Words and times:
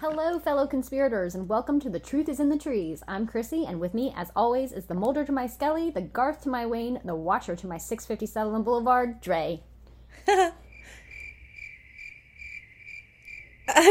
Hello, 0.00 0.38
fellow 0.38 0.68
conspirators, 0.68 1.34
and 1.34 1.48
welcome 1.48 1.80
to 1.80 1.90
The 1.90 1.98
Truth 1.98 2.28
is 2.28 2.38
in 2.38 2.50
the 2.50 2.56
Trees. 2.56 3.02
I'm 3.08 3.26
Chrissy, 3.26 3.64
and 3.66 3.80
with 3.80 3.94
me, 3.94 4.14
as 4.16 4.30
always, 4.36 4.70
is 4.70 4.86
the 4.86 4.94
Mulder 4.94 5.24
to 5.24 5.32
my 5.32 5.48
Scully, 5.48 5.90
the 5.90 6.02
Garth 6.02 6.42
to 6.42 6.48
my 6.48 6.66
Wayne, 6.66 7.00
the 7.04 7.16
Watcher 7.16 7.56
to 7.56 7.66
my 7.66 7.78
650 7.78 8.24
Sutherland 8.26 8.64
Boulevard, 8.64 9.20
Dre. 9.20 9.60
I 10.28 10.52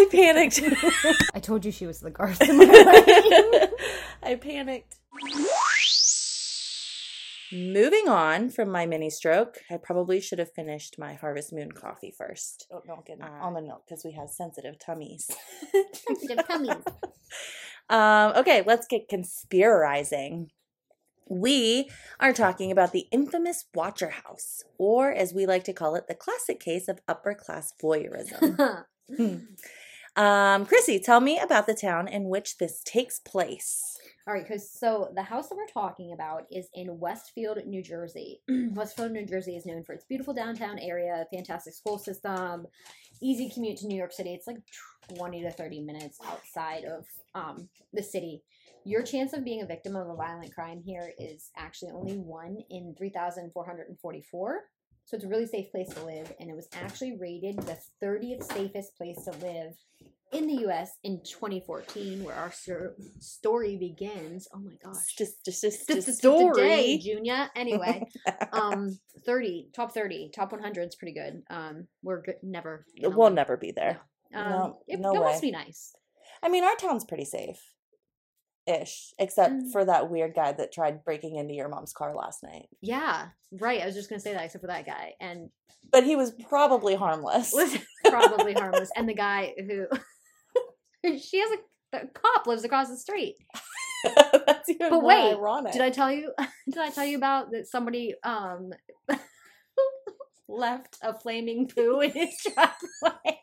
panicked. 0.09 0.61
I 1.35 1.41
told 1.41 1.65
you 1.65 1.73
she 1.73 1.85
was 1.85 1.99
the 1.99 2.09
Garth 2.09 2.39
to 2.39 2.53
my 2.53 2.63
Wayne. 2.63 3.69
I 4.23 4.35
panicked. 4.35 4.95
Moving 7.51 8.07
on 8.09 8.49
from 8.49 8.69
my 8.69 8.85
mini 8.85 9.09
stroke, 9.09 9.59
I 9.71 9.77
probably 9.77 10.19
should 10.19 10.39
have 10.39 10.51
finished 10.53 10.97
my 10.99 11.13
Harvest 11.13 11.53
Moon 11.53 11.71
coffee 11.71 12.13
first. 12.17 12.67
Oat 12.71 12.85
milk 12.85 13.07
and 13.09 13.21
Ah. 13.23 13.41
almond 13.45 13.67
milk 13.67 13.83
because 13.87 14.03
we 14.03 14.11
have 14.13 14.29
sensitive 14.29 14.77
tummies. 14.79 15.29
Sensitive 15.93 16.45
tummies. 16.47 16.83
Um, 17.89 18.33
okay, 18.35 18.63
let's 18.65 18.85
get 18.85 19.07
conspirizing. 19.07 20.49
We 21.29 21.89
are 22.19 22.33
talking 22.33 22.69
about 22.69 22.91
the 22.91 23.07
infamous 23.11 23.63
Watcher 23.73 24.09
House, 24.09 24.61
or 24.77 25.09
as 25.09 25.33
we 25.33 25.45
like 25.45 25.63
to 25.65 25.73
call 25.73 25.95
it, 25.95 26.07
the 26.09 26.13
classic 26.15 26.59
case 26.59 26.89
of 26.89 26.99
upper 27.07 27.33
class 27.33 27.71
voyeurism. 27.81 28.83
um, 30.17 30.65
Chrissy, 30.65 30.99
tell 30.99 31.21
me 31.21 31.39
about 31.39 31.65
the 31.65 31.73
town 31.73 32.09
in 32.09 32.27
which 32.27 32.57
this 32.57 32.81
takes 32.83 33.19
place. 33.19 33.96
All 34.27 34.33
right, 34.33 34.45
because 34.45 34.69
so 34.69 35.09
the 35.15 35.23
house 35.23 35.47
that 35.47 35.55
we're 35.55 35.67
talking 35.67 36.11
about 36.11 36.47
is 36.51 36.67
in 36.73 36.99
Westfield, 36.99 37.59
New 37.65 37.81
Jersey. 37.81 38.41
Westfield, 38.49 39.13
New 39.13 39.25
Jersey 39.25 39.55
is 39.55 39.65
known 39.65 39.85
for 39.85 39.93
its 39.93 40.03
beautiful 40.03 40.33
downtown 40.33 40.79
area, 40.79 41.25
fantastic 41.33 41.73
school 41.73 41.97
system, 41.97 42.67
easy 43.21 43.49
commute 43.49 43.77
to 43.77 43.87
New 43.87 43.95
York 43.95 44.11
City. 44.11 44.33
It's 44.33 44.45
like 44.45 44.57
20 45.15 45.43
to 45.43 45.51
30 45.51 45.79
minutes 45.79 46.17
outside 46.27 46.83
of 46.83 47.05
um, 47.35 47.69
the 47.93 48.03
city. 48.03 48.43
Your 48.83 49.01
chance 49.01 49.31
of 49.31 49.45
being 49.45 49.61
a 49.61 49.65
victim 49.65 49.95
of 49.95 50.09
a 50.09 50.15
violent 50.15 50.53
crime 50.53 50.81
here 50.85 51.13
is 51.17 51.49
actually 51.55 51.91
only 51.91 52.17
one 52.17 52.57
in 52.69 52.95
3,444. 52.97 54.59
So 55.05 55.15
it's 55.15 55.25
a 55.25 55.29
really 55.29 55.47
safe 55.47 55.71
place 55.71 55.87
to 55.93 56.03
live, 56.03 56.33
and 56.41 56.49
it 56.49 56.55
was 56.55 56.67
actually 56.73 57.17
rated 57.17 57.59
the 57.59 57.77
30th 58.03 58.43
safest 58.51 58.97
place 58.97 59.23
to 59.23 59.31
live 59.37 59.73
in 60.33 60.47
the 60.47 60.55
U.S. 60.63 60.91
in 61.03 61.21
2014, 61.23 62.23
where 62.23 62.35
our 62.35 62.51
stor- 62.51 62.95
story 63.19 63.77
begins. 63.77 64.47
Oh 64.53 64.59
my 64.59 64.73
gosh, 64.83 65.15
just, 65.17 65.43
just, 65.45 65.61
just, 65.61 65.87
Just 65.87 66.05
today, 66.05 66.13
story. 66.13 66.99
Junior. 67.01 67.49
Anyway, 67.55 68.03
um, 68.51 68.97
30, 69.25 69.69
top 69.75 69.93
30, 69.93 70.31
top 70.35 70.51
100 70.51 70.87
is 70.89 70.95
pretty 70.95 71.13
good. 71.13 71.43
Um, 71.49 71.87
we're 72.03 72.21
good, 72.21 72.35
never. 72.43 72.85
gonna 73.01 73.15
we'll 73.15 73.27
win. 73.27 73.35
never 73.35 73.57
be 73.57 73.71
there. 73.71 74.01
Um, 74.35 74.49
no, 74.49 74.79
it, 74.87 74.99
no 74.99 75.13
that 75.13 75.21
way. 75.21 75.27
must 75.27 75.41
be 75.41 75.51
nice. 75.51 75.93
I 76.43 76.49
mean, 76.49 76.63
our 76.63 76.75
town's 76.75 77.05
pretty 77.05 77.25
safe, 77.25 77.59
ish, 78.67 79.13
except 79.17 79.53
Mm. 79.53 79.71
for 79.71 79.85
that 79.85 80.09
weird 80.09 80.35
guy 80.35 80.51
that 80.51 80.71
tried 80.73 81.03
breaking 81.05 81.37
into 81.37 81.53
your 81.53 81.69
mom's 81.69 81.93
car 81.93 82.13
last 82.15 82.43
night. 82.43 82.67
Yeah, 82.81 83.27
right. 83.51 83.81
I 83.81 83.85
was 83.85 83.95
just 83.95 84.09
gonna 84.09 84.19
say 84.19 84.33
that, 84.33 84.43
except 84.45 84.61
for 84.61 84.67
that 84.67 84.85
guy, 84.85 85.13
and 85.21 85.49
But 85.91 86.03
he 86.03 86.15
was 86.17 86.31
probably 86.49 86.95
harmless. 86.95 87.53
was 87.53 87.77
probably 88.05 88.53
harmless. 88.53 88.89
And 88.95 89.07
the 89.07 89.13
guy 89.15 89.53
who 89.57 89.87
she 91.21 91.39
has 91.39 91.51
a 91.51 91.57
the 91.91 92.09
cop 92.13 92.47
lives 92.47 92.63
across 92.63 92.89
the 92.89 92.97
street. 92.97 93.35
That's 94.45 94.69
even 94.69 94.89
But 94.89 95.01
more 95.01 95.03
wait, 95.03 95.33
ironic. 95.33 95.73
Did 95.73 95.81
I 95.81 95.89
tell 95.89 96.11
you? 96.11 96.33
Did 96.69 96.77
I 96.79 96.89
tell 96.89 97.05
you 97.05 97.17
about 97.17 97.51
that? 97.51 97.67
Somebody 97.67 98.13
um 98.23 98.71
left 100.47 100.97
a 101.01 101.17
flaming 101.17 101.67
poo 101.67 102.01
in 102.01 102.11
his 102.11 102.35
driveway. 102.43 103.37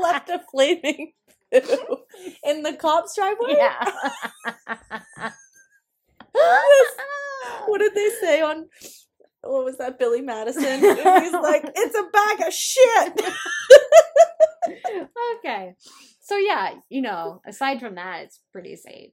left 0.00 0.28
a 0.28 0.40
flaming 0.50 1.12
poo 1.52 1.96
in 2.44 2.62
the 2.62 2.74
cop's 2.74 3.16
driveway? 3.16 3.54
yeah. 3.56 3.84
What 7.66 7.78
did 7.78 7.94
they 7.94 8.10
say 8.20 8.40
on 8.40 8.68
what 9.42 9.64
was 9.64 9.78
that, 9.78 9.98
Billy 9.98 10.20
Madison? 10.20 10.80
He's 10.80 11.32
like, 11.32 11.64
it's 11.74 11.96
a 11.96 12.04
bag 12.12 12.46
of 12.46 12.52
shit. 12.52 13.20
okay. 15.38 15.74
So 16.28 16.36
yeah, 16.36 16.74
you 16.90 17.00
know, 17.00 17.40
aside 17.46 17.80
from 17.80 17.94
that, 17.94 18.24
it's 18.24 18.40
pretty 18.52 18.76
safe. 18.76 19.12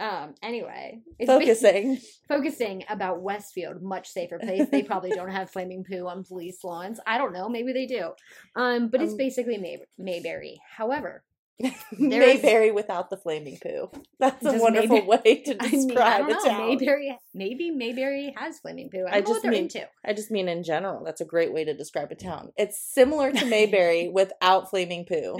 Um. 0.00 0.34
Anyway, 0.42 1.00
Focusing. 1.24 1.98
focusing 2.28 2.84
about 2.88 3.22
Westfield, 3.22 3.80
much 3.82 4.08
safer 4.08 4.38
place. 4.40 4.68
They 4.70 4.82
probably 4.82 5.10
don't 5.10 5.30
have 5.30 5.50
flaming 5.50 5.84
poo 5.88 6.06
on 6.08 6.24
police 6.24 6.64
lawns. 6.64 6.98
I 7.06 7.16
don't 7.18 7.32
know. 7.32 7.48
Maybe 7.48 7.72
they 7.72 7.86
do. 7.86 8.10
Um. 8.56 8.88
But 8.88 9.02
it's 9.02 9.12
Um, 9.12 9.18
basically 9.18 9.56
May- 9.58 9.84
Mayberry. 9.98 10.58
However, 10.76 11.22
There 11.60 12.22
is- 12.22 12.42
Mayberry 12.42 12.72
without 12.72 13.08
the 13.10 13.16
flaming 13.16 13.56
poo. 13.62 13.88
That's 14.18 14.44
a 14.44 14.58
wonderful 14.58 14.96
Maybe- 14.96 15.06
way 15.06 15.42
to 15.46 15.56
I 15.60 15.70
mean, 15.70 15.96
I 15.96 16.18
describe 16.26 16.28
town. 16.44 16.66
Mayberry, 16.66 17.16
maybe 17.32 17.70
Mayberry 17.70 18.34
has 18.36 18.58
flaming 18.58 18.90
poo. 18.90 19.04
I, 19.08 19.18
I 19.18 19.20
just 19.20 19.44
mean- 19.44 19.64
into. 19.64 19.86
I 20.04 20.12
just 20.12 20.32
mean 20.32 20.48
in 20.48 20.64
general. 20.64 21.04
That's 21.04 21.20
a 21.20 21.24
great 21.24 21.52
way 21.52 21.62
to 21.64 21.72
describe 21.72 22.10
a 22.10 22.16
town. 22.16 22.50
It's 22.56 22.78
similar 22.92 23.30
to 23.30 23.44
Mayberry 23.56 24.08
without 24.08 24.70
flaming 24.70 25.04
poo. 25.04 25.36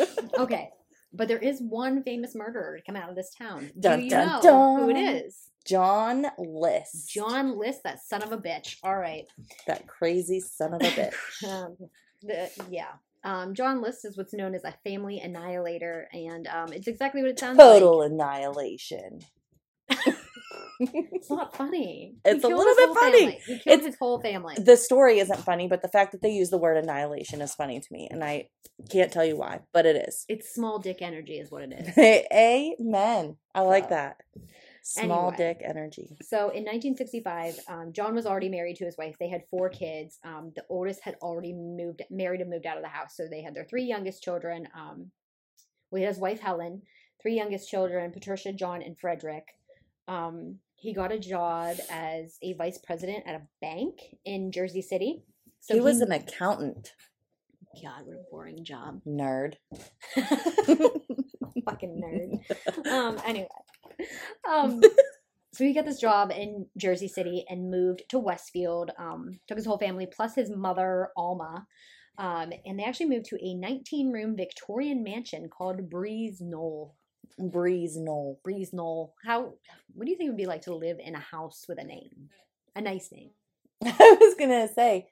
Okay, 0.38 0.68
but 1.12 1.28
there 1.28 1.38
is 1.38 1.60
one 1.62 2.02
famous 2.02 2.34
murderer 2.34 2.76
to 2.76 2.82
come 2.84 2.96
out 2.96 3.08
of 3.08 3.16
this 3.16 3.34
town. 3.36 3.70
Dun, 3.80 4.00
Do 4.00 4.04
you 4.04 4.10
dun, 4.10 4.42
know 4.42 4.76
who 4.76 4.90
it 4.90 4.98
is? 4.98 5.48
John 5.64 6.26
List. 6.38 7.10
John 7.10 7.58
List, 7.58 7.82
that 7.84 8.00
son 8.04 8.22
of 8.22 8.32
a 8.32 8.38
bitch. 8.38 8.76
All 8.82 8.96
right. 8.96 9.24
That 9.66 9.86
crazy 9.86 10.40
son 10.40 10.74
of 10.74 10.82
a 10.82 10.84
bitch. 10.84 11.44
Um, 11.48 11.76
the, 12.22 12.50
yeah. 12.70 12.92
Um, 13.24 13.54
John 13.54 13.82
List 13.82 14.04
is 14.04 14.16
what's 14.16 14.34
known 14.34 14.54
as 14.54 14.62
a 14.64 14.74
family 14.84 15.18
annihilator, 15.18 16.08
and 16.12 16.46
um, 16.46 16.72
it's 16.72 16.86
exactly 16.86 17.22
what 17.22 17.30
it 17.30 17.38
sounds 17.40 17.56
Total 17.58 17.72
like. 17.72 17.80
Total 17.80 18.02
annihilation. 18.02 19.20
It's 20.80 21.30
not 21.30 21.56
funny. 21.56 22.16
It's 22.24 22.44
a 22.44 22.48
little 22.48 22.74
bit 22.74 22.94
funny. 22.94 23.18
family. 23.20 23.40
He 23.46 23.58
killed 23.58 23.66
It's- 23.78 23.86
his 23.86 23.96
whole 23.98 24.20
family. 24.20 24.54
the 24.58 24.76
story 24.76 25.18
isn't 25.18 25.38
funny, 25.40 25.68
but 25.68 25.82
the 25.82 25.88
fact 25.88 26.12
that 26.12 26.22
they 26.22 26.30
use 26.30 26.50
the 26.50 26.58
word 26.58 26.76
annihilation 26.76 27.40
is 27.40 27.54
funny 27.54 27.80
to 27.80 27.86
me, 27.90 28.08
and 28.10 28.22
I 28.24 28.48
can't 28.90 29.12
tell 29.12 29.24
you 29.24 29.36
why, 29.36 29.60
but 29.72 29.86
it 29.86 29.96
is. 30.08 30.24
It's 30.28 30.52
small 30.54 30.78
dick 30.78 31.00
energy, 31.02 31.38
is 31.38 31.50
what 31.50 31.62
it 31.62 31.72
is. 31.72 32.26
Amen. 32.80 33.36
I 33.54 33.60
like 33.62 33.84
So, 33.84 33.90
that. 33.90 34.16
Small 34.82 35.32
anyway. 35.32 35.36
dick 35.54 35.62
energy. 35.64 36.16
So 36.22 36.50
in 36.50 36.62
1965, 36.64 37.58
um, 37.68 37.92
John 37.92 38.14
was 38.14 38.24
already 38.24 38.48
married 38.48 38.76
to 38.76 38.84
his 38.84 38.96
wife. 38.96 39.16
They 39.18 39.28
had 39.28 39.42
four 39.50 39.68
kids. 39.68 40.18
Um, 40.24 40.52
the 40.54 40.62
oldest 40.70 41.00
had 41.02 41.16
already 41.22 41.52
moved, 41.52 42.02
married 42.08 42.40
and 42.40 42.48
moved 42.50 42.66
out 42.66 42.76
of 42.76 42.84
the 42.84 42.88
house. 42.88 43.16
So 43.16 43.26
they 43.28 43.42
had 43.42 43.52
their 43.54 43.64
three 43.64 43.82
youngest 43.82 44.22
children. 44.22 44.68
Um, 44.76 45.10
we 45.90 46.02
had 46.02 46.08
his 46.10 46.18
wife 46.20 46.38
Helen, 46.38 46.82
three 47.20 47.34
youngest 47.34 47.68
children: 47.68 48.12
Patricia, 48.12 48.52
John, 48.52 48.80
and 48.82 48.96
Frederick. 48.96 49.48
Um, 50.06 50.60
he 50.76 50.92
got 50.92 51.10
a 51.10 51.18
job 51.18 51.76
as 51.90 52.38
a 52.42 52.52
vice 52.52 52.78
president 52.78 53.24
at 53.26 53.34
a 53.34 53.42
bank 53.60 53.94
in 54.24 54.52
Jersey 54.52 54.82
City. 54.82 55.24
So 55.60 55.74
he 55.74 55.80
was 55.80 56.00
an 56.00 56.12
accountant. 56.12 56.92
God, 57.82 58.02
what 58.04 58.16
a 58.16 58.30
boring 58.30 58.64
job. 58.64 59.00
Nerd. 59.06 59.54
Fucking 61.64 62.00
nerd. 62.00 62.86
um, 62.92 63.18
anyway. 63.26 63.48
Um, 64.48 64.80
so 65.52 65.64
he 65.64 65.72
got 65.72 65.84
this 65.84 66.00
job 66.00 66.30
in 66.30 66.66
Jersey 66.76 67.08
City 67.08 67.44
and 67.48 67.70
moved 67.70 68.02
to 68.10 68.18
Westfield. 68.18 68.92
Um, 68.98 69.40
took 69.48 69.58
his 69.58 69.66
whole 69.66 69.78
family 69.78 70.06
plus 70.06 70.34
his 70.34 70.50
mother, 70.50 71.08
Alma. 71.16 71.66
Um, 72.18 72.52
and 72.64 72.78
they 72.78 72.84
actually 72.84 73.06
moved 73.06 73.26
to 73.26 73.44
a 73.44 73.54
19 73.54 74.10
room 74.12 74.36
Victorian 74.36 75.02
mansion 75.02 75.48
called 75.48 75.90
Breeze 75.90 76.40
Knoll. 76.40 76.94
Breeze 77.38 77.96
Knoll. 77.96 78.40
Breeze 78.42 78.72
Knoll. 78.72 79.14
How, 79.24 79.54
what 79.94 80.04
do 80.04 80.10
you 80.10 80.16
think 80.16 80.28
it 80.28 80.30
would 80.30 80.36
be 80.36 80.46
like 80.46 80.62
to 80.62 80.74
live 80.74 80.98
in 80.98 81.14
a 81.14 81.20
house 81.20 81.66
with 81.68 81.78
a 81.78 81.84
name? 81.84 82.30
A 82.74 82.80
nice 82.80 83.10
name. 83.12 83.30
I 83.84 84.16
was 84.20 84.34
gonna 84.38 84.68
say, 84.68 85.08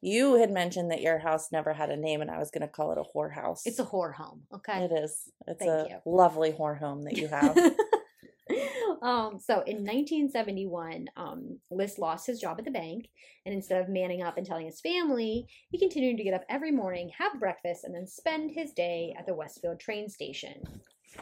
you 0.00 0.34
had 0.34 0.50
mentioned 0.50 0.90
that 0.90 1.00
your 1.00 1.18
house 1.18 1.52
never 1.52 1.72
had 1.72 1.90
a 1.90 1.96
name, 1.96 2.20
and 2.20 2.30
I 2.30 2.38
was 2.38 2.50
gonna 2.50 2.68
call 2.68 2.92
it 2.92 2.98
a 2.98 3.04
whore 3.16 3.32
house. 3.32 3.62
It's 3.64 3.78
a 3.78 3.84
whore 3.84 4.14
home, 4.14 4.42
okay? 4.54 4.84
It 4.84 4.92
is. 4.92 5.30
It's 5.46 5.58
Thank 5.60 5.70
a 5.70 5.86
you. 5.88 5.98
lovely 6.04 6.52
whore 6.52 6.78
home 6.78 7.04
that 7.04 7.16
you 7.16 7.28
have. 7.28 7.56
um, 9.02 9.38
so 9.38 9.62
in 9.66 9.84
1971, 9.84 11.06
um, 11.16 11.58
List 11.70 11.98
lost 11.98 12.26
his 12.26 12.40
job 12.40 12.58
at 12.58 12.64
the 12.64 12.70
bank, 12.70 13.08
and 13.46 13.54
instead 13.54 13.80
of 13.80 13.88
manning 13.88 14.22
up 14.22 14.36
and 14.36 14.46
telling 14.46 14.66
his 14.66 14.80
family, 14.80 15.46
he 15.70 15.78
continued 15.78 16.16
to 16.16 16.24
get 16.24 16.34
up 16.34 16.44
every 16.48 16.72
morning, 16.72 17.10
have 17.16 17.38
breakfast, 17.40 17.84
and 17.84 17.94
then 17.94 18.06
spend 18.06 18.50
his 18.50 18.72
day 18.72 19.14
at 19.18 19.26
the 19.26 19.34
Westfield 19.34 19.80
train 19.80 20.08
station. 20.08 20.62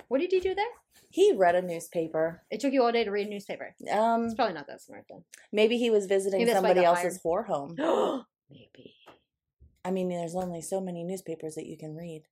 What 0.09 0.21
did 0.21 0.33
he 0.33 0.41
do 0.41 0.55
there? 0.55 0.65
he 1.13 1.33
read 1.33 1.57
a 1.57 1.63
newspaper. 1.63 2.43
It 2.51 2.61
took 2.61 2.73
you 2.73 2.85
all 2.85 2.93
day 2.93 3.03
to 3.03 3.11
read 3.11 3.27
a 3.27 3.31
newspaper. 3.31 3.75
Um, 3.91 4.27
It's 4.27 4.35
probably 4.35 4.55
not 4.55 4.69
that 4.69 4.81
smart 4.81 5.07
then. 5.11 5.25
maybe 5.53 5.77
he 5.77 5.91
was 5.91 6.07
visiting 6.07 6.39
Maybe 6.39 6.53
that's 6.53 6.63
why 6.63 6.69
he 6.69 6.75
somebody 6.77 6.87
got 6.87 7.05
else's 7.05 7.21
whore 7.23 7.47
home. 7.47 7.75
Maybe. 8.51 8.95
I 9.85 9.91
mean, 9.91 10.09
there's 10.09 10.37
only 10.37 10.61
so 10.61 10.81
many 10.81 11.03
newspapers 11.03 11.55
that 11.57 11.67
you 11.67 11.77
can 11.77 11.97
read. 11.97 12.23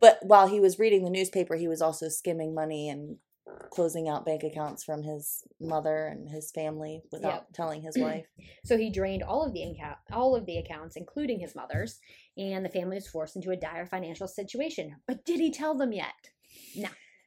But 0.00 0.18
while 0.22 0.48
he 0.48 0.60
was 0.60 0.78
reading 0.78 1.04
the 1.04 1.10
newspaper, 1.10 1.56
he 1.56 1.66
was 1.68 1.82
also 1.82 2.08
skimming 2.08 2.54
money 2.54 2.88
and 2.88 3.16
closing 3.70 4.08
out 4.08 4.24
bank 4.24 4.42
accounts 4.44 4.84
from 4.84 5.02
his 5.02 5.42
mother 5.60 6.06
and 6.06 6.28
his 6.28 6.50
family 6.52 7.02
without 7.10 7.52
telling 7.52 7.82
his 7.82 7.96
wife. 7.98 8.26
So 8.64 8.76
he 8.76 8.90
drained 8.90 9.22
all 9.22 9.44
of 9.44 9.52
the 9.52 9.62
account, 9.64 9.98
all 10.12 10.36
of 10.36 10.46
the 10.46 10.58
accounts, 10.58 10.96
including 10.96 11.40
his 11.40 11.54
mother's, 11.56 11.98
and 12.36 12.64
the 12.64 12.68
family 12.68 12.96
was 12.96 13.08
forced 13.08 13.34
into 13.36 13.50
a 13.50 13.56
dire 13.56 13.86
financial 13.86 14.28
situation. 14.28 14.96
But 15.06 15.24
did 15.24 15.40
he 15.40 15.50
tell 15.50 15.74
them 15.76 15.92
yet? 15.92 16.30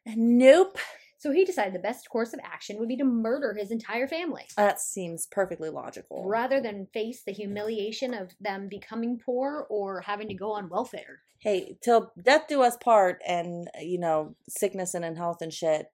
Nope. 0.05 0.77
So 1.17 1.31
he 1.31 1.45
decided 1.45 1.73
the 1.73 1.79
best 1.79 2.09
course 2.09 2.33
of 2.33 2.41
action 2.43 2.77
would 2.79 2.89
be 2.89 2.97
to 2.97 3.05
murder 3.05 3.53
his 3.53 3.71
entire 3.71 4.09
family. 4.09 4.43
That 4.57 4.81
seems 4.81 5.25
perfectly 5.31 5.69
logical. 5.69 6.27
Rather 6.27 6.59
than 6.59 6.87
face 6.93 7.23
the 7.25 7.31
humiliation 7.31 8.13
of 8.13 8.31
them 8.41 8.67
becoming 8.67 9.17
poor 9.17 9.65
or 9.69 10.01
having 10.01 10.27
to 10.27 10.33
go 10.33 10.51
on 10.51 10.67
welfare. 10.67 11.21
Hey, 11.39 11.77
till 11.81 12.11
death 12.21 12.47
do 12.49 12.61
us 12.61 12.75
part 12.75 13.21
and, 13.25 13.69
you 13.79 13.99
know, 13.99 14.35
sickness 14.49 14.93
and 14.93 15.05
in 15.05 15.15
health 15.15 15.41
and 15.41 15.53
shit. 15.53 15.87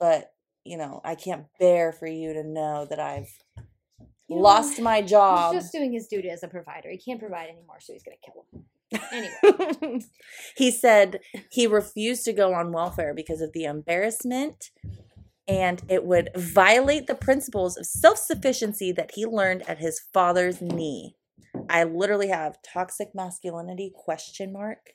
But, 0.00 0.32
you 0.64 0.78
know, 0.78 1.02
I 1.04 1.14
can't 1.14 1.44
bear 1.60 1.92
for 1.92 2.06
you 2.06 2.32
to 2.32 2.42
know 2.42 2.86
that 2.88 3.00
I've 3.00 3.30
You 4.28 4.36
know, 4.36 4.42
lost 4.42 4.80
my 4.80 5.02
job. 5.02 5.52
He's 5.52 5.62
just 5.62 5.72
doing 5.72 5.92
his 5.92 6.06
duty 6.06 6.30
as 6.30 6.42
a 6.42 6.48
provider. 6.48 6.88
He 6.88 6.96
can't 6.96 7.20
provide 7.20 7.50
anymore, 7.50 7.80
so 7.80 7.92
he's 7.92 8.02
going 8.02 8.16
to 8.16 8.30
kill 8.30 8.46
him. 8.50 8.64
Anyway, 9.12 10.00
he 10.56 10.70
said 10.70 11.20
he 11.50 11.66
refused 11.66 12.24
to 12.24 12.32
go 12.32 12.54
on 12.54 12.72
welfare 12.72 13.14
because 13.14 13.40
of 13.40 13.52
the 13.52 13.64
embarrassment 13.64 14.70
and 15.48 15.82
it 15.88 16.04
would 16.04 16.28
violate 16.36 17.06
the 17.06 17.14
principles 17.14 17.78
of 17.78 17.86
self-sufficiency 17.86 18.92
that 18.92 19.12
he 19.14 19.24
learned 19.24 19.62
at 19.68 19.78
his 19.78 20.00
father's 20.12 20.60
knee. 20.60 21.16
I 21.70 21.84
literally 21.84 22.28
have 22.28 22.58
toxic 22.62 23.08
masculinity 23.14 23.90
question 23.94 24.52
mark. 24.52 24.90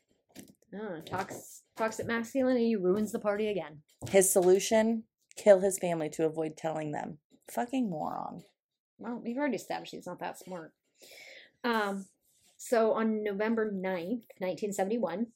oh, 0.76 1.02
tox- 1.06 1.64
toxic 1.76 2.06
masculinity 2.06 2.76
ruins 2.76 3.12
the 3.12 3.20
party 3.20 3.48
again. 3.48 3.82
His 4.10 4.32
solution, 4.32 5.04
kill 5.36 5.60
his 5.60 5.80
family 5.80 6.10
to 6.10 6.26
avoid 6.26 6.56
telling 6.56 6.92
them. 6.92 7.18
Fucking 7.52 7.90
moron. 7.90 8.44
Well, 9.00 9.20
we've 9.24 9.38
already 9.38 9.56
established 9.56 9.92
he's 9.94 10.06
not 10.06 10.20
that 10.20 10.40
smart. 10.40 10.72
Um, 11.64 12.06
so 12.68 12.94
on 12.94 13.24
November 13.24 13.72
9th, 13.72 14.24
1971, 14.40 15.28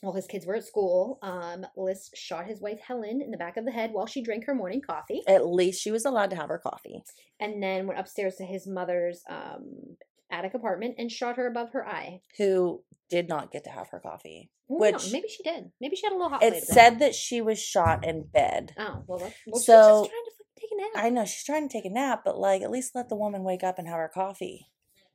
while 0.00 0.12
his 0.12 0.26
kids 0.26 0.46
were 0.46 0.54
at 0.54 0.64
school, 0.64 1.18
um, 1.22 1.66
List 1.76 2.16
shot 2.16 2.46
his 2.46 2.60
wife 2.60 2.78
Helen 2.86 3.20
in 3.22 3.30
the 3.30 3.36
back 3.36 3.56
of 3.56 3.64
the 3.64 3.70
head 3.72 3.90
while 3.92 4.06
she 4.06 4.22
drank 4.22 4.44
her 4.46 4.54
morning 4.54 4.80
coffee, 4.80 5.22
At 5.26 5.46
least 5.46 5.80
she 5.82 5.90
was 5.90 6.04
allowed 6.04 6.30
to 6.30 6.36
have 6.36 6.48
her 6.50 6.58
coffee. 6.58 7.02
and 7.40 7.62
then 7.62 7.86
went 7.86 7.98
upstairs 7.98 8.36
to 8.36 8.44
his 8.44 8.66
mother's 8.66 9.22
um, 9.28 9.96
attic 10.30 10.54
apartment 10.54 10.94
and 10.98 11.10
shot 11.10 11.36
her 11.36 11.46
above 11.46 11.70
her 11.72 11.86
eye. 11.86 12.20
Who 12.36 12.84
did 13.10 13.28
not 13.28 13.50
get 13.50 13.64
to 13.64 13.70
have 13.70 13.88
her 13.88 13.98
coffee. 14.00 14.50
Well, 14.68 14.90
no, 14.92 14.98
Which- 14.98 15.10
maybe 15.12 15.28
she 15.28 15.42
did. 15.42 15.70
Maybe 15.80 15.96
she 15.96 16.04
had 16.06 16.12
a 16.12 16.16
little 16.16 16.28
hot. 16.28 16.42
It 16.42 16.50
plate 16.50 16.62
of 16.62 16.68
that. 16.68 16.74
said 16.74 16.98
that 16.98 17.14
she 17.14 17.40
was 17.40 17.58
shot 17.58 18.04
in 18.06 18.24
bed. 18.24 18.74
Oh 18.78 19.02
well, 19.06 19.18
that's, 19.18 19.34
well 19.46 19.60
So- 19.60 20.04
she's 20.04 20.10
just 20.10 20.10
trying 20.10 20.24
to 20.24 20.60
take 20.60 20.70
a 20.72 20.76
nap. 20.96 21.04
I 21.06 21.10
know 21.10 21.24
she's 21.24 21.44
trying 21.44 21.68
to 21.68 21.72
take 21.72 21.86
a 21.86 21.90
nap, 21.90 22.22
but 22.24 22.38
like 22.38 22.60
at 22.62 22.70
least 22.70 22.94
let 22.94 23.08
the 23.08 23.16
woman 23.16 23.42
wake 23.44 23.64
up 23.64 23.78
and 23.78 23.88
have 23.88 23.96
her 23.96 24.10
coffee. 24.12 24.66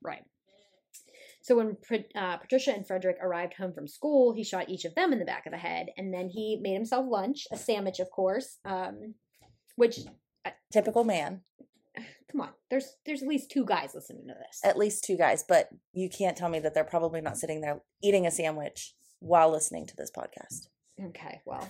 Right. 0.01 0.23
So 1.43 1.57
when 1.57 1.77
uh, 2.15 2.37
Patricia 2.37 2.73
and 2.73 2.87
Frederick 2.87 3.17
arrived 3.21 3.53
home 3.53 3.73
from 3.73 3.85
school, 3.85 4.33
he 4.33 4.45
shot 4.45 4.69
each 4.69 4.85
of 4.85 4.95
them 4.95 5.11
in 5.11 5.19
the 5.19 5.25
back 5.25 5.45
of 5.45 5.51
the 5.51 5.57
head, 5.57 5.87
and 5.97 6.13
then 6.13 6.29
he 6.29 6.57
made 6.61 6.73
himself 6.73 7.05
lunch, 7.07 7.45
a 7.51 7.57
sandwich, 7.57 7.99
of 7.99 8.09
course. 8.09 8.59
Um, 8.63 9.15
which, 9.75 9.99
Typical 10.71 11.03
man. 11.03 11.41
come 12.31 12.41
on, 12.41 12.49
there's 12.69 12.95
there's 13.05 13.21
at 13.21 13.27
least 13.27 13.51
two 13.51 13.65
guys 13.65 13.91
listening 13.93 14.25
to 14.27 14.33
this. 14.33 14.61
At 14.63 14.77
least 14.77 15.03
two 15.03 15.17
guys, 15.17 15.43
but 15.47 15.67
you 15.91 16.09
can't 16.09 16.37
tell 16.37 16.49
me 16.49 16.59
that 16.59 16.73
they're 16.73 16.83
probably 16.85 17.19
not 17.19 17.37
sitting 17.37 17.59
there 17.59 17.81
eating 18.01 18.25
a 18.25 18.31
sandwich 18.31 18.95
while 19.19 19.51
listening 19.51 19.85
to 19.87 19.95
this 19.97 20.11
podcast. 20.15 20.67
Okay, 21.09 21.41
well, 21.45 21.69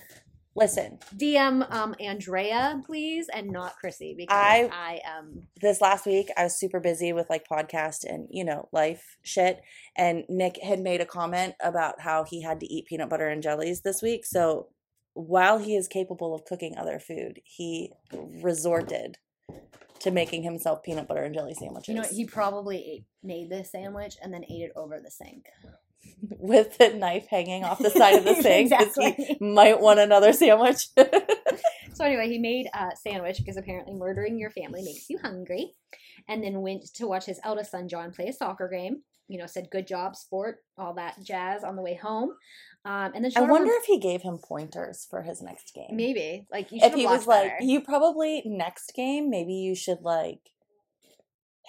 Listen, 0.56 1.00
DM 1.16 1.66
um 1.74 1.96
Andrea, 2.00 2.82
please, 2.86 3.28
and 3.34 3.50
not 3.50 3.76
Chrissy 3.78 4.14
because 4.18 4.36
I- 4.38 4.70
I, 4.72 5.02
am. 5.06 5.48
this 5.60 5.82
last 5.82 6.06
week 6.06 6.30
I 6.38 6.44
was 6.44 6.60
super 6.60 6.80
busy 6.80 7.12
with 7.12 7.30
like 7.30 7.48
podcast 7.48 8.04
and 8.04 8.28
you 8.30 8.44
know 8.46 8.70
life 8.72 9.18
shit 9.24 9.62
and 9.96 10.24
Nick 10.30 10.62
had 10.62 10.80
made 10.80 11.02
a 11.02 11.06
comment 11.06 11.56
about 11.62 12.02
how 12.02 12.24
he 12.24 12.42
had 12.44 12.60
to 12.60 12.72
eat 12.72 12.86
peanut 12.86 13.10
butter 13.10 13.28
and 13.28 13.42
jellies 13.42 13.82
this 13.82 14.02
week 14.02 14.26
so 14.26 14.68
while 15.16 15.58
he 15.58 15.76
is 15.76 15.88
capable 15.88 16.34
of 16.36 16.46
cooking 16.46 16.76
other 16.78 17.00
food 17.00 17.40
he 17.44 17.92
resorted 18.42 19.18
to 20.00 20.12
making 20.12 20.44
himself 20.44 20.84
peanut 20.84 21.08
butter 21.08 21.24
and 21.24 21.34
jelly 21.34 21.54
sandwiches 21.54 21.88
You 21.90 21.96
know, 22.02 22.08
he 22.10 22.26
probably 22.26 22.78
ate, 22.78 23.06
made 23.24 23.50
this 23.50 23.72
sandwich 23.72 24.18
and 24.22 24.34
then 24.34 24.44
ate 24.44 24.64
it 24.64 24.72
over 24.76 25.00
the 25.04 25.10
sink. 25.12 25.46
with 26.40 26.78
the 26.78 26.90
knife 26.90 27.28
hanging 27.30 27.64
off 27.64 27.80
the 27.80 27.90
side 27.90 28.16
of 28.16 28.24
the 28.24 28.36
sink 28.42 28.72
'cause 28.72 28.96
he 28.96 29.08
Exactly. 29.08 29.38
might 29.42 29.80
want 29.80 30.00
another 30.00 30.34
sandwich. 30.34 30.88
So 31.96 32.04
anyway, 32.06 32.28
he 32.28 32.40
made 32.40 32.68
a 32.74 32.90
sandwich 32.96 33.38
because 33.38 33.56
apparently 33.56 33.94
murdering 33.94 34.40
your 34.40 34.50
family 34.50 34.82
makes 34.84 35.12
you 35.12 35.20
hungry, 35.20 35.76
and 36.28 36.44
then 36.44 36.62
went 36.62 36.86
to 36.96 37.08
watch 37.08 37.26
his 37.28 37.40
eldest 37.44 37.70
son 37.70 37.88
John 37.88 38.12
play 38.12 38.30
a 38.30 38.34
soccer 38.34 38.68
game. 38.68 39.04
You 39.28 39.38
know, 39.38 39.46
said 39.46 39.70
"good 39.70 39.86
job, 39.86 40.16
sport," 40.16 40.64
all 40.76 40.96
that 40.96 41.22
jazz 41.22 41.64
on 41.64 41.76
the 41.76 41.84
way 41.84 41.94
home, 41.94 42.32
um, 42.84 43.12
and 43.14 43.24
then 43.24 43.32
I 43.36 43.42
him 43.44 43.50
wonder 43.50 43.72
if 43.74 43.86
he 43.86 44.00
gave 44.00 44.24
him 44.24 44.40
pointers 44.44 45.06
for 45.08 45.22
his 45.22 45.42
next 45.44 45.76
game. 45.76 45.92
Maybe. 45.92 46.48
Like 46.52 46.72
you 46.72 46.80
if 46.82 46.96
he 46.96 47.06
was 47.06 47.28
like 47.28 47.54
you 47.62 47.80
probably 47.82 48.42
next 48.46 48.94
game 48.96 49.30
maybe 49.30 49.54
you 49.54 49.76
should 49.76 50.02
like 50.02 50.42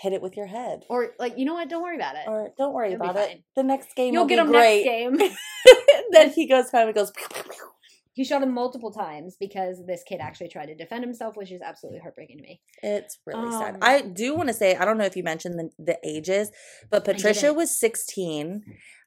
hit 0.05 0.13
it 0.17 0.23
with 0.27 0.37
your 0.41 0.47
head 0.59 0.79
or 0.93 0.99
like 1.19 1.35
you 1.39 1.45
know 1.49 1.55
what? 1.59 1.69
Don't 1.73 1.83
worry 1.89 1.97
about 2.03 2.15
it. 2.21 2.25
or 2.33 2.41
don't 2.61 2.75
worry 2.79 2.93
It'll 2.95 3.11
about 3.11 3.17
it 3.31 3.43
the 3.57 3.63
next 3.73 3.95
game 3.97 4.13
You'll 4.15 4.25
will 4.25 4.29
get 4.29 4.37
be 4.41 4.47
him 4.47 4.53
great 4.53 4.85
next 4.85 4.93
game. 4.93 5.15
then 6.17 6.31
he 6.39 6.47
goes 6.55 6.71
home 6.71 6.87
and 6.89 6.95
goes 7.01 7.11
pew, 7.17 7.27
pew, 7.35 7.43
pew. 7.55 7.69
he 8.13 8.23
shot 8.31 8.43
him 8.43 8.53
multiple 8.63 8.93
times 8.93 9.37
because 9.41 9.77
this 9.87 10.03
kid 10.11 10.21
actually 10.21 10.49
tried 10.55 10.67
to 10.73 10.77
defend 10.83 11.03
himself, 11.09 11.37
which 11.37 11.51
is 11.57 11.63
absolutely 11.71 12.01
heartbreaking 12.01 12.37
to 12.39 12.43
me. 12.49 12.61
it's 12.83 13.19
really 13.27 13.51
sad 13.51 13.75
Um, 13.75 13.81
i 13.93 13.95
do 14.23 14.29
want 14.39 14.49
to 14.53 14.55
say 14.63 14.69
i 14.77 14.85
don't 14.87 14.99
know 15.01 15.05
if 15.13 15.17
you 15.17 15.25
mentioned 15.33 15.55
the, 15.61 15.69
the 15.91 15.99
ages 16.15 16.47
but 16.93 17.05
patricia 17.11 17.51
was 17.61 17.71
16 17.87 18.63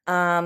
um 0.07 0.45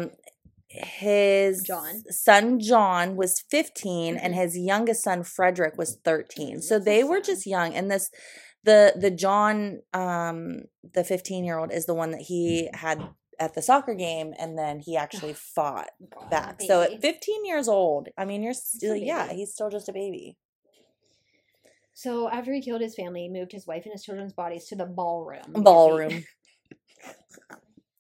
his 0.74 1.64
John. 1.64 1.96
son 2.10 2.60
John 2.60 3.16
was 3.18 3.44
15 3.52 4.16
and 4.16 4.34
Mhm. 4.34 4.38
his 4.38 4.58
youngest 4.58 5.04
son 5.04 5.24
Frederick 5.24 5.78
was 5.78 5.98
13. 6.06 6.62
So 6.62 6.80
they 6.80 7.04
were 7.04 7.20
just 7.20 7.46
young 7.46 7.74
and 7.78 7.92
this 7.92 8.10
the 8.64 8.94
the 8.96 9.12
John 9.12 9.82
um 9.94 10.62
the 10.94 11.04
15 11.04 11.44
year 11.44 11.58
old 11.58 11.72
is 11.72 11.86
the 11.86 11.94
one 11.94 12.12
that 12.12 12.22
he 12.22 12.70
had 12.74 13.02
at 13.40 13.56
the 13.56 13.62
soccer 13.62 13.96
game 13.96 14.34
and 14.38 14.58
then 14.58 14.80
he 14.80 14.96
actually 14.96 15.34
fought 15.34 15.90
God, 16.14 16.30
back. 16.30 16.62
So 16.62 16.82
at 16.82 17.02
15 17.02 17.46
years 17.46 17.68
old, 17.68 18.10
I 18.18 18.26
mean 18.26 18.44
you're 18.44 18.54
still 18.54 18.96
yeah, 18.96 19.32
he's 19.32 19.54
still 19.54 19.70
just 19.70 19.90
a 19.90 19.94
baby. 19.94 20.38
So 21.94 22.30
after 22.30 22.54
he 22.54 22.62
killed 22.62 22.82
his 22.82 22.96
family, 22.96 23.24
he 23.24 23.30
moved 23.30 23.52
his 23.52 23.68
wife 23.68 23.84
and 23.86 23.92
his 23.92 24.04
children's 24.04 24.34
bodies 24.34 24.66
to 24.68 24.76
the 24.76 24.86
ballroom. 24.86 25.54
Ballroom. 25.54 26.24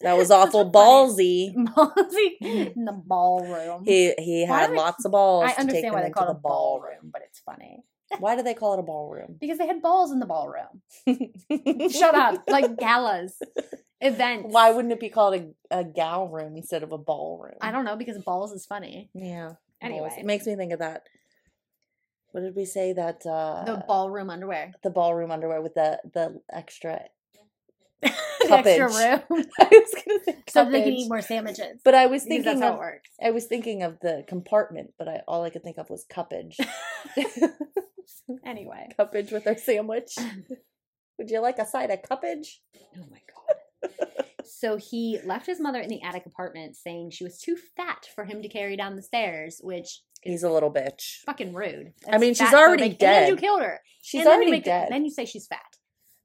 That 0.03 0.17
was 0.17 0.31
awful 0.31 0.71
ballsy. 0.71 1.53
Ballsy 1.55 2.31
in 2.75 2.85
the 2.85 2.99
ballroom. 3.05 3.83
He 3.85 4.15
he 4.17 4.43
had 4.47 4.71
lots 4.71 5.05
of 5.05 5.11
balls. 5.11 5.43
I 5.43 5.49
to 5.49 5.55
take 5.57 5.61
understand 5.61 5.93
why 5.93 6.01
them 6.01 6.09
they 6.09 6.13
call 6.13 6.23
it 6.23 6.33
the 6.33 6.39
a 6.39 6.41
ballroom, 6.41 7.11
but 7.13 7.21
it's 7.23 7.39
funny 7.41 7.83
Why 8.19 8.35
do 8.35 8.43
they 8.43 8.53
call 8.53 8.73
it 8.73 8.79
a 8.79 8.83
ballroom? 8.83 9.37
because 9.39 9.57
they 9.57 9.67
had 9.67 9.81
balls 9.81 10.11
in 10.11 10.19
the 10.19 10.25
ballroom. 10.25 10.81
Shut 11.91 12.15
up, 12.15 12.43
like 12.49 12.77
galas, 12.77 13.39
events. 13.99 14.47
Why 14.51 14.71
wouldn't 14.71 14.93
it 14.93 14.99
be 14.99 15.09
called 15.09 15.35
a, 15.35 15.79
a 15.79 15.83
gal 15.83 16.27
room 16.27 16.57
instead 16.57 16.83
of 16.83 16.91
a 16.91 16.97
ballroom? 16.97 17.57
I 17.61 17.71
don't 17.71 17.85
know 17.85 17.95
because 17.95 18.17
balls 18.23 18.51
is 18.51 18.65
funny. 18.65 19.09
Yeah. 19.13 19.45
balls. 19.45 19.57
Anyway. 19.81 20.15
it 20.19 20.25
makes 20.25 20.45
me 20.45 20.55
think 20.55 20.73
of 20.73 20.79
that. 20.79 21.03
What 22.31 22.41
did 22.41 22.55
we 22.55 22.65
say 22.65 22.93
that 22.93 23.25
uh 23.25 23.63
The 23.65 23.83
ballroom 23.87 24.29
underwear, 24.29 24.71
the 24.83 24.89
ballroom 24.89 25.31
underwear 25.31 25.61
with 25.61 25.73
the 25.73 25.99
the 26.13 26.41
extra? 26.51 27.03
extra 28.49 28.87
room, 28.87 29.45
I 29.59 29.67
was 29.71 29.95
gonna 30.05 30.19
say 30.25 30.37
so 30.49 30.69
they 30.69 30.81
can 30.83 30.93
eat 30.93 31.09
more 31.09 31.21
sandwiches. 31.21 31.81
But 31.83 31.95
I 31.95 32.07
was 32.07 32.23
thinking 32.23 32.43
that's 32.45 32.61
how 32.61 32.69
of 32.69 32.75
it 32.75 32.79
works. 32.79 33.09
I 33.23 33.31
was 33.31 33.45
thinking 33.45 33.83
of 33.83 33.99
the 34.01 34.23
compartment, 34.27 34.91
but 34.97 35.07
I 35.07 35.21
all 35.27 35.43
I 35.43 35.49
could 35.49 35.63
think 35.63 35.77
of 35.77 35.89
was 35.89 36.05
cuppage. 36.11 36.55
Anyway, 38.45 38.87
cuppage 38.99 39.31
with 39.31 39.45
our 39.47 39.57
sandwich. 39.57 40.15
Would 41.17 41.29
you 41.29 41.39
like 41.39 41.59
a 41.59 41.65
side 41.65 41.91
of 41.91 42.01
cuppage? 42.01 42.47
oh 42.97 43.05
my 43.09 43.19
god. 43.27 44.07
So 44.45 44.77
he 44.77 45.19
left 45.25 45.45
his 45.47 45.59
mother 45.59 45.79
in 45.79 45.89
the 45.89 46.01
attic 46.01 46.25
apartment, 46.25 46.75
saying 46.75 47.11
she 47.11 47.23
was 47.23 47.39
too 47.39 47.55
fat 47.77 48.07
for 48.15 48.25
him 48.25 48.41
to 48.41 48.49
carry 48.49 48.75
down 48.75 48.95
the 48.95 49.01
stairs, 49.01 49.59
which 49.63 50.01
He's 50.21 50.43
a 50.43 50.49
little 50.51 50.71
bitch. 50.71 51.19
fucking 51.25 51.53
rude. 51.53 51.93
I 52.09 52.17
mean, 52.19 52.33
she's 52.35 52.53
already 52.53 52.89
dead. 52.89 53.23
And 53.23 53.29
you 53.31 53.37
killed 53.37 53.61
her. 53.61 53.81
She's 54.01 54.23
then 54.23 54.27
you 54.27 54.35
already 54.35 54.51
make- 54.51 54.63
dead. 54.63 54.89
Then 54.91 55.03
you 55.03 55.09
say 55.11 55.25
she's 55.25 55.47
fat. 55.47 55.59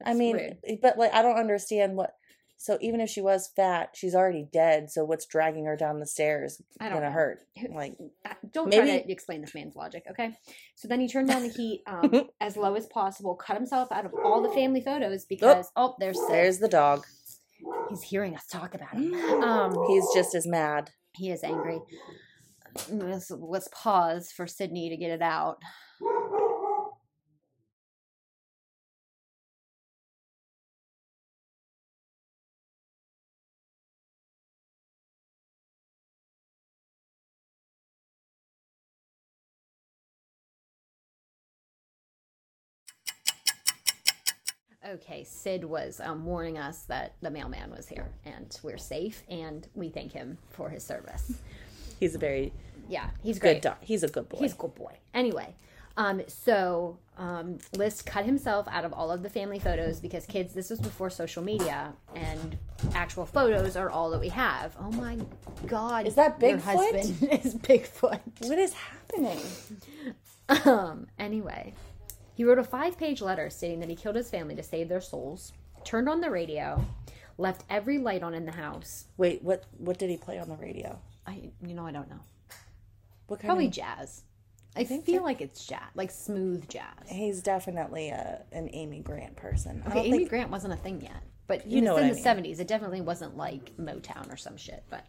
I 0.04 0.14
mean, 0.14 0.36
rude. 0.36 0.78
but 0.82 0.98
like 0.98 1.12
I 1.14 1.22
don't 1.22 1.38
understand 1.38 1.96
what. 1.96 2.10
So 2.58 2.78
even 2.80 3.00
if 3.00 3.10
she 3.10 3.20
was 3.20 3.50
fat, 3.54 3.90
she's 3.94 4.14
already 4.14 4.48
dead. 4.50 4.90
So 4.90 5.04
what's 5.04 5.26
dragging 5.26 5.66
her 5.66 5.76
down 5.76 6.00
the 6.00 6.06
stairs 6.06 6.60
I 6.80 6.84
don't 6.88 6.94
gonna 6.98 7.10
know. 7.10 7.12
hurt? 7.12 7.40
Like 7.74 7.96
Don't 8.52 8.72
try 8.72 8.84
to 8.86 9.12
explain 9.12 9.42
this 9.42 9.54
man's 9.54 9.76
logic, 9.76 10.04
okay? 10.10 10.32
So 10.74 10.88
then 10.88 11.00
he 11.00 11.08
turned 11.08 11.28
down 11.28 11.42
the 11.42 11.50
heat 11.50 11.82
um, 11.86 12.28
as 12.40 12.56
low 12.56 12.74
as 12.74 12.86
possible, 12.86 13.34
cut 13.34 13.56
himself 13.56 13.92
out 13.92 14.06
of 14.06 14.12
all 14.24 14.42
the 14.42 14.48
family 14.54 14.80
photos 14.80 15.24
because 15.28 15.70
oh, 15.76 15.96
there's 15.98 16.18
Sid. 16.18 16.30
there's 16.30 16.58
the 16.58 16.68
dog. 16.68 17.04
he's 17.90 18.02
hearing 18.02 18.34
us 18.34 18.46
talk 18.46 18.74
about 18.74 18.94
him. 18.94 19.14
Um, 19.42 19.76
He's 19.88 20.06
just 20.14 20.34
as 20.34 20.46
mad. 20.46 20.90
he 21.12 21.30
is 21.30 21.44
angry. 21.44 21.78
let's, 22.90 23.30
let's 23.30 23.68
pause 23.72 24.32
for 24.34 24.46
Sydney 24.46 24.88
to 24.90 24.96
get 24.96 25.10
it 25.10 25.22
out. 25.22 25.58
Okay, 44.88 45.24
Sid 45.24 45.64
was 45.64 46.00
um, 46.00 46.24
warning 46.24 46.58
us 46.58 46.82
that 46.82 47.14
the 47.20 47.30
mailman 47.30 47.70
was 47.70 47.88
here 47.88 48.06
and 48.24 48.56
we're 48.62 48.78
safe, 48.78 49.22
and 49.28 49.66
we 49.74 49.88
thank 49.88 50.12
him 50.12 50.38
for 50.50 50.68
his 50.70 50.84
service. 50.84 51.32
He's 51.98 52.14
a 52.14 52.18
very 52.18 52.52
Yeah, 52.88 53.10
he's 53.22 53.38
good 53.38 53.54
great. 53.54 53.62
dog. 53.62 53.76
He's 53.80 54.02
a 54.04 54.08
good 54.08 54.28
boy. 54.28 54.38
He's 54.38 54.52
a 54.52 54.56
good 54.56 54.74
boy. 54.76 54.92
Anyway, 55.12 55.54
um, 55.96 56.22
so 56.28 56.98
um, 57.18 57.58
List 57.76 58.06
cut 58.06 58.26
himself 58.26 58.68
out 58.70 58.84
of 58.84 58.92
all 58.92 59.10
of 59.10 59.22
the 59.24 59.30
family 59.30 59.58
photos 59.58 59.98
because 59.98 60.24
kids, 60.26 60.54
this 60.54 60.70
was 60.70 60.78
before 60.78 61.10
social 61.10 61.42
media 61.42 61.92
and 62.14 62.56
actual 62.94 63.26
photos 63.26 63.76
are 63.76 63.90
all 63.90 64.10
that 64.10 64.20
we 64.20 64.28
have. 64.28 64.76
Oh 64.78 64.92
my 64.92 65.18
God! 65.66 66.06
Is 66.06 66.14
that 66.14 66.40
your 66.40 66.58
Bigfoot? 66.58 66.60
husband 66.62 67.28
is 67.44 67.54
Bigfoot. 67.56 68.20
what 68.40 68.58
is 68.58 68.72
happening? 68.74 69.40
Um, 70.48 71.08
anyway, 71.18 71.72
he 72.36 72.44
wrote 72.44 72.58
a 72.58 72.64
five 72.64 72.98
page 72.98 73.22
letter 73.22 73.48
stating 73.50 73.80
that 73.80 73.88
he 73.88 73.96
killed 73.96 74.14
his 74.14 74.28
family 74.30 74.54
to 74.56 74.62
save 74.62 74.88
their 74.90 75.00
souls, 75.00 75.52
turned 75.84 76.08
on 76.08 76.20
the 76.20 76.30
radio, 76.30 76.84
left 77.38 77.64
every 77.70 77.96
light 77.98 78.22
on 78.22 78.34
in 78.34 78.44
the 78.44 78.52
house. 78.52 79.06
Wait, 79.16 79.42
what 79.42 79.64
what 79.78 79.98
did 79.98 80.10
he 80.10 80.18
play 80.18 80.38
on 80.38 80.48
the 80.48 80.56
radio? 80.56 80.98
I, 81.26 81.50
you 81.66 81.74
know, 81.74 81.86
I 81.86 81.92
don't 81.92 82.10
know. 82.10 82.20
What 83.26 83.40
kind 83.40 83.48
Probably 83.48 83.66
of 83.66 83.72
jazz. 83.72 84.22
I 84.76 84.84
feel 84.84 85.22
like 85.22 85.40
it's 85.40 85.66
jazz, 85.66 85.80
like 85.94 86.10
smooth 86.10 86.68
jazz. 86.68 87.08
He's 87.08 87.40
definitely 87.42 88.10
a 88.10 88.42
an 88.52 88.68
Amy 88.74 89.00
Grant 89.00 89.34
person. 89.36 89.82
Okay, 89.88 90.00
Amy 90.00 90.18
think 90.18 90.28
Grant 90.28 90.50
wasn't 90.50 90.74
a 90.74 90.76
thing 90.76 91.00
yet, 91.00 91.22
but 91.46 91.66
You 91.66 91.78
in, 91.78 91.84
know 91.84 91.94
the, 91.94 91.94
what 91.94 92.02
in 92.02 92.08
I 92.08 92.10
the 92.10 92.14
mean. 92.16 92.22
seventies, 92.22 92.60
it 92.60 92.68
definitely 92.68 93.00
wasn't 93.00 93.36
like 93.38 93.74
Motown 93.78 94.30
or 94.30 94.36
some 94.36 94.58
shit. 94.58 94.84
But 94.90 95.06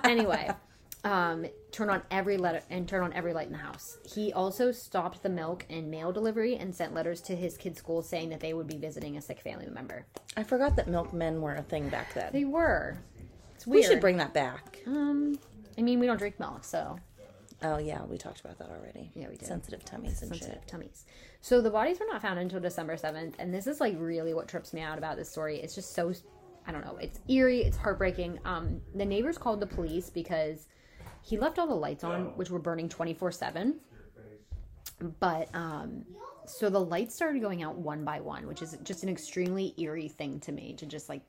anyway, 0.04 0.50
um, 1.04 1.46
turn 1.70 1.90
on 1.90 2.02
every 2.10 2.36
letter 2.36 2.62
and 2.70 2.88
turn 2.88 3.02
on 3.02 3.12
every 3.12 3.32
light 3.32 3.46
in 3.46 3.52
the 3.52 3.58
house. 3.58 3.98
He 4.04 4.32
also 4.32 4.72
stopped 4.72 5.22
the 5.22 5.28
milk 5.28 5.64
and 5.70 5.90
mail 5.90 6.12
delivery 6.12 6.56
and 6.56 6.74
sent 6.74 6.94
letters 6.94 7.20
to 7.22 7.36
his 7.36 7.56
kids' 7.56 7.78
schools 7.78 8.08
saying 8.08 8.30
that 8.30 8.40
they 8.40 8.52
would 8.52 8.66
be 8.66 8.76
visiting 8.76 9.16
a 9.16 9.22
sick 9.22 9.40
family 9.40 9.68
member. 9.68 10.06
I 10.36 10.42
forgot 10.42 10.76
that 10.76 10.88
milkmen 10.88 11.40
were 11.40 11.54
a 11.54 11.62
thing 11.62 11.88
back 11.88 12.14
then. 12.14 12.30
They 12.32 12.44
were. 12.44 12.98
It's 13.54 13.66
we 13.66 13.82
should 13.82 14.00
bring 14.00 14.16
that 14.18 14.34
back. 14.34 14.78
Um, 14.86 15.38
I 15.76 15.82
mean, 15.82 16.00
we 16.00 16.06
don't 16.06 16.18
drink 16.18 16.38
milk, 16.38 16.64
so 16.64 16.98
Oh 17.62 17.78
yeah, 17.78 18.04
we 18.04 18.18
talked 18.18 18.40
about 18.40 18.58
that 18.58 18.70
already. 18.70 19.10
Yeah, 19.14 19.28
we 19.28 19.36
did. 19.36 19.48
Sensitive 19.48 19.84
tummies 19.84 20.22
and 20.22 20.30
sensitive 20.30 20.60
shit. 20.60 20.68
tummies. 20.68 21.04
So 21.40 21.60
the 21.60 21.70
bodies 21.70 21.98
were 21.98 22.06
not 22.06 22.22
found 22.22 22.38
until 22.38 22.60
December 22.60 22.96
7th, 22.96 23.34
and 23.38 23.52
this 23.52 23.66
is 23.66 23.80
like 23.80 23.96
really 23.98 24.32
what 24.32 24.46
trips 24.46 24.72
me 24.72 24.80
out 24.80 24.98
about 24.98 25.16
this 25.16 25.28
story. 25.28 25.58
It's 25.60 25.74
just 25.74 25.94
so 25.94 26.12
I 26.66 26.72
don't 26.72 26.84
know, 26.84 26.98
it's 27.00 27.18
eerie, 27.28 27.62
it's 27.62 27.76
heartbreaking. 27.76 28.38
Um 28.44 28.80
the 28.94 29.04
neighbors 29.04 29.38
called 29.38 29.60
the 29.60 29.66
police 29.66 30.08
because 30.08 30.68
he 31.22 31.38
left 31.38 31.58
all 31.58 31.66
the 31.66 31.74
lights 31.74 32.04
on 32.04 32.36
which 32.36 32.50
were 32.50 32.58
burning 32.58 32.88
24/7. 32.88 33.74
But 35.20 35.48
um 35.54 36.04
so 36.46 36.70
the 36.70 36.80
lights 36.80 37.14
started 37.14 37.42
going 37.42 37.62
out 37.62 37.76
one 37.76 38.04
by 38.04 38.20
one, 38.20 38.46
which 38.46 38.62
is 38.62 38.76
just 38.82 39.02
an 39.02 39.08
extremely 39.08 39.74
eerie 39.76 40.08
thing 40.08 40.40
to 40.40 40.52
me 40.52 40.74
to 40.74 40.86
just 40.86 41.08
like 41.08 41.22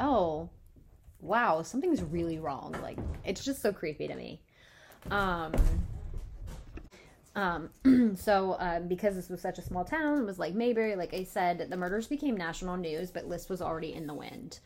oh, 0.00 0.48
wow, 1.20 1.62
something's 1.62 2.02
really 2.02 2.38
wrong. 2.38 2.76
Like 2.82 2.98
it's 3.24 3.44
just 3.44 3.62
so 3.62 3.72
creepy 3.72 4.08
to 4.08 4.14
me. 4.14 4.40
Um 5.10 5.54
um, 7.38 7.70
so 8.16 8.52
uh, 8.52 8.80
because 8.80 9.14
this 9.14 9.28
was 9.28 9.40
such 9.40 9.58
a 9.58 9.62
small 9.62 9.84
town, 9.84 10.18
it 10.18 10.24
was 10.24 10.40
like 10.40 10.54
Mayberry, 10.54 10.96
like 10.96 11.14
I 11.14 11.22
said, 11.22 11.68
the 11.70 11.76
murders 11.76 12.08
became 12.08 12.36
national 12.36 12.76
news, 12.76 13.12
but 13.12 13.28
List 13.28 13.48
was 13.48 13.62
already 13.62 13.94
in 13.94 14.08
the 14.08 14.14
wind. 14.14 14.58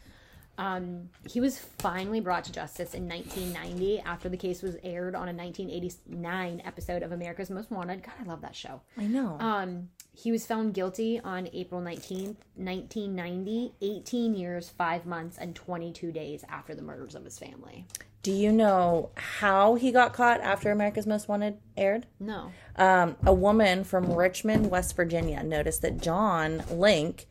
Um, 0.63 1.09
he 1.29 1.41
was 1.41 1.59
finally 1.59 2.21
brought 2.21 2.45
to 2.45 2.53
justice 2.53 2.95
in 2.95 3.09
1990 3.09 3.99
after 4.03 4.29
the 4.29 4.37
case 4.37 4.63
was 4.63 4.77
aired 4.85 5.17
on 5.17 5.29
a 5.29 5.33
1989 5.33 6.63
episode 6.65 7.03
of 7.03 7.11
America's 7.11 7.51
Most 7.51 7.69
Wanted. 7.73 8.05
God, 8.05 8.15
I 8.21 8.23
love 8.23 8.43
that 8.43 8.55
show. 8.55 8.81
I 8.97 9.09
know. 9.09 9.37
Um, 9.41 9.89
he 10.13 10.31
was 10.31 10.47
found 10.47 10.73
guilty 10.73 11.19
on 11.19 11.49
April 11.53 11.81
19th, 11.81 12.37
1990, 12.55 13.75
18 13.81 14.35
years, 14.37 14.69
5 14.69 15.05
months, 15.05 15.37
and 15.37 15.57
22 15.57 16.13
days 16.13 16.45
after 16.49 16.77
the 16.77 16.83
murders 16.83 17.17
of 17.17 17.25
his 17.25 17.41
family. 17.41 17.85
Do 18.23 18.31
you 18.31 18.53
know 18.53 19.11
how 19.17 19.75
he 19.75 19.91
got 19.91 20.13
caught 20.13 20.41
after 20.43 20.71
America's 20.71 21.09
Most 21.09 21.27
Wanted 21.27 21.59
aired? 21.77 22.07
No. 22.21 22.53
Um, 22.77 23.17
a 23.27 23.35
woman 23.35 23.83
from 23.83 24.13
Richmond, 24.13 24.71
West 24.71 24.95
Virginia, 24.95 25.43
noticed 25.43 25.83
that 25.83 26.01
John 26.01 26.63
Link, 26.71 27.27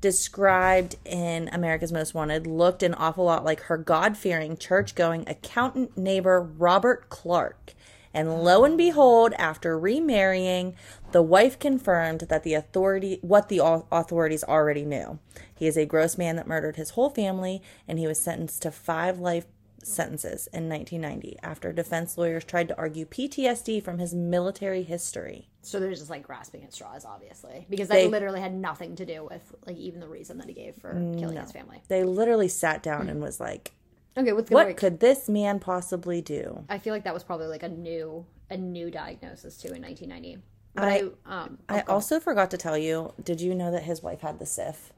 described 0.00 0.96
in 1.04 1.48
America's 1.52 1.92
Most 1.92 2.14
Wanted, 2.14 2.46
looked 2.46 2.82
an 2.82 2.94
awful 2.94 3.24
lot 3.24 3.44
like 3.44 3.62
her 3.62 3.76
God 3.76 4.16
fearing, 4.16 4.56
church 4.56 4.94
going 4.94 5.24
accountant 5.28 5.96
neighbor 5.96 6.40
Robert 6.40 7.08
Clark. 7.08 7.74
And 8.14 8.42
lo 8.42 8.64
and 8.64 8.78
behold, 8.78 9.34
after 9.34 9.78
remarrying, 9.78 10.74
the 11.12 11.22
wife 11.22 11.58
confirmed 11.58 12.20
that 12.20 12.42
the 12.42 12.54
authority 12.54 13.18
what 13.22 13.48
the 13.48 13.60
authorities 13.92 14.44
already 14.44 14.84
knew. 14.84 15.18
He 15.54 15.66
is 15.66 15.76
a 15.76 15.86
gross 15.86 16.16
man 16.16 16.36
that 16.36 16.46
murdered 16.46 16.76
his 16.76 16.90
whole 16.90 17.10
family, 17.10 17.62
and 17.86 17.98
he 17.98 18.06
was 18.06 18.20
sentenced 18.20 18.62
to 18.62 18.70
five 18.70 19.18
life 19.18 19.46
sentences 19.88 20.46
in 20.52 20.68
1990 20.68 21.38
after 21.42 21.72
defense 21.72 22.16
lawyers 22.18 22.44
tried 22.44 22.68
to 22.68 22.76
argue 22.78 23.04
PTSD 23.06 23.82
from 23.82 23.98
his 23.98 24.14
military 24.14 24.82
history. 24.82 25.48
So 25.62 25.80
they're 25.80 25.90
just 25.90 26.10
like 26.10 26.22
grasping 26.22 26.64
at 26.64 26.72
straws, 26.72 27.04
obviously, 27.04 27.66
because 27.68 27.88
They- 27.88 28.04
that 28.04 28.10
literally 28.10 28.40
had 28.40 28.54
nothing 28.54 28.96
to 28.96 29.04
do 29.06 29.24
with 29.30 29.54
like 29.66 29.76
even 29.76 30.00
the 30.00 30.08
reason 30.08 30.38
that 30.38 30.48
he 30.48 30.54
gave 30.54 30.76
for 30.76 30.92
killing 31.18 31.36
his 31.36 31.52
family. 31.52 31.82
They 31.88 32.04
literally 32.04 32.48
sat 32.48 32.82
down 32.82 33.08
and 33.08 33.20
was 33.20 33.40
like, 33.40 33.72
Okay, 34.16 34.32
what's 34.32 34.50
"What 34.50 34.66
work? 34.68 34.76
could 34.76 34.98
this 35.00 35.28
man 35.28 35.60
possibly 35.60 36.20
do?" 36.20 36.64
I 36.68 36.78
feel 36.78 36.92
like 36.92 37.04
that 37.04 37.14
was 37.14 37.22
probably 37.22 37.46
like 37.46 37.62
a 37.62 37.68
new 37.68 38.26
a 38.50 38.56
new 38.56 38.90
diagnosis 38.90 39.58
too 39.58 39.68
in 39.72 39.82
1990. 39.82 40.42
But 40.74 40.84
I- 40.84 41.10
I, 41.26 41.42
um 41.44 41.58
I 41.68 41.80
also 41.82 42.18
forgot 42.18 42.50
to 42.52 42.56
tell 42.56 42.76
you, 42.78 43.12
did 43.22 43.40
you 43.40 43.54
know 43.54 43.70
that 43.70 43.82
his 43.84 44.02
wife 44.02 44.20
had 44.22 44.38
the 44.38 44.46
syph? 44.46 44.92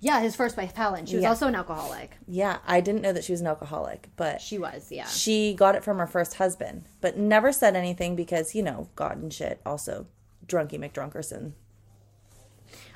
Yeah, 0.00 0.20
his 0.20 0.36
first 0.36 0.56
wife 0.56 0.74
Helen, 0.74 1.06
she 1.06 1.16
was 1.16 1.22
Yeah. 1.22 1.30
also 1.30 1.46
an 1.48 1.54
alcoholic. 1.54 2.16
Yeah, 2.26 2.58
I 2.66 2.80
didn't 2.80 3.02
know 3.02 3.12
that 3.12 3.24
she 3.24 3.32
was 3.32 3.40
an 3.40 3.46
alcoholic, 3.46 4.08
but 4.16 4.40
She 4.40 4.58
was, 4.58 4.90
yeah. 4.90 5.06
she 5.06 5.54
got 5.54 5.74
it 5.74 5.84
from 5.84 5.98
her 5.98 6.06
first 6.06 6.34
husband, 6.34 6.84
but 7.00 7.16
never 7.16 7.52
said 7.52 7.74
anything 7.76 8.14
because, 8.16 8.54
you 8.54 8.62
know, 8.62 8.88
God 8.96 9.18
and 9.18 9.32
shit. 9.32 9.60
Also, 9.66 10.06
drunky 10.46 10.78
McDrunkerson. 10.78 11.52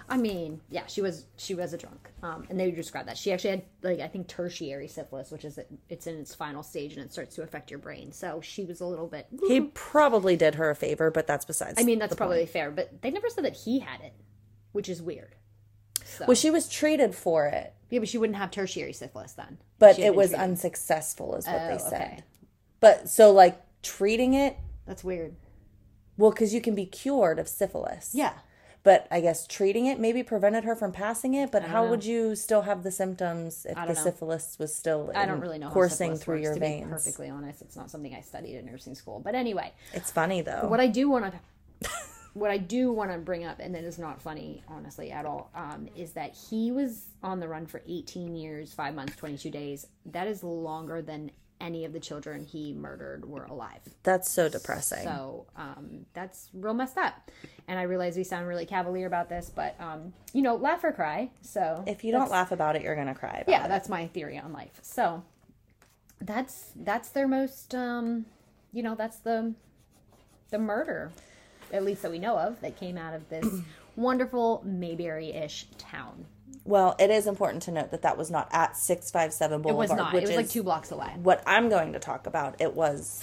I 0.09 0.17
mean, 0.19 0.61
yeah, 0.69 0.87
she 0.87 1.01
was 1.01 1.27
she 1.37 1.55
was 1.55 1.73
a 1.73 1.79
drunk. 1.79 2.11
Um, 2.23 2.45
and 2.51 2.59
they 2.61 2.71
describe 2.71 3.07
that 3.07 3.17
she 3.17 3.33
actually 3.33 3.51
had 3.51 3.63
like 3.83 4.01
I 4.01 4.09
think 4.09 4.29
tertiary 4.29 4.87
syphilis, 4.89 5.31
which 5.31 5.45
is 5.45 5.59
it's 5.89 6.07
in 6.07 6.17
its 6.19 6.35
final 6.35 6.63
stage 6.63 6.95
and 6.97 7.05
it 7.07 7.13
starts 7.13 7.35
to 7.37 7.43
affect 7.43 7.71
your 7.71 7.79
brain. 7.79 8.13
So 8.13 8.41
she 8.43 8.65
was 8.65 8.81
a 8.81 8.85
little 8.87 9.07
bit. 9.07 9.27
He 9.49 9.61
probably 9.63 10.37
did 10.37 10.57
her 10.57 10.69
a 10.71 10.75
favor, 10.75 11.11
but 11.11 11.27
that's 11.27 11.45
besides. 11.47 11.81
I 11.81 11.85
mean, 11.85 11.99
that's 11.99 12.15
probably 12.15 12.45
fair, 12.45 12.71
but 12.71 13.01
they 13.01 13.11
never 13.11 13.31
said 13.31 13.45
that 13.45 13.57
he 13.57 13.79
had 13.79 14.01
it, 14.03 14.13
which 14.73 14.89
is 14.91 15.01
weird. 15.01 15.35
So 16.19 16.25
well, 16.29 16.35
she 16.35 16.51
was 16.51 16.69
treated 16.69 17.15
for 17.15 17.47
it, 17.47 17.73
yeah, 17.91 17.99
but 18.01 18.09
she 18.09 18.19
wouldn't 18.19 18.39
have 18.39 18.51
tertiary 18.51 18.93
syphilis 18.93 19.33
then. 19.33 19.59
but 19.79 19.99
it 19.99 20.15
was 20.15 20.31
treated. 20.31 20.43
unsuccessful, 20.45 21.35
is 21.37 21.47
what 21.47 21.61
Oh, 21.63 21.69
they 21.69 21.79
said. 21.79 21.93
okay. 22.03 22.23
But 22.81 23.09
so, 23.09 23.33
like, 23.33 23.61
treating 23.83 24.35
it, 24.35 24.57
That's 24.87 25.05
weird. 25.05 25.35
well, 26.17 26.31
because 26.31 26.53
you 26.53 26.61
can 26.61 26.75
be 26.75 26.87
cured 26.87 27.39
of 27.39 27.49
syphilis. 27.49 28.11
Yeah. 28.15 28.33
But 28.85 29.07
I 29.13 29.21
guess 29.21 29.47
treating 29.47 29.87
it 29.87 30.01
maybe 30.01 30.25
prevented 30.25 30.65
her 30.65 30.75
from 30.75 30.91
passing 30.91 31.35
it. 31.35 31.53
But 31.53 31.63
how 31.63 31.85
know. 31.85 31.91
would 31.91 32.05
you 32.05 32.35
still 32.35 32.63
have 32.63 32.83
the 32.83 32.91
symptoms 32.91 33.65
if 33.69 33.77
the 33.77 33.87
know. 33.87 33.95
syphilis 33.95 34.57
was 34.59 34.75
still 34.75 35.13
I 35.15 35.25
don't 35.25 35.39
really 35.39 35.59
know 35.61 35.71
coursing 35.71 36.17
through 36.17 36.35
works, 36.39 36.45
your 36.47 36.55
to 36.55 36.61
veins? 36.61 36.85
Be 36.87 36.91
perfectly 36.91 37.29
honest, 37.31 37.63
it's 37.63 37.77
not 37.77 37.93
something 37.93 38.13
I 38.13 38.23
studied 38.23 38.57
in 38.57 38.67
nursing 38.67 38.97
school. 38.97 39.21
But 39.21 39.37
anyway, 39.37 39.73
It's 39.93 40.11
funny 40.11 40.41
though. 40.43 40.67
what 40.67 40.81
I 40.81 40.89
do 40.89 41.09
want 41.09 41.33
to, 41.33 41.89
what 42.35 42.51
I 42.51 42.59
do 42.59 42.93
want 42.93 43.13
to 43.13 43.19
bring 43.19 43.45
up, 43.45 43.61
and 43.61 43.75
that 43.75 43.85
is 43.85 43.99
not 43.99 44.21
funny, 44.21 44.63
honestly, 44.69 45.11
at 45.11 45.27
all, 45.27 45.51
um, 45.55 45.89
is 45.97 46.13
that 46.13 46.35
he 46.35 46.73
was 46.73 47.07
on 47.23 47.41
the 47.41 47.49
run 47.49 47.67
for 47.67 47.83
18 47.87 48.35
years, 48.35 48.73
five 48.73 48.95
months, 48.95 49.17
22 49.17 49.51
days. 49.51 49.87
That 50.07 50.27
is 50.27 50.43
longer 50.43 51.03
than 51.03 51.31
any 51.61 51.85
of 51.85 51.93
the 51.93 52.01
children 52.01 52.45
he 52.45 52.73
murdered 52.73 53.25
were 53.25 53.45
alive. 53.45 53.81
That's 54.03 54.31
so 54.31 54.49
depressing. 54.49 55.05
So 55.05 55.47
um, 55.57 56.07
that's 56.13 56.49
real 56.53 56.75
messed 56.75 56.99
up. 56.99 57.31
And 57.69 57.79
I 57.79 57.83
realize 57.83 58.17
we 58.17 58.25
sound 58.25 58.49
really 58.49 58.67
cavalier 58.67 59.07
about 59.07 59.29
this, 59.29 59.51
but 59.55 59.77
um, 59.81 60.13
you 60.33 60.43
know, 60.43 60.57
laugh 60.57 60.83
or 60.83 60.91
cry. 60.91 61.31
So 61.41 61.85
if 61.87 62.03
you 62.03 62.11
don't 62.11 62.31
laugh 62.31 62.51
about 62.51 62.75
it, 62.75 62.83
you're 62.83 62.97
gonna 62.97 63.15
cry. 63.15 63.45
Yeah, 63.47 63.65
it. 63.65 63.69
that's 63.69 63.89
my 63.89 64.09
theory 64.09 64.39
on 64.39 64.53
life. 64.53 64.81
So 64.83 65.23
that's 66.21 66.73
that's 66.75 67.11
their 67.11 67.29
most 67.29 67.75
um 67.75 68.27
you 68.73 68.83
know, 68.83 68.95
that's 68.95 69.19
the 69.19 69.55
the 70.51 70.59
murder, 70.59 71.13
at 71.73 71.85
least 71.85 72.03
that 72.03 72.11
we 72.11 72.19
know 72.19 72.39
of, 72.39 72.61
that 72.61 72.77
came 72.79 72.97
out 72.99 73.15
of 73.15 73.29
this 73.29 73.47
wonderful 73.97 74.63
Mayberry-ish 74.65 75.67
town. 75.79 76.27
Well, 76.65 76.95
it 76.99 77.11
is 77.11 77.27
important 77.27 77.63
to 77.65 77.73
note 77.73 77.91
that 77.91 78.03
that 78.03 78.17
was 78.17 78.31
not 78.31 78.49
at 78.53 78.77
six 78.77 79.11
five 79.11 79.33
seven 79.33 79.63
Boulevard. 79.63 79.89
It 79.89 79.93
was 79.93 79.97
not. 79.99 80.13
Which 80.13 80.25
It 80.25 80.29
was 80.29 80.37
like 80.37 80.49
two 80.51 80.63
blocks 80.63 80.93
away. 80.93 81.09
what 81.23 81.43
I'm 81.47 81.69
going 81.69 81.93
to 81.95 81.99
talk 81.99 82.27
about. 82.27 82.61
It 82.61 82.75
was 82.75 83.21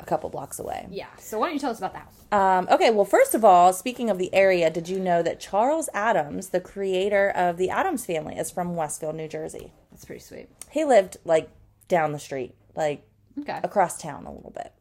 a 0.00 0.04
couple 0.04 0.28
blocks 0.30 0.58
away. 0.58 0.86
Yeah. 0.90 1.06
So 1.18 1.38
why 1.38 1.46
don't 1.46 1.54
you 1.54 1.60
tell 1.60 1.70
us 1.70 1.78
about 1.78 1.92
the 1.92 2.00
house? 2.00 2.14
Um, 2.32 2.66
okay, 2.74 2.90
well, 2.90 3.04
first 3.04 3.34
of 3.34 3.44
all, 3.44 3.72
speaking 3.72 4.10
of 4.10 4.18
the 4.18 4.34
area, 4.34 4.68
did 4.68 4.88
you 4.88 4.98
know 4.98 5.22
that 5.22 5.38
Charles 5.38 5.88
Addams, 5.94 6.48
the 6.48 6.60
creator 6.60 7.30
of 7.30 7.56
the 7.56 7.70
Addams 7.70 8.04
family, 8.04 8.34
is 8.34 8.50
from 8.50 8.74
Westfield, 8.74 9.14
New 9.14 9.28
Jersey? 9.28 9.72
That's 9.92 10.04
pretty 10.04 10.20
sweet. 10.20 10.48
He 10.70 10.84
lived 10.84 11.18
like 11.24 11.48
down 11.88 12.10
the 12.12 12.18
street, 12.18 12.54
like 12.74 13.04
Okay. 13.40 13.60
across 13.62 13.96
town 14.00 14.26
a 14.26 14.32
little 14.32 14.50
bit. 14.50 14.72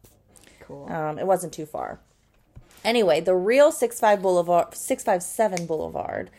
Cool. 0.62 0.92
Um, 0.92 1.20
it 1.20 1.28
wasn't 1.28 1.54
too 1.54 1.66
far. 1.68 2.00
Anyway, 2.86 3.20
the 3.22 3.36
real 3.36 3.72
65 3.72 4.22
Boulevard, 4.22 4.76
657 4.76 5.66
Boulevard 5.66 6.30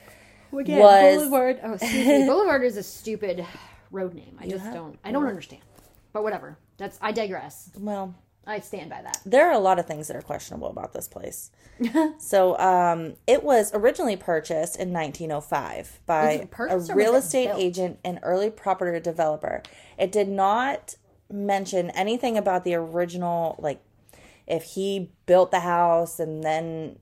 Again, 0.56 0.78
was- 0.78 1.16
Boulevard. 1.18 1.60
Oh, 1.62 1.72
excuse 1.74 2.06
me. 2.06 2.24
Boulevard 2.26 2.62
is 2.64 2.76
a 2.76 2.82
stupid 2.82 3.44
road 3.90 4.14
name. 4.14 4.38
I 4.40 4.48
just 4.48 4.64
have- 4.64 4.74
don't. 4.74 4.98
I 5.04 5.12
don't 5.12 5.26
understand. 5.26 5.62
But 6.12 6.22
whatever. 6.22 6.56
That's. 6.78 6.98
I 7.02 7.12
digress. 7.12 7.70
well, 7.78 8.14
I 8.46 8.60
stand 8.60 8.90
by 8.90 9.02
that. 9.02 9.18
there 9.26 9.48
are 9.48 9.52
a 9.52 9.58
lot 9.58 9.78
of 9.78 9.86
things 9.86 10.06
that 10.06 10.16
are 10.16 10.22
questionable 10.22 10.68
about 10.68 10.92
this 10.92 11.08
place. 11.08 11.50
so, 12.18 12.56
um, 12.58 13.14
it 13.26 13.42
was 13.42 13.74
originally 13.74 14.16
purchased 14.16 14.76
in 14.76 14.92
1905 14.92 16.00
by 16.06 16.48
a 16.70 16.78
real 16.94 17.16
estate 17.16 17.48
built? 17.48 17.58
agent 17.60 17.98
and 18.04 18.18
early 18.22 18.48
property 18.50 18.98
developer. 19.00 19.62
It 19.98 20.12
did 20.12 20.28
not 20.28 20.94
mention 21.30 21.90
anything 21.90 22.38
about 22.38 22.62
the 22.64 22.74
original, 22.74 23.56
like 23.58 23.82
if 24.46 24.62
he 24.64 25.10
built 25.26 25.50
the 25.50 25.60
house 25.60 26.18
and 26.20 26.42
then 26.44 26.98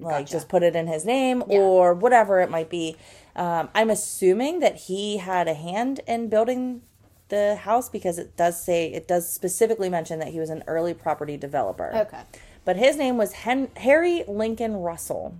like 0.00 0.26
Gotcha. 0.26 0.32
just 0.32 0.48
put 0.48 0.62
it 0.62 0.74
in 0.74 0.86
his 0.88 1.04
name 1.04 1.42
Yeah. 1.48 1.58
or 1.60 1.94
whatever 1.94 2.40
it 2.40 2.50
might 2.50 2.68
be. 2.68 2.96
Um, 3.36 3.68
I'm 3.74 3.90
assuming 3.90 4.60
that 4.60 4.76
he 4.76 5.18
had 5.18 5.46
a 5.48 5.54
hand 5.54 6.00
in 6.06 6.28
building 6.28 6.82
the 7.28 7.56
house 7.56 7.88
because 7.88 8.18
it 8.18 8.36
does 8.36 8.60
say 8.60 8.86
it 8.92 9.06
does 9.08 9.30
specifically 9.32 9.88
mention 9.88 10.18
that 10.18 10.28
he 10.28 10.40
was 10.40 10.50
an 10.50 10.62
early 10.66 10.94
property 10.94 11.36
developer. 11.36 11.92
Okay. 11.94 12.22
But 12.64 12.76
his 12.76 12.96
name 12.96 13.16
was 13.16 13.32
Hen- 13.32 13.70
Harry 13.76 14.24
Lincoln 14.26 14.76
Russell. 14.78 15.36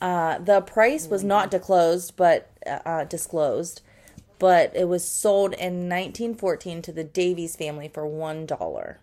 Uh, 0.00 0.38
the 0.38 0.60
price 0.62 1.08
was 1.08 1.22
not 1.22 1.50
disclosed, 1.50 2.16
but 2.16 2.50
uh, 2.66 3.04
disclosed, 3.04 3.82
but 4.38 4.74
it 4.74 4.88
was 4.88 5.06
sold 5.06 5.52
in 5.52 5.88
1914 5.90 6.80
to 6.82 6.92
the 6.92 7.04
Davies 7.04 7.54
family 7.54 7.88
for 7.88 8.06
one 8.06 8.46
dollar. 8.46 9.00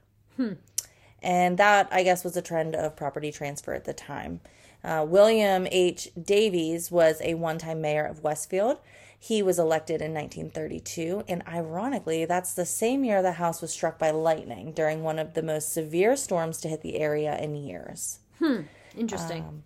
And 1.21 1.57
that, 1.57 1.87
I 1.91 2.03
guess, 2.03 2.23
was 2.23 2.37
a 2.37 2.41
trend 2.41 2.75
of 2.75 2.95
property 2.95 3.31
transfer 3.31 3.73
at 3.73 3.85
the 3.85 3.93
time. 3.93 4.41
Uh, 4.83 5.05
William 5.07 5.67
H. 5.71 6.09
Davies 6.21 6.91
was 6.91 7.19
a 7.21 7.33
one 7.33 7.57
time 7.57 7.81
mayor 7.81 8.05
of 8.05 8.23
Westfield. 8.23 8.77
He 9.19 9.41
was 9.41 9.57
elected 9.57 9.99
in 9.99 10.13
1932, 10.13 11.23
and 11.27 11.41
ironically, 11.47 12.25
that's 12.25 12.53
the 12.53 12.65
same 12.65 13.03
year 13.03 13.23
the 13.23 13.33
house 13.33 13.63
was 13.63 13.73
struck 13.73 13.97
by 13.97 14.11
lightning 14.11 14.73
during 14.73 15.01
one 15.01 15.17
of 15.17 15.33
the 15.33 15.41
most 15.41 15.73
severe 15.73 16.15
storms 16.15 16.59
to 16.61 16.67
hit 16.67 16.83
the 16.83 16.97
area 16.97 17.35
in 17.37 17.55
years. 17.55 18.19
Hmm, 18.37 18.61
interesting. 18.95 19.43
Um, 19.43 19.63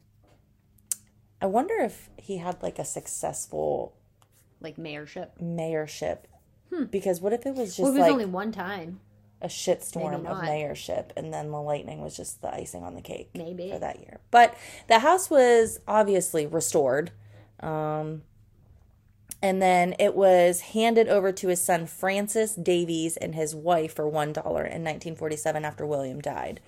I 1.41 1.47
wonder 1.47 1.75
if 1.75 2.09
he 2.15 2.37
had 2.37 2.63
like 2.63 2.79
a 2.79 2.85
successful 2.85 3.93
like 4.61 4.77
mayorship. 4.77 5.31
mayorship. 5.41 6.19
Hmm. 6.73 6.85
Because 6.85 7.19
what 7.19 7.33
if 7.33 7.45
it 7.45 7.53
was 7.55 7.75
just 7.75 7.79
Well, 7.79 7.89
it 7.89 7.95
was 7.95 8.01
like 8.01 8.11
only 8.11 8.25
one 8.25 8.53
time. 8.53 9.01
A 9.41 9.48
shitstorm 9.48 10.25
of 10.25 10.38
mayorship 10.38 11.10
and 11.17 11.33
then 11.33 11.51
the 11.51 11.62
lightning 11.62 12.01
was 12.01 12.15
just 12.15 12.41
the 12.41 12.53
icing 12.53 12.83
on 12.83 12.95
the 12.95 13.01
cake 13.01 13.29
Maybe. 13.33 13.71
for 13.71 13.79
that 13.79 14.00
year 14.00 14.19
but 14.29 14.55
the 14.88 15.00
house 15.00 15.29
was 15.29 15.79
obviously 15.88 16.45
restored 16.45 17.12
um, 17.60 18.24
and 19.41 19.62
then 19.62 19.95
it 20.00 20.15
was 20.15 20.62
handed 20.62 21.07
over 21.07 21.31
to 21.31 21.48
his 21.48 21.63
son 21.63 21.86
francis 21.88 22.55
davies 22.55 23.17
and 23.17 23.36
his 23.36 23.55
wife 23.55 23.95
for 23.95 24.07
one 24.07 24.33
dollar 24.33 24.63
in 24.63 24.83
1947 24.83 25.65
after 25.65 25.86
william 25.86 26.21
died 26.21 26.60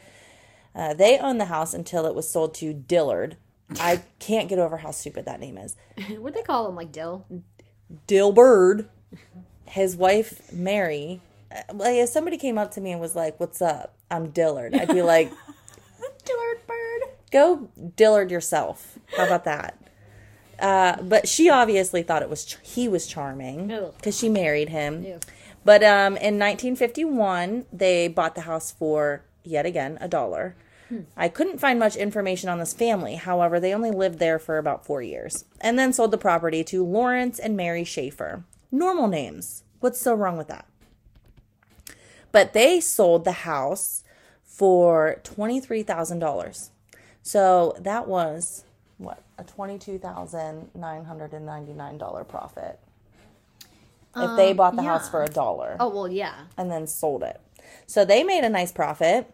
uh, 0.76 0.94
they 0.94 1.20
owned 1.20 1.40
the 1.40 1.46
house 1.46 1.74
until 1.74 2.06
it 2.06 2.16
was 2.16 2.30
sold 2.30 2.54
to 2.56 2.74
dillard 2.74 3.38
i 3.80 4.02
can't 4.20 4.50
get 4.50 4.60
over 4.60 4.78
how 4.78 4.92
stupid 4.92 5.26
that 5.26 5.40
name 5.40 5.58
is 5.58 5.76
what 6.18 6.34
they 6.34 6.42
call 6.42 6.68
him? 6.68 6.76
Like 6.76 6.92
Dill. 6.92 7.26
Dill 8.08 8.32
Bird. 8.32 8.90
his 9.66 9.96
wife 9.96 10.52
Mary. 10.52 11.22
Uh, 11.54 11.74
Like 11.74 11.96
if 11.96 12.10
somebody 12.10 12.38
came 12.38 12.58
up 12.58 12.72
to 12.72 12.82
me 12.82 12.92
and 12.92 13.02
was 13.02 13.16
like, 13.16 13.40
"What's 13.40 13.62
up?" 13.62 13.96
I'm 14.12 14.30
Dillard. 14.30 14.74
I'd 14.76 14.88
be 14.90 15.02
like, 15.02 15.30
Dillard 16.26 16.68
Bird. 16.68 17.02
"Go 17.32 17.70
Dillard 17.96 18.32
yourself." 18.32 18.98
How 19.18 19.26
about 19.26 19.44
that? 19.46 19.78
Uh, 20.60 21.02
but 21.02 21.28
she 21.28 21.50
obviously 21.50 22.04
thought 22.04 22.22
it 22.22 22.30
was 22.30 22.46
ch- 22.46 22.58
he 22.62 22.88
was 22.88 23.08
charming 23.08 23.68
because 23.98 24.18
she 24.18 24.30
married 24.30 24.70
him. 24.70 25.04
Ew. 25.04 25.20
But 25.66 25.84
um, 25.84 26.18
in 26.18 26.38
1951, 26.40 27.66
they 27.72 28.08
bought 28.08 28.36
the 28.36 28.42
house 28.42 28.72
for 28.72 29.24
yet 29.44 29.66
again 29.66 29.98
a 30.02 30.08
dollar. 30.08 30.56
I 31.18 31.28
couldn't 31.28 31.58
find 31.58 31.80
much 31.80 31.96
information 31.96 32.50
on 32.50 32.60
this 32.60 32.72
family. 32.74 33.16
However, 33.16 33.60
they 33.60 33.74
only 33.74 33.90
lived 33.90 34.20
there 34.20 34.38
for 34.38 34.60
about 34.60 34.86
four 34.86 35.02
years 35.02 35.46
and 35.60 35.80
then 35.80 35.92
sold 35.92 36.12
the 36.12 36.20
property 36.20 36.64
to 36.66 36.86
Lawrence 36.86 37.40
and 37.40 37.58
Mary 37.58 37.84
Schaefer. 37.84 38.44
Normal 38.72 39.08
names. 39.08 39.64
What's 39.80 40.00
so 40.00 40.14
wrong 40.14 40.38
with 40.38 40.50
that? 40.50 40.66
But 42.34 42.52
they 42.52 42.82
sold 42.82 43.24
the 43.24 43.32
house 43.32 44.04
for 44.44 45.22
$23,000. 45.24 46.70
So 47.22 47.78
that 47.80 48.10
was 48.10 48.66
what? 48.98 49.24
A 49.38 49.46
$22,999 49.46 52.28
profit. 52.28 52.80
If 54.16 54.38
they 54.38 54.54
bought 54.54 54.76
the 54.76 54.84
house 54.84 55.10
for 55.10 55.24
a 55.24 55.28
dollar 55.28 55.76
Oh 55.80 55.90
well, 55.90 56.08
yeah. 56.08 56.42
and 56.56 56.70
then 56.70 56.86
sold 56.86 57.24
it. 57.24 57.42
So 57.88 58.06
they 58.06 58.24
made 58.24 58.44
a 58.44 58.50
nice 58.50 58.72
profit. 58.72 59.34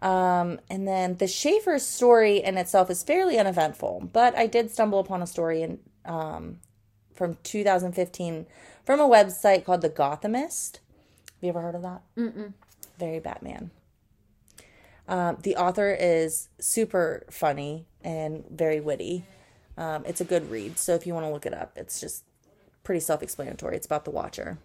Um, 0.00 0.60
and 0.70 0.86
then 0.86 1.16
the 1.16 1.26
Schaefer 1.26 1.78
story 1.80 2.36
in 2.36 2.56
itself 2.58 2.90
is 2.90 3.02
fairly 3.02 3.38
uneventful, 3.38 4.10
but 4.12 4.36
I 4.36 4.46
did 4.46 4.70
stumble 4.70 5.00
upon 5.00 5.20
a 5.22 5.26
story 5.26 5.62
in 5.62 5.80
um, 6.04 6.58
from 7.14 7.38
2015 7.42 8.46
from 8.84 9.00
a 9.00 9.08
website 9.08 9.64
called 9.64 9.80
The 9.80 9.90
Gothamist. 9.90 10.78
Have 11.44 11.54
you 11.54 11.60
ever 11.60 11.66
heard 11.66 11.74
of 11.74 11.82
that? 11.82 12.00
Mm-mm. 12.16 12.54
Very 12.98 13.20
Batman. 13.20 13.70
Um, 15.06 15.36
the 15.42 15.56
author 15.56 15.92
is 15.92 16.48
super 16.58 17.26
funny 17.30 17.84
and 18.02 18.44
very 18.50 18.80
witty. 18.80 19.26
Um, 19.76 20.04
it's 20.06 20.22
a 20.22 20.24
good 20.24 20.50
read, 20.50 20.78
so 20.78 20.94
if 20.94 21.06
you 21.06 21.12
want 21.12 21.26
to 21.26 21.30
look 21.30 21.44
it 21.44 21.52
up, 21.52 21.72
it's 21.76 22.00
just 22.00 22.24
pretty 22.82 23.00
self-explanatory. 23.00 23.76
It's 23.76 23.84
about 23.84 24.06
the 24.06 24.10
Watcher. 24.10 24.58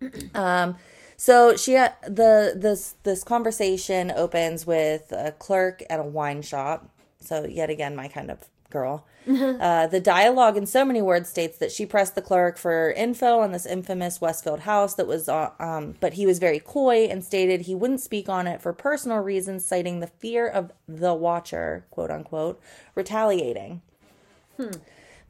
Um, 0.34 0.76
so 1.18 1.54
she 1.54 1.72
had 1.72 1.92
the 2.02 2.54
this 2.56 2.94
this 3.02 3.22
conversation 3.22 4.10
opens 4.10 4.66
with 4.66 5.12
a 5.12 5.32
clerk 5.32 5.82
at 5.90 6.00
a 6.00 6.02
wine 6.02 6.40
shop. 6.40 6.88
So 7.20 7.44
yet 7.44 7.68
again, 7.68 7.94
my 7.94 8.08
kind 8.08 8.30
of 8.30 8.48
girl. 8.70 9.06
Uh, 9.28 9.86
the 9.86 10.00
dialogue 10.00 10.56
in 10.56 10.66
so 10.66 10.84
many 10.84 11.00
words 11.00 11.28
states 11.28 11.58
that 11.58 11.70
she 11.70 11.86
pressed 11.86 12.14
the 12.14 12.22
clerk 12.22 12.56
for 12.56 12.90
info 12.92 13.40
on 13.40 13.52
this 13.52 13.66
infamous 13.66 14.20
Westfield 14.20 14.60
house 14.60 14.94
that 14.94 15.06
was, 15.06 15.28
uh, 15.28 15.50
um, 15.60 15.94
but 16.00 16.14
he 16.14 16.26
was 16.26 16.38
very 16.38 16.58
coy 16.58 17.04
and 17.04 17.22
stated 17.22 17.60
he 17.60 17.74
wouldn't 17.74 18.00
speak 18.00 18.28
on 18.28 18.46
it 18.46 18.60
for 18.60 18.72
personal 18.72 19.18
reasons, 19.18 19.64
citing 19.64 20.00
the 20.00 20.06
fear 20.06 20.48
of 20.48 20.72
the 20.88 21.14
watcher, 21.14 21.84
quote 21.90 22.10
unquote, 22.10 22.60
retaliating. 22.94 23.82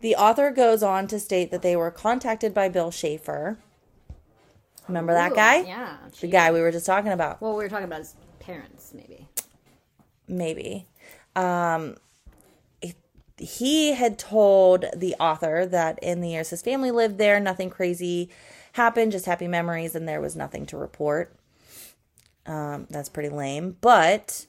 The 0.00 0.16
author 0.16 0.50
goes 0.50 0.82
on 0.82 1.06
to 1.08 1.20
state 1.20 1.50
that 1.50 1.62
they 1.62 1.76
were 1.76 1.90
contacted 1.90 2.54
by 2.54 2.68
Bill 2.68 2.90
Schaefer. 2.90 3.58
Remember 4.88 5.12
that 5.12 5.34
guy? 5.34 5.60
Yeah. 5.60 5.96
The 6.20 6.26
guy 6.26 6.52
we 6.52 6.60
were 6.60 6.72
just 6.72 6.86
talking 6.86 7.12
about. 7.12 7.40
Well, 7.42 7.56
we 7.56 7.62
were 7.62 7.68
talking 7.68 7.84
about 7.84 7.98
his 7.98 8.14
parents, 8.38 8.92
maybe. 8.94 9.28
maybe. 10.26 10.86
Um, 11.36 11.96
he 13.40 13.92
had 13.92 14.18
told 14.18 14.84
the 14.94 15.14
author 15.18 15.66
that 15.66 15.98
in 16.02 16.20
the 16.20 16.30
years 16.30 16.50
his 16.50 16.62
family 16.62 16.90
lived 16.90 17.18
there, 17.18 17.40
nothing 17.40 17.70
crazy 17.70 18.28
happened, 18.74 19.12
just 19.12 19.26
happy 19.26 19.48
memories, 19.48 19.94
and 19.94 20.06
there 20.06 20.20
was 20.20 20.36
nothing 20.36 20.66
to 20.66 20.76
report. 20.76 21.34
Um, 22.46 22.86
that's 22.90 23.08
pretty 23.08 23.28
lame. 23.28 23.76
But 23.80 24.46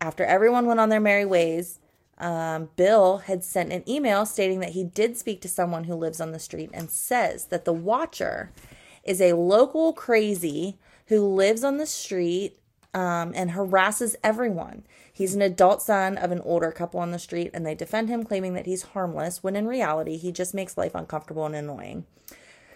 after 0.00 0.24
everyone 0.24 0.66
went 0.66 0.80
on 0.80 0.88
their 0.88 1.00
merry 1.00 1.24
ways, 1.24 1.78
um, 2.18 2.70
Bill 2.76 3.18
had 3.18 3.44
sent 3.44 3.72
an 3.72 3.88
email 3.88 4.24
stating 4.24 4.60
that 4.60 4.70
he 4.70 4.84
did 4.84 5.16
speak 5.16 5.40
to 5.42 5.48
someone 5.48 5.84
who 5.84 5.94
lives 5.94 6.20
on 6.20 6.32
the 6.32 6.38
street 6.38 6.70
and 6.72 6.90
says 6.90 7.46
that 7.46 7.64
the 7.64 7.72
watcher 7.72 8.52
is 9.04 9.20
a 9.20 9.34
local 9.34 9.92
crazy 9.92 10.78
who 11.06 11.20
lives 11.20 11.62
on 11.62 11.76
the 11.76 11.86
street 11.86 12.58
um, 12.94 13.32
and 13.34 13.50
harasses 13.50 14.16
everyone. 14.24 14.84
He's 15.16 15.34
an 15.34 15.40
adult 15.40 15.80
son 15.80 16.18
of 16.18 16.30
an 16.30 16.40
older 16.42 16.70
couple 16.70 17.00
on 17.00 17.10
the 17.10 17.18
street, 17.18 17.50
and 17.54 17.64
they 17.64 17.74
defend 17.74 18.10
him, 18.10 18.22
claiming 18.22 18.52
that 18.52 18.66
he's 18.66 18.82
harmless, 18.82 19.42
when 19.42 19.56
in 19.56 19.66
reality, 19.66 20.18
he 20.18 20.30
just 20.30 20.52
makes 20.52 20.76
life 20.76 20.94
uncomfortable 20.94 21.46
and 21.46 21.54
annoying. 21.56 22.04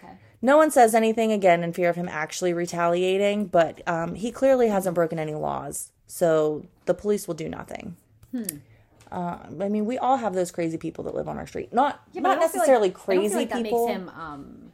Okay. 0.03 0.13
No 0.41 0.57
one 0.57 0.71
says 0.71 0.95
anything 0.95 1.31
again 1.31 1.63
in 1.63 1.71
fear 1.71 1.87
of 1.87 1.95
him 1.95 2.09
actually 2.09 2.51
retaliating, 2.51 3.45
but 3.45 3.87
um, 3.87 4.15
he 4.15 4.31
clearly 4.31 4.69
hasn't 4.69 4.95
broken 4.95 5.19
any 5.19 5.35
laws, 5.35 5.91
so 6.07 6.65
the 6.85 6.95
police 6.95 7.27
will 7.27 7.35
do 7.35 7.47
nothing. 7.47 7.95
Uh, 9.11 9.37
I 9.59 9.69
mean, 9.69 9.85
we 9.85 9.99
all 9.99 10.17
have 10.17 10.33
those 10.33 10.49
crazy 10.49 10.77
people 10.77 11.03
that 11.03 11.13
live 11.13 11.27
on 11.27 11.37
our 11.37 11.45
street. 11.45 11.71
Not 11.71 12.01
Yeah, 12.11 12.21
not 12.21 12.39
like- 12.39 12.51
necessarily 12.51 12.89
don't 12.89 12.97
crazy 12.99 13.35
like 13.35 13.49
that 13.49 13.61
people. 13.61 13.85
makes 13.87 13.97
him 13.99 14.09
um, 14.09 14.71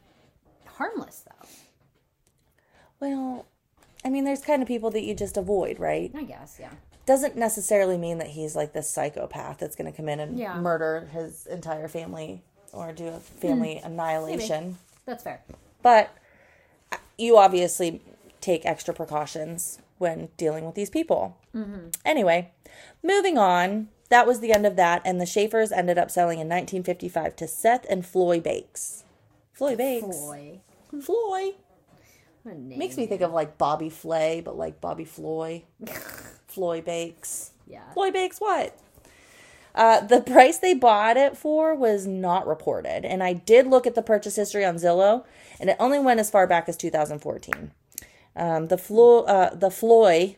harmless, 0.64 1.22
though. 1.28 1.48
Well, 3.00 3.46
I 4.04 4.08
mean, 4.08 4.24
there's 4.24 4.40
kind 4.40 4.62
of 4.62 4.68
people 4.68 4.90
that 4.92 5.02
you 5.02 5.14
just 5.14 5.36
avoid, 5.36 5.78
right? 5.78 6.10
I 6.16 6.22
guess, 6.22 6.56
yeah. 6.58 6.70
Doesn't 7.08 7.36
necessarily 7.36 7.96
mean 7.96 8.18
that 8.18 8.26
he's 8.26 8.54
like 8.54 8.74
this 8.74 8.90
psychopath 8.90 9.56
that's 9.56 9.74
going 9.74 9.90
to 9.90 9.96
come 9.96 10.10
in 10.10 10.20
and 10.20 10.38
Yeah. 10.38 10.60
murder 10.60 11.08
his 11.10 11.46
entire 11.46 11.88
family 11.88 12.42
or 12.70 12.92
do 12.92 13.06
a 13.08 13.18
family 13.18 13.78
annihilation. 13.82 14.76
That's 15.06 15.22
fair. 15.24 15.40
But 15.82 16.14
uh, 16.92 16.98
you 17.16 17.38
obviously 17.38 18.02
take 18.42 18.66
extra 18.66 18.92
precautions 18.92 19.78
when 19.96 20.28
dealing 20.36 20.66
with 20.66 20.74
these 20.74 20.90
people. 20.90 21.38
Anyway, 22.04 22.50
moving 23.02 23.38
on. 23.38 23.88
That 24.10 24.26
was 24.26 24.40
the 24.40 24.52
end 24.52 24.66
of 24.66 24.76
that, 24.76 25.00
and 25.06 25.18
the 25.18 25.24
Schaefers 25.26 25.72
ended 25.72 25.96
up 25.96 26.10
selling 26.10 26.38
in 26.40 26.46
1955 26.46 27.36
to 27.36 27.48
Seth 27.48 27.86
and 27.88 28.04
Floy 28.04 28.38
Bakes. 28.38 29.04
Floy 29.54 29.74
Bakes. 29.76 30.16
Floy. 31.02 31.54
Name. 32.44 32.78
Makes 32.78 32.96
me 32.98 33.06
think 33.06 33.22
of 33.22 33.32
like 33.32 33.56
Bobby 33.58 33.88
Flay, 33.90 34.40
but 34.42 34.56
like 34.58 34.80
Bobby 34.80 35.04
Floy. 35.06 35.64
Floy 36.58 36.80
Bakes. 36.80 37.52
Yeah. 37.68 37.88
Floy 37.94 38.10
Bakes 38.10 38.40
what? 38.40 38.76
Uh, 39.76 40.00
the 40.00 40.20
price 40.20 40.58
they 40.58 40.74
bought 40.74 41.16
it 41.16 41.36
for 41.36 41.72
was 41.72 42.04
not 42.04 42.48
reported, 42.48 43.04
and 43.04 43.22
I 43.22 43.32
did 43.32 43.68
look 43.68 43.86
at 43.86 43.94
the 43.94 44.02
purchase 44.02 44.34
history 44.34 44.64
on 44.64 44.74
Zillow, 44.74 45.24
and 45.60 45.70
it 45.70 45.76
only 45.78 46.00
went 46.00 46.18
as 46.18 46.30
far 46.30 46.48
back 46.48 46.68
as 46.68 46.76
2014. 46.76 47.70
Um, 48.34 48.66
the 48.66 48.76
Flo- 48.76 49.22
uh, 49.22 49.54
the 49.54 49.70
Floy 49.70 50.34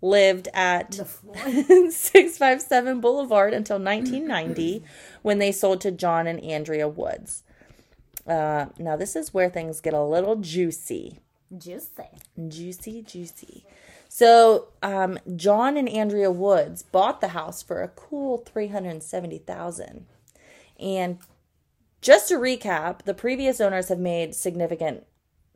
lived 0.00 0.48
at 0.52 0.90
The 0.90 1.04
floor. 1.04 1.36
657 1.36 3.00
Boulevard 3.00 3.54
until 3.54 3.78
1990 3.78 4.82
when 5.22 5.38
they 5.38 5.52
sold 5.52 5.80
to 5.82 5.92
John 5.92 6.26
and 6.26 6.40
Andrea 6.42 6.88
Woods. 6.88 7.44
Uh, 8.26 8.66
now, 8.78 8.96
this 8.96 9.14
is 9.14 9.32
where 9.32 9.48
things 9.48 9.80
get 9.80 9.94
a 9.94 10.02
little 10.02 10.34
juicy. 10.34 11.20
Juicy. 11.56 12.08
Juicy, 12.48 13.02
juicy. 13.02 13.64
So, 14.14 14.68
um, 14.82 15.18
John 15.36 15.78
and 15.78 15.88
Andrea 15.88 16.30
Woods 16.30 16.82
bought 16.82 17.22
the 17.22 17.28
house 17.28 17.62
for 17.62 17.82
a 17.82 17.88
cool 17.88 18.36
370000 18.36 20.04
And 20.78 21.18
just 22.02 22.28
to 22.28 22.34
recap, 22.34 23.04
the 23.04 23.14
previous 23.14 23.58
owners 23.58 23.88
have 23.88 23.98
made 23.98 24.34
significant 24.34 25.06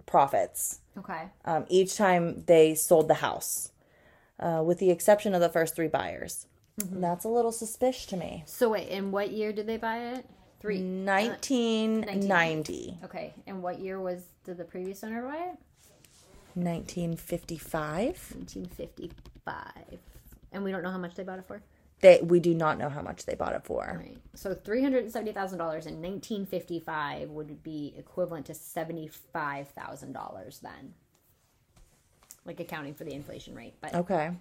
profits 0.07 0.81
Okay. 0.97 1.25
um, 1.45 1.66
each 1.69 1.99
time 1.99 2.45
they 2.47 2.75
sold 2.75 3.09
the 3.09 3.14
house, 3.16 3.73
uh, 4.40 4.62
with 4.64 4.79
the 4.79 4.90
exception 4.90 5.35
of 5.35 5.42
the 5.42 5.51
first 5.51 5.77
three 5.77 5.88
buyers. 5.88 6.47
That's 6.79 7.27
a 7.27 7.29
little 7.29 7.53
suspicious 7.53 8.07
to 8.07 8.16
me. 8.16 8.42
So 8.47 8.71
wait, 8.71 8.88
in 8.88 9.12
what 9.12 9.33
year 9.33 9.53
did 9.53 9.66
they 9.66 9.77
buy 9.77 9.99
it? 10.14 10.25
Three. 10.61 10.81
1990, 10.81 13.01
Okay. 13.05 13.35
And 13.47 13.62
what 13.62 13.81
year 13.81 14.01
was 14.01 14.23
did 14.45 14.57
the 14.57 14.64
previous 14.64 15.05
owner 15.05 15.21
buy 15.29 15.51
it? 15.53 15.59
1955. 16.57 18.05
1955. 18.35 19.99
And 20.53 20.64
we 20.64 20.73
don't 20.73 20.83
know 20.83 20.90
how 20.90 20.99
much 20.99 21.14
they 21.14 21.23
bought 21.23 21.38
it 21.38 21.47
for. 21.47 21.62
They, 22.01 22.21
we 22.23 22.40
do 22.40 22.53
not 22.55 22.77
know 22.79 22.88
how 22.88 23.01
much 23.03 23.25
they 23.25 23.35
bought 23.35 23.55
it 23.55 23.64
for. 23.64 24.01
Right. 24.03 24.19
So 24.35 24.53
three 24.55 24.83
hundred 24.83 25.05
and 25.05 25.12
seventy 25.12 25.33
thousand 25.33 25.59
dollars 25.59 25.87
in 25.87 26.01
nineteen 26.03 26.45
fifty 26.45 26.79
five 26.79 27.31
would 27.31 27.62
be 27.62 27.95
equivalent 27.97 28.47
to 28.47 28.55
seventy 28.55 29.09
five 29.09 29.69
thousand 29.69 30.12
dollars 30.12 30.59
then. 30.62 30.92
Like 32.45 32.61
accounting 32.61 32.95
for 32.95 33.05
the 33.05 33.12
inflation 33.14 33.55
rate. 33.55 33.75
But 33.81 33.95
Okay. 33.95 34.33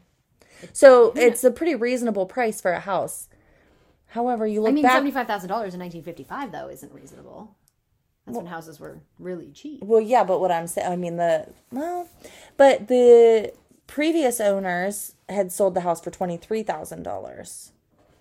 So 0.73 1.13
it's 1.15 1.43
a 1.43 1.51
pretty 1.51 1.75
reasonable 1.75 2.25
price 2.25 2.60
for 2.62 2.71
a 2.71 2.80
house. 2.82 3.30
However, 4.08 4.45
you 4.45 4.62
look 4.62 4.69
I 4.71 4.73
mean 4.73 4.84
back. 4.84 4.91
seventy 4.93 5.12
five 5.12 5.28
thousand 5.28 5.47
dollars 5.49 5.73
in 5.73 5.80
nineteen 5.80 6.04
fifty 6.04 6.23
five 6.25 6.51
though 6.51 6.67
isn't 6.69 6.93
reasonable. 6.93 7.56
That's 8.25 8.38
when 8.38 8.47
houses 8.47 8.79
were 8.79 8.99
really 9.19 9.51
cheap. 9.53 9.83
well, 9.83 10.01
yeah, 10.01 10.23
but 10.23 10.39
what 10.39 10.51
I'm 10.51 10.67
saying, 10.67 10.91
I 10.91 10.95
mean, 10.95 11.17
the, 11.17 11.47
well, 11.71 12.09
but 12.57 12.88
the 12.88 13.53
previous 13.88 14.39
owners 14.39 15.13
had 15.29 15.51
sold 15.51 15.75
the 15.75 15.81
house 15.81 16.01
for 16.01 16.09
$23,000 16.11 17.71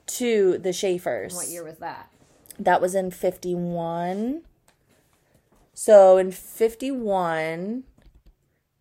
to 0.07 0.59
the 0.59 0.73
Schaefers. 0.73 1.35
What 1.35 1.49
year 1.49 1.65
was 1.65 1.79
that? 1.79 2.11
That 2.59 2.81
was 2.81 2.95
in 2.95 3.11
51. 3.11 4.43
So 5.73 6.19
in 6.19 6.31
51, 6.31 7.85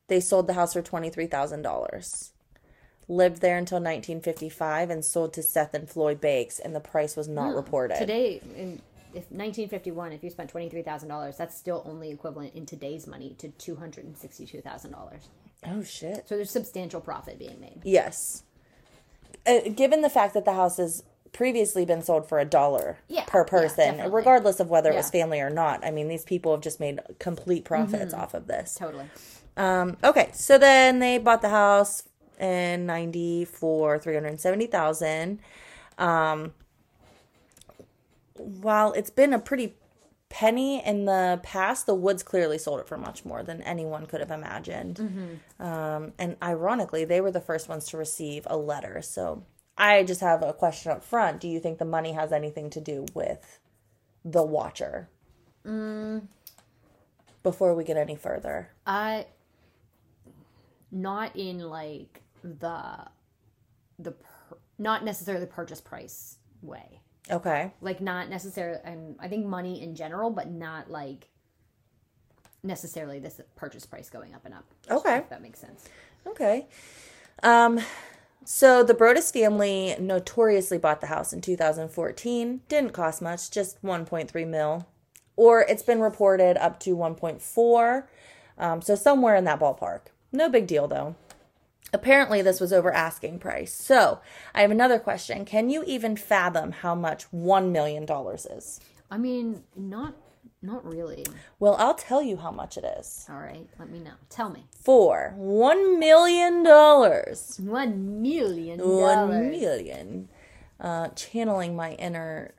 they 0.07 0.19
sold 0.19 0.47
the 0.47 0.53
house 0.53 0.73
for 0.73 0.81
$23,000. 0.81 2.29
Lived 3.07 3.41
there 3.41 3.57
until 3.57 3.77
1955 3.77 4.89
and 4.89 5.03
sold 5.03 5.33
to 5.33 5.43
Seth 5.43 5.73
and 5.73 5.89
Floyd 5.89 6.21
Bakes, 6.21 6.59
and 6.59 6.75
the 6.75 6.79
price 6.79 7.15
was 7.15 7.27
not 7.27 7.51
hmm. 7.51 7.55
reported. 7.55 7.97
Today 7.97 8.41
in 8.55 8.81
if 9.13 9.29
1951 9.31 10.11
if 10.11 10.23
you 10.23 10.29
spent 10.29 10.51
$23,000 10.51 11.37
that's 11.37 11.57
still 11.57 11.83
only 11.85 12.11
equivalent 12.11 12.53
in 12.55 12.65
today's 12.65 13.07
money 13.07 13.35
to 13.39 13.49
$262,000. 13.49 15.19
oh, 15.67 15.83
shit. 15.83 16.27
So 16.27 16.35
there's 16.35 16.49
substantial 16.51 17.01
profit 17.01 17.39
being 17.39 17.59
made. 17.59 17.81
Yes. 17.83 18.43
Uh, 19.45 19.59
given 19.75 20.01
the 20.01 20.09
fact 20.09 20.33
that 20.33 20.45
the 20.45 20.53
house 20.53 20.77
has 20.77 21.03
previously 21.31 21.83
been 21.83 22.01
sold 22.01 22.27
for 22.29 22.39
a 22.39 22.45
dollar 22.45 22.99
Yeah, 23.07 23.23
per 23.25 23.43
person, 23.43 23.85
definitely. 23.95 24.13
regardless 24.13 24.59
of 24.59 24.69
whether 24.69 24.91
it 24.91 24.95
was 24.95 25.09
family 25.09 25.39
or 25.39 25.49
not. 25.49 25.83
I 25.83 25.89
mean, 25.91 26.07
these 26.07 26.23
people 26.23 26.51
have 26.51 26.61
just 26.61 26.79
made 26.79 26.99
complete 27.19 27.65
profits 27.65 28.13
off 28.13 28.33
of 28.35 28.47
this. 28.47 28.75
Totally. 28.75 29.05
Um, 29.57 29.97
okay, 30.03 30.29
so 30.33 30.57
then 30.57 30.99
they 30.99 31.17
bought 31.17 31.41
the 31.41 31.49
house 31.49 32.03
in 32.39 32.85
90 32.85 33.45
for 33.45 33.97
370,000. 33.99 35.39
Um, 35.97 36.53
while 38.35 38.93
it's 38.93 39.09
been 39.09 39.33
a 39.33 39.39
pretty 39.39 39.75
penny 40.29 40.83
in 40.83 41.05
the 41.05 41.39
past, 41.43 41.85
the 41.85 41.93
Woods 41.93 42.23
clearly 42.23 42.57
sold 42.57 42.79
it 42.79 42.87
for 42.87 42.97
much 42.97 43.23
more 43.23 43.43
than 43.43 43.61
anyone 43.61 44.05
could 44.07 44.19
have 44.19 44.31
imagined. 44.31 44.99
Um, 45.59 46.13
and 46.17 46.37
ironically, 46.41 47.05
they 47.05 47.21
were 47.21 47.31
the 47.31 47.41
first 47.41 47.69
ones 47.69 47.85
to 47.87 47.97
receive 47.97 48.47
a 48.49 48.57
letter. 48.57 49.01
So 49.01 49.43
I 49.77 50.03
just 50.03 50.21
have 50.21 50.41
a 50.43 50.53
question 50.53 50.91
up 50.91 51.03
front. 51.03 51.39
Do 51.39 51.47
you 51.47 51.59
think 51.59 51.77
the 51.77 51.85
money 51.85 52.13
has 52.13 52.31
anything 52.31 52.69
to 52.71 52.81
do 52.81 53.05
with 53.13 53.59
the 54.25 54.43
watcher? 54.43 55.09
Before 57.43 57.75
we 57.75 57.83
get 57.83 57.97
any 57.97 58.15
further. 58.15 58.69
I 58.85 59.27
not 60.91 61.35
in 61.35 61.59
like 61.59 62.21
the 62.43 63.07
the 63.99 64.11
per, 64.11 64.57
not 64.77 65.03
necessarily 65.03 65.43
the 65.43 65.51
purchase 65.51 65.81
price 65.81 66.37
way. 66.61 67.01
Okay. 67.31 67.71
Like 67.81 68.01
not 68.01 68.29
necessarily 68.29 68.79
um, 68.85 69.15
I 69.19 69.27
think 69.27 69.45
money 69.45 69.81
in 69.81 69.95
general 69.95 70.29
but 70.29 70.49
not 70.49 70.89
like 70.89 71.29
necessarily 72.63 73.19
this 73.19 73.39
purchase 73.55 73.85
price 73.85 74.09
going 74.09 74.33
up 74.33 74.45
and 74.45 74.53
up. 74.53 74.65
Okay. 74.89 75.17
If 75.17 75.29
that 75.29 75.41
makes 75.41 75.59
sense. 75.59 75.85
Okay. 76.27 76.67
Um, 77.41 77.79
so 78.45 78.83
the 78.83 78.93
Broaddus 78.93 79.31
family 79.31 79.95
notoriously 79.99 80.77
bought 80.77 81.01
the 81.01 81.07
house 81.07 81.33
in 81.33 81.41
2014. 81.41 82.61
Didn't 82.67 82.91
cost 82.91 83.21
much, 83.21 83.51
just 83.51 83.81
1.3 83.83 84.47
mil. 84.47 84.87
Or 85.35 85.61
it's 85.61 85.83
been 85.83 86.01
reported 86.01 86.57
up 86.57 86.79
to 86.81 86.95
1.4. 86.95 88.03
Um, 88.57 88.81
so 88.81 88.95
somewhere 88.95 89.35
in 89.35 89.45
that 89.45 89.59
ballpark. 89.59 90.01
No 90.31 90.49
big 90.49 90.67
deal 90.67 90.87
though. 90.87 91.15
Apparently, 91.93 92.41
this 92.41 92.59
was 92.59 92.73
over 92.73 92.91
asking 92.91 93.39
price. 93.39 93.73
So, 93.73 94.19
I 94.55 94.61
have 94.61 94.71
another 94.71 94.99
question. 94.99 95.45
Can 95.45 95.69
you 95.69 95.83
even 95.85 96.15
fathom 96.17 96.71
how 96.71 96.95
much 96.95 97.29
$1 97.31 97.71
million 97.71 98.05
is? 98.09 98.79
I 99.11 99.17
mean, 99.17 99.63
not 99.75 100.15
not 100.61 100.85
really. 100.85 101.25
Well, 101.59 101.75
I'll 101.77 101.93
tell 101.93 102.21
you 102.23 102.37
how 102.37 102.49
much 102.49 102.77
it 102.77 102.85
is. 102.97 103.25
All 103.29 103.35
right, 103.37 103.67
let 103.77 103.89
me 103.89 103.99
know. 103.99 104.13
Tell 104.29 104.49
me. 104.49 104.65
For 104.71 105.35
$1 105.37 105.99
million. 105.99 106.63
dollars. 106.63 107.59
One 107.61 108.21
million 108.21 108.79
One 108.79 109.51
million. 109.51 110.29
Uh, 110.79 111.09
channeling 111.09 111.75
my 111.75 111.91
inner 111.93 112.53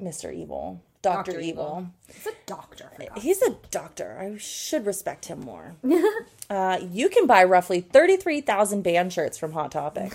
Mr. 0.00 0.32
Evil, 0.34 0.82
Doctor 1.02 1.40
Evil. 1.40 1.88
It's 2.08 2.26
a 2.26 2.32
doctor. 2.46 2.90
He's 3.16 3.42
a 3.42 3.56
doctor. 3.70 4.16
I 4.20 4.38
should 4.38 4.86
respect 4.86 5.26
him 5.26 5.40
more. 5.40 5.74
uh, 6.50 6.78
you 6.90 7.08
can 7.08 7.26
buy 7.26 7.42
roughly 7.44 7.80
33,000 7.80 8.82
band 8.82 9.12
shirts 9.12 9.36
from 9.36 9.52
Hot 9.52 9.72
Topic. 9.72 10.12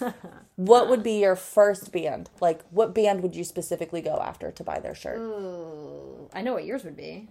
what 0.56 0.88
would 0.88 1.02
be 1.02 1.20
your 1.20 1.36
first 1.36 1.92
band? 1.92 2.30
Like, 2.40 2.62
what 2.70 2.94
band 2.94 3.22
would 3.22 3.36
you 3.36 3.44
specifically 3.44 4.00
go 4.00 4.16
after 4.16 4.50
to 4.50 4.64
buy 4.64 4.80
their 4.80 4.94
shirt? 4.94 5.18
Ooh, 5.18 6.28
I 6.32 6.40
know 6.42 6.54
what 6.54 6.64
yours 6.64 6.84
would 6.84 6.96
be. 6.96 7.28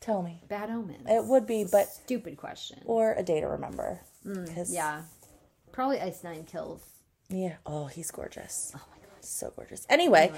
Tell 0.00 0.22
me. 0.22 0.42
Bad 0.48 0.68
omens. 0.70 1.06
It 1.08 1.24
would 1.24 1.46
be, 1.46 1.64
but, 1.70 1.88
Stupid 1.88 2.36
question. 2.36 2.80
or 2.84 3.12
a 3.14 3.22
day 3.22 3.40
to 3.40 3.46
remember. 3.46 4.00
Mm, 4.26 4.66
Yeah. 4.70 5.02
Probably 5.72 6.00
Ice 6.00 6.24
Nine 6.24 6.44
Kills. 6.44 6.80
Yeah. 7.28 7.54
Oh, 7.64 7.86
he's 7.86 8.10
gorgeous. 8.10 8.72
Oh 8.76 8.80
so 9.28 9.52
gorgeous. 9.56 9.86
Anyway, 9.88 10.32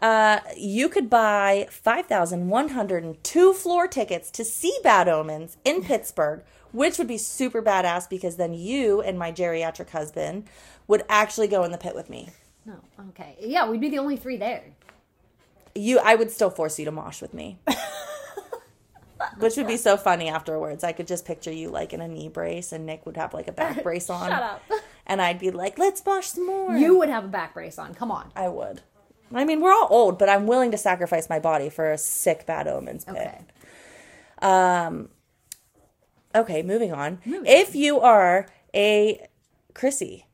uh, 0.00 0.40
you 0.56 0.88
could 0.88 1.08
buy 1.10 1.66
five 1.70 2.06
thousand 2.06 2.48
one 2.48 2.70
hundred 2.70 3.04
and 3.04 3.22
two 3.24 3.52
floor 3.52 3.86
tickets 3.86 4.30
to 4.32 4.44
see 4.44 4.76
Bad 4.82 5.08
Omens 5.08 5.56
in 5.64 5.82
Pittsburgh, 5.82 6.42
which 6.72 6.98
would 6.98 7.08
be 7.08 7.18
super 7.18 7.62
badass 7.62 8.08
because 8.08 8.36
then 8.36 8.54
you 8.54 9.00
and 9.00 9.18
my 9.18 9.32
geriatric 9.32 9.90
husband 9.90 10.44
would 10.86 11.04
actually 11.08 11.48
go 11.48 11.64
in 11.64 11.72
the 11.72 11.78
pit 11.78 11.94
with 11.94 12.10
me. 12.10 12.30
No. 12.66 12.76
Okay. 13.10 13.36
Yeah, 13.40 13.68
we'd 13.68 13.80
be 13.80 13.90
the 13.90 13.98
only 13.98 14.16
three 14.16 14.36
there. 14.36 14.64
You, 15.74 15.98
I 15.98 16.14
would 16.14 16.30
still 16.30 16.50
force 16.50 16.78
you 16.78 16.84
to 16.84 16.92
mosh 16.92 17.20
with 17.20 17.34
me. 17.34 17.58
which 19.38 19.56
would 19.56 19.66
be 19.66 19.76
so 19.76 19.96
funny 19.96 20.28
afterwards. 20.28 20.84
I 20.84 20.92
could 20.92 21.06
just 21.06 21.24
picture 21.24 21.52
you 21.52 21.68
like 21.70 21.92
in 21.92 22.00
a 22.00 22.08
knee 22.08 22.28
brace, 22.28 22.72
and 22.72 22.86
Nick 22.86 23.06
would 23.06 23.16
have 23.16 23.34
like 23.34 23.48
a 23.48 23.52
back 23.52 23.82
brace 23.82 24.10
on, 24.10 24.30
Shut 24.30 24.42
up. 24.42 24.62
And 25.06 25.20
I'd 25.22 25.38
be 25.38 25.50
like, 25.50 25.78
"Let's 25.78 26.04
wash 26.04 26.28
some 26.28 26.46
more." 26.46 26.76
You 26.76 26.98
would 26.98 27.08
have 27.08 27.24
a 27.24 27.28
back 27.28 27.54
brace 27.54 27.78
on. 27.78 27.94
Come 27.94 28.10
on. 28.10 28.32
I 28.34 28.48
would. 28.48 28.82
I 29.32 29.44
mean, 29.44 29.60
we're 29.60 29.72
all 29.72 29.88
old, 29.90 30.18
but 30.18 30.28
I'm 30.28 30.46
willing 30.46 30.70
to 30.70 30.78
sacrifice 30.78 31.28
my 31.28 31.38
body 31.38 31.68
for 31.68 31.90
a 31.90 31.98
sick 31.98 32.46
bad 32.46 32.68
omens 32.68 33.04
pit. 33.04 33.16
Okay. 33.16 33.40
Um, 34.40 35.08
okay, 36.34 36.62
moving 36.62 36.92
on. 36.92 37.18
If 37.24 37.74
you 37.74 38.00
are 38.00 38.46
a 38.74 39.26
Chrissy 39.72 40.26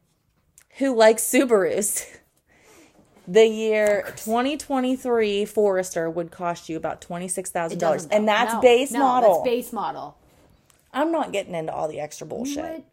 who 0.78 0.94
likes 0.94 1.22
Subarus, 1.22 2.06
the 3.28 3.46
year 3.46 4.02
2023 4.16 5.44
Forester 5.44 6.11
would 6.11 6.30
cost 6.30 6.68
you 6.68 6.76
about 6.76 7.00
$26,000. 7.00 8.09
And 8.11 8.28
that's 8.28 8.54
No, 8.54 8.61
base 8.61 8.92
no, 8.92 8.98
model. 8.98 9.35
That's 9.35 9.44
base 9.44 9.72
model. 9.72 10.16
I'm 10.92 11.12
not 11.12 11.33
getting 11.33 11.54
into 11.54 11.72
all 11.72 11.88
the 11.88 12.00
extra 12.00 12.26
bullshit. 12.26 12.64
What? 12.64 12.85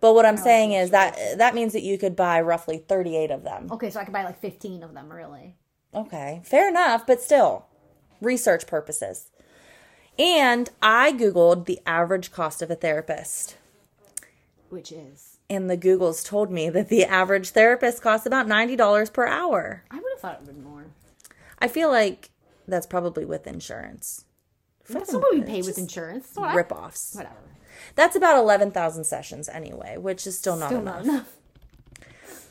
But 0.00 0.14
what 0.14 0.26
I'm 0.26 0.38
oh, 0.38 0.42
saying 0.42 0.72
is 0.72 0.90
that 0.90 1.16
that 1.38 1.54
means 1.54 1.72
that 1.72 1.82
you 1.82 1.98
could 1.98 2.14
buy 2.16 2.40
roughly 2.40 2.78
38 2.78 3.30
of 3.30 3.42
them. 3.44 3.68
Okay, 3.70 3.90
so 3.90 4.00
I 4.00 4.04
could 4.04 4.12
buy 4.12 4.24
like 4.24 4.38
15 4.40 4.82
of 4.82 4.94
them, 4.94 5.10
really. 5.10 5.56
Okay, 5.94 6.42
fair 6.44 6.68
enough, 6.68 7.06
but 7.06 7.22
still, 7.22 7.66
research 8.20 8.66
purposes. 8.66 9.30
And 10.18 10.68
I 10.82 11.12
Googled 11.12 11.66
the 11.66 11.80
average 11.86 12.32
cost 12.32 12.62
of 12.62 12.70
a 12.70 12.74
therapist. 12.74 13.56
Which 14.68 14.92
is. 14.92 15.38
And 15.48 15.70
the 15.70 15.76
Googles 15.76 16.24
told 16.24 16.50
me 16.50 16.68
that 16.70 16.88
the 16.88 17.04
average 17.04 17.50
therapist 17.50 18.02
costs 18.02 18.26
about 18.26 18.46
$90 18.46 19.12
per 19.12 19.26
hour. 19.26 19.84
I 19.90 19.96
would 19.96 20.04
have 20.12 20.20
thought 20.20 20.40
it 20.40 20.46
would 20.46 20.56
be 20.56 20.62
more. 20.62 20.86
I 21.58 21.68
feel 21.68 21.88
like 21.88 22.30
that's 22.68 22.86
probably 22.86 23.24
with 23.24 23.46
insurance. 23.46 24.25
That's 24.88 25.12
what 25.12 25.24
we 25.34 25.42
pay 25.42 25.62
with 25.62 25.78
insurance. 25.78 26.26
That's 26.26 26.36
what 26.38 26.50
I- 26.50 26.54
Rip 26.54 26.72
offs. 26.72 27.14
Whatever. 27.14 27.34
That's 27.94 28.16
about 28.16 28.38
11,000 28.38 29.04
sessions 29.04 29.48
anyway, 29.48 29.96
which 29.96 30.26
is 30.26 30.38
still 30.38 30.56
not 30.56 30.68
Still 30.68 30.80
enough. 30.80 31.04
not 31.04 31.24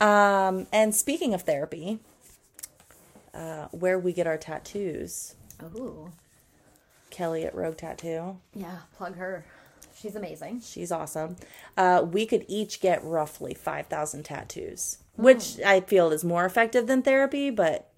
Um, 0.00 0.66
and 0.72 0.94
speaking 0.94 1.32
of 1.34 1.42
therapy, 1.42 2.00
uh, 3.34 3.68
where 3.70 3.98
we 3.98 4.12
get 4.12 4.26
our 4.26 4.36
tattoos, 4.36 5.34
Oh. 5.62 6.10
Kelly 7.10 7.44
at 7.44 7.54
Rogue 7.54 7.76
Tattoo. 7.78 8.38
Yeah, 8.54 8.80
plug 8.96 9.16
her. 9.16 9.44
She's 9.96 10.14
amazing. 10.14 10.60
She's 10.60 10.92
awesome. 10.92 11.36
Uh, 11.76 12.04
we 12.10 12.26
could 12.26 12.44
each 12.48 12.80
get 12.80 13.02
roughly 13.02 13.54
5,000 13.54 14.24
tattoos, 14.24 14.98
which 15.16 15.58
I 15.60 15.80
feel 15.80 16.12
is 16.12 16.22
more 16.24 16.44
effective 16.44 16.86
than 16.86 17.00
therapy, 17.02 17.48
but 17.48 17.90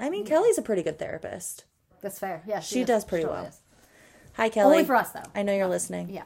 I 0.00 0.08
mean, 0.08 0.24
Kelly's 0.24 0.56
a 0.56 0.62
pretty 0.62 0.82
good 0.82 0.98
therapist. 0.98 1.64
That's 2.00 2.18
fair. 2.18 2.42
Yeah, 2.46 2.60
She 2.60 2.80
is. 2.80 2.86
does 2.86 3.04
pretty 3.04 3.26
well. 3.26 3.44
is. 3.44 3.60
Hi, 4.34 4.48
Kelly. 4.48 4.72
Only 4.76 4.84
for 4.84 4.94
us, 4.96 5.10
though. 5.10 5.22
I 5.34 5.42
know 5.42 5.54
you're 5.54 5.66
listening. 5.66 6.10
Yeah. 6.10 6.22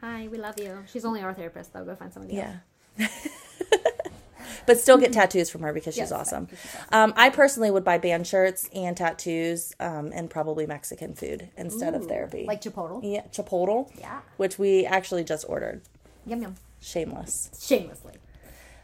Hi, 0.00 0.28
we 0.30 0.38
love 0.38 0.58
you. 0.60 0.84
She's 0.92 1.04
only 1.04 1.22
our 1.22 1.32
therapist, 1.34 1.72
though. 1.72 1.84
Go 1.84 1.94
find 1.96 2.12
somebody 2.12 2.38
else. 2.40 2.54
Yeah. 2.98 3.08
but 4.66 4.78
still 4.78 4.98
get 4.98 5.12
tattoos 5.12 5.48
from 5.50 5.62
her 5.62 5.72
because 5.72 5.94
she's 5.94 6.10
Yes, 6.10 6.12
awesome. 6.12 6.44
because 6.44 6.60
she's 6.60 6.80
Um, 6.92 7.14
I 7.16 7.30
personally 7.30 7.70
would 7.70 7.84
buy 7.84 7.96
band 7.98 8.26
shirts 8.26 8.68
and 8.74 8.96
tattoos 8.96 9.72
um, 9.80 10.10
and 10.14 10.28
probably 10.28 10.66
Mexican 10.66 11.14
food 11.14 11.48
instead 11.56 11.94
of 11.94 12.06
therapy. 12.06 12.44
Like 12.46 12.60
Chipotle. 12.60 13.00
yeah, 13.02 13.22
Chipotle, 13.32 13.90
Yeah. 13.98 14.20
which 14.36 14.58
we 14.58 14.84
actually 14.84 15.24
just 15.24 15.44
ordered. 15.48 15.80
Yum 16.26 16.42
yum. 16.42 16.54
Shameless. 16.80 17.50
Shamelessly. 17.58 18.14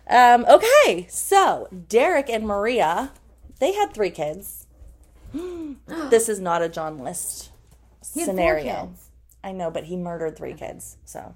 Um, 0.08 0.44
okay, 0.48 1.06
so 1.10 1.68
Derek 1.88 2.28
and 2.30 2.46
Maria, 2.46 3.12
they 3.58 3.72
had 3.74 3.92
three 3.94 4.10
kids. 4.10 4.63
this 6.10 6.28
is 6.28 6.40
not 6.40 6.60
a 6.62 6.68
John 6.68 6.98
List 6.98 7.50
He 8.12 8.20
had 8.20 8.26
four 8.26 8.34
scenario. 8.34 8.92
I 9.42 9.52
know, 9.52 9.70
but 9.70 9.84
he 9.84 9.96
murdered 9.96 10.36
three 10.36 10.52
kids. 10.54 10.96
So 11.04 11.34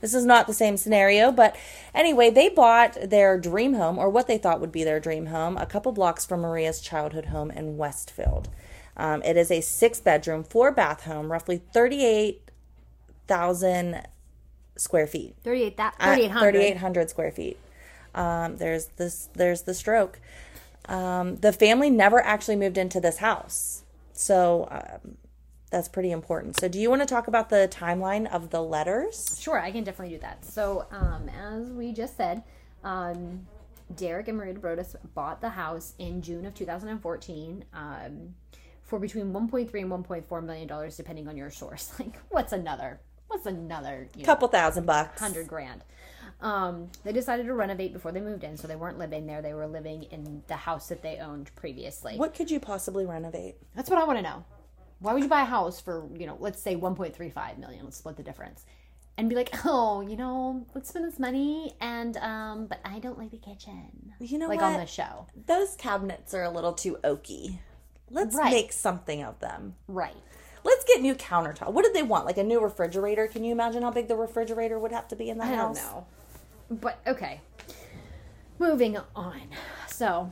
this 0.00 0.14
is 0.14 0.24
not 0.24 0.46
the 0.46 0.54
same 0.54 0.76
scenario. 0.76 1.32
But 1.32 1.56
anyway, 1.94 2.30
they 2.30 2.48
bought 2.48 2.96
their 3.10 3.36
dream 3.38 3.74
home, 3.74 3.98
or 3.98 4.08
what 4.08 4.26
they 4.28 4.38
thought 4.38 4.60
would 4.60 4.70
be 4.72 4.84
their 4.84 5.00
dream 5.00 5.26
home, 5.26 5.56
a 5.56 5.66
couple 5.66 5.90
blocks 5.92 6.24
from 6.24 6.40
Maria's 6.42 6.80
childhood 6.80 7.26
home 7.26 7.50
in 7.50 7.76
Westfield. 7.76 8.48
Um, 8.96 9.22
it 9.22 9.36
is 9.36 9.50
a 9.50 9.60
six 9.60 10.00
bedroom, 10.00 10.44
four 10.44 10.70
bath 10.72 11.04
home, 11.04 11.30
roughly 11.32 11.58
38,000 11.72 14.02
square 14.76 15.06
feet. 15.06 15.34
38, 15.44 15.74
Uh, 15.78 15.90
3,800. 16.14 16.52
3,800 16.54 17.10
square 17.10 17.30
feet. 17.32 17.58
Um, 18.14 18.56
there's 18.56 18.86
this. 18.96 19.28
There's 19.34 19.62
the 19.62 19.74
stroke. 19.74 20.18
Um, 20.88 21.36
the 21.36 21.52
family 21.52 21.90
never 21.90 22.20
actually 22.20 22.56
moved 22.56 22.78
into 22.78 23.00
this 23.00 23.18
house, 23.18 23.82
so 24.12 24.66
um, 24.70 25.16
that's 25.70 25.88
pretty 25.88 26.10
important. 26.10 26.58
So, 26.58 26.66
do 26.68 26.80
you 26.80 26.88
want 26.88 27.02
to 27.02 27.06
talk 27.06 27.28
about 27.28 27.50
the 27.50 27.68
timeline 27.70 28.26
of 28.26 28.50
the 28.50 28.62
letters? 28.62 29.38
Sure, 29.40 29.60
I 29.60 29.70
can 29.70 29.84
definitely 29.84 30.14
do 30.14 30.20
that. 30.22 30.44
So, 30.44 30.86
um, 30.90 31.28
as 31.28 31.68
we 31.70 31.92
just 31.92 32.16
said, 32.16 32.42
um, 32.84 33.46
Derek 33.94 34.28
and 34.28 34.38
Maria 34.38 34.54
Broaddus 34.54 34.96
bought 35.14 35.40
the 35.40 35.50
house 35.50 35.94
in 35.98 36.22
June 36.22 36.46
of 36.46 36.54
2014 36.54 37.64
um, 37.74 38.34
for 38.82 38.98
between 38.98 39.32
1.3 39.32 39.72
and 39.82 40.04
1.4 40.06 40.44
million 40.44 40.66
dollars, 40.66 40.96
depending 40.96 41.28
on 41.28 41.36
your 41.36 41.50
source. 41.50 41.92
Like, 41.98 42.16
what's 42.30 42.52
another? 42.52 43.00
What's 43.26 43.44
another? 43.44 44.08
You 44.14 44.22
know, 44.22 44.26
Couple 44.26 44.48
thousand 44.48 44.86
bucks. 44.86 45.20
hundred 45.20 45.48
grand. 45.48 45.84
Um, 46.40 46.90
they 47.04 47.12
decided 47.12 47.46
to 47.46 47.54
renovate 47.54 47.92
before 47.92 48.12
they 48.12 48.20
moved 48.20 48.44
in, 48.44 48.56
so 48.56 48.68
they 48.68 48.76
weren't 48.76 48.98
living 48.98 49.26
there. 49.26 49.42
They 49.42 49.54
were 49.54 49.66
living 49.66 50.04
in 50.04 50.42
the 50.46 50.54
house 50.56 50.88
that 50.88 51.02
they 51.02 51.16
owned 51.18 51.50
previously. 51.56 52.16
What 52.16 52.34
could 52.34 52.50
you 52.50 52.60
possibly 52.60 53.04
renovate? 53.06 53.56
That's 53.74 53.90
what 53.90 53.98
I 53.98 54.04
want 54.04 54.18
to 54.18 54.22
know. 54.22 54.44
Why 55.00 55.12
would 55.14 55.22
you 55.22 55.28
buy 55.28 55.42
a 55.42 55.46
house 55.46 55.80
for, 55.80 56.08
you 56.16 56.26
know, 56.26 56.36
let's 56.40 56.60
say 56.62 56.76
1.35 56.76 57.58
million, 57.58 57.84
let's 57.84 57.96
split 57.96 58.16
the 58.16 58.22
difference. 58.22 58.64
And 59.16 59.28
be 59.28 59.34
like, 59.34 59.50
"Oh, 59.64 60.00
you 60.00 60.16
know, 60.16 60.64
let's 60.74 60.88
spend 60.90 61.04
this 61.04 61.18
money 61.18 61.74
and 61.80 62.16
um 62.18 62.66
but 62.68 62.78
I 62.84 63.00
don't 63.00 63.18
like 63.18 63.32
the 63.32 63.38
kitchen." 63.38 64.12
You 64.20 64.38
know 64.38 64.46
like 64.46 64.60
what? 64.60 64.74
on 64.74 64.80
the 64.80 64.86
show. 64.86 65.26
Those 65.46 65.74
cabinets 65.74 66.34
are 66.34 66.44
a 66.44 66.50
little 66.50 66.72
too 66.72 66.98
oaky. 67.02 67.58
Let's 68.10 68.36
Right. 68.36 68.52
make 68.52 68.72
something 68.72 69.24
of 69.24 69.40
them. 69.40 69.74
Right. 69.88 70.14
Let's 70.64 70.84
get 70.84 71.00
new 71.02 71.14
countertop. 71.16 71.72
What 71.72 71.84
did 71.84 71.94
they 71.94 72.02
want? 72.04 72.26
Like 72.26 72.38
a 72.38 72.44
new 72.44 72.60
refrigerator? 72.60 73.26
Can 73.26 73.42
you 73.42 73.50
imagine 73.52 73.82
how 73.82 73.90
big 73.90 74.06
the 74.06 74.16
refrigerator 74.16 74.78
would 74.78 74.92
have 74.92 75.08
to 75.08 75.16
be 75.16 75.30
in 75.30 75.38
the 75.38 75.44
I 75.44 75.48
house? 75.54 75.78
don't 75.80 75.92
know. 75.94 76.06
But 76.70 77.00
okay. 77.06 77.40
Moving 78.58 78.98
on. 79.14 79.42
So, 79.86 80.30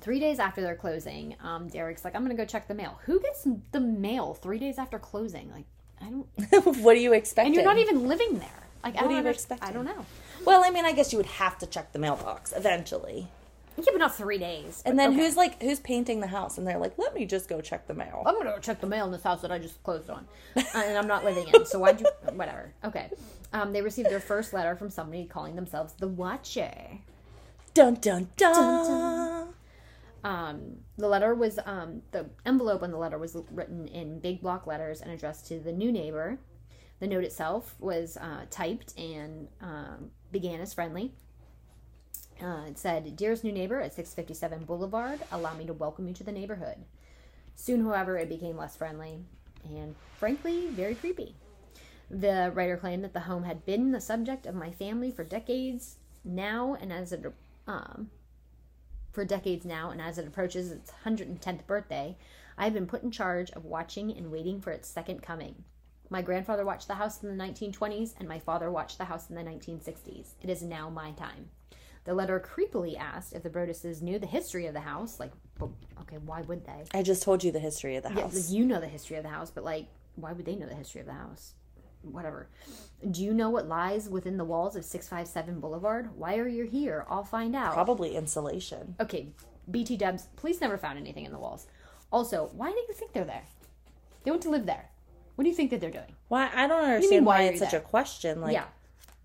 3 0.00 0.20
days 0.20 0.38
after 0.38 0.60
their 0.60 0.76
closing, 0.76 1.36
um 1.42 1.68
Derek's 1.68 2.04
like, 2.04 2.14
"I'm 2.14 2.26
to 2.28 2.34
go 2.34 2.44
check 2.44 2.68
the 2.68 2.74
mail." 2.74 2.98
Who 3.06 3.20
gets 3.20 3.46
the 3.72 3.80
mail 3.80 4.34
3 4.34 4.58
days 4.58 4.78
after 4.78 4.98
closing? 4.98 5.50
Like, 5.50 5.66
I 6.00 6.10
don't 6.10 6.76
what 6.78 6.94
do 6.94 7.00
you 7.00 7.12
expect? 7.12 7.46
And 7.46 7.54
you're 7.54 7.64
not 7.64 7.78
even 7.78 8.06
living 8.08 8.38
there. 8.38 8.48
Like, 8.82 8.96
I 8.96 9.02
What 9.02 9.08
don't 9.08 9.18
are 9.18 9.22
you 9.22 9.28
expecting? 9.28 9.68
I 9.68 9.72
don't 9.72 9.84
know. 9.86 10.04
Well, 10.44 10.62
I 10.62 10.70
mean, 10.70 10.84
I 10.84 10.92
guess 10.92 11.12
you 11.12 11.16
would 11.18 11.26
have 11.26 11.58
to 11.58 11.66
check 11.66 11.92
the 11.92 11.98
mailbox 11.98 12.52
eventually. 12.52 13.28
Yeah, 13.76 13.84
but 13.92 13.98
not 13.98 14.14
3 14.14 14.38
days. 14.38 14.82
And 14.86 14.98
then 14.98 15.10
okay. 15.10 15.20
who's 15.20 15.36
like 15.36 15.62
who's 15.62 15.80
painting 15.80 16.20
the 16.20 16.26
house? 16.26 16.58
And 16.58 16.66
they're 16.66 16.78
like, 16.78 16.96
let 16.98 17.14
me 17.14 17.26
just 17.26 17.48
go 17.48 17.60
check 17.60 17.86
the 17.86 17.94
mail. 17.94 18.22
I'm 18.26 18.36
gonna 18.36 18.50
go 18.50 18.58
check 18.58 18.80
the 18.80 18.86
mail 18.86 19.06
in 19.06 19.12
this 19.12 19.22
house 19.22 19.42
that 19.42 19.50
I 19.50 19.58
just 19.58 19.82
closed 19.82 20.10
on, 20.10 20.26
uh, 20.56 20.62
and 20.74 20.96
I'm 20.96 21.08
not 21.08 21.24
living 21.24 21.46
in. 21.52 21.66
So 21.66 21.78
why'd 21.78 22.00
you? 22.00 22.06
Whatever. 22.34 22.72
Okay. 22.84 23.10
Um, 23.52 23.72
they 23.72 23.82
received 23.82 24.10
their 24.10 24.20
first 24.20 24.52
letter 24.52 24.74
from 24.76 24.90
somebody 24.90 25.26
calling 25.26 25.54
themselves 25.54 25.94
the 25.94 26.08
Watcher. 26.08 26.98
Dun 27.72 27.94
dun 27.94 28.28
dun. 28.36 29.54
Um, 30.24 30.78
the 30.96 31.06
letter 31.06 31.34
was 31.34 31.58
um, 31.66 32.02
the 32.12 32.26
envelope 32.46 32.82
on 32.82 32.90
the 32.90 32.96
letter 32.96 33.18
was 33.18 33.36
written 33.50 33.86
in 33.88 34.20
big 34.20 34.40
block 34.40 34.66
letters 34.66 35.02
and 35.02 35.10
addressed 35.10 35.46
to 35.48 35.60
the 35.60 35.72
new 35.72 35.92
neighbor. 35.92 36.38
The 37.00 37.06
note 37.06 37.24
itself 37.24 37.74
was 37.78 38.16
uh, 38.16 38.46
typed 38.50 38.96
and 38.98 39.48
um, 39.60 40.10
began 40.32 40.60
as 40.60 40.72
friendly. 40.72 41.12
Uh, 42.44 42.66
it 42.66 42.78
said, 42.78 43.16
"Dearest 43.16 43.42
new 43.42 43.52
neighbor 43.52 43.80
at 43.80 43.94
657 43.94 44.66
Boulevard, 44.66 45.20
allow 45.32 45.54
me 45.54 45.64
to 45.64 45.72
welcome 45.72 46.06
you 46.06 46.12
to 46.12 46.24
the 46.24 46.30
neighborhood." 46.30 46.84
Soon, 47.56 47.82
however, 47.86 48.18
it 48.18 48.28
became 48.28 48.58
less 48.58 48.76
friendly 48.76 49.24
and, 49.64 49.96
frankly, 50.18 50.68
very 50.68 50.94
creepy. 50.94 51.36
The 52.10 52.52
writer 52.54 52.76
claimed 52.76 53.02
that 53.02 53.14
the 53.14 53.20
home 53.20 53.44
had 53.44 53.64
been 53.64 53.92
the 53.92 54.00
subject 54.00 54.44
of 54.44 54.54
my 54.54 54.70
family 54.70 55.10
for 55.10 55.24
decades 55.24 55.96
now, 56.22 56.74
and 56.74 56.92
as 56.92 57.12
it 57.12 57.24
um, 57.66 58.10
for 59.10 59.24
decades 59.24 59.64
now, 59.64 59.88
and 59.90 60.02
as 60.02 60.18
it 60.18 60.26
approaches 60.26 60.70
its 60.70 60.92
110th 61.06 61.66
birthday, 61.66 62.14
I 62.58 62.64
have 62.64 62.74
been 62.74 62.86
put 62.86 63.02
in 63.02 63.10
charge 63.10 63.52
of 63.52 63.64
watching 63.64 64.10
and 64.14 64.30
waiting 64.30 64.60
for 64.60 64.70
its 64.70 64.86
second 64.86 65.22
coming. 65.22 65.64
My 66.10 66.20
grandfather 66.20 66.66
watched 66.66 66.88
the 66.88 66.96
house 66.96 67.22
in 67.22 67.34
the 67.34 67.42
1920s, 67.42 68.12
and 68.18 68.28
my 68.28 68.38
father 68.38 68.70
watched 68.70 68.98
the 68.98 69.06
house 69.06 69.30
in 69.30 69.34
the 69.34 69.42
1960s. 69.42 70.34
It 70.42 70.50
is 70.50 70.62
now 70.62 70.90
my 70.90 71.12
time. 71.12 71.48
The 72.04 72.14
letter 72.14 72.38
creepily 72.38 72.98
asked 72.98 73.32
if 73.32 73.42
the 73.42 73.50
Broadduses 73.50 74.02
knew 74.02 74.18
the 74.18 74.26
history 74.26 74.66
of 74.66 74.74
the 74.74 74.80
house. 74.80 75.18
Like, 75.18 75.32
okay, 75.62 76.18
why 76.24 76.42
would 76.42 76.66
they? 76.66 76.84
I 76.92 77.02
just 77.02 77.22
told 77.22 77.42
you 77.42 77.50
the 77.50 77.58
history 77.58 77.96
of 77.96 78.02
the 78.02 78.10
Yeah, 78.10 78.22
house. 78.22 78.34
like, 78.34 78.50
you 78.50 78.66
know 78.66 78.80
the 78.80 78.86
history 78.88 79.16
of 79.16 79.22
the 79.22 79.30
house, 79.30 79.50
but 79.50 79.64
like, 79.64 79.86
why 80.16 80.32
would 80.32 80.44
they 80.44 80.54
know 80.54 80.66
the 80.66 80.74
history 80.74 81.00
of 81.00 81.06
the 81.06 81.14
house? 81.14 81.54
Whatever. 82.02 82.48
Do 83.10 83.24
you 83.24 83.32
know 83.32 83.48
what 83.48 83.66
lies 83.66 84.10
within 84.10 84.36
the 84.36 84.44
walls 84.44 84.76
of 84.76 84.84
657 84.84 85.58
Boulevard? 85.60 86.10
Why 86.16 86.36
are 86.36 86.46
you 86.46 86.64
here? 86.64 87.06
I'll 87.08 87.24
find 87.24 87.56
out. 87.56 87.72
Probably 87.72 88.14
insulation. 88.14 88.94
Okay, 89.00 89.28
BT 89.70 89.96
dubs, 89.96 90.28
police 90.36 90.60
never 90.60 90.76
found 90.76 90.98
anything 90.98 91.24
in 91.24 91.32
the 91.32 91.38
walls. 91.38 91.66
Also, 92.12 92.50
why 92.52 92.70
do 92.70 92.76
you 92.76 92.92
think 92.92 93.12
they're 93.14 93.24
there? 93.24 93.44
They 94.24 94.30
want 94.30 94.42
to 94.42 94.50
live 94.50 94.66
there. 94.66 94.90
What 95.36 95.44
do 95.44 95.48
you 95.50 95.56
think 95.56 95.70
that 95.70 95.80
they're 95.80 95.90
doing? 95.90 96.14
Why? 96.28 96.50
I 96.54 96.66
don't 96.66 96.82
mean, 96.82 96.90
understand 96.92 97.26
why 97.26 97.38
why 97.38 97.42
it's 97.44 97.58
such 97.60 97.70
there? 97.72 97.80
a 97.80 97.82
question. 97.82 98.40
Like, 98.42 98.52
yeah. 98.52 98.64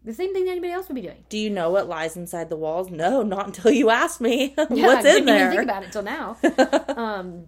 The 0.03 0.13
same 0.13 0.33
thing 0.33 0.45
that 0.45 0.51
anybody 0.51 0.71
else 0.71 0.87
would 0.87 0.95
be 0.95 1.01
doing. 1.01 1.23
do 1.27 1.37
you 1.37 1.49
know 1.49 1.69
what 1.69 1.87
lies 1.89 2.15
inside 2.15 2.49
the 2.49 2.55
walls? 2.55 2.89
No, 2.89 3.21
not 3.21 3.47
until 3.47 3.71
you 3.71 3.89
asked 3.89 4.21
me. 4.21 4.55
Yeah, 4.69 4.87
What's 4.87 5.05
in 5.05 5.05
there? 5.05 5.05
I 5.05 5.13
didn't 5.13 5.25
there? 5.25 5.49
think 5.51 5.63
about 5.63 5.83
it 5.83 5.91
till 5.91 6.03
now. 6.03 6.37
um, 6.95 7.47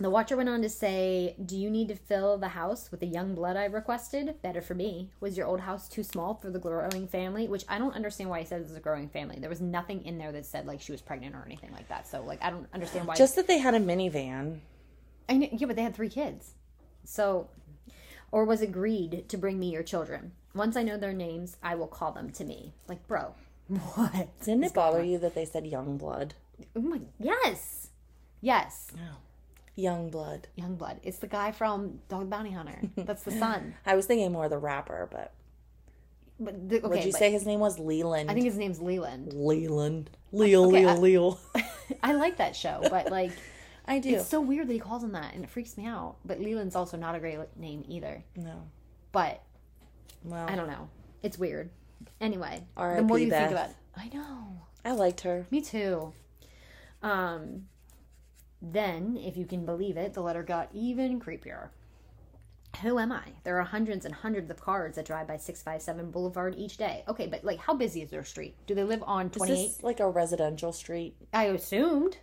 the 0.00 0.08
watcher 0.08 0.36
went 0.36 0.48
on 0.48 0.62
to 0.62 0.68
say, 0.68 1.34
"Do 1.44 1.56
you 1.56 1.68
need 1.68 1.88
to 1.88 1.96
fill 1.96 2.38
the 2.38 2.48
house 2.48 2.92
with 2.92 3.00
the 3.00 3.06
young 3.06 3.34
blood 3.34 3.56
I 3.56 3.64
requested? 3.64 4.40
Better 4.42 4.62
for 4.62 4.74
me. 4.76 5.10
Was 5.18 5.36
your 5.36 5.48
old 5.48 5.58
house 5.60 5.88
too 5.88 6.04
small 6.04 6.34
for 6.34 6.50
the 6.50 6.60
growing 6.60 7.08
family? 7.08 7.48
Which 7.48 7.64
I 7.68 7.78
don't 7.78 7.94
understand 7.96 8.30
why 8.30 8.38
he 8.38 8.44
said 8.46 8.60
it 8.60 8.68
was 8.68 8.76
a 8.76 8.80
growing 8.80 9.08
family. 9.08 9.38
There 9.40 9.50
was 9.50 9.60
nothing 9.60 10.04
in 10.04 10.16
there 10.18 10.30
that 10.30 10.46
said 10.46 10.66
like 10.66 10.80
she 10.80 10.92
was 10.92 11.02
pregnant 11.02 11.34
or 11.34 11.42
anything 11.44 11.72
like 11.72 11.88
that. 11.88 12.06
So 12.06 12.22
like 12.22 12.40
I 12.44 12.50
don't 12.50 12.68
understand 12.72 13.08
why. 13.08 13.16
Just 13.16 13.34
that 13.34 13.48
they 13.48 13.58
had 13.58 13.74
a 13.74 13.80
minivan. 13.80 14.60
I 15.28 15.36
know, 15.36 15.48
yeah, 15.50 15.66
but 15.66 15.74
they 15.74 15.82
had 15.82 15.96
three 15.96 16.08
kids. 16.08 16.52
So, 17.02 17.48
or 18.30 18.44
was 18.44 18.60
agreed 18.62 19.28
to 19.28 19.36
bring 19.36 19.58
me 19.58 19.70
your 19.72 19.82
children. 19.82 20.30
Once 20.58 20.76
I 20.76 20.82
know 20.82 20.96
their 20.98 21.12
names, 21.12 21.56
I 21.62 21.74
will 21.76 21.86
call 21.86 22.12
them 22.12 22.30
to 22.32 22.44
me. 22.44 22.74
Like, 22.88 23.06
bro, 23.06 23.34
what? 23.68 24.28
Didn't 24.44 24.64
it 24.64 24.74
bother 24.74 25.02
you 25.02 25.18
that 25.18 25.34
they 25.34 25.44
said 25.44 25.66
young 25.66 25.96
blood? 25.96 26.34
Oh 26.76 26.80
my, 26.80 27.00
yes, 27.18 27.88
yes, 28.40 28.88
oh. 28.96 29.16
Young 29.76 30.10
blood. 30.10 30.48
Youngblood. 30.58 30.96
It's 31.04 31.18
the 31.18 31.28
guy 31.28 31.52
from 31.52 32.00
Dog 32.08 32.28
Bounty 32.28 32.50
Hunter. 32.50 32.80
That's 32.96 33.22
the 33.22 33.30
son. 33.30 33.74
I 33.86 33.94
was 33.94 34.06
thinking 34.06 34.32
more 34.32 34.48
the 34.48 34.58
rapper, 34.58 35.08
but 35.08 35.32
But 36.40 36.68
the, 36.68 36.78
okay, 36.78 36.88
would 36.88 37.04
you 37.04 37.12
but 37.12 37.18
say 37.20 37.30
his 37.30 37.46
name 37.46 37.60
was 37.60 37.78
Leland? 37.78 38.28
I 38.28 38.34
think 38.34 38.44
his 38.44 38.56
name's 38.58 38.80
Leland. 38.80 39.32
Leland. 39.34 40.10
Leo, 40.32 40.64
okay, 40.66 40.78
Leo, 40.80 40.88
I- 40.88 40.96
Leo. 40.96 41.38
I 42.02 42.12
like 42.14 42.38
that 42.38 42.56
show, 42.56 42.80
but 42.90 43.08
like, 43.18 43.30
I 43.86 44.00
do. 44.00 44.16
it's 44.16 44.26
so 44.26 44.40
weird 44.40 44.66
that 44.66 44.72
he 44.72 44.80
calls 44.80 45.04
him 45.04 45.12
that, 45.12 45.32
and 45.34 45.44
it 45.44 45.50
freaks 45.50 45.76
me 45.78 45.86
out. 45.86 46.16
But 46.24 46.40
Leland's 46.40 46.74
also 46.74 46.96
not 46.96 47.14
a 47.14 47.20
great 47.20 47.38
name 47.56 47.84
either. 47.86 48.24
no. 48.34 48.64
But 49.12 49.42
Well, 50.24 50.46
I 50.48 50.56
don't 50.56 50.68
know. 50.68 50.88
It's 51.22 51.38
weird. 51.38 51.70
Anyway, 52.20 52.64
the 52.74 52.80
R.I.P. 52.80 53.04
more 53.04 53.18
you 53.18 53.30
Beth. 53.30 53.40
think 53.40 53.52
about, 53.52 53.70
it, 53.70 53.76
I 53.96 54.16
know. 54.16 54.60
I 54.84 54.92
liked 54.92 55.22
her. 55.22 55.46
Me 55.50 55.60
too. 55.60 56.12
Um, 57.02 57.66
then, 58.60 59.16
if 59.20 59.36
you 59.36 59.46
can 59.46 59.64
believe 59.64 59.96
it, 59.96 60.14
the 60.14 60.20
letter 60.20 60.42
got 60.42 60.68
even 60.72 61.20
creepier. 61.20 61.68
Who 62.82 62.98
am 62.98 63.10
I? 63.10 63.22
There 63.44 63.58
are 63.58 63.64
hundreds 63.64 64.04
and 64.04 64.14
hundreds 64.14 64.50
of 64.50 64.60
cars 64.60 64.94
that 64.96 65.06
drive 65.06 65.26
by 65.26 65.36
657 65.36 66.10
Boulevard 66.10 66.54
each 66.56 66.76
day. 66.76 67.02
Okay, 67.08 67.26
but 67.26 67.42
like, 67.42 67.58
how 67.58 67.74
busy 67.74 68.02
is 68.02 68.10
their 68.10 68.24
street? 68.24 68.54
Do 68.66 68.74
they 68.74 68.84
live 68.84 69.02
on 69.04 69.30
Is 69.34 69.42
this 69.48 69.82
like 69.82 70.00
a 70.00 70.08
residential 70.08 70.72
street? 70.72 71.16
I 71.32 71.44
assumed. 71.44 72.18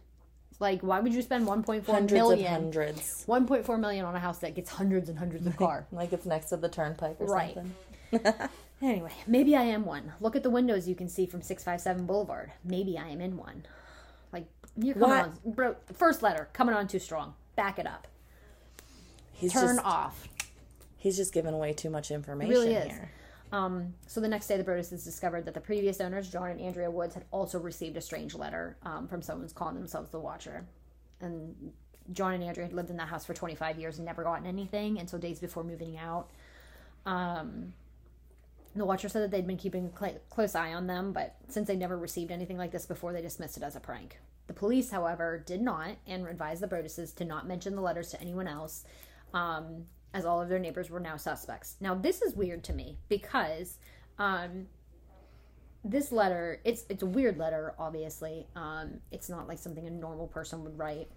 Like, 0.59 0.81
why 0.81 0.99
would 1.01 1.13
you 1.13 1.21
spend 1.21 1.45
1.4 1.47 1.85
Hundreds 1.85 2.13
million? 2.13 2.45
of 2.45 2.51
hundreds. 2.51 3.25
1.4 3.27 3.79
million 3.79 4.05
on 4.05 4.15
a 4.15 4.19
house 4.19 4.37
that 4.39 4.55
gets 4.55 4.69
hundreds 4.69 5.09
and 5.09 5.17
hundreds 5.19 5.45
of 5.45 5.57
car. 5.57 5.85
Like 5.91 6.13
it's 6.13 6.25
next 6.25 6.49
to 6.49 6.57
the 6.57 6.69
turnpike 6.69 7.17
or 7.19 7.27
Right. 7.27 7.53
something. 7.55 8.33
Anyway, 8.81 9.11
maybe 9.25 9.55
I 9.55 9.63
am 9.63 9.85
one. 9.85 10.11
Look 10.19 10.35
at 10.35 10.43
the 10.43 10.49
windows 10.49 10.85
you 10.87 10.95
can 10.95 11.07
see 11.07 11.25
from 11.25 11.41
657 11.41 12.05
Boulevard. 12.05 12.51
Maybe 12.65 12.97
I 12.97 13.07
am 13.07 13.21
in 13.21 13.37
one. 13.37 13.65
Like, 14.33 14.47
you're 14.75 14.93
coming 14.95 15.09
What? 15.09 15.25
on. 15.45 15.51
Bro, 15.53 15.75
first 15.93 16.21
letter, 16.21 16.49
coming 16.51 16.75
on 16.75 16.85
too 16.87 16.99
strong. 16.99 17.35
Back 17.55 17.79
it 17.79 17.87
up. 17.87 18.05
He's 19.31 19.53
Turn 19.53 19.75
just 19.77 19.85
off. 19.85 20.27
he's 20.97 21.15
just 21.15 21.33
giving 21.33 21.53
away 21.53 21.71
too 21.71 21.89
much 21.89 22.11
information 22.11 22.51
really 22.53 22.73
is. 22.75 22.91
here. 22.91 23.09
Um, 23.55 23.93
so 24.05 24.19
the 24.19 24.27
next 24.27 24.47
day, 24.47 24.57
the 24.57 24.65
Broadduses 24.65 25.05
discovered 25.05 25.45
that 25.45 25.53
the 25.53 25.61
previous 25.61 26.01
owners, 26.01 26.29
John 26.29 26.49
and 26.49 26.59
Andrea 26.59 26.91
Woods, 26.91 27.13
had 27.13 27.23
also 27.31 27.57
received 27.57 27.95
a 27.95 28.01
strange 28.01 28.35
letter 28.35 28.75
um, 28.83 29.07
from 29.07 29.21
someone 29.21 29.47
calling 29.55 29.75
themselves 29.75 30.09
the 30.09 30.19
Watcher. 30.19 30.65
And 31.21 31.55
John 32.11 32.33
and 32.33 32.43
Andrea 32.43 32.65
had 32.65 32.75
lived 32.75 32.89
in 32.89 32.97
that 32.97 33.07
house 33.07 33.23
for 33.23 33.33
25 33.33 33.79
years 33.79 33.97
and 33.97 34.05
never 34.05 34.23
gotten 34.23 34.45
anything 34.45 34.99
until 34.99 35.19
days 35.19 35.39
before 35.39 35.63
moving 35.63 35.97
out. 35.97 36.31
Um, 37.05 37.71
the 38.75 38.83
Watcher 38.83 39.07
said 39.07 39.23
that 39.23 39.31
they'd 39.31 39.47
been 39.47 39.55
keeping 39.55 39.85
a 39.85 39.97
cl- 39.97 40.19
close 40.29 40.53
eye 40.53 40.73
on 40.73 40.87
them, 40.87 41.13
but 41.13 41.35
since 41.47 41.69
they 41.69 41.77
never 41.77 41.97
received 41.97 42.31
anything 42.31 42.57
like 42.57 42.71
this 42.71 42.85
before, 42.85 43.13
they 43.13 43.21
dismissed 43.21 43.55
it 43.55 43.63
as 43.63 43.77
a 43.77 43.79
prank. 43.79 44.19
The 44.47 44.53
police, 44.53 44.91
however, 44.91 45.41
did 45.45 45.61
not 45.61 45.91
and 46.05 46.27
advised 46.27 46.61
the 46.61 46.67
Broadduses 46.67 47.15
to 47.15 47.23
not 47.23 47.47
mention 47.47 47.75
the 47.75 47.81
letters 47.81 48.09
to 48.09 48.19
anyone 48.19 48.49
else, 48.49 48.83
um, 49.33 49.85
as 50.13 50.25
all 50.25 50.41
of 50.41 50.49
their 50.49 50.59
neighbors 50.59 50.89
were 50.89 50.99
now 50.99 51.17
suspects. 51.17 51.75
Now, 51.81 51.95
this 51.95 52.21
is 52.21 52.35
weird 52.35 52.63
to 52.65 52.73
me 52.73 52.97
because 53.09 53.77
um, 54.17 54.67
this 55.83 56.11
letter 56.11 56.61
it's 56.63 56.85
it's 56.89 57.03
a 57.03 57.07
weird 57.07 57.37
letter. 57.37 57.75
Obviously, 57.77 58.47
um, 58.55 58.99
it's 59.11 59.29
not 59.29 59.47
like 59.47 59.59
something 59.59 59.85
a 59.85 59.91
normal 59.91 60.27
person 60.27 60.63
would 60.63 60.77
write, 60.77 61.09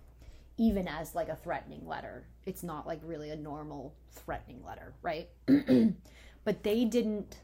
even 0.56 0.88
as 0.88 1.14
like 1.14 1.28
a 1.28 1.36
threatening 1.36 1.86
letter. 1.86 2.26
It's 2.44 2.62
not 2.62 2.86
like 2.86 3.00
really 3.02 3.30
a 3.30 3.36
normal 3.36 3.94
threatening 4.12 4.62
letter, 4.64 4.94
right? 5.02 5.28
but 6.44 6.62
they 6.62 6.84
didn't 6.84 7.38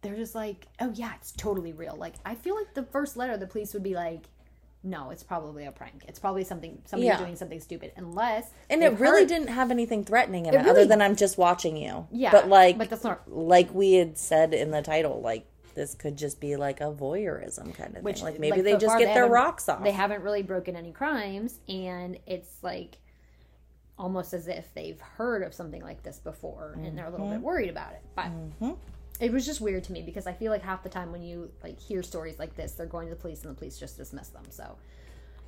they're 0.00 0.16
just 0.16 0.34
like, 0.34 0.66
oh 0.80 0.92
yeah, 0.94 1.12
it's 1.16 1.32
totally 1.32 1.72
real. 1.72 1.96
Like 1.96 2.14
I 2.24 2.34
feel 2.34 2.54
like 2.54 2.74
the 2.74 2.84
first 2.84 3.16
letter 3.16 3.36
the 3.36 3.46
police 3.46 3.74
would 3.74 3.82
be 3.82 3.94
like, 3.94 4.26
no, 4.82 5.10
it's 5.10 5.22
probably 5.22 5.64
a 5.66 5.72
prank. 5.72 6.04
It's 6.08 6.18
probably 6.18 6.44
something 6.44 6.80
somebody 6.84 7.06
Yeah. 7.08 7.18
doing 7.18 7.34
something 7.36 7.60
stupid. 7.60 7.92
Unless 7.96 8.50
And 8.70 8.82
it 8.82 8.98
really 8.98 9.22
heard- 9.22 9.28
didn't 9.28 9.48
have 9.48 9.70
anything 9.70 10.04
threatening 10.04 10.46
in 10.46 10.54
It 10.54 10.60
it, 10.60 10.66
other 10.68 10.84
than 10.86 11.02
I'm 11.02 11.16
just 11.16 11.36
watching 11.36 11.76
you. 11.76 12.06
Yeah, 12.10 12.30
But 12.30 12.48
like 12.48 12.78
but 12.78 12.88
that's 12.90 13.04
not 13.04 13.30
like 13.30 13.72
we 13.74 13.94
had 13.94 14.16
said 14.16 14.54
in 14.54 14.70
the 14.70 14.80
title, 14.82 15.20
like 15.20 15.46
this 15.74 15.94
could 15.94 16.16
just 16.16 16.40
be 16.40 16.56
like 16.56 16.80
a 16.80 16.92
voyeurism 16.92 17.72
kind 17.74 17.96
of 17.96 18.02
Which, 18.04 18.16
thing. 18.16 18.24
Like 18.24 18.40
maybe 18.40 18.56
like, 18.56 18.64
they 18.64 18.72
so 18.72 18.78
just 18.78 18.90
far 18.92 18.98
get 18.98 19.06
they 19.08 19.14
their 19.14 19.26
rocks 19.28 19.68
off. 19.68 19.82
they 19.84 19.92
haven't 19.92 20.22
really 20.22 20.42
broken 20.42 20.74
any 20.76 20.90
crimes, 20.92 21.60
and 21.68 22.18
it's 22.26 22.62
like 22.62 22.98
almost 23.98 24.32
as 24.32 24.46
if 24.48 24.72
they've 24.74 25.00
heard 25.00 25.42
of 25.42 25.52
something 25.52 25.82
like 25.82 26.02
this 26.04 26.18
before 26.20 26.74
and 26.84 26.96
they're 26.96 27.06
a 27.06 27.10
little 27.10 27.26
Mm-hmm. 27.26 27.34
bit 27.36 27.42
worried 27.42 27.70
about 27.70 27.92
it. 27.94 28.02
But 28.14 28.30
it 29.20 29.32
was 29.32 29.44
just 29.44 29.60
weird 29.60 29.84
to 29.84 29.92
me 29.92 30.02
because 30.02 30.26
I 30.26 30.32
feel 30.32 30.52
like 30.52 30.62
half 30.62 30.82
the 30.82 30.88
time 30.88 31.12
when 31.12 31.22
you 31.22 31.50
like 31.62 31.80
hear 31.80 32.02
stories 32.02 32.38
like 32.38 32.54
this, 32.56 32.72
they're 32.72 32.86
going 32.86 33.08
to 33.08 33.14
the 33.14 33.20
police 33.20 33.42
and 33.42 33.50
the 33.50 33.58
police 33.58 33.78
just 33.78 33.96
dismiss 33.96 34.28
them. 34.28 34.44
So 34.50 34.76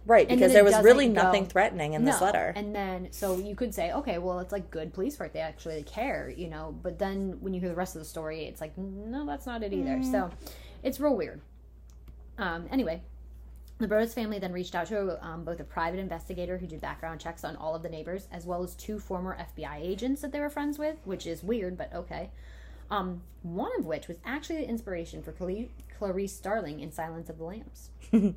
right, 0.06 0.28
because 0.28 0.52
there 0.52 0.64
was 0.64 0.80
really 0.82 1.06
go- 1.06 1.14
nothing 1.22 1.46
threatening 1.46 1.92
in 1.92 2.04
this 2.04 2.20
No. 2.20 2.26
letter. 2.26 2.52
And 2.56 2.74
then, 2.74 3.08
so 3.12 3.36
you 3.38 3.54
could 3.54 3.74
say, 3.74 3.92
okay, 3.92 4.18
well, 4.18 4.40
it's 4.40 4.52
like 4.52 4.70
good 4.70 4.92
police 4.92 5.18
work. 5.18 5.32
They 5.32 5.40
actually 5.40 5.82
care, 5.84 6.32
you 6.36 6.48
know. 6.48 6.74
But 6.82 6.98
then 6.98 7.36
when 7.40 7.54
you 7.54 7.60
hear 7.60 7.68
the 7.68 7.74
rest 7.76 7.94
of 7.94 8.00
the 8.00 8.08
story, 8.08 8.44
it's 8.46 8.60
like, 8.60 8.76
no, 8.76 9.24
that's 9.26 9.46
not 9.46 9.62
it 9.62 9.72
either. 9.72 9.96
Mm. 9.98 10.10
So 10.10 10.30
it's 10.82 10.98
real 10.98 11.16
weird. 11.16 11.40
Um, 12.38 12.66
anyway, 12.72 13.02
the 13.78 13.86
Broaddus 13.86 14.14
family 14.14 14.38
then 14.38 14.52
reached 14.52 14.74
out 14.74 14.86
to 14.88 15.24
um, 15.24 15.44
both 15.44 15.60
a 15.60 15.64
private 15.64 16.00
investigator 16.00 16.58
who 16.58 16.66
did 16.66 16.80
background 16.80 17.20
checks 17.20 17.44
on 17.44 17.54
all 17.56 17.74
of 17.74 17.82
the 17.82 17.88
neighbors, 17.88 18.26
as 18.32 18.46
well 18.46 18.62
as 18.64 18.74
two 18.74 18.98
former 18.98 19.36
FBI 19.56 19.80
agents 19.80 20.22
that 20.22 20.32
they 20.32 20.40
were 20.40 20.50
friends 20.50 20.78
with, 20.78 20.96
which 21.04 21.26
is 21.26 21.42
weird, 21.42 21.76
but 21.78 21.92
okay. 21.94 22.30
Um, 22.90 23.22
one 23.42 23.70
of 23.78 23.86
which 23.86 24.08
was 24.08 24.18
actually 24.24 24.56
the 24.56 24.68
inspiration 24.68 25.22
for 25.22 25.32
Cla- 25.32 25.66
Clarice 25.98 26.32
Starling 26.32 26.80
in 26.80 26.92
Silence 26.92 27.30
of 27.30 27.38
the 27.38 27.44
Lambs. 27.44 27.90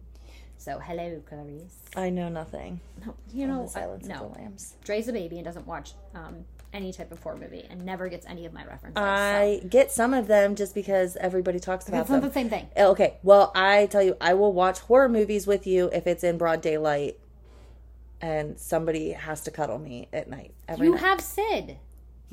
so, 0.57 0.79
hello, 0.79 1.21
Clarice. 1.27 1.79
I 1.95 2.09
know 2.09 2.29
nothing. 2.29 2.79
No, 3.05 3.15
you 3.33 3.47
know, 3.47 3.65
Silence 3.67 4.05
I, 4.09 4.13
no. 4.13 4.25
of 4.25 4.33
the 4.33 4.39
Lambs. 4.39 4.75
Dre's 4.83 5.07
a 5.07 5.13
baby 5.13 5.37
and 5.37 5.45
doesn't 5.45 5.65
watch 5.67 5.93
um, 6.13 6.45
any 6.71 6.93
type 6.93 7.11
of 7.11 7.21
horror 7.21 7.35
movie 7.37 7.65
and 7.69 7.83
never 7.85 8.07
gets 8.09 8.25
any 8.27 8.45
of 8.45 8.53
my 8.53 8.63
references. 8.65 8.93
I 8.97 9.61
get 9.69 9.91
some 9.91 10.13
of 10.13 10.27
them 10.27 10.55
just 10.55 10.73
because 10.75 11.15
everybody 11.17 11.59
talks 11.59 11.85
so. 11.85 11.89
about 11.91 12.01
It's 12.01 12.09
not 12.09 12.21
them. 12.21 12.29
the 12.29 12.33
same 12.33 12.49
thing. 12.49 12.67
Oh, 12.77 12.91
Okay, 12.91 13.17
well, 13.23 13.51
I 13.55 13.87
tell 13.87 14.03
you, 14.03 14.15
I 14.21 14.33
will 14.35 14.53
watch 14.53 14.79
horror 14.79 15.09
movies 15.09 15.45
with 15.47 15.65
you 15.67 15.89
if 15.93 16.05
it's 16.07 16.23
in 16.23 16.37
broad 16.37 16.61
daylight, 16.61 17.17
and 18.21 18.57
somebody 18.59 19.11
has 19.11 19.41
to 19.41 19.51
cuddle 19.51 19.79
me 19.79 20.07
at 20.13 20.29
night. 20.29 20.53
Every 20.67 20.87
You 20.87 20.93
night. 20.93 21.01
have 21.01 21.21
Sid. 21.21 21.77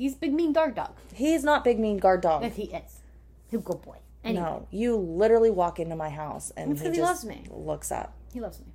He's 0.01 0.15
big 0.15 0.33
mean 0.33 0.51
guard 0.51 0.73
dog. 0.73 0.95
He's 1.13 1.43
not 1.43 1.63
big 1.63 1.79
mean 1.79 1.97
guard 1.99 2.21
dog. 2.21 2.43
If 2.43 2.55
he 2.55 2.63
is. 2.63 3.01
He's 3.51 3.59
a 3.59 3.63
good 3.63 3.83
boy. 3.83 3.97
Anyway, 4.23 4.41
No, 4.43 4.67
you 4.71 4.95
literally 4.95 5.51
walk 5.51 5.79
into 5.79 5.95
my 5.95 6.09
house 6.09 6.51
and 6.57 6.71
That's 6.71 6.81
he 6.81 6.87
just 6.87 7.01
loves 7.01 7.23
me. 7.25 7.45
looks 7.51 7.91
up. 7.91 8.15
he 8.33 8.39
loves 8.39 8.59
me. 8.59 8.65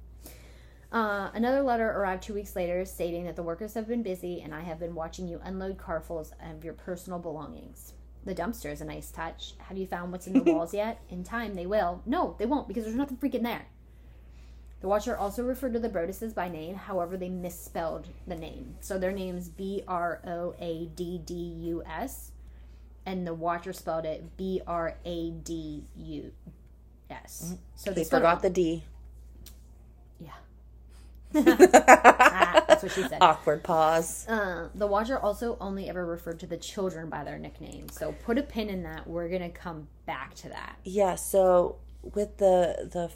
Uh, 0.93 1.31
another 1.35 1.63
letter 1.63 1.91
arrived 1.91 2.23
two 2.23 2.33
weeks 2.33 2.55
later 2.55 2.85
stating 2.85 3.25
that 3.25 3.35
the 3.35 3.43
workers 3.43 3.75
have 3.75 3.89
been 3.89 4.05
busy 4.05 4.41
and 4.41 4.55
I 4.55 4.61
have 4.61 4.79
been 4.79 4.95
watching 4.95 5.27
you 5.27 5.41
unload 5.43 5.79
carfuls 5.79 6.31
of 6.41 6.65
your 6.65 6.75
personal 6.75 7.19
belongings. 7.19 7.93
The 8.25 8.35
dumpster 8.35 8.73
is 8.73 8.81
a 8.81 8.85
nice 8.85 9.11
touch. 9.11 9.55
Have 9.59 9.77
you 9.77 9.87
found 9.87 10.13
what's 10.13 10.29
in 10.29 10.33
the 10.33 10.43
walls 10.53 10.73
yet? 10.73 11.01
In 11.11 11.25
time, 11.25 11.55
they 11.55 11.67
will. 11.67 12.03
No, 12.07 12.37
they 12.39 12.47
won't 12.47 12.69
because 12.69 12.85
there's 12.85 12.97
nothing 12.97 13.17
freaking 13.17 13.43
there. 13.43 13.67
The 14.81 14.89
Watcher 14.89 15.17
also 15.17 15.43
referred 15.43 15.73
to 15.73 15.79
the 15.79 15.89
Broadduses 15.89 16.35
by 16.35 16.49
name, 16.49 16.75
however, 16.77 17.17
they 17.17 17.29
misspelled 17.31 18.09
the 18.27 18.37
name. 18.37 18.77
So 18.81 18.99
their 18.99 19.13
name's 19.13 19.49
B 19.49 19.83
R 19.89 20.21
O 20.27 20.55
A 20.61 20.87
D 20.95 21.19
D 21.25 21.35
U 21.35 21.83
S, 21.87 22.33
and 23.07 23.27
the 23.27 23.35
Watcher 23.35 23.73
spelled 23.73 24.05
it 24.05 24.37
B 24.37 24.61
R 24.67 24.97
A 25.05 25.31
D 25.31 25.85
U 25.97 26.33
S. 27.11 27.55
So 27.75 27.91
they 27.93 28.05
forgot 28.05 28.43
the 28.43 28.51
D. 28.51 28.85
yeah. 30.21 30.31
Ah, 31.35 32.65
that's 32.69 32.83
what 32.83 32.93
she 32.93 33.03
said. 33.03 33.19
Awkward 33.21 33.63
pause. 33.63 34.27
Uh, 34.29 34.69
the 34.75 34.87
Watcher 34.87 35.19
also 35.19 35.57
only 35.61 35.89
ever 35.89 36.05
referred 36.05 36.39
to 36.41 36.47
the 36.47 36.57
children 36.59 37.09
by 37.09 37.25
their 37.25 37.39
nickname. 37.39 37.89
So 37.89 38.13
put 38.13 38.39
a 38.39 38.43
pin 38.43 38.69
in 38.69 38.83
that. 38.83 39.07
We're 39.07 39.29
gonna 39.31 39.51
come 39.51 39.89
back 40.07 40.35
to 40.37 40.49
that. 40.51 40.77
Yeah, 40.85 41.15
so 41.15 41.77
with 42.03 42.37
the 42.39 42.89
the 42.93 43.11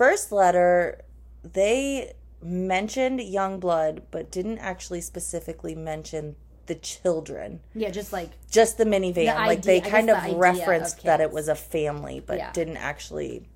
first 0.00 0.32
letter, 0.32 1.02
they 1.42 2.14
mentioned 2.42 3.20
young 3.20 3.60
blood, 3.60 4.00
but 4.10 4.30
didn't 4.30 4.56
actually 4.56 5.02
specifically 5.02 5.74
mention 5.74 6.36
the 6.64 6.74
children. 6.74 7.60
Yeah, 7.74 7.90
just 7.90 8.10
like 8.10 8.30
Just 8.50 8.78
the 8.78 8.84
minivan. 8.84 9.14
The 9.14 9.24
like 9.26 9.58
idea- 9.58 9.60
they 9.60 9.80
kind 9.82 10.08
the 10.08 10.16
of 10.16 10.24
of 10.32 10.38
referenced 10.38 11.02
that 11.02 11.20
it 11.20 11.30
was 11.30 11.48
a 11.48 11.54
family, 11.54 12.18
but 12.24 12.38
Yeah. 12.38 12.50
didn't 12.52 12.78
actually. 12.78 13.46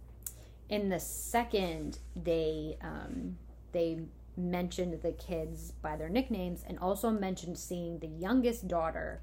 in 0.68 0.88
the 0.88 0.99
second 1.01 1.99
they 2.16 2.76
um 2.82 3.36
they 3.72 4.01
mentioned 4.36 5.01
the 5.03 5.12
kids 5.12 5.72
by 5.82 5.95
their 5.97 6.09
nicknames 6.09 6.64
and 6.66 6.78
also 6.78 7.11
mentioned 7.11 7.57
seeing 7.59 7.99
the 8.01 8.07
youngest 8.26 8.66
daughter 8.66 9.20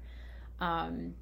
um 0.60 1.14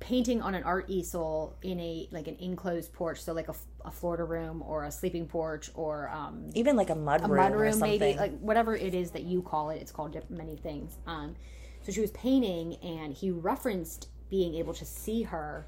painting 0.00 0.40
on 0.42 0.54
an 0.54 0.62
art 0.64 0.84
easel 0.88 1.56
in 1.62 1.80
a 1.80 2.08
like 2.12 2.28
an 2.28 2.36
enclosed 2.38 2.92
porch 2.92 3.20
so 3.20 3.32
like 3.32 3.48
a, 3.48 3.54
a 3.84 3.90
florida 3.90 4.24
room 4.24 4.62
or 4.66 4.84
a 4.84 4.90
sleeping 4.90 5.26
porch 5.26 5.70
or 5.74 6.08
um 6.10 6.50
Even 6.54 6.76
like 6.76 6.90
a 6.90 6.94
mud 6.94 7.24
a 7.24 7.28
room, 7.28 7.36
mud 7.36 7.54
room 7.54 7.80
maybe 7.80 8.14
like 8.14 8.38
whatever 8.40 8.74
it 8.76 8.94
is 8.94 9.12
that 9.12 9.22
you 9.22 9.42
call 9.42 9.70
it 9.70 9.80
it's 9.80 9.92
called 9.92 10.16
many 10.30 10.56
things. 10.56 10.96
Um 11.06 11.36
so 11.82 11.92
she 11.92 12.00
was 12.00 12.10
painting 12.10 12.76
and 12.82 13.14
he 13.14 13.30
referenced 13.30 14.08
being 14.30 14.54
able 14.56 14.74
to 14.74 14.84
see 14.84 15.22
her 15.22 15.66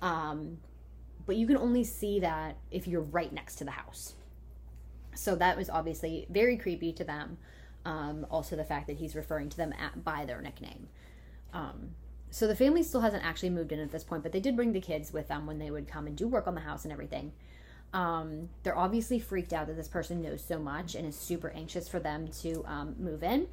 um 0.00 0.58
but 1.26 1.36
you 1.36 1.46
can 1.46 1.56
only 1.56 1.84
see 1.84 2.20
that 2.20 2.56
if 2.70 2.88
you're 2.88 3.02
right 3.02 3.32
next 3.32 3.56
to 3.56 3.64
the 3.64 3.70
house. 3.70 4.14
So 5.14 5.36
that 5.36 5.56
was 5.56 5.70
obviously 5.70 6.26
very 6.30 6.56
creepy 6.56 6.92
to 6.94 7.04
them 7.04 7.38
um 7.84 8.26
also 8.30 8.56
the 8.56 8.64
fact 8.64 8.86
that 8.86 8.96
he's 8.96 9.14
referring 9.14 9.48
to 9.50 9.56
them 9.56 9.72
at, 9.78 10.02
by 10.04 10.24
their 10.24 10.40
nickname. 10.40 10.88
Um 11.52 11.90
so 12.32 12.48
the 12.48 12.56
family 12.56 12.82
still 12.82 13.02
hasn't 13.02 13.24
actually 13.24 13.50
moved 13.50 13.70
in 13.70 13.78
at 13.78 13.92
this 13.92 14.02
point 14.02 14.22
but 14.22 14.32
they 14.32 14.40
did 14.40 14.56
bring 14.56 14.72
the 14.72 14.80
kids 14.80 15.12
with 15.12 15.28
them 15.28 15.46
when 15.46 15.58
they 15.58 15.70
would 15.70 15.86
come 15.86 16.06
and 16.06 16.16
do 16.16 16.26
work 16.26 16.48
on 16.48 16.54
the 16.54 16.60
house 16.60 16.82
and 16.82 16.92
everything 16.92 17.30
um, 17.92 18.48
they're 18.62 18.76
obviously 18.76 19.18
freaked 19.18 19.52
out 19.52 19.66
that 19.66 19.76
this 19.76 19.88
person 19.88 20.22
knows 20.22 20.42
so 20.42 20.58
much 20.58 20.94
and 20.94 21.06
is 21.06 21.16
super 21.16 21.50
anxious 21.50 21.88
for 21.88 22.00
them 22.00 22.28
to 22.40 22.64
um, 22.66 22.94
move 22.98 23.22
in. 23.22 23.48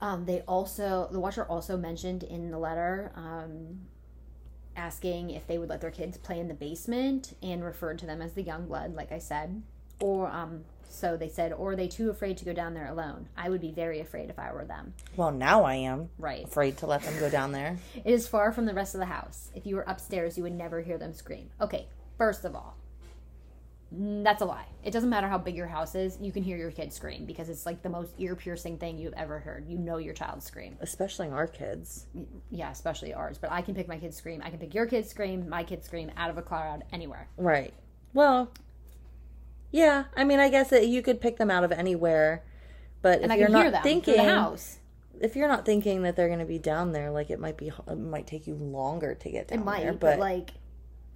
Um, 0.00 0.24
they 0.24 0.40
also, 0.40 1.08
the 1.12 1.20
watcher 1.20 1.44
also 1.44 1.76
mentioned 1.76 2.24
in 2.24 2.50
the 2.50 2.58
letter 2.58 3.12
um, 3.14 3.82
asking 4.76 5.30
if 5.30 5.46
they 5.46 5.58
would 5.58 5.68
let 5.68 5.80
their 5.80 5.92
kids 5.92 6.18
play 6.18 6.40
in 6.40 6.48
the 6.48 6.54
basement 6.54 7.36
and 7.42 7.64
referred 7.64 8.00
to 8.00 8.06
them 8.06 8.20
as 8.20 8.32
the 8.32 8.42
young 8.42 8.66
blood, 8.66 8.94
like 8.94 9.12
I 9.12 9.18
said. 9.18 9.62
Or, 10.00 10.28
um, 10.28 10.64
so 10.92 11.16
they 11.16 11.28
said, 11.28 11.52
or 11.52 11.72
are 11.72 11.76
they 11.76 11.88
too 11.88 12.10
afraid 12.10 12.36
to 12.38 12.44
go 12.44 12.52
down 12.52 12.74
there 12.74 12.86
alone? 12.88 13.28
I 13.36 13.48
would 13.50 13.60
be 13.60 13.72
very 13.72 14.00
afraid 14.00 14.30
if 14.30 14.38
I 14.38 14.52
were 14.52 14.64
them. 14.64 14.94
well, 15.16 15.32
now 15.32 15.64
I 15.64 15.74
am 15.74 16.10
Right. 16.18 16.44
afraid 16.44 16.76
to 16.78 16.86
let 16.86 17.02
them 17.02 17.18
go 17.18 17.28
down 17.30 17.52
there. 17.52 17.78
It 18.04 18.12
is 18.12 18.28
far 18.28 18.52
from 18.52 18.66
the 18.66 18.74
rest 18.74 18.94
of 18.94 19.00
the 19.00 19.06
house. 19.06 19.50
If 19.54 19.66
you 19.66 19.76
were 19.76 19.82
upstairs, 19.82 20.36
you 20.36 20.42
would 20.44 20.52
never 20.54 20.80
hear 20.82 20.98
them 20.98 21.12
scream. 21.14 21.50
Okay, 21.60 21.86
first 22.18 22.44
of 22.44 22.54
all, 22.54 22.76
mm, 23.94 24.22
that's 24.24 24.42
a 24.42 24.44
lie. 24.44 24.66
It 24.84 24.90
doesn't 24.90 25.10
matter 25.10 25.28
how 25.28 25.38
big 25.38 25.54
your 25.56 25.66
house 25.68 25.94
is, 25.94 26.18
you 26.20 26.32
can 26.32 26.42
hear 26.42 26.56
your 26.56 26.70
kid 26.70 26.92
scream 26.92 27.24
because 27.24 27.48
it's 27.48 27.66
like 27.66 27.82
the 27.82 27.88
most 27.88 28.12
ear 28.18 28.34
piercing 28.34 28.78
thing 28.78 28.98
you've 28.98 29.12
ever 29.14 29.38
heard. 29.38 29.66
You 29.68 29.78
know 29.78 29.98
your 29.98 30.14
child 30.14 30.42
scream. 30.42 30.76
Especially 30.80 31.28
our 31.28 31.46
kids. 31.46 32.06
Yeah, 32.50 32.70
especially 32.70 33.14
ours. 33.14 33.38
But 33.38 33.52
I 33.52 33.62
can 33.62 33.74
pick 33.74 33.88
my 33.88 33.98
kid's 33.98 34.16
scream. 34.16 34.42
I 34.44 34.50
can 34.50 34.58
pick 34.58 34.74
your 34.74 34.86
kid's 34.86 35.08
scream, 35.08 35.48
my 35.48 35.62
kid's 35.64 35.86
scream 35.86 36.10
out 36.16 36.30
of 36.30 36.38
a 36.38 36.42
crowd 36.42 36.84
anywhere. 36.92 37.28
Right. 37.36 37.72
Well, 38.14 38.50
yeah. 39.72 40.04
I 40.16 40.22
mean, 40.24 40.38
I 40.38 40.48
guess 40.48 40.70
that 40.70 40.86
you 40.86 41.02
could 41.02 41.20
pick 41.20 41.38
them 41.38 41.50
out 41.50 41.64
of 41.64 41.72
anywhere, 41.72 42.44
but 43.00 43.16
And 43.16 43.24
if 43.26 43.30
I 43.32 43.34
you're 43.36 43.48
can 43.48 43.72
not 43.72 43.82
thinking, 43.82 44.16
the 44.16 44.22
house. 44.24 44.78
if 45.20 45.34
you're 45.34 45.48
not 45.48 45.64
thinking 45.66 46.02
that 46.02 46.14
they're 46.14 46.28
going 46.28 46.38
to 46.38 46.44
be 46.44 46.58
down 46.58 46.92
there, 46.92 47.10
like 47.10 47.30
it 47.30 47.40
might 47.40 47.56
be, 47.56 47.68
it 47.88 47.98
might 47.98 48.26
take 48.28 48.46
you 48.46 48.54
longer 48.54 49.14
to 49.16 49.30
get 49.30 49.48
down 49.48 49.58
It 49.58 49.64
might, 49.64 49.80
there. 49.82 49.92
but, 49.92 50.00
But, 50.12 50.18
like 50.20 50.50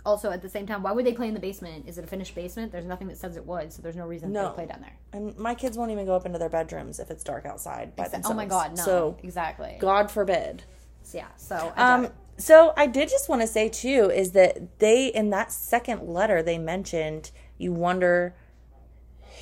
also 0.04 0.30
at 0.30 0.40
the 0.40 0.48
same 0.48 0.66
time, 0.66 0.82
why 0.82 0.92
would 0.92 1.04
they 1.04 1.12
play 1.12 1.28
in 1.28 1.34
the 1.34 1.40
basement? 1.40 1.88
Is 1.88 1.98
it 1.98 2.04
a 2.04 2.06
finished 2.06 2.34
basement? 2.34 2.70
There's 2.72 2.84
nothing 2.84 3.08
that 3.08 3.18
says 3.18 3.36
it 3.36 3.44
would, 3.44 3.72
so 3.72 3.82
there's 3.82 3.96
no 3.96 4.06
reason 4.06 4.32
No. 4.32 4.44
to 4.44 4.50
play 4.50 4.66
down 4.66 4.80
there. 4.80 4.96
and 5.12 5.36
my 5.36 5.54
kids 5.54 5.76
won't 5.76 5.90
even 5.90 6.06
go 6.06 6.14
up 6.14 6.24
into 6.26 6.38
their 6.38 6.48
bedrooms 6.48 6.98
if 7.00 7.10
it's 7.10 7.24
dark 7.24 7.44
outside 7.46 7.96
by 7.96 8.04
Oh 8.06 8.08
themselves. 8.10 8.36
my 8.36 8.46
god, 8.46 8.76
no. 8.76 8.82
So 8.84 9.16
exactly. 9.22 9.76
God 9.80 10.10
forbid. 10.10 10.62
So, 11.02 11.18
yeah, 11.18 11.26
so 11.36 11.72
I 11.76 11.92
Um, 11.94 12.04
it. 12.06 12.12
so 12.36 12.72
I 12.76 12.86
did 12.86 13.08
just 13.08 13.28
want 13.28 13.42
to 13.42 13.48
say 13.48 13.68
too 13.68 14.10
is 14.14 14.30
that 14.32 14.78
they 14.78 15.06
in 15.08 15.30
that 15.30 15.50
second 15.52 16.02
letter 16.08 16.42
they 16.42 16.58
mentioned 16.58 17.30
you 17.58 17.72
wonder 17.72 18.34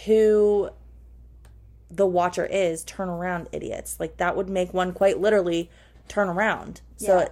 who 0.07 0.71
the 1.91 2.07
watcher 2.07 2.47
is. 2.47 2.85
Turn 2.85 3.09
around, 3.09 3.49
idiots! 3.53 3.99
Like 4.01 4.17
that 4.19 4.37
would 4.37 4.49
make 4.49 4.75
one 4.75 4.93
quite 4.93 5.21
literally 5.21 5.71
turn 6.09 6.29
around. 6.29 6.81
So 6.97 7.21
Yeah. 7.21 7.29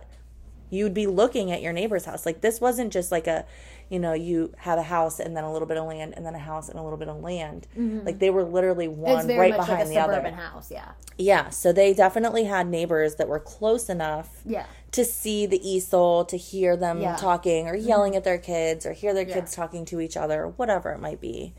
you'd 0.70 0.94
be 0.94 1.06
looking 1.06 1.50
at 1.50 1.60
your 1.62 1.72
neighbor's 1.72 2.04
house. 2.04 2.24
Like 2.24 2.40
this 2.40 2.60
wasn't 2.60 2.92
just 2.92 3.10
like 3.12 3.26
a, 3.26 3.44
you 3.90 3.98
know, 3.98 4.12
you 4.14 4.52
have 4.58 4.78
a 4.78 4.82
house 4.84 5.20
and 5.20 5.36
then 5.36 5.44
a 5.44 5.52
little 5.52 5.68
bit 5.68 5.76
of 5.76 5.84
land 5.86 6.14
and 6.16 6.24
then 6.24 6.34
a 6.34 6.38
house 6.38 6.68
and 6.70 6.78
a 6.78 6.82
little 6.82 6.96
bit 6.98 7.08
of 7.08 7.20
land. 7.20 7.66
Like 7.76 8.18
they 8.18 8.30
were 8.30 8.44
literally 8.44 8.88
one 8.88 9.26
right 9.28 9.54
behind 9.54 9.80
like 9.80 9.88
the 9.88 9.98
other. 9.98 10.30
house, 10.30 10.70
yeah. 10.70 10.92
Yeah, 11.18 11.50
so 11.50 11.72
they 11.72 11.92
definitely 11.92 12.44
had 12.44 12.66
neighbors 12.68 13.16
that 13.16 13.28
were 13.28 13.40
close 13.40 13.90
enough 13.90 14.40
Yeah. 14.46 14.64
to 14.92 15.04
see 15.04 15.44
the 15.44 15.60
easel, 15.68 16.24
to 16.24 16.38
hear 16.38 16.74
them 16.76 17.02
Yeah. 17.02 17.16
talking 17.16 17.68
or 17.68 17.74
yelling 17.76 18.16
at 18.16 18.24
their 18.24 18.38
kids 18.38 18.86
or 18.86 18.92
hear 18.92 19.12
their 19.12 19.26
Yeah. 19.28 19.34
kids 19.34 19.54
talking 19.54 19.84
to 19.86 20.00
each 20.00 20.16
other, 20.16 20.46
whatever 20.56 20.90
it 20.92 21.00
might 21.00 21.20
be. 21.20 21.54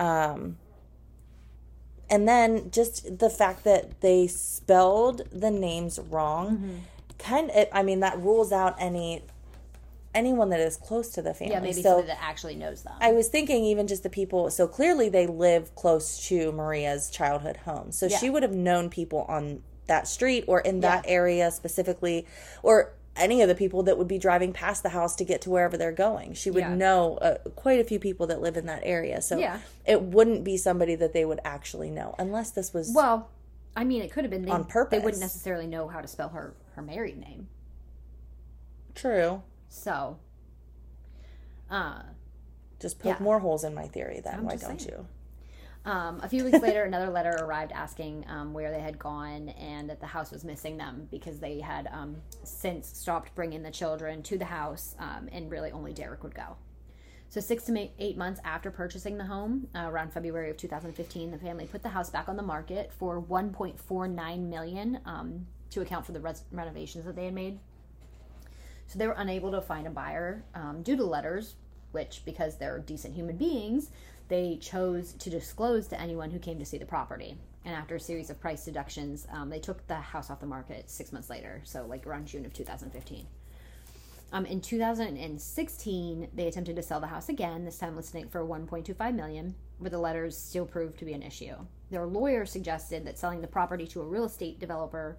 Um, 0.00 0.56
and 2.08 2.26
then 2.26 2.70
just 2.72 3.18
the 3.18 3.30
fact 3.30 3.62
that 3.64 4.00
they 4.00 4.26
spelled 4.26 5.22
the 5.30 5.50
names 5.50 5.98
wrong, 6.10 6.56
Mm-hmm. 6.56 6.74
kind 7.18 7.50
of, 7.50 7.66
I 7.72 7.82
mean, 7.82 8.00
that 8.00 8.18
rules 8.20 8.50
out 8.52 8.74
any 8.78 9.22
anyone 10.12 10.48
that 10.50 10.58
is 10.58 10.76
close 10.76 11.10
to 11.10 11.22
the 11.22 11.32
family. 11.32 11.54
Yeah, 11.54 11.60
maybe 11.60 11.74
so 11.74 11.82
somebody 11.90 12.08
that 12.08 12.18
actually 12.20 12.56
knows 12.56 12.82
them. 12.82 12.94
I 13.00 13.12
was 13.12 13.28
thinking 13.28 13.64
even 13.66 13.86
just 13.86 14.02
the 14.02 14.10
people. 14.10 14.50
So 14.50 14.66
clearly 14.66 15.08
they 15.08 15.28
live 15.28 15.72
close 15.76 16.26
to 16.28 16.50
Maria's 16.50 17.10
childhood 17.10 17.58
home. 17.58 17.92
So 17.92 18.06
Yeah. 18.06 18.18
she 18.18 18.28
would 18.28 18.42
have 18.42 18.52
known 18.52 18.90
people 18.90 19.24
on 19.28 19.62
that 19.86 20.08
street 20.08 20.44
or 20.48 20.60
in 20.60 20.80
that 20.80 21.04
area 21.06 21.52
specifically, 21.52 22.26
or 22.64 22.92
any 23.16 23.42
of 23.42 23.48
the 23.48 23.54
people 23.54 23.82
that 23.82 23.98
would 23.98 24.08
be 24.08 24.18
driving 24.18 24.52
past 24.52 24.82
the 24.82 24.88
house 24.90 25.14
to 25.16 25.24
get 25.24 25.40
to 25.42 25.50
wherever 25.50 25.76
they're 25.76 25.92
going. 25.92 26.32
She 26.34 26.50
would 26.50 26.60
Yeah. 26.60 26.74
know 26.74 27.16
uh, 27.16 27.38
quite 27.56 27.80
a 27.80 27.84
few 27.84 27.98
people 27.98 28.26
that 28.28 28.40
live 28.40 28.56
in 28.56 28.66
that 28.66 28.80
area. 28.84 29.20
So 29.20 29.36
Yeah. 29.36 29.60
it 29.84 30.00
wouldn't 30.02 30.44
be 30.44 30.56
somebody 30.56 30.94
that 30.94 31.12
they 31.12 31.24
would 31.24 31.40
actually 31.44 31.90
know 31.90 32.14
unless 32.18 32.50
this 32.50 32.72
was. 32.72 32.92
well, 32.94 33.28
I 33.76 33.84
mean, 33.84 34.02
it 34.02 34.10
could 34.12 34.24
have 34.24 34.30
been 34.30 34.42
they, 34.42 34.50
On 34.50 34.62
They 34.62 34.68
purpose. 34.68 35.02
wouldn't 35.04 35.20
necessarily 35.20 35.66
know 35.66 35.88
how 35.88 36.00
to 36.00 36.08
spell 36.08 36.28
her 36.30 36.54
her 36.74 36.82
married 36.82 37.18
name. 37.18 37.48
true. 38.94 39.42
So, 39.68 40.18
uh, 41.70 42.02
Just 42.80 42.98
poke 42.98 43.18
Yeah. 43.18 43.22
more 43.22 43.40
holes 43.40 43.62
in 43.64 43.74
my 43.74 43.86
theory 43.86 44.20
then. 44.20 44.44
Why 44.44 44.56
don't 44.56 44.80
saying. 44.80 44.90
you? 44.90 45.06
Um, 45.90 46.20
a 46.22 46.28
few 46.28 46.44
weeks 46.44 46.62
later, 46.62 46.84
another 46.84 47.10
letter 47.10 47.36
arrived 47.40 47.72
asking 47.72 48.24
um, 48.28 48.52
where 48.52 48.70
they 48.70 48.78
had 48.78 48.96
gone 48.96 49.48
and 49.50 49.90
that 49.90 49.98
the 49.98 50.06
house 50.06 50.30
was 50.30 50.44
missing 50.44 50.76
them 50.76 51.08
because 51.10 51.40
they 51.40 51.58
had 51.58 51.88
um, 51.92 52.14
since 52.44 52.86
stopped 52.86 53.34
bringing 53.34 53.64
the 53.64 53.72
children 53.72 54.22
to 54.22 54.38
the 54.38 54.44
house, 54.44 54.94
um, 55.00 55.28
and 55.32 55.50
really 55.50 55.72
only 55.72 55.92
Derek 55.92 56.22
would 56.22 56.34
go. 56.34 56.56
So 57.28 57.40
six 57.40 57.64
to 57.64 57.88
eight 57.98 58.16
months 58.16 58.40
after 58.44 58.70
purchasing 58.70 59.18
the 59.18 59.24
home, 59.24 59.66
uh, 59.74 59.88
around 59.90 60.12
February 60.12 60.50
of 60.50 60.56
2015, 60.56 61.32
the 61.32 61.38
family 61.38 61.66
put 61.66 61.82
the 61.82 61.88
house 61.88 62.08
back 62.08 62.28
on 62.28 62.36
the 62.36 62.42
market 62.42 62.92
for 62.96 63.20
1.49 63.20 64.48
million 64.48 65.00
um, 65.04 65.46
to 65.70 65.80
account 65.80 66.06
for 66.06 66.12
the 66.12 66.20
res- 66.20 66.44
renovations 66.52 67.04
that 67.04 67.16
they 67.16 67.24
had 67.24 67.34
made. 67.34 67.58
So 68.86 68.98
they 68.98 69.08
were 69.08 69.14
unable 69.16 69.50
to 69.52 69.60
find 69.60 69.88
a 69.88 69.90
buyer 69.90 70.44
um, 70.54 70.82
due 70.82 70.96
to 70.96 71.04
letters, 71.04 71.54
which, 71.92 72.22
because 72.24 72.56
they're 72.56 72.78
decent 72.78 73.14
human 73.14 73.36
beings, 73.36 73.90
they 74.28 74.56
chose 74.60 75.12
to 75.14 75.30
disclose 75.30 75.88
to 75.88 76.00
anyone 76.00 76.30
who 76.30 76.38
came 76.38 76.58
to 76.58 76.64
see 76.64 76.78
the 76.78 76.86
property. 76.86 77.36
And 77.64 77.74
after 77.74 77.96
a 77.96 78.00
series 78.00 78.30
of 78.30 78.40
price 78.40 78.64
deductions, 78.64 79.26
um, 79.32 79.50
they 79.50 79.58
took 79.58 79.86
the 79.86 79.96
house 79.96 80.30
off 80.30 80.40
the 80.40 80.46
market 80.46 80.88
six 80.88 81.12
months 81.12 81.28
later, 81.28 81.60
so 81.64 81.84
like 81.86 82.06
around 82.06 82.26
June 82.26 82.46
of 82.46 82.54
2015. 82.54 83.26
Um, 84.32 84.46
in 84.46 84.60
2016, 84.60 86.28
they 86.32 86.46
attempted 86.46 86.76
to 86.76 86.82
sell 86.82 87.00
the 87.00 87.08
house 87.08 87.28
again, 87.28 87.64
this 87.64 87.78
time 87.78 87.96
listing 87.96 88.28
for 88.28 88.46
1.25 88.46 89.14
million, 89.14 89.56
but 89.80 89.90
the 89.90 89.98
letters 89.98 90.38
still 90.38 90.64
proved 90.64 90.98
to 91.00 91.04
be 91.04 91.12
an 91.12 91.22
issue. 91.22 91.54
Their 91.90 92.06
lawyer 92.06 92.46
suggested 92.46 93.04
that 93.04 93.18
selling 93.18 93.40
the 93.40 93.48
property 93.48 93.86
to 93.88 94.00
a 94.00 94.06
real 94.06 94.24
estate 94.24 94.60
developer 94.60 95.18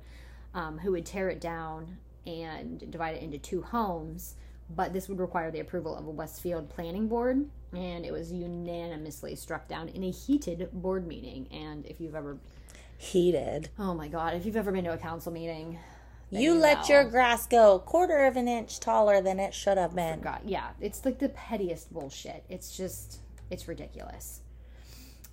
um, 0.54 0.80
who 0.80 0.92
would 0.92 1.06
tear 1.06 1.30
it 1.30 1.42
down 1.42 1.98
and 2.26 2.90
divide 2.90 3.16
it 3.16 3.24
into 3.24 3.38
two 3.38 3.62
homes, 3.62 4.36
but 4.76 4.94
this 4.94 5.08
would 5.10 5.20
require 5.20 5.52
the 5.52 5.60
approval 5.60 5.96
of 5.96 6.06
a 6.08 6.10
Westfield 6.12 6.70
planning 6.70 7.08
board, 7.08 7.46
and 7.74 8.06
it 8.06 8.12
was 8.12 8.32
unanimously 8.32 9.36
struck 9.36 9.68
down 9.68 9.90
in 9.90 10.04
a 10.04 10.12
heated 10.12 10.70
board 10.74 11.08
meeting. 11.08 11.48
And 11.52 11.86
if 11.86 12.00
you've 12.02 12.16
ever, 12.16 12.38
Heated. 12.98 13.70
oh 13.80 13.94
my 13.96 14.08
god, 14.08 14.36
if 14.36 14.46
you've 14.46 14.56
ever 14.58 14.72
been 14.72 14.84
to 14.86 14.94
a 14.94 14.98
council 14.98 15.32
meeting, 15.32 15.80
then 16.32 16.42
You 16.42 16.54
let 16.54 16.82
know. 16.88 16.96
your 16.96 17.04
grass 17.10 17.48
go 17.48 17.80
quarter 17.80 18.26
of 18.26 18.38
an 18.38 18.48
inch 18.48 18.80
taller 18.80 19.22
than 19.22 19.40
it 19.40 19.54
should 19.54 19.78
have 19.78 19.96
been. 19.96 20.22
God, 20.22 20.42
yeah, 20.46 20.70
it's 20.80 21.04
like 21.04 21.18
the 21.20 21.30
pettiest 21.30 21.92
bullshit. 21.92 22.44
It's 22.48 22.76
just, 22.78 23.20
it's 23.50 23.68
ridiculous. 23.68 24.42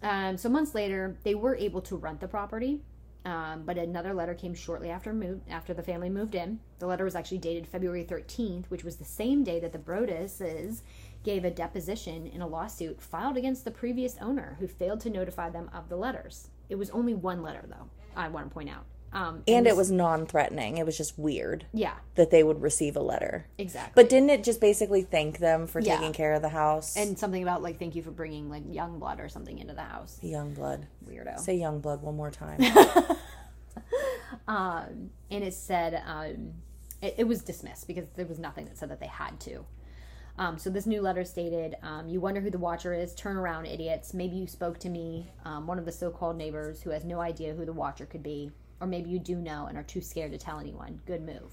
Um, 0.03 0.37
so 0.39 0.49
months 0.49 0.75
later, 0.75 1.19
they 1.25 1.35
were 1.35 1.57
able 1.57 1.81
to 1.83 1.97
rent 1.97 2.21
the 2.21 2.29
property, 2.29 2.81
um, 3.25 3.63
but 3.65 3.79
another 3.79 4.15
letter 4.15 4.35
came 4.35 4.55
shortly 4.55 4.91
after 4.91 5.39
after 5.51 5.75
the 5.75 5.83
family 5.83 6.09
moved 6.09 6.35
in. 6.35 6.61
The 6.79 6.87
letter 6.87 7.05
was 7.05 7.15
actually 7.15 7.39
dated 7.39 7.67
February 7.67 8.05
13th, 8.05 8.67
which 8.67 8.85
was 8.85 8.97
the 8.97 9.05
same 9.05 9.45
day 9.45 9.61
that 9.61 9.73
the 9.73 9.79
Broadduses 9.79 10.83
gave 11.25 11.45
a 11.45 11.51
deposition 11.51 12.27
in 12.27 12.41
a 12.41 12.47
lawsuit 12.47 13.03
filed 13.03 13.37
against 13.37 13.65
the 13.65 13.71
previous 13.71 14.17
owner 14.21 14.57
who 14.61 14.69
failed 14.69 15.01
to 15.01 15.11
notify 15.11 15.51
them 15.51 15.69
of 15.75 15.89
the 15.89 15.97
letters. 15.97 16.49
It 16.69 16.77
was 16.77 16.91
only 16.91 17.15
one 17.15 17.43
letter, 17.43 17.65
though. 17.69 17.89
I 18.17 18.29
want 18.29 18.49
to 18.49 18.55
point 18.55 18.71
out. 18.71 18.85
Um, 19.13 19.43
And 19.49 19.67
it 19.67 19.75
was 19.77 19.91
non 19.91 20.27
threatening. 20.27 20.77
It 20.77 20.85
was 20.85 20.97
just 20.97 21.19
weird 21.19 21.65
yeah, 21.73 21.95
that 22.17 22.31
they 22.31 22.43
would 22.43 22.61
receive 22.61 22.95
a 22.97 23.01
letter. 23.01 23.47
exactly. 23.57 23.93
But 23.95 24.11
didn't 24.11 24.29
it 24.31 24.45
just 24.45 24.61
basically 24.61 25.03
thank 25.03 25.39
them 25.39 25.67
for 25.67 25.81
Yeah. 25.81 25.97
taking 25.97 26.13
care 26.13 26.35
of 26.35 26.43
the 26.43 26.51
house? 26.51 26.97
and 26.97 27.19
something 27.19 27.43
about 27.43 27.63
like 27.63 27.79
thank 27.79 27.95
you 27.97 28.03
for 28.03 28.11
bringing 28.11 28.51
like 28.51 28.65
young 28.71 28.99
blood 28.99 29.19
or 29.21 29.29
something 29.29 29.59
into 29.59 29.73
the 29.75 29.83
house. 29.83 30.19
young 30.23 30.53
blood. 30.53 30.87
Weirdo. 31.09 31.39
Say 31.39 31.57
young 31.57 31.81
blood 31.81 32.03
one 32.03 32.17
more 32.17 32.31
time. 32.31 32.61
Um, 34.47 35.11
and 35.31 35.45
it 35.45 35.53
said 35.55 36.03
um, 36.07 36.53
it, 37.03 37.17
it 37.19 37.25
was 37.25 37.43
dismissed 37.43 37.87
because 37.87 38.07
there 38.17 38.25
was 38.27 38.39
nothing 38.39 38.65
that 38.67 38.79
said 38.79 38.91
that 38.91 38.99
they 39.01 39.07
had 39.07 39.39
to. 39.41 39.65
Um, 40.39 40.57
so 40.59 40.71
this 40.71 40.87
new 40.87 41.03
letter 41.03 41.25
stated, 41.25 41.77
um, 41.83 42.09
"You 42.09 42.21
wonder 42.21 42.41
who 42.41 42.51
the 42.51 42.59
watcher 42.59 42.95
is? 42.95 43.15
Turn 43.15 43.37
around, 43.37 43.67
idiots! 43.67 44.15
Maybe 44.15 44.37
you 44.37 44.47
spoke 44.47 44.79
to 44.81 44.89
me, 44.89 45.31
um, 45.45 45.67
one 45.67 45.79
of 45.79 45.85
the 45.85 45.93
so-called 45.93 46.37
neighbors 46.37 46.81
who 46.83 46.91
has 46.91 47.05
no 47.05 47.21
idea 47.21 47.55
who 47.55 47.65
the 47.67 47.73
watcher 47.73 48.07
could 48.07 48.23
be, 48.23 48.53
or 48.81 48.87
maybe 48.87 49.11
you 49.11 49.19
do 49.19 49.37
know 49.37 49.67
and 49.67 49.77
are 49.77 49.83
too 49.83 50.01
scared 50.01 50.33
to 50.33 50.39
tell 50.39 50.59
anyone. 50.59 51.01
Good 51.07 51.23
move." 51.23 51.53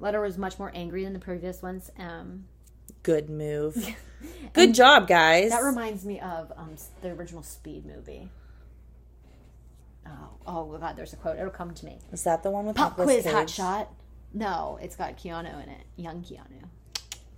Letter 0.00 0.20
was 0.20 0.36
much 0.36 0.58
more 0.58 0.70
angry 0.74 1.04
than 1.04 1.12
the 1.12 1.18
previous 1.18 1.62
ones. 1.62 1.90
Um, 1.98 2.44
Good 3.02 3.30
move. 3.30 3.76
Good 4.52 4.74
job, 4.74 5.06
guys. 5.06 5.50
that 5.50 5.62
reminds 5.62 6.04
me 6.04 6.20
of 6.20 6.52
um, 6.56 6.74
the 7.02 7.10
original 7.10 7.42
Speed 7.42 7.86
movie. 7.86 8.28
Oh, 10.06 10.30
oh 10.46 10.78
God! 10.78 10.96
There's 10.96 11.12
a 11.12 11.16
quote. 11.16 11.38
It'll 11.38 11.50
come 11.50 11.74
to 11.74 11.86
me. 11.86 11.98
Is 12.12 12.24
that 12.24 12.42
the 12.42 12.50
one 12.50 12.66
with 12.66 12.76
Pop 12.76 12.98
Nicolas 12.98 13.22
quiz, 13.22 13.32
hot 13.32 13.50
shot. 13.50 13.92
No, 14.32 14.78
it's 14.82 14.96
got 14.96 15.16
Keanu 15.16 15.62
in 15.62 15.68
it. 15.68 15.84
Young 15.96 16.22
Keanu. 16.22 16.68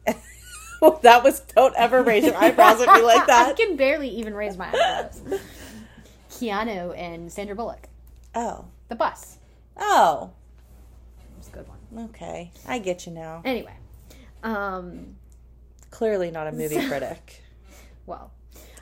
that 1.02 1.22
was 1.22 1.40
don't 1.40 1.74
ever 1.76 2.02
raise 2.02 2.24
your 2.24 2.36
eyebrows 2.36 2.80
at 2.80 2.94
me 2.94 3.02
like 3.02 3.26
that. 3.26 3.48
I 3.48 3.52
can 3.52 3.76
barely 3.76 4.08
even 4.08 4.34
raise 4.34 4.56
my 4.56 4.68
eyebrows. 4.68 5.20
Keanu 6.30 6.96
and 6.96 7.30
Sandra 7.30 7.54
Bullock. 7.54 7.88
Oh. 8.34 8.66
The 8.88 8.94
bus. 8.94 9.38
Oh. 9.76 10.30
It's 11.38 11.48
a 11.48 11.52
good 11.52 11.66
one. 11.68 12.04
Okay. 12.10 12.52
I 12.68 12.78
get 12.78 13.06
you 13.06 13.12
now. 13.12 13.42
Anyway, 13.44 13.74
um, 14.42 15.16
Clearly 15.90 16.30
not 16.30 16.46
a 16.46 16.52
movie 16.52 16.86
critic. 16.88 17.42
well, 18.06 18.32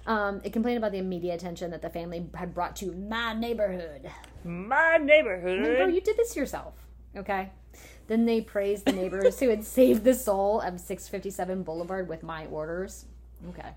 um, 0.06 0.40
it 0.44 0.52
complained 0.52 0.78
about 0.78 0.92
the 0.92 1.00
media 1.02 1.34
attention 1.34 1.70
that 1.70 1.80
the 1.82 1.88
family 1.90 2.26
had 2.34 2.52
brought 2.54 2.76
to 2.76 2.92
my 2.92 3.32
neighborhood. 3.34 4.10
My 4.44 4.92
Like, 4.92 4.98
bro, 4.98 5.04
neighborhood. 5.06 5.94
you 5.94 6.00
did 6.00 6.16
this 6.16 6.36
yourself. 6.36 6.74
Okay. 7.16 7.50
Then 8.08 8.24
they 8.26 8.40
praised 8.40 8.84
the 8.86 8.92
neighbors 8.92 9.38
who 9.40 9.48
had 9.50 9.64
saved 9.64 10.04
the 10.04 10.14
soul 10.14 10.60
of 10.60 10.80
657 10.80 11.62
Boulevard 11.62 12.08
with 12.08 12.22
my 12.22 12.46
orders. 12.46 13.04
Okay. 13.50 13.68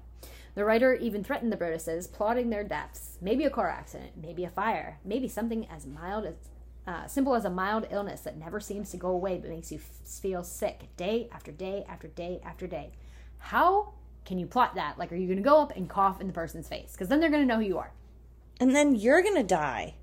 The 0.56 0.66
writer 0.66 0.93
even 0.93 1.24
threatened 1.24 1.52
the 1.52 1.58
Broadduses, 1.58 2.12
plotting 2.12 2.49
their 2.49 2.64
deaths. 2.64 3.18
Maybe 3.22 3.45
a 3.45 3.49
car 3.49 3.70
accident, 3.70 4.12
maybe 4.22 4.43
a 4.43 4.49
fire, 4.49 4.99
maybe 5.06 5.28
something 5.28 5.68
as 5.70 5.86
mild 5.86 6.26
as 6.26 6.36
uh, 6.88 7.08
simple 7.08 7.36
as 7.36 7.45
a 7.45 7.49
mild 7.49 7.88
illness 7.91 8.22
that 8.22 8.38
never 8.38 8.60
seems 8.60 8.89
to 8.91 8.97
go 8.97 9.10
away 9.10 9.38
but 9.38 9.49
makes 9.49 9.72
you 9.72 9.78
f- 9.78 10.08
feel 10.08 10.43
sick 10.43 10.89
day 10.97 11.30
after 11.32 11.52
day 11.52 11.86
after 11.88 12.08
day 12.08 12.41
after 12.43 12.68
day. 12.68 12.91
How 13.38 13.93
can 14.26 14.39
you 14.39 14.47
plot 14.47 14.76
that? 14.76 14.97
Like, 14.97 15.12
are 15.12 15.16
you 15.16 15.28
going 15.28 15.38
to 15.38 15.43
go 15.43 15.62
up 15.62 15.76
and 15.76 15.89
cough 15.89 16.20
in 16.20 16.28
the 16.28 16.34
person's 16.34 16.68
face? 16.68 16.91
Because 16.91 17.08
then 17.08 17.20
they're 17.20 17.30
going 17.30 17.43
to 17.43 17.47
know 17.47 17.60
who 17.60 17.68
you 17.68 17.78
are. 17.78 17.93
And 18.62 18.76
then 18.76 18.93
you're 18.93 19.24
gonna 19.24 19.41
die. 19.43 19.95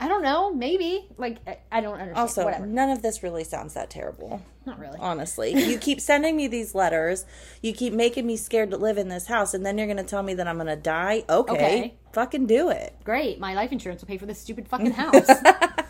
I 0.00 0.08
don't 0.08 0.22
know. 0.22 0.52
Maybe. 0.52 1.06
Like, 1.18 1.36
I, 1.70 1.80
don't 1.82 1.92
understand. 1.92 2.16
Also, 2.16 2.44
Whatever. 2.46 2.66
none 2.66 2.88
of 2.88 3.02
this 3.02 3.22
really 3.22 3.44
sounds 3.44 3.74
that 3.74 3.90
terrible. 3.90 4.42
Not 4.64 4.78
really. 4.78 4.98
Honestly, 4.98 5.52
you 5.52 5.78
keep 5.78 6.00
sending 6.10 6.36
me 6.36 6.48
these 6.48 6.74
letters. 6.74 7.26
You 7.62 7.74
keep 7.74 7.92
making 7.92 8.26
me 8.26 8.36
scared 8.38 8.70
to 8.70 8.78
live 8.78 8.96
in 8.96 9.08
this 9.08 9.26
house, 9.26 9.52
and 9.52 9.64
then 9.64 9.76
you're 9.76 9.86
gonna 9.86 10.02
tell 10.02 10.22
me 10.22 10.32
that 10.34 10.48
I'm 10.48 10.56
gonna 10.56 10.74
die. 10.74 11.24
Okay, 11.28 11.52
Okay. 11.52 11.94
fucking 12.12 12.46
do 12.46 12.70
it. 12.70 12.94
great, 13.04 13.38
my 13.38 13.52
life 13.54 13.72
insurance 13.72 14.00
will 14.00 14.08
pay 14.08 14.16
for 14.16 14.26
this 14.26 14.40
stupid 14.40 14.68
fucking 14.68 14.92
house. 14.92 15.28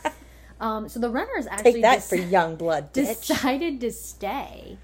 um, 0.60 0.88
so 0.88 0.98
the 0.98 1.08
runners 1.10 1.46
actually 1.46 1.74
Take 1.74 1.82
that 1.82 2.02
for 2.02 2.16
young 2.16 2.56
blood, 2.56 2.92
decided 2.92 3.80
to 3.80 3.92
stay. 3.92 4.76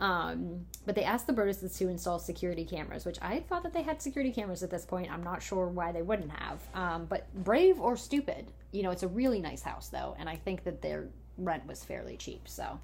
Um, 0.00 0.66
but 0.84 0.94
they 0.94 1.04
asked 1.04 1.26
the 1.26 1.32
Broadduses 1.32 1.76
to 1.78 1.88
install 1.88 2.18
security 2.18 2.64
cameras, 2.64 3.04
which 3.04 3.18
I 3.22 3.40
thought 3.40 3.62
that 3.62 3.72
they 3.72 3.82
had 3.82 4.02
security 4.02 4.32
cameras 4.32 4.62
at 4.62 4.70
this 4.70 4.84
point. 4.84 5.12
I'm 5.12 5.22
not 5.22 5.42
sure 5.42 5.68
why 5.68 5.92
they 5.92 6.02
wouldn't 6.02 6.32
have. 6.32 6.60
Um, 6.74 7.06
but 7.06 7.32
brave 7.44 7.80
or 7.80 7.96
stupid, 7.96 8.50
you 8.72 8.82
know, 8.82 8.90
it's 8.90 9.02
a 9.04 9.08
really 9.08 9.40
nice 9.40 9.62
house 9.62 9.88
though, 9.88 10.16
and 10.18 10.28
I 10.28 10.36
think 10.36 10.64
that 10.64 10.82
their 10.82 11.08
rent 11.38 11.66
was 11.66 11.84
fairly 11.84 12.16
cheap. 12.16 12.48
So, 12.48 12.80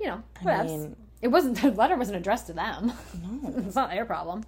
you 0.00 0.06
know, 0.06 0.22
whatever. 0.40 0.64
mean- 0.64 0.96
it 1.20 1.28
wasn't 1.28 1.56
the 1.62 1.70
letter 1.70 1.96
wasn't 1.96 2.16
addressed 2.18 2.46
to 2.46 2.52
them. 2.52 2.92
No, 3.22 3.54
it's 3.66 3.74
not 3.74 3.90
their 3.90 4.04
problem. 4.04 4.44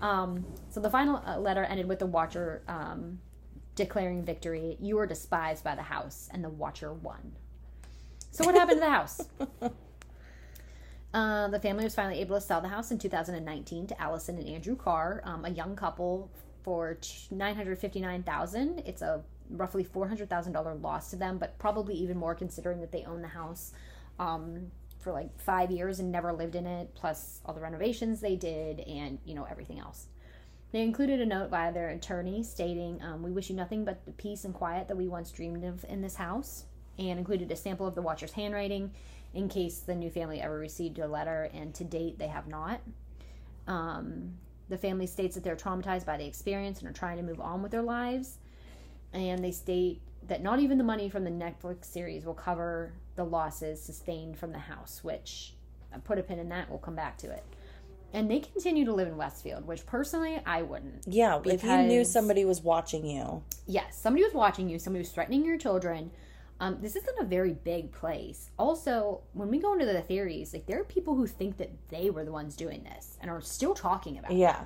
Um, 0.00 0.44
so 0.70 0.80
the 0.80 0.90
final 0.90 1.22
uh, 1.24 1.38
letter 1.38 1.64
ended 1.64 1.86
with 1.86 2.00
the 2.00 2.06
Watcher 2.06 2.62
um, 2.66 3.20
declaring 3.76 4.24
victory. 4.24 4.76
You 4.80 4.96
were 4.96 5.06
despised 5.06 5.62
by 5.62 5.76
the 5.76 5.82
house, 5.82 6.28
and 6.32 6.42
the 6.42 6.48
Watcher 6.48 6.92
won. 6.92 7.32
So 8.32 8.44
what 8.44 8.54
happened 8.54 8.78
to 8.78 8.80
the 8.80 8.90
house? 8.90 9.20
Uh, 11.14 11.48
the 11.48 11.60
family 11.60 11.84
was 11.84 11.94
finally 11.94 12.20
able 12.20 12.36
to 12.36 12.40
sell 12.40 12.60
the 12.60 12.68
house 12.68 12.90
in 12.90 12.98
2019 12.98 13.86
to 13.86 14.00
Allison 14.00 14.38
and 14.38 14.48
Andrew 14.48 14.74
Carr, 14.74 15.20
um, 15.24 15.44
a 15.44 15.50
young 15.50 15.76
couple, 15.76 16.30
for 16.62 16.96
nine 17.30 17.54
hundred 17.54 17.78
fifty-nine 17.78 18.22
thousand. 18.22 18.82
It's 18.86 19.02
a 19.02 19.22
roughly 19.50 19.84
four 19.84 20.08
hundred 20.08 20.30
thousand 20.30 20.52
dollar 20.52 20.74
loss 20.74 21.10
to 21.10 21.16
them, 21.16 21.38
but 21.38 21.58
probably 21.58 21.94
even 21.94 22.16
more 22.16 22.34
considering 22.34 22.80
that 22.80 22.92
they 22.92 23.04
own 23.04 23.20
the 23.20 23.28
house 23.28 23.72
um, 24.18 24.70
for 25.00 25.12
like 25.12 25.38
five 25.40 25.70
years 25.70 25.98
and 25.98 26.10
never 26.10 26.32
lived 26.32 26.54
in 26.54 26.66
it, 26.66 26.94
plus 26.94 27.40
all 27.44 27.52
the 27.52 27.60
renovations 27.60 28.20
they 28.20 28.36
did 28.36 28.80
and 28.80 29.18
you 29.24 29.34
know 29.34 29.44
everything 29.50 29.78
else. 29.80 30.06
They 30.70 30.80
included 30.80 31.20
a 31.20 31.26
note 31.26 31.50
via 31.50 31.72
their 31.72 31.90
attorney 31.90 32.42
stating, 32.42 33.02
um, 33.02 33.22
"We 33.22 33.32
wish 33.32 33.50
you 33.50 33.56
nothing 33.56 33.84
but 33.84 34.06
the 34.06 34.12
peace 34.12 34.44
and 34.44 34.54
quiet 34.54 34.88
that 34.88 34.96
we 34.96 35.08
once 35.08 35.30
dreamed 35.30 35.64
of 35.64 35.84
in 35.88 36.00
this 36.00 36.14
house," 36.14 36.64
and 36.98 37.18
included 37.18 37.50
a 37.50 37.56
sample 37.56 37.86
of 37.86 37.94
the 37.94 38.02
Watcher's 38.02 38.32
handwriting 38.32 38.92
in 39.34 39.48
case 39.48 39.78
the 39.80 39.94
new 39.94 40.10
family 40.10 40.40
ever 40.40 40.58
received 40.58 40.98
a 40.98 41.06
letter, 41.06 41.50
and 41.54 41.74
to 41.74 41.84
date 41.84 42.18
they 42.18 42.28
have 42.28 42.46
not. 42.46 42.80
Um, 43.66 44.34
the 44.68 44.78
family 44.78 45.06
states 45.06 45.34
that 45.34 45.44
they're 45.44 45.56
traumatized 45.56 46.06
by 46.06 46.16
the 46.16 46.26
experience 46.26 46.80
and 46.80 46.88
are 46.88 46.92
trying 46.92 47.18
to 47.18 47.22
move 47.22 47.40
on 47.40 47.62
with 47.62 47.70
their 47.70 47.82
lives. 47.82 48.38
And 49.12 49.44
they 49.44 49.52
state 49.52 50.00
that 50.28 50.42
not 50.42 50.60
even 50.60 50.78
the 50.78 50.84
money 50.84 51.08
from 51.08 51.24
the 51.24 51.30
Netflix 51.30 51.84
series 51.84 52.24
will 52.24 52.34
cover 52.34 52.92
the 53.16 53.24
losses 53.24 53.82
sustained 53.82 54.38
from 54.38 54.52
the 54.52 54.58
house, 54.58 55.04
which 55.04 55.54
I 55.94 55.98
put 55.98 56.18
a 56.18 56.22
pin 56.22 56.38
in 56.38 56.48
that, 56.48 56.70
we'll 56.70 56.78
come 56.78 56.94
back 56.94 57.18
to 57.18 57.30
it. 57.30 57.44
And 58.14 58.30
they 58.30 58.40
continue 58.40 58.84
to 58.84 58.92
live 58.92 59.08
in 59.08 59.16
Westfield, 59.16 59.66
which 59.66 59.86
personally 59.86 60.40
I 60.44 60.62
wouldn't. 60.62 61.04
Yeah, 61.06 61.40
if 61.44 61.64
you 61.64 61.76
knew 61.78 62.04
somebody 62.04 62.44
was 62.44 62.60
watching 62.60 63.06
you, 63.06 63.42
Yes, 63.66 63.98
somebody 63.98 64.24
was 64.24 64.34
watching 64.34 64.68
you, 64.68 64.78
somebody 64.78 65.00
was 65.00 65.10
threatening 65.10 65.44
your 65.44 65.56
children. 65.56 66.10
Um, 66.62 66.78
this 66.80 66.94
isn't 66.94 67.18
a 67.18 67.24
very 67.24 67.54
big 67.54 67.90
place. 67.90 68.50
Also, 68.56 69.22
when 69.32 69.48
we 69.50 69.58
go 69.58 69.72
into 69.72 69.84
the 69.84 70.00
theories, 70.00 70.52
like 70.52 70.66
there 70.66 70.80
are 70.80 70.84
people 70.84 71.16
who 71.16 71.26
think 71.26 71.56
that 71.56 71.70
they 71.88 72.08
were 72.08 72.24
the 72.24 72.30
ones 72.30 72.54
doing 72.54 72.84
this 72.84 73.18
and 73.20 73.28
are 73.30 73.40
still 73.40 73.74
talking 73.74 74.16
about 74.18 74.30
it. 74.30 74.36
yeah. 74.36 74.64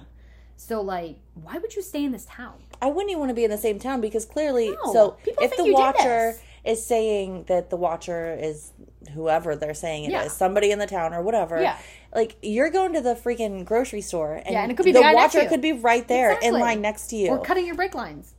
So, 0.59 0.81
like, 0.81 1.17
why 1.35 1.59
would 1.59 1.75
you 1.75 1.83
stay 1.83 2.05
in 2.05 2.13
this 2.13 2.27
town? 2.27 2.55
I 2.83 2.87
wouldn't 2.89 3.11
even 3.11 3.21
want 3.21 3.31
to 3.31 3.35
be 3.35 3.45
in 3.45 3.51
the 3.51 3.59
same 3.59 3.79
town 3.79 4.01
because 4.01 4.25
clearly, 4.25 4.71
No, 4.85 4.93
so 4.93 5.11
people 5.25 5.45
if 5.45 5.57
the 5.57 5.73
watcher 5.73 6.35
is 6.65 6.85
saying 6.85 7.45
that 7.49 7.69
the 7.71 7.77
watcher 7.77 8.35
is 8.41 8.73
whoever 9.15 9.55
they're 9.57 9.75
saying 9.75 10.05
it 10.05 10.09
is, 10.09 10.13
Yeah. 10.13 10.29
somebody 10.29 10.71
in 10.71 10.79
the 10.79 10.87
town 10.87 11.15
or 11.15 11.23
whatever, 11.23 11.61
Yeah. 11.63 11.77
like 12.15 12.37
you're 12.43 12.71
going 12.71 12.93
to 12.95 13.01
the 13.01 13.15
freaking 13.15 13.65
grocery 13.65 14.01
store 14.01 14.35
and, 14.35 14.49
Yeah, 14.51 14.63
and 14.63 14.73
it 14.73 14.77
could 14.77 14.85
be 14.87 14.93
the 14.93 15.01
to 15.03 15.13
watcher 15.15 15.45
could 15.47 15.61
be 15.63 15.73
right 15.73 16.07
there 16.09 16.31
Exactly. 16.33 16.49
in 16.49 16.55
line 16.61 16.81
next 16.81 17.09
to 17.09 17.17
you. 17.17 17.29
Or 17.31 17.39
cutting 17.39 17.67
your 17.67 17.75
brake 17.77 17.95
lines. 17.95 18.35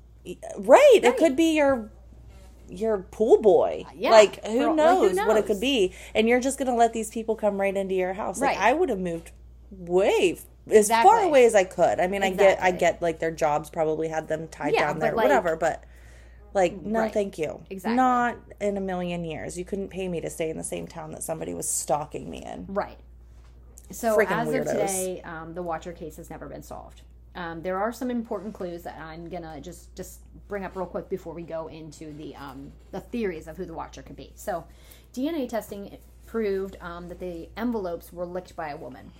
right. 0.58 1.00
It 1.04 1.18
could 1.18 1.36
be 1.36 1.56
your 1.56 1.90
your 2.70 3.00
pool 3.00 3.42
boy. 3.42 3.86
Yeah. 3.96 4.12
Like 4.12 4.44
For- 4.44 4.52
who 4.52 4.58
like, 4.58 4.68
who 4.70 4.76
knows, 4.76 5.16
what 5.18 5.38
it 5.38 5.46
could 5.46 5.60
be. 5.62 5.94
And 6.16 6.28
you're 6.28 6.40
just 6.40 6.58
gonna 6.60 6.76
let 6.76 6.94
these 6.94 7.10
people 7.10 7.36
come 7.36 7.60
right 7.60 7.76
into 7.76 7.96
your 7.96 8.14
house. 8.14 8.40
Like 8.42 8.58
Right. 8.58 8.66
I 8.66 8.74
would 8.74 8.90
have 8.90 9.00
moved 9.00 9.32
way 9.72 10.38
as 10.72 10.90
far 10.90 11.22
away 11.24 11.46
as 11.46 11.56
I 11.56 11.64
could. 11.64 12.00
I 12.00 12.08
mean 12.08 12.24
I 12.24 12.32
get 12.32 12.62
I 12.62 12.72
get 12.72 13.02
like 13.02 13.20
their 13.20 13.32
jobs 13.32 13.70
probably 13.70 14.08
had 14.10 14.28
them 14.28 14.48
tied 14.50 14.74
Yeah, 14.74 14.88
down 14.88 15.00
there, 15.00 15.14
like- 15.14 15.24
whatever, 15.24 15.56
but 15.56 15.84
like 16.54 16.82
no 16.82 17.02
Right. 17.02 17.14
thank 17.14 17.38
you. 17.38 17.62
Exactly. 17.70 17.96
Not 17.96 18.38
in 18.60 18.78
a 18.78 18.82
million 18.82 19.24
years. 19.24 19.58
You 19.58 19.66
couldn't 19.66 19.90
pay 19.90 20.08
me 20.08 20.22
to 20.22 20.30
stay 20.30 20.50
in 20.50 20.58
the 20.58 20.64
same 20.64 20.88
town 20.88 21.12
that 21.12 21.24
somebody 21.24 21.54
was 21.54 21.68
stalking 21.70 22.30
me 22.30 22.44
in. 22.44 22.66
Right. 22.70 22.98
So 23.92 24.18
Freaking 24.18 24.32
as 24.32 24.48
weirdos. 24.50 24.60
of 24.62 24.68
today, 24.68 25.22
um, 25.24 25.54
the 25.54 25.62
Watcher 25.64 25.94
case 25.94 26.18
has 26.18 26.30
never 26.30 26.48
been 26.48 26.64
solved. 26.64 27.04
Um, 27.38 27.62
there 27.62 27.78
are 27.78 27.94
some 27.94 28.10
important 28.10 28.56
clues 28.56 28.82
that 28.84 29.00
I'm 29.00 29.30
gonna 29.30 29.62
just 29.62 29.96
just 29.96 30.22
bring 30.48 30.66
up 30.66 30.76
real 30.76 30.88
quick 30.88 31.08
before 31.08 31.34
we 31.34 31.44
go 31.44 31.68
into 31.68 32.12
the 32.14 32.36
um, 32.36 32.74
the 32.92 33.00
theories 33.00 33.48
of 33.48 33.56
who 33.56 33.66
the 33.66 33.76
Watcher 33.76 34.02
could 34.02 34.16
be. 34.16 34.34
So, 34.36 34.66
DNA 35.14 35.48
testing 35.48 35.98
proved 36.26 36.78
um, 36.82 37.08
that 37.10 37.20
the 37.20 37.48
envelopes 37.56 38.12
were 38.12 38.26
licked 38.26 38.56
by 38.56 38.70
a 38.70 38.78
woman. 38.78 39.12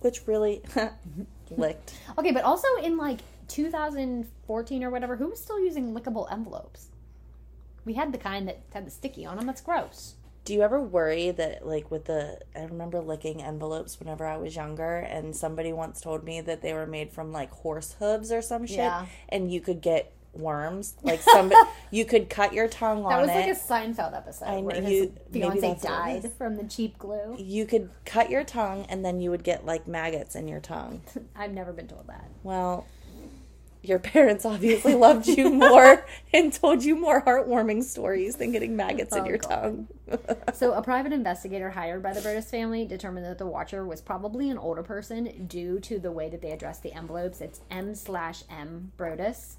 Which 0.00 0.26
really 0.26 0.62
licked. 1.50 1.94
Okay, 2.16 2.30
but 2.30 2.44
also 2.44 2.68
in 2.82 2.96
like 2.96 3.18
2014 3.48 4.84
or 4.84 4.90
whatever, 4.90 5.16
who 5.16 5.28
was 5.28 5.42
still 5.42 5.60
using 5.60 5.92
lickable 5.92 6.32
envelopes? 6.32 6.86
We 7.84 7.94
had 7.94 8.12
the 8.12 8.18
kind 8.18 8.48
that 8.48 8.60
had 8.72 8.86
the 8.86 8.90
sticky 8.90 9.26
on 9.26 9.36
them. 9.36 9.46
That's 9.46 9.60
gross. 9.60 10.14
Do 10.44 10.54
you 10.54 10.62
ever 10.62 10.80
worry 10.80 11.30
that, 11.32 11.66
like, 11.66 11.90
with 11.90 12.06
the. 12.06 12.38
I 12.56 12.62
remember 12.64 13.00
licking 13.00 13.42
envelopes 13.42 14.00
whenever 14.00 14.26
I 14.26 14.36
was 14.38 14.56
younger, 14.56 14.96
and 14.96 15.36
somebody 15.36 15.72
once 15.72 16.00
told 16.00 16.24
me 16.24 16.40
that 16.40 16.62
they 16.62 16.72
were 16.72 16.86
made 16.86 17.12
from, 17.12 17.30
like, 17.32 17.50
horse 17.50 17.94
hooves 17.98 18.32
or 18.32 18.40
some 18.42 18.66
shit, 18.66 18.78
Yeah. 18.78 19.06
and 19.28 19.52
you 19.52 19.60
could 19.60 19.80
get 19.82 20.12
worms. 20.32 20.94
Like 21.02 21.20
some, 21.20 21.52
you 21.90 22.04
could 22.04 22.30
cut 22.30 22.52
your 22.54 22.68
tongue 22.68 23.04
on 23.04 23.10
That 23.10 23.20
was 23.20 23.30
it. 23.30 23.34
like 23.34 23.46
a 23.48 23.54
Seinfeld 24.00 24.16
episode 24.16 24.44
I 24.46 24.60
where 24.60 24.72
kn- 24.76 24.84
his 24.84 24.92
you- 24.92 25.14
fiance 25.32 25.70
it 25.72 25.82
died 25.82 26.32
from 26.38 26.56
the 26.56 26.64
cheap 26.64 26.98
glue. 26.98 27.34
you 27.38 27.66
could 27.66 27.90
cut 28.04 28.30
your 28.30 28.44
tongue, 28.44 28.86
and 28.88 29.04
then 29.04 29.20
you 29.20 29.30
would 29.30 29.42
get 29.44 29.66
like 29.66 29.86
maggots 29.88 30.36
in 30.36 30.46
your 30.48 30.60
tongue. 30.60 31.02
I've 31.36 31.52
never 31.52 31.72
been 31.72 31.88
told 31.88 32.06
that. 32.06 32.28
Well, 32.44 32.86
your 33.82 33.98
parents 33.98 34.44
obviously 34.44 34.94
loved 34.94 35.26
you 35.26 35.50
more 35.54 36.04
and 36.34 36.52
told 36.52 36.84
you 36.84 36.96
more 36.96 37.22
heartwarming 37.22 37.82
stories 37.82 38.36
than 38.36 38.52
getting 38.52 38.76
maggots 38.76 39.14
in 39.16 39.22
Oh, 39.22 39.26
your 39.26 39.38
God. 39.38 39.48
tongue. 39.48 39.88
So, 40.54 40.72
a 40.74 40.82
private 40.82 41.12
investigator 41.12 41.70
hired 41.70 42.02
by 42.02 42.12
the 42.12 42.20
Broaddus 42.20 42.50
family 42.50 42.84
determined 42.84 43.24
that 43.26 43.38
the 43.38 43.46
watcher 43.46 43.86
was 43.86 44.00
probably 44.00 44.50
an 44.50 44.58
older 44.58 44.82
person 44.82 45.46
due 45.46 45.78
to 45.80 45.98
the 46.00 46.10
way 46.12 46.28
that 46.28 46.42
they 46.42 46.50
addressed 46.50 46.82
the 46.82 46.92
envelopes. 46.92 47.40
It's 47.40 47.60
M 47.70 47.94
slash 47.94 48.42
M 48.50 48.92
Broaddus. 48.98 49.54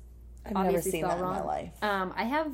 I've 0.46 0.54
never 0.54 0.82
seen 0.82 1.02
that 1.04 1.18
spelled 1.18 1.22
in 1.22 1.26
my 1.28 1.42
life. 1.44 1.72
Um, 1.82 2.14
I 2.18 2.24
have 2.26 2.52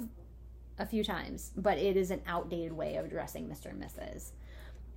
a 0.78 0.86
few 0.86 1.04
times, 1.04 1.52
but 1.58 1.78
it 1.80 1.98
is 1.98 2.12
an 2.12 2.22
outdated 2.28 2.74
way 2.74 2.96
of 2.98 3.06
addressing 3.06 3.48
Mr. 3.48 3.72
and 3.72 3.82
Mrs. 3.82 4.32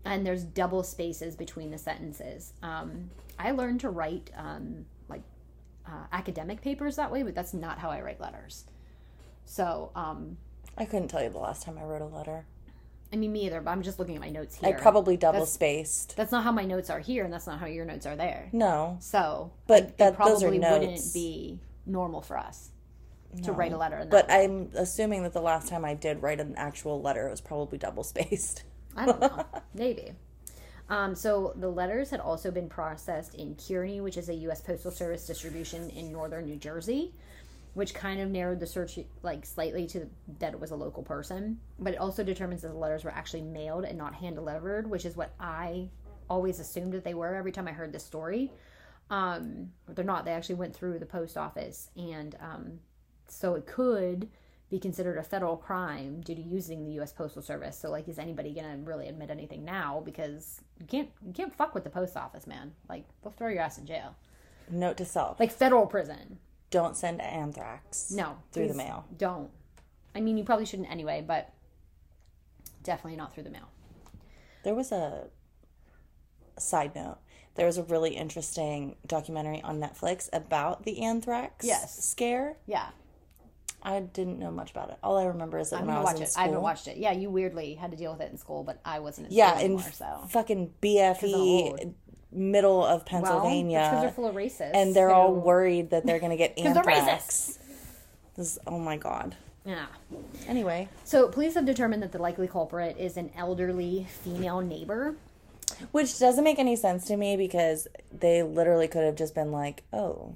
And 0.04 0.26
there's 0.26 0.44
double 0.44 0.82
spaces 0.82 1.36
between 1.36 1.70
the 1.70 1.78
sentences. 1.78 2.52
Um, 2.62 3.10
I 3.38 3.52
learned 3.52 3.80
to 3.80 3.90
write 3.90 4.30
um, 4.36 4.84
uh, 5.86 6.04
academic 6.12 6.60
papers 6.62 6.96
that 6.96 7.10
way, 7.10 7.22
but 7.22 7.34
that's 7.34 7.54
not 7.54 7.78
how 7.78 7.90
I 7.90 8.00
write 8.00 8.20
letters. 8.20 8.64
So, 9.44 9.90
um, 9.94 10.36
I 10.78 10.84
couldn't 10.84 11.08
tell 11.08 11.22
you 11.22 11.30
the 11.30 11.38
last 11.38 11.62
time 11.64 11.76
I 11.78 11.82
wrote 11.82 12.02
a 12.02 12.06
letter. 12.06 12.44
I 13.12 13.16
mean, 13.16 13.32
me 13.32 13.46
either, 13.46 13.60
but 13.60 13.70
I'm 13.72 13.82
just 13.82 13.98
looking 13.98 14.14
at 14.14 14.20
my 14.20 14.30
notes 14.30 14.56
here. 14.56 14.68
I 14.68 14.80
probably 14.80 15.16
double 15.16 15.40
That's- 15.40 15.52
spaced. 15.52 16.16
That's 16.16 16.30
not 16.30 16.44
how 16.44 16.52
my 16.52 16.64
notes 16.64 16.90
are 16.90 17.00
here, 17.00 17.24
and 17.24 17.32
that's 17.32 17.46
not 17.46 17.58
how 17.58 17.66
your 17.66 17.84
notes 17.84 18.06
are 18.06 18.14
there. 18.14 18.48
No, 18.52 18.98
So, 19.00 19.50
But 19.66 19.82
it 19.82 19.98
that- 19.98 20.14
probably 20.14 20.34
those 20.34 20.42
are 20.44 20.50
wouldn't 20.50 20.90
notes. 20.92 21.12
be 21.12 21.58
normal 21.86 22.20
for 22.22 22.38
us 22.38 22.70
to 23.42 23.52
write 23.52 23.72
a 23.72 23.76
letter. 23.76 23.96
In 23.98 24.08
that 24.08 24.10
but 24.10 24.28
way. 24.28 24.44
I'm 24.44 24.70
assuming 24.74 25.24
that 25.24 25.32
the 25.32 25.40
last 25.40 25.68
time 25.68 25.84
I 25.84 25.94
did 25.94 26.22
write 26.22 26.38
an 26.40 26.54
actual 26.56 27.00
letter, 27.02 27.26
it 27.26 27.30
was 27.30 27.40
probably 27.40 27.78
double 27.78 28.04
spaced. 28.04 28.62
I 28.96 29.06
don't 29.06 29.20
know. 29.20 29.44
Maybe. 29.74 30.12
Um, 30.90 31.14
so 31.14 31.54
the 31.56 31.70
letters 31.70 32.10
had 32.10 32.18
also 32.18 32.50
been 32.50 32.68
processed 32.68 33.36
in 33.36 33.54
Kearny, 33.54 34.02
which 34.02 34.16
is 34.16 34.28
a 34.28 34.34
U.S. 34.34 34.60
Postal 34.60 34.90
Service 34.90 35.24
distribution 35.24 35.88
in 35.90 36.10
northern 36.10 36.44
New 36.44 36.56
Jersey, 36.56 37.14
which 37.74 37.94
kind 37.94 38.20
of 38.20 38.28
narrowed 38.28 38.58
the 38.58 38.66
search 38.66 38.98
like 39.22 39.46
slightly 39.46 39.86
to 39.86 40.10
that 40.40 40.52
it 40.52 40.60
was 40.60 40.72
a 40.72 40.76
local 40.76 41.04
person. 41.04 41.60
But 41.78 41.94
it 41.94 42.00
also 42.00 42.24
determines 42.24 42.62
that 42.62 42.68
the 42.68 42.78
letters 42.78 43.04
were 43.04 43.12
actually 43.12 43.42
mailed 43.42 43.84
and 43.84 43.96
not 43.96 44.16
hand 44.16 44.34
delivered, 44.34 44.90
which 44.90 45.04
is 45.04 45.16
what 45.16 45.32
I 45.38 45.88
always 46.28 46.58
assumed 46.58 46.92
that 46.94 47.04
they 47.04 47.14
were 47.14 47.36
every 47.36 47.52
time 47.52 47.68
I 47.68 47.72
heard 47.72 47.92
this 47.92 48.04
story. 48.04 48.50
Um, 49.10 49.70
they're 49.88 50.04
not. 50.04 50.24
They 50.24 50.32
actually 50.32 50.56
went 50.56 50.74
through 50.74 50.98
the 50.98 51.06
post 51.06 51.36
office, 51.36 51.88
and 51.96 52.36
um, 52.40 52.80
so 53.28 53.54
it 53.54 53.66
could 53.66 54.28
be 54.70 54.78
considered 54.78 55.18
a 55.18 55.22
federal 55.22 55.56
crime 55.56 56.20
due 56.20 56.34
to 56.34 56.40
using 56.40 56.84
the 56.84 56.92
U.S. 56.92 57.12
Postal 57.12 57.42
Service. 57.42 57.76
So, 57.76 57.90
like, 57.90 58.08
is 58.08 58.18
anybody 58.18 58.52
gonna 58.54 58.76
really 58.84 59.08
admit 59.08 59.28
anything 59.30 59.64
now? 59.64 60.00
Because 60.04 60.60
you 60.78 60.86
can't 60.86 61.08
you 61.26 61.32
can't 61.32 61.54
fuck 61.54 61.74
with 61.74 61.84
the 61.84 61.90
post 61.90 62.16
office, 62.16 62.46
man. 62.46 62.72
Like, 62.88 63.04
they'll 63.22 63.32
throw 63.32 63.48
your 63.48 63.62
ass 63.62 63.78
in 63.78 63.86
jail, 63.86 64.14
Note 64.70 64.96
to 64.98 65.04
self: 65.04 65.40
like 65.40 65.50
federal 65.50 65.86
prison. 65.86 66.38
don't 66.70 66.96
send 66.96 67.20
anthrax. 67.20 68.10
No, 68.12 68.38
through 68.52 68.68
the 68.68 68.74
mail. 68.74 69.04
Don't. 69.18 69.50
I 70.14 70.20
mean, 70.20 70.38
you 70.38 70.44
probably 70.44 70.66
shouldn't 70.66 70.90
anyway, 70.90 71.24
but 71.26 71.52
definitely 72.84 73.16
not 73.16 73.34
through 73.34 73.42
the 73.44 73.50
mail. 73.50 73.68
There 74.62 74.74
was 74.74 74.92
a 74.92 75.28
side 76.58 76.94
note. 76.94 77.18
There 77.56 77.66
was 77.66 77.78
a 77.78 77.82
really 77.82 78.14
interesting 78.16 78.96
documentary 79.06 79.60
on 79.62 79.80
Netflix 79.80 80.28
about 80.32 80.84
the 80.84 81.02
anthrax 81.02 81.66
Yes. 81.66 82.04
scare. 82.04 82.56
Yeah, 82.66 82.90
I 83.82 84.00
didn't 84.00 84.38
know 84.38 84.50
much 84.50 84.70
about 84.70 84.90
it. 84.90 84.98
All 85.02 85.16
I 85.16 85.24
remember 85.24 85.58
is 85.58 85.70
that 85.70 85.80
I'm 85.80 85.86
when 85.86 85.96
I 85.96 86.00
was 86.00 86.06
watch 86.06 86.16
in 86.16 86.22
it. 86.22 86.28
school, 86.30 86.42
I 86.42 86.46
haven't 86.46 86.62
watched 86.62 86.88
it. 86.88 86.96
Yeah, 86.98 87.12
you 87.12 87.30
weirdly 87.30 87.74
had 87.74 87.90
to 87.92 87.96
deal 87.96 88.12
with 88.12 88.20
it 88.20 88.30
in 88.30 88.36
school, 88.38 88.62
but 88.62 88.80
I 88.84 88.98
wasn't 89.00 89.28
in 89.28 89.32
yeah, 89.34 89.50
school 89.52 89.60
in 89.60 89.72
anymore. 89.72 89.92
So 89.92 90.26
fucking 90.28 90.72
BFE, 90.82 91.94
middle 92.32 92.84
of 92.84 93.04
Pennsylvania, 93.06 93.78
that's 93.78 93.90
because 93.90 94.02
they're 94.02 94.10
full 94.12 94.26
of 94.28 94.34
racists, 94.36 94.70
and 94.74 94.94
they're 94.94 95.10
all 95.10 95.34
worried 95.34 95.90
that 95.90 96.04
they're 96.06 96.20
gonna 96.20 96.36
get 96.36 96.58
anthrax. 96.58 97.58
This 98.36 98.58
oh 98.66 98.78
my 98.78 98.96
god. 98.96 99.36
Yeah. 99.64 99.86
Anyway, 100.48 100.88
So 101.04 101.28
police 101.28 101.54
have 101.54 101.66
determined 101.66 102.02
that 102.02 102.12
the 102.12 102.18
likely 102.18 102.48
culprit 102.48 102.96
is 102.98 103.16
an 103.18 103.30
elderly 103.36 104.06
female 104.22 104.60
neighbor. 104.62 105.16
which 105.92 106.18
doesn't 106.18 106.44
make 106.44 106.58
any 106.58 106.76
sense 106.76 107.04
to 107.06 107.16
me 107.16 107.36
because 107.36 107.86
they 108.10 108.42
literally 108.42 108.88
could 108.88 109.04
have 109.04 109.16
just 109.16 109.34
been 109.34 109.52
like, 109.52 109.82
"Oh, 109.92 110.34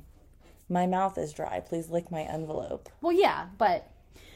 my 0.68 0.86
mouth 0.86 1.18
is 1.18 1.32
dry. 1.32 1.60
Please 1.60 1.88
lick 1.88 2.10
my 2.10 2.22
envelope." 2.22 2.88
Well, 3.00 3.12
yeah, 3.12 3.46
but 3.58 3.90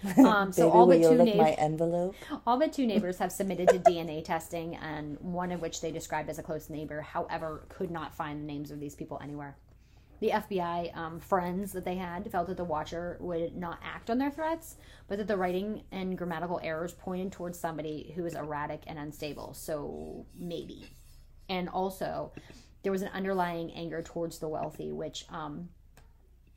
um, 0.18 0.52
so 0.52 0.68
Baby, 0.68 0.76
all 0.76 0.86
but 0.86 1.02
two 1.02 1.24
neighbors, 1.24 1.54
envelope? 1.58 2.14
all 2.46 2.58
but 2.58 2.72
two 2.72 2.86
neighbors 2.86 3.18
have 3.18 3.32
submitted 3.32 3.68
to 3.68 3.78
DNA 3.78 4.24
testing, 4.24 4.76
and 4.76 5.18
one 5.20 5.50
of 5.50 5.60
which 5.60 5.80
they 5.80 5.90
described 5.90 6.30
as 6.30 6.38
a 6.38 6.42
close 6.42 6.70
neighbor. 6.70 7.00
However, 7.02 7.64
could 7.68 7.90
not 7.90 8.14
find 8.14 8.40
the 8.40 8.46
names 8.46 8.70
of 8.70 8.80
these 8.80 8.94
people 8.94 9.18
anywhere. 9.22 9.56
The 10.20 10.30
FBI 10.30 10.96
um, 10.96 11.20
friends 11.20 11.72
that 11.72 11.84
they 11.84 11.94
had 11.94 12.28
felt 12.30 12.48
that 12.48 12.56
the 12.56 12.64
watcher 12.64 13.16
would 13.20 13.56
not 13.56 13.78
act 13.84 14.10
on 14.10 14.18
their 14.18 14.32
threats, 14.32 14.76
but 15.06 15.18
that 15.18 15.28
the 15.28 15.36
writing 15.36 15.82
and 15.92 16.18
grammatical 16.18 16.58
errors 16.62 16.92
pointed 16.92 17.30
towards 17.30 17.58
somebody 17.58 18.12
who 18.16 18.26
is 18.26 18.34
erratic 18.34 18.82
and 18.88 18.98
unstable. 18.98 19.54
So 19.54 20.26
maybe, 20.36 20.86
and 21.48 21.68
also 21.68 22.32
there 22.82 22.90
was 22.90 23.02
an 23.02 23.10
underlying 23.14 23.70
anger 23.72 24.02
towards 24.02 24.38
the 24.40 24.48
wealthy, 24.48 24.90
which 24.90 25.24
um, 25.28 25.68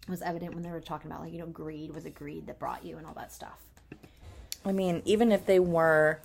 was 0.07 0.21
evident 0.21 0.53
when 0.53 0.63
they 0.63 0.71
were 0.71 0.81
talking 0.81 1.09
about 1.11 1.21
like 1.23 1.31
you 1.33 1.39
know 1.39 1.45
greed 1.45 1.93
was 1.93 2.05
it 2.05 2.15
greed 2.15 2.47
that 2.47 2.59
brought 2.59 2.83
you 2.85 2.97
and 2.97 3.05
all 3.05 3.13
that 3.13 3.31
stuff. 3.31 3.59
I 4.65 4.71
mean, 4.71 5.01
even 5.05 5.31
if 5.31 5.45
they 5.45 5.59
were 5.59 6.19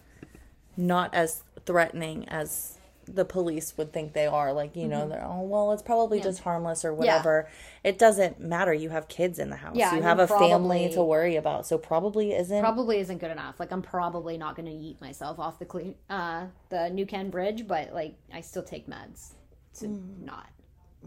not 0.76 1.14
as 1.14 1.42
threatening 1.64 2.28
as 2.28 2.78
the 3.06 3.24
police 3.24 3.76
would 3.76 3.92
think 3.92 4.12
they 4.12 4.26
are, 4.26 4.52
like, 4.52 4.74
you 4.76 4.88
know, 4.88 5.08
they're, 5.08 5.24
oh, 5.24 5.42
well, 5.42 5.72
it's 5.72 5.82
probably 5.82 6.20
just 6.20 6.40
harmless 6.40 6.84
or 6.84 6.92
whatever. 6.92 7.48
It 7.84 7.98
doesn't 7.98 8.40
matter. 8.40 8.74
You 8.74 8.90
have 8.90 9.06
kids 9.08 9.38
in 9.38 9.48
the 9.48 9.56
house. 9.56 9.76
Yeah, 9.76 9.86
I 9.86 9.90
you 9.90 9.96
mean, 9.96 10.02
have 10.02 10.18
a 10.18 10.26
family 10.26 10.90
to 10.92 11.02
worry 11.04 11.36
about. 11.36 11.66
So 11.66 11.78
probably 11.78 12.34
isn't. 12.34 12.60
Probably 12.60 12.98
isn't 12.98 13.18
good 13.18 13.30
enough. 13.30 13.60
Like 13.60 13.70
I'm 13.72 13.82
probably 13.82 14.36
not 14.36 14.56
going 14.56 14.66
to 14.66 14.72
eat 14.74 15.00
myself 15.00 15.38
off 15.38 15.58
the 15.58 15.64
cle- 15.66 15.94
uh 16.10 16.46
the 16.68 16.90
New 16.90 17.06
Ken 17.06 17.30
Bridge, 17.30 17.66
but 17.66 17.94
like 17.94 18.16
I 18.34 18.40
still 18.40 18.64
take 18.64 18.88
meds 18.88 19.34
to 19.78 19.88
not. 19.88 20.48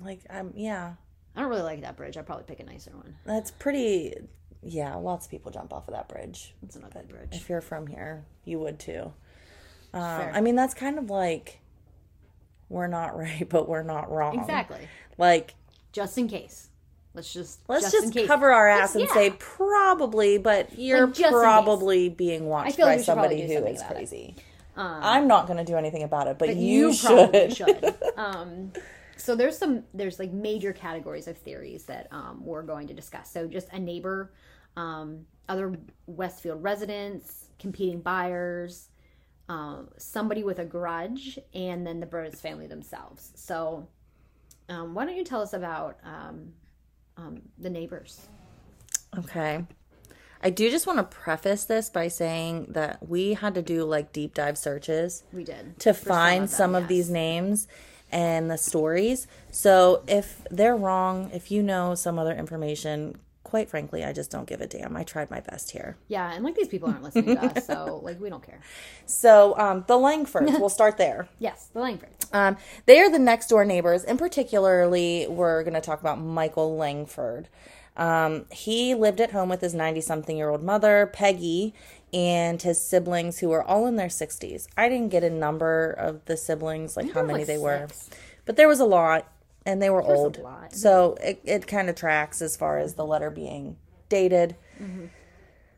like, 0.01 0.21
I'm 0.29 0.47
um, 0.47 0.53
yeah. 0.55 0.93
I 1.35 1.41
don't 1.41 1.49
really 1.49 1.61
like 1.63 1.81
that 1.81 1.95
bridge. 1.95 2.17
I'd 2.17 2.25
probably 2.25 2.45
pick 2.45 2.59
a 2.59 2.63
nicer 2.63 2.91
one. 2.91 3.15
That's 3.25 3.51
pretty. 3.51 4.15
Yeah, 4.61 4.95
lots 4.95 5.25
of 5.25 5.31
people 5.31 5.51
jump 5.51 5.71
off 5.71 5.87
of 5.87 5.93
that 5.93 6.09
bridge. 6.09 6.53
It's 6.63 6.75
an 6.75 6.83
ugly 6.83 7.03
bridge. 7.07 7.29
If 7.31 7.49
you're 7.49 7.61
from 7.61 7.87
here, 7.87 8.25
you 8.43 8.59
would 8.59 8.77
too. 8.79 9.13
Um, 9.93 10.29
I 10.33 10.41
mean, 10.41 10.55
that's 10.55 10.73
kind 10.73 10.97
of 10.97 11.09
like 11.09 11.59
we're 12.67 12.87
not 12.87 13.17
right, 13.17 13.47
but 13.47 13.67
we're 13.67 13.83
not 13.83 14.11
wrong. 14.11 14.39
Exactly. 14.39 14.87
Like, 15.17 15.55
Just 15.91 16.17
in 16.17 16.27
case. 16.27 16.67
Let's 17.15 17.33
just 17.33 17.59
let's 17.67 17.91
just, 17.91 18.13
just, 18.13 18.27
cover 18.27 18.51
our 18.51 18.67
ass 18.67 18.93
and 18.95 19.05
yeah. 19.05 19.13
say 19.13 19.33
probably, 19.39 20.37
but 20.37 20.77
you're 20.77 21.07
Like, 21.07 21.15
just 21.15 21.19
in 21.19 21.25
case. 21.25 21.41
probably 21.41 22.09
being 22.09 22.45
watched 22.45 22.77
like 22.77 22.77
by 22.77 22.83
probably 22.83 23.03
somebody 23.03 23.47
who 23.47 23.65
is 23.65 23.81
crazy. 23.81 24.35
Um, 24.77 24.99
I'm 25.01 25.27
not 25.27 25.47
going 25.47 25.57
to 25.57 25.65
do 25.65 25.75
anything 25.75 26.03
about 26.03 26.27
it, 26.27 26.37
but, 26.37 26.49
but 26.49 26.55
you, 26.55 26.87
you, 26.87 26.93
should. 26.93 27.31
probably 27.31 27.49
should. 27.53 27.95
Um, 28.17 28.71
so 29.19 29.35
there's 29.35 29.57
some 29.57 29.83
there's 29.93 30.19
like 30.19 30.31
major 30.31 30.73
categories 30.73 31.27
of 31.27 31.37
theories 31.37 31.83
that 31.85 32.07
um, 32.11 32.41
we're 32.43 32.63
going 32.63 32.87
to 32.87 32.93
discuss. 32.93 33.31
So 33.31 33.47
just 33.47 33.69
a 33.69 33.79
neighbor, 33.79 34.33
um, 34.75 35.25
other 35.47 35.77
Westfield 36.07 36.63
residents, 36.63 37.47
competing 37.59 38.01
buyers, 38.01 38.89
um, 39.47 39.89
somebody 39.97 40.43
with 40.43 40.59
a 40.59 40.65
grudge, 40.65 41.39
and 41.53 41.85
then 41.85 41.99
the 41.99 42.05
Broaddus 42.05 42.37
family 42.37 42.67
themselves. 42.67 43.31
So 43.35 43.87
um, 44.69 44.93
why 44.93 45.05
don't 45.05 45.17
you 45.17 45.23
tell 45.23 45.41
us 45.41 45.53
about 45.53 45.97
um, 46.03 46.53
um, 47.17 47.41
the 47.57 47.69
neighbors? 47.69 48.27
Okay. 49.17 49.65
I 50.41 50.49
do 50.51 50.69
just 50.69 50.87
want 50.87 50.99
to 50.99 51.03
preface 51.03 51.65
this 51.65 51.89
by 51.89 52.07
saying 52.07 52.67
that 52.69 53.07
we 53.07 53.33
had 53.33 53.55
to 53.55 53.61
do 53.61 53.83
like 53.83 54.13
deep 54.13 54.33
dive 54.33 54.57
searches 54.57 55.23
We 55.33 55.43
did 55.43 55.77
to 55.79 55.93
For 55.93 56.05
find 56.05 56.43
them, 56.43 56.47
some 56.47 56.75
of 56.75 56.83
yes. 56.83 56.89
these 56.89 57.09
names 57.09 57.67
and 58.11 58.49
the 58.49 58.57
stories. 58.57 59.27
So 59.51 60.03
if 60.07 60.41
they're 60.49 60.75
wrong, 60.75 61.29
if 61.33 61.51
you 61.51 61.63
know 61.63 61.95
some 61.95 62.19
other 62.19 62.33
information, 62.33 63.17
quite 63.43 63.69
frankly, 63.69 64.03
I 64.03 64.13
just 64.13 64.29
don't 64.29 64.47
give 64.47 64.61
a 64.61 64.67
damn. 64.67 64.95
I 64.95 65.03
tried 65.03 65.31
my 65.31 65.39
best 65.39 65.71
here. 65.71 65.97
Yeah, 66.07 66.31
and 66.31 66.43
like 66.43 66.55
these 66.55 66.67
people 66.67 66.89
aren't 66.89 67.03
listening 67.03 67.35
to 67.35 67.45
us, 67.45 67.65
so 67.65 67.99
like 68.03 68.19
we 68.21 68.29
don't 68.29 68.45
care. 68.45 68.59
So 69.05 69.57
um, 69.57 69.83
the 69.87 69.95
Langfords, 69.95 70.59
we'll 70.59 70.69
start 70.69 70.97
there. 70.97 71.27
Yes, 71.39 71.69
the 71.73 71.79
Langfords. 71.79 72.33
Um, 72.33 72.57
they 72.85 72.99
are 72.99 73.09
the 73.09 73.19
next 73.19 73.47
door 73.47 73.65
neighbors, 73.65 74.03
and 74.03 74.19
particularly, 74.19 75.25
we're 75.27 75.63
going 75.63 75.73
to 75.73 75.81
talk 75.81 75.99
about 76.01 76.19
Michael 76.19 76.75
Langford. 76.77 77.47
Um, 77.97 78.45
he 78.51 78.93
lived 78.93 79.19
at 79.19 79.31
home 79.31 79.49
with 79.49 79.61
his 79.61 79.73
90 79.73 80.01
something 80.01 80.37
year 80.37 80.49
old 80.49 80.63
mother, 80.63 81.09
Peggy, 81.11 81.73
and 82.13 82.61
his 82.61 82.83
siblings, 82.83 83.39
who 83.39 83.49
were 83.49 83.63
all 83.63 83.85
in 83.85 83.95
their 83.95 84.07
60s. 84.07 84.67
I 84.77 84.89
didn't 84.89 85.09
get 85.09 85.23
a 85.23 85.29
number 85.29 85.91
of 85.91 86.25
the 86.25 86.37
siblings, 86.37 86.97
like 86.97 87.11
how 87.11 87.23
many 87.23 87.39
like, 87.39 87.47
they 87.47 87.57
were, 87.57 87.87
six. 87.89 88.09
but 88.45 88.55
there 88.55 88.67
was 88.67 88.79
a 88.79 88.85
lot, 88.85 89.31
and 89.65 89.81
they 89.81 89.89
were 89.89 89.99
a 89.99 90.05
old. 90.05 90.39
So 90.71 91.15
it, 91.21 91.41
it 91.43 91.67
kind 91.67 91.89
of 91.89 91.95
tracks 91.95 92.41
as 92.41 92.55
far 92.55 92.79
as 92.79 92.95
the 92.95 93.05
letter 93.05 93.29
being 93.29 93.77
dated. 94.09 94.55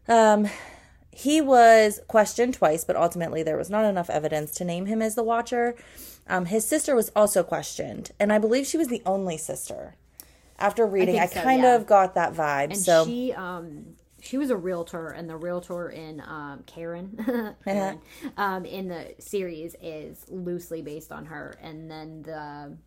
Um, 0.08 0.48
he 1.12 1.42
was 1.42 2.00
questioned 2.08 2.54
twice, 2.54 2.84
but 2.84 2.96
ultimately 2.96 3.44
there 3.44 3.58
was 3.58 3.70
not 3.70 3.86
enough 3.86 4.10
evidence 4.10 4.52
to 4.52 4.66
name 4.66 4.86
him 4.86 5.02
as 5.02 5.16
the 5.16 5.24
Watcher. 5.24 5.76
Um, 6.28 6.46
his 6.46 6.66
sister 6.66 6.96
was 6.96 7.12
also 7.16 7.44
questioned, 7.44 8.12
and 8.20 8.32
I 8.32 8.40
believe 8.40 8.66
she 8.66 8.78
was 8.78 8.88
the 8.88 9.02
only 9.06 9.38
sister. 9.38 9.96
After 10.58 10.86
reading, 10.86 11.16
I, 11.16 11.22
think 11.26 11.34
so, 11.34 11.42
kind 11.44 11.64
yeah. 11.64 11.76
of 11.76 11.88
got 11.88 12.14
that 12.16 12.34
vibe. 12.34 12.66
And 12.66 12.78
so 12.78 13.04
she 13.06 13.34
um 13.34 13.96
she 14.22 14.38
was 14.38 14.50
a 14.50 14.56
realtor 14.58 15.08
and 15.10 15.30
the 15.30 15.36
realtor 15.36 15.90
in 15.90 16.22
um 16.22 16.64
Karen, 16.66 17.56
Karen 17.66 18.00
um 18.38 18.66
in 18.66 18.88
the 18.88 19.14
series 19.20 19.76
is 19.82 20.26
loosely 20.30 20.82
based 20.82 21.12
on 21.12 21.26
her 21.26 21.58
and 21.62 21.90
then 21.92 22.22
the 22.24 22.78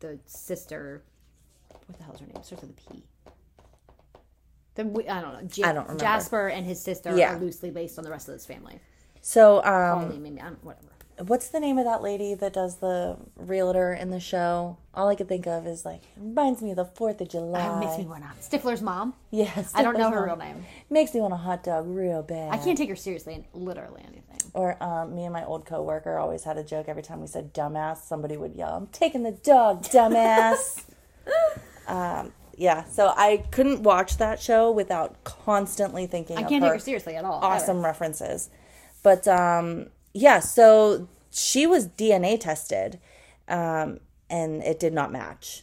the 0.00 0.18
sister 0.26 1.02
what 1.86 1.96
the 1.98 2.04
hell's 2.04 2.20
her 2.20 2.26
name? 2.26 2.42
Starts 2.42 2.62
with 2.62 2.70
a 2.70 2.92
P. 2.92 3.04
The, 4.74 4.84
we- 4.84 5.08
I 5.08 5.20
don't 5.20 5.32
know. 5.34 5.48
Ja- 5.54 5.68
I 5.68 5.72
don't 5.72 5.82
remember. 5.84 6.00
Jasper 6.00 6.48
and 6.48 6.64
his 6.66 6.80
sister 6.80 7.16
Yeah. 7.16 7.34
are 7.34 7.38
loosely 7.38 7.70
based 7.70 7.98
on 7.98 8.04
the 8.04 8.10
rest 8.10 8.28
of 8.28 8.34
this 8.34 8.46
family. 8.46 8.80
so 9.20 9.58
um, 9.58 9.62
Probably, 9.64 10.18
maybe, 10.18 10.40
whatever. 10.62 10.86
What's 11.18 11.48
the 11.48 11.60
name 11.60 11.78
of 11.78 11.84
that 11.84 12.02
lady 12.02 12.34
that 12.34 12.52
does 12.52 12.76
the 12.76 13.16
realtor 13.36 13.92
in 13.92 14.10
the 14.10 14.20
show? 14.20 14.76
All 14.94 15.08
I 15.08 15.14
could 15.14 15.28
think 15.28 15.46
of 15.46 15.66
is 15.66 15.84
like 15.84 16.02
reminds 16.16 16.62
me 16.62 16.70
of 16.70 16.76
the 16.76 16.84
Fourth 16.84 17.20
of 17.20 17.28
July. 17.28 17.76
It 17.76 17.80
makes 17.80 17.98
me 17.98 18.04
want 18.04 18.24
to. 18.24 18.58
Stifler's 18.58 18.82
mom. 18.82 19.14
Yes, 19.30 19.72
I 19.74 19.82
don't 19.82 19.96
know 19.96 20.10
her 20.10 20.26
mom. 20.26 20.38
real 20.40 20.54
name. 20.54 20.64
Makes 20.90 21.14
me 21.14 21.20
want 21.20 21.34
a 21.34 21.38
hot 21.38 21.64
dog 21.64 21.86
real 21.86 22.22
bad. 22.22 22.52
I 22.52 22.58
can't 22.58 22.76
take 22.76 22.88
her 22.88 22.96
seriously 22.96 23.34
in 23.34 23.44
literally 23.52 24.02
anything. 24.02 24.50
Or 24.54 24.82
um, 24.82 25.14
me 25.14 25.24
and 25.24 25.32
my 25.32 25.44
old 25.44 25.64
coworker 25.64 26.18
always 26.18 26.44
had 26.44 26.58
a 26.58 26.64
joke. 26.64 26.86
Every 26.88 27.02
time 27.02 27.20
we 27.20 27.26
said 27.26 27.54
"dumbass," 27.54 27.98
somebody 28.04 28.36
would 28.36 28.54
yell, 28.54 28.74
"I'm 28.74 28.86
taking 28.88 29.22
the 29.22 29.32
dog, 29.32 29.84
dumbass." 29.84 30.84
um, 31.86 32.32
yeah, 32.56 32.84
so 32.84 33.12
I 33.16 33.44
couldn't 33.50 33.82
watch 33.82 34.18
that 34.18 34.40
show 34.40 34.70
without 34.70 35.24
constantly 35.24 36.06
thinking. 36.06 36.36
I 36.36 36.42
can't 36.42 36.62
take 36.62 36.72
her 36.72 36.78
seriously 36.78 37.16
at 37.16 37.24
all. 37.24 37.38
ever. 37.38 37.46
awesome 37.46 37.84
references. 37.84 38.50
But 39.02 39.26
um, 39.26 39.86
yeah, 40.12 40.40
so 40.40 41.08
she 41.30 41.66
was 41.66 41.88
DNA 41.88 42.38
tested, 42.38 42.98
um, 43.48 44.00
and 44.28 44.62
it 44.62 44.78
did 44.78 44.92
not 44.92 45.12
match. 45.12 45.62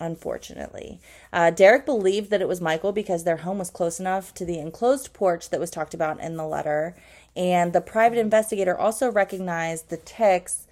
Unfortunately, 0.00 1.00
uh, 1.32 1.50
Derek 1.50 1.86
believed 1.86 2.30
that 2.30 2.40
it 2.40 2.48
was 2.48 2.60
Michael 2.60 2.90
because 2.90 3.22
their 3.22 3.38
home 3.38 3.58
was 3.58 3.70
close 3.70 4.00
enough 4.00 4.34
to 4.34 4.44
the 4.44 4.58
enclosed 4.58 5.12
porch 5.12 5.50
that 5.50 5.60
was 5.60 5.70
talked 5.70 5.94
about 5.94 6.20
in 6.20 6.36
the 6.36 6.46
letter, 6.46 6.96
and 7.36 7.72
the 7.72 7.80
private 7.80 8.18
investigator 8.18 8.76
also 8.76 9.10
recognized 9.10 9.88
the 9.90 9.96
ticks, 9.96 10.66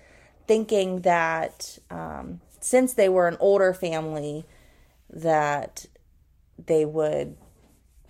thinking 0.48 1.02
that 1.02 1.78
um, 1.90 2.40
since 2.60 2.92
they 2.92 3.08
were 3.08 3.28
an 3.28 3.36
older 3.38 3.72
family, 3.72 4.44
that 5.08 5.86
they 6.66 6.84
would 6.84 7.36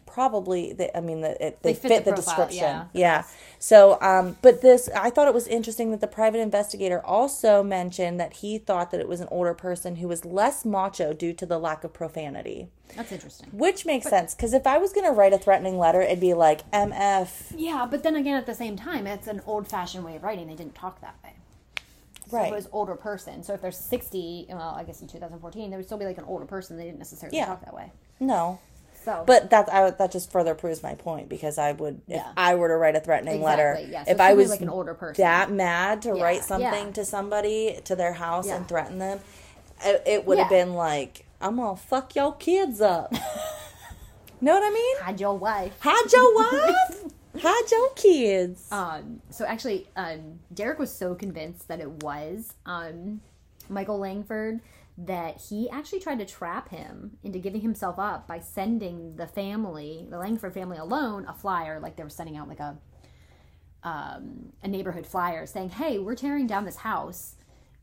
probably 0.07 0.73
they, 0.73 0.91
i 0.95 1.01
mean 1.01 1.21
the, 1.21 1.47
it, 1.47 1.63
they, 1.63 1.73
fit 1.73 1.89
fit, 1.89 2.05
the 2.05 2.11
the, 2.11 2.17
profile, 2.17 2.47
description 2.47 2.65
yeah. 2.65 2.85
yeah 2.93 3.25
so 3.63 4.01
um 4.01 4.37
but 4.41 4.63
this 4.63 4.89
i 4.97 5.11
thought 5.11 5.29
it 5.29 5.35
was 5.35 5.47
interesting 5.47 5.91
that 5.91 6.01
the 6.01 6.07
private 6.07 6.39
investigator 6.39 7.05
also 7.05 7.63
mentioned 7.63 8.19
that 8.19 8.33
he 8.39 8.57
thought 8.57 8.91
that 8.91 8.99
it 9.01 9.07
was 9.07 9.21
an 9.21 9.29
older 9.31 9.53
person 9.53 9.97
who 9.97 10.09
was 10.09 10.25
less 10.25 10.65
macho 10.65 11.13
due 11.13 11.33
to 11.35 11.45
the 11.45 11.59
lack 11.59 11.85
of 11.85 11.93
profanity 11.93 12.69
That's 12.97 13.13
interesting. 13.13 13.49
which 13.53 13.85
makes 13.85 14.09
sense 14.09 14.35
because 14.35 14.55
if 14.55 14.67
i 14.67 14.79
was 14.79 14.93
going 14.95 15.05
to 15.07 15.13
write 15.13 15.35
a 15.35 15.39
threatening 15.39 15.77
letter 15.79 16.01
it'd 16.01 16.21
be 16.21 16.33
like 16.33 16.69
mf 16.73 17.53
Yeah, 17.55 17.87
but 17.91 18.03
then 18.03 18.17
again, 18.17 18.37
at 18.37 18.47
the 18.47 18.55
same 18.55 18.77
time, 18.77 19.07
it's 19.07 19.27
an 19.29 19.43
old-fashioned 19.47 20.05
way 20.05 20.17
of 20.17 20.23
writing. 20.23 20.47
They 20.47 20.55
didn't 20.55 20.75
talk 20.75 21.01
that 21.03 21.17
way. 21.23 21.35
So 22.31 22.37
Right. 22.39 22.51
It 22.53 22.55
was 22.55 22.69
older 22.73 22.95
person. 22.95 23.43
So 23.43 23.53
if 23.55 23.61
they're 23.61 23.73
sixty, 23.73 24.47
well, 24.49 24.75
I 24.79 24.85
guess 24.85 25.03
in 25.03 25.09
2014, 25.09 25.69
they 25.71 25.77
would 25.77 25.85
still 25.85 25.99
be 25.99 26.05
like 26.05 26.17
an 26.19 26.25
older 26.25 26.45
person. 26.47 26.77
They 26.79 26.85
didn't 26.85 26.99
necessarily 26.99 27.37
Yeah. 27.37 27.47
talk 27.47 27.65
that 27.65 27.75
way. 27.75 27.91
no 28.21 28.59
So, 29.05 29.25
but 29.27 29.51
that 29.51 29.73
I, 29.73 29.91
that 29.91 30.13
just 30.13 30.31
further 30.31 30.55
proves 30.55 30.83
my 30.83 30.95
point 30.95 31.29
because 31.29 31.57
I 31.59 31.73
would 31.73 32.03
if 32.07 32.17
Yeah. 32.17 32.33
I 32.37 32.55
were 32.55 32.69
to 32.69 32.77
write 32.77 32.97
a 32.97 33.01
threatening 33.01 33.43
letter 33.43 33.79
yeah. 33.89 34.05
So 34.05 34.11
if 34.13 34.21
I 34.21 34.35
was 34.35 34.51
like 34.51 34.61
an 34.61 34.69
older 34.69 34.95
person. 34.95 35.23
that 35.23 35.51
mad 35.51 36.03
to 36.03 36.15
Yeah, 36.15 36.23
write 36.23 36.45
something 36.45 36.93
to 36.95 37.05
somebody 37.05 37.79
to 37.85 37.97
their 37.97 38.13
house 38.13 38.47
and 38.49 38.69
threaten 38.69 38.99
them, 38.99 39.21
it, 39.85 40.03
it 40.07 40.27
would 40.27 40.39
have 40.39 40.51
been 40.51 40.75
like 40.75 41.25
I'm 41.41 41.57
gonna 41.57 41.77
fuck 41.77 42.15
your 42.15 42.35
kids 42.35 42.81
up. 42.81 43.13
know 44.41 44.55
what 44.55 44.63
I 44.63 44.71
mean? 44.71 44.97
had 45.03 45.21
your 45.21 45.37
wife. 45.39 45.73
Hide 45.81 46.13
your 46.13 46.35
wife, 46.35 47.05
hide 47.43 47.71
your 47.71 47.91
kids. 47.95 48.67
Um, 48.71 49.21
so 49.31 49.45
actually, 49.47 49.89
um, 49.97 50.41
Derek 50.53 50.79
was 50.79 50.93
so 50.93 51.15
convinced 51.15 51.69
that 51.69 51.81
it 51.81 52.03
was 52.03 52.53
um, 52.67 53.21
Michael 53.69 53.99
Langford 53.99 54.61
that 55.03 55.41
he 55.49 55.69
actually 55.71 56.01
tried 56.01 56.19
to 56.19 56.27
trap 56.27 56.69
him 56.69 57.17
into 57.23 57.39
giving 57.39 57.63
himself 57.63 57.99
up 57.99 58.27
by 58.29 58.39
sending 58.39 59.17
the 59.17 59.27
family, 59.27 60.07
the 60.11 60.19
Langford 60.19 60.53
family 60.53 60.77
alone, 60.77 61.25
a 61.27 61.33
flyer. 61.33 61.81
Like 61.81 61.97
they 61.97 62.03
were 62.03 62.11
sending 62.11 62.37
out 62.37 62.49
like 62.49 62.61
a 62.61 62.77
um, 63.83 64.53
a 64.63 64.69
neighborhood 64.69 65.07
flyer 65.07 65.47
saying, 65.47 65.71
"Hey, 65.71 65.99
we're 65.99 66.15
tearing 66.15 66.47
down 66.47 66.65
this 66.65 66.77
house," 66.77 67.37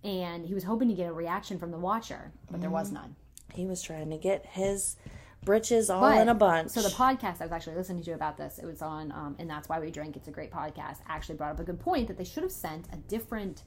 and 0.03 0.45
he 0.45 0.53
was 0.53 0.63
hoping 0.63 0.87
to 0.89 0.93
get 0.93 1.09
a 1.09 1.13
reaction 1.13 1.57
from 1.57 1.71
the 1.71 1.77
watcher, 1.79 2.31
but 2.51 2.61
there 2.61 2.69
was 2.69 2.91
none. 2.91 3.15
he 3.53 3.65
was 3.65 3.81
trying 3.81 4.09
to 4.11 4.17
get 4.17 4.45
his 4.45 4.97
britches 5.43 5.89
all 5.89 6.01
But- 6.01 6.21
in 6.21 6.29
a 6.29 6.35
bunch. 6.35 6.69
So 6.69 6.81
the 6.81 6.89
podcast 6.89 7.41
I 7.41 7.45
was 7.45 7.51
actually 7.51 7.77
listening 7.77 8.03
to 8.03 8.11
about 8.11 8.37
this, 8.37 8.59
it 8.59 8.65
was 8.65 8.81
on, 8.83 9.11
um, 9.11 9.35
and 9.39 9.49
that's 9.49 9.67
why 9.69 9.79
we 9.79 9.89
drink. 9.89 10.15
It's 10.15 10.27
a 10.27 10.31
great 10.31 10.51
podcast. 10.51 10.97
Actually 11.07 11.35
brought 11.35 11.51
up 11.53 11.59
a 11.59 11.63
good 11.63 11.79
point 11.79 12.07
that 12.09 12.17
they 12.17 12.25
should 12.25 12.43
have 12.43 12.51
sent 12.51 12.85
a 12.93 12.97
different 12.97 13.63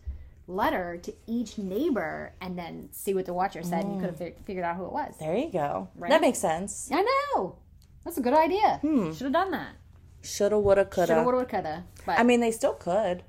letter 0.50 0.96
to 1.02 1.12
each 1.26 1.56
neighbor 1.58 2.32
and 2.40 2.58
then 2.58 2.88
see 2.92 3.14
what 3.14 3.26
the 3.26 3.34
watcher 3.34 3.62
said. 3.62 3.84
and 3.84 3.94
You 3.94 4.00
could 4.00 4.10
have 4.10 4.18
fi- 4.18 4.34
figured 4.44 4.64
out 4.64 4.76
who 4.76 4.84
it 4.86 4.92
was. 4.92 5.14
there 5.18 5.36
you 5.36 5.50
go. 5.50 5.88
Right? 5.96 6.10
That 6.10 6.20
makes 6.20 6.38
sense. 6.38 6.90
I 6.92 7.02
know. 7.34 7.56
That's 8.04 8.18
a 8.18 8.22
good 8.22 8.34
idea. 8.34 8.78
Should 8.82 9.22
have 9.22 9.32
done 9.32 9.50
that. 9.52 9.74
Shoulda, 10.22 10.58
woulda, 10.58 10.86
Shoulda, 10.92 11.14
coulda. 11.14 11.22
woulda, 11.24 11.44
coulda. 11.46 11.84
But 12.04 12.18
I 12.18 12.22
mean, 12.24 12.40
they 12.40 12.50
still 12.50 12.74
could. 12.74 13.22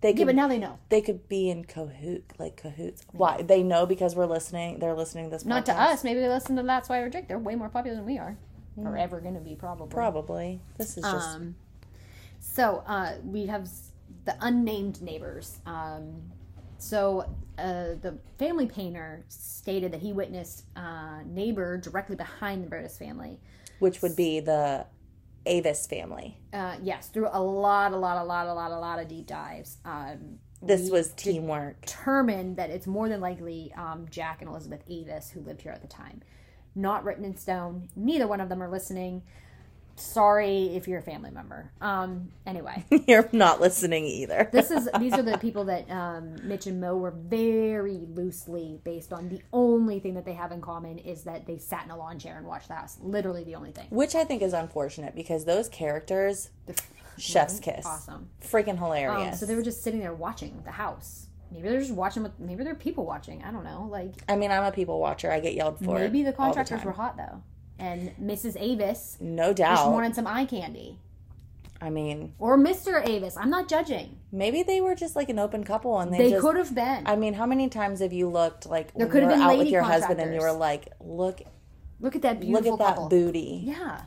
They 0.00 0.12
could, 0.12 0.20
yeah, 0.20 0.24
but 0.26 0.34
now 0.34 0.48
they 0.48 0.56
know. 0.58 0.78
they 0.88 1.02
could 1.02 1.28
be 1.28 1.50
in 1.50 1.64
cahoot 1.66 2.22
like 2.38 2.56
cahoots. 2.56 3.02
Why? 3.12 3.42
They 3.42 3.62
know 3.62 3.84
because 3.84 4.16
we're 4.16 4.24
listening. 4.26 4.78
They're 4.78 4.94
listening 4.94 5.26
to 5.26 5.30
this. 5.30 5.44
Podcast. 5.44 5.46
Not 5.46 5.66
to 5.66 5.74
us. 5.78 6.02
Maybe 6.04 6.20
they 6.20 6.28
listen 6.28 6.56
to 6.56 6.62
That's 6.62 6.88
Why 6.88 7.00
We're 7.00 7.10
Drink. 7.10 7.28
They're 7.28 7.38
way 7.38 7.54
more 7.54 7.68
popular 7.68 7.96
than 7.96 8.06
we 8.06 8.16
are, 8.16 8.36
or 8.78 8.96
ever 8.96 9.20
going 9.20 9.34
to 9.34 9.40
be 9.40 9.54
probably. 9.56 9.88
Probably. 9.92 10.60
This 10.78 10.96
is 10.96 11.02
just 11.04 11.28
Um, 11.36 11.54
so 12.38 12.82
uh, 12.86 13.12
we 13.22 13.46
have 13.46 13.68
the 14.30 14.46
unnamed 14.46 15.02
neighbors. 15.02 15.58
Um, 15.66 16.22
so 16.78 17.22
uh, 17.58 17.94
the 18.00 18.18
family 18.38 18.66
painter 18.66 19.24
stated 19.28 19.92
that 19.92 20.00
he 20.00 20.12
witnessed 20.12 20.64
a 20.76 21.22
neighbor 21.26 21.76
directly 21.78 22.16
behind 22.16 22.64
the 22.64 22.68
Broaddus 22.68 22.98
family. 22.98 23.40
which 23.80 24.02
would 24.02 24.14
be 24.16 24.40
the 24.40 24.86
Avis 25.46 25.86
family. 25.86 26.38
Uh, 26.52 26.76
yes, 26.82 27.08
through 27.08 27.28
a 27.32 27.42
lot, 27.42 27.92
a 27.92 27.96
lot, 27.96 28.18
a 28.18 28.24
lot, 28.24 28.46
a 28.46 28.52
lot, 28.54 28.70
a 28.70 28.78
lot 28.78 28.98
of 29.00 29.08
deep 29.08 29.26
dives. 29.26 29.78
Um, 29.84 30.38
This 30.62 30.90
was 30.90 31.12
teamwork. 31.14 31.80
determined 31.80 32.56
that 32.58 32.68
it's 32.70 32.86
more 32.86 33.08
than 33.08 33.20
likely 33.20 33.72
um, 33.76 34.06
Jack 34.10 34.42
and 34.42 34.50
Elizabeth 34.50 34.82
Avis 34.88 35.30
who 35.30 35.40
lived 35.40 35.62
here 35.62 35.72
at 35.72 35.80
the 35.82 35.88
time. 35.88 36.20
Not 36.74 37.04
written 37.04 37.24
in 37.24 37.36
stone. 37.36 37.88
Neither 37.96 38.26
one 38.28 38.40
of 38.40 38.48
them 38.50 38.62
are 38.62 38.68
listening. 38.70 39.22
Sorry 40.00 40.74
if 40.76 40.88
you're 40.88 40.98
a 40.98 41.02
family 41.02 41.30
member. 41.30 41.70
Um, 41.80 42.30
anyway. 42.46 42.84
You're 43.06 43.28
not 43.32 43.60
listening 43.60 44.04
either. 44.04 44.48
this 44.52 44.70
is 44.70 44.88
these 44.98 45.12
are 45.14 45.22
the 45.22 45.38
people 45.38 45.64
that 45.66 45.90
um, 45.90 46.36
Mitch 46.42 46.66
and 46.66 46.80
Mo 46.80 46.96
were 46.96 47.10
very 47.10 48.00
loosely 48.14 48.80
based 48.84 49.12
on. 49.12 49.28
The 49.28 49.42
only 49.52 50.00
thing 50.00 50.14
that 50.14 50.24
they 50.24 50.32
have 50.34 50.52
in 50.52 50.60
common 50.60 50.98
is 50.98 51.24
that 51.24 51.46
they 51.46 51.58
sat 51.58 51.84
in 51.84 51.90
a 51.90 51.96
lawn 51.96 52.18
chair 52.18 52.36
and 52.38 52.46
watched 52.46 52.68
the 52.68 52.74
house. 52.74 52.96
Literally 53.00 53.44
the 53.44 53.54
only 53.54 53.72
thing. 53.72 53.86
which 53.90 54.14
I 54.14 54.24
think 54.24 54.42
is 54.42 54.52
unfortunate 54.52 55.14
because 55.14 55.44
those 55.44 55.68
characters, 55.68 56.50
chef's 57.18 57.60
kiss, 57.60 57.84
Awesome. 57.86 58.30
freaking 58.42 58.70
Um, 58.70 58.76
hilarious. 58.78 59.38
so 59.40 59.46
they 59.46 59.54
were 59.54 59.62
just 59.62 59.82
sitting 59.82 60.00
there 60.00 60.14
watching 60.14 60.62
the 60.64 60.70
house. 60.72 61.26
Maybe 61.52 61.68
they're 61.68 61.80
just 61.80 61.92
watching. 61.92 62.22
With, 62.22 62.38
maybe 62.38 62.62
they're 62.62 62.76
people 62.76 63.04
watching. 63.04 63.42
I 63.42 63.50
don't 63.50 63.64
know. 63.64 63.88
Like 63.90 64.14
I 64.28 64.36
mean, 64.36 64.50
I'm 64.52 64.62
a 64.64 64.70
people 64.72 65.00
watcher. 65.00 65.32
I 65.32 65.40
get 65.40 65.54
yelled 65.54 65.78
for. 65.84 65.98
maybe 65.98 66.22
the 66.22 66.32
contractors 66.32 66.78
time. 66.78 66.86
were 66.86 66.92
hot 66.92 67.16
though, 67.16 67.42
and 67.80 68.12
Mrs. 68.20 68.56
Avis 68.60 69.16
No 69.20 69.52
doubt. 69.52 69.76
just 69.78 69.90
wanted 69.90 70.14
some 70.14 70.26
eye 70.26 70.44
candy, 70.44 70.98
I 71.80 71.90
mean, 71.90 72.34
or 72.38 72.58
Mr. 72.58 73.04
Avis. 73.06 73.36
I'm 73.36 73.50
not 73.50 73.68
judging. 73.68 74.18
maybe 74.30 74.62
they 74.62 74.80
were 74.80 74.94
just 74.94 75.16
like 75.16 75.28
an 75.30 75.38
open 75.38 75.64
couple 75.64 75.98
and 75.98 76.12
they, 76.12 76.30
They 76.30 76.38
could 76.40 76.56
have 76.56 76.74
been. 76.74 77.06
I 77.06 77.16
mean, 77.16 77.34
how 77.34 77.46
many 77.46 77.68
times 77.68 78.00
have 78.00 78.12
you 78.12 78.28
looked 78.28 78.66
like 78.66 78.92
There 78.94 79.06
could 79.06 79.22
you 79.22 79.28
have 79.28 79.38
were 79.38 79.44
been 79.46 79.50
out 79.54 79.58
with 79.58 79.68
your 79.68 79.82
husband 79.82 80.20
and 80.20 80.34
you 80.34 80.40
were 80.40 80.52
like, 80.52 80.88
look, 81.00 81.40
look 82.00 82.14
at 82.14 82.22
that 82.22 82.38
beautiful, 82.40 82.72
look 82.72 82.80
at 82.80 82.96
that 82.96 83.08
booty, 83.10 83.62
Yeah, 83.64 84.02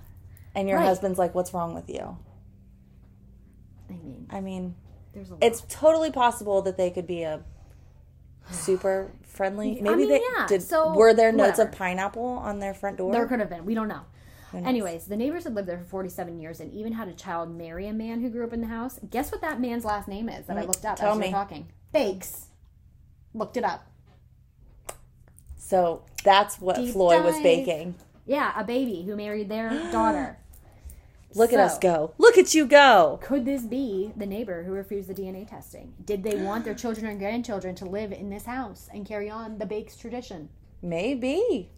and 0.55 0.69
your 0.69 0.77
Right. 0.77 0.85
husband's 0.85 1.17
like, 1.19 1.33
what's 1.35 1.53
wrong 1.53 1.73
with 1.73 1.89
you? 1.89 2.15
I 3.89 3.93
mean, 3.93 4.27
I 4.29 4.39
mean, 4.41 4.75
there's 5.13 5.29
a 5.29 5.33
lot. 5.33 5.43
it's 5.43 5.63
totally 5.69 6.11
possible 6.11 6.61
that 6.63 6.77
they 6.77 6.89
could 6.89 7.05
be 7.07 7.23
a 7.23 7.41
super 8.51 9.11
friendly. 9.23 9.79
Maybe 9.81 9.95
mean, 9.97 10.09
they 10.09 10.21
yeah, 10.37 10.47
did. 10.47 10.61
so, 10.63 10.93
were 10.93 11.13
there 11.13 11.31
notes 11.31 11.59
of 11.59 11.71
pineapple 11.71 12.23
on 12.25 12.59
their 12.59 12.73
front 12.73 12.97
door? 12.97 13.11
There 13.11 13.25
could 13.27 13.39
have 13.39 13.49
been. 13.49 13.65
We 13.65 13.73
don't 13.75 13.87
know. 13.87 14.01
Anyways, 14.53 15.05
the 15.05 15.17
neighbors 15.17 15.45
had 15.45 15.55
lived 15.55 15.67
there 15.67 15.79
for 15.79 15.85
47 15.85 16.39
years 16.39 16.59
and 16.59 16.71
even 16.73 16.93
had 16.93 17.07
a 17.07 17.13
child 17.13 17.49
marry 17.57 17.87
a 17.87 17.93
man 17.93 18.21
who 18.21 18.29
grew 18.29 18.43
up 18.45 18.53
in 18.53 18.61
the 18.61 18.67
house. 18.67 18.99
Guess 19.09 19.31
what 19.31 19.41
that 19.41 19.59
man's 19.59 19.83
last 19.83 20.07
name 20.07 20.29
is 20.29 20.45
that 20.45 20.57
I 20.57 20.61
looked 20.63 20.85
up 20.85 20.97
Mm, 20.97 20.99
tell 20.99 21.11
as 21.13 21.17
we 21.17 21.25
were 21.25 21.31
talking? 21.31 21.67
Bakes. 21.91 22.47
Looked 23.33 23.57
it 23.57 23.63
up. 23.63 23.87
so 25.57 26.03
that's 26.23 26.59
what 26.61 26.75
Deep 26.75 26.93
Floyd 26.93 27.23
was 27.23 27.39
baking. 27.41 27.95
Yeah, 28.25 28.53
a 28.55 28.63
baby 28.63 29.03
who 29.03 29.15
married 29.15 29.49
their 29.49 29.69
daughter. 29.91 30.37
Look 31.35 31.53
at 31.53 31.59
us 31.59 31.79
go. 31.79 32.13
Look 32.17 32.37
at 32.37 32.53
you 32.53 32.65
go. 32.65 33.19
Could 33.21 33.45
this 33.45 33.63
be 33.63 34.11
the 34.15 34.25
neighbor 34.25 34.63
who 34.63 34.71
refused 34.71 35.09
the 35.09 35.13
DNA 35.13 35.47
testing? 35.47 35.93
Did 36.05 36.23
they 36.23 36.35
want 36.35 36.65
their 36.65 36.73
children 36.83 37.05
and 37.07 37.19
grandchildren 37.19 37.75
to 37.75 37.85
live 37.85 38.11
in 38.11 38.29
this 38.29 38.45
house 38.45 38.89
and 38.93 39.05
carry 39.05 39.29
on 39.29 39.57
the 39.57 39.65
Bakes 39.65 39.95
tradition? 39.95 40.49
Maybe. 40.81 41.69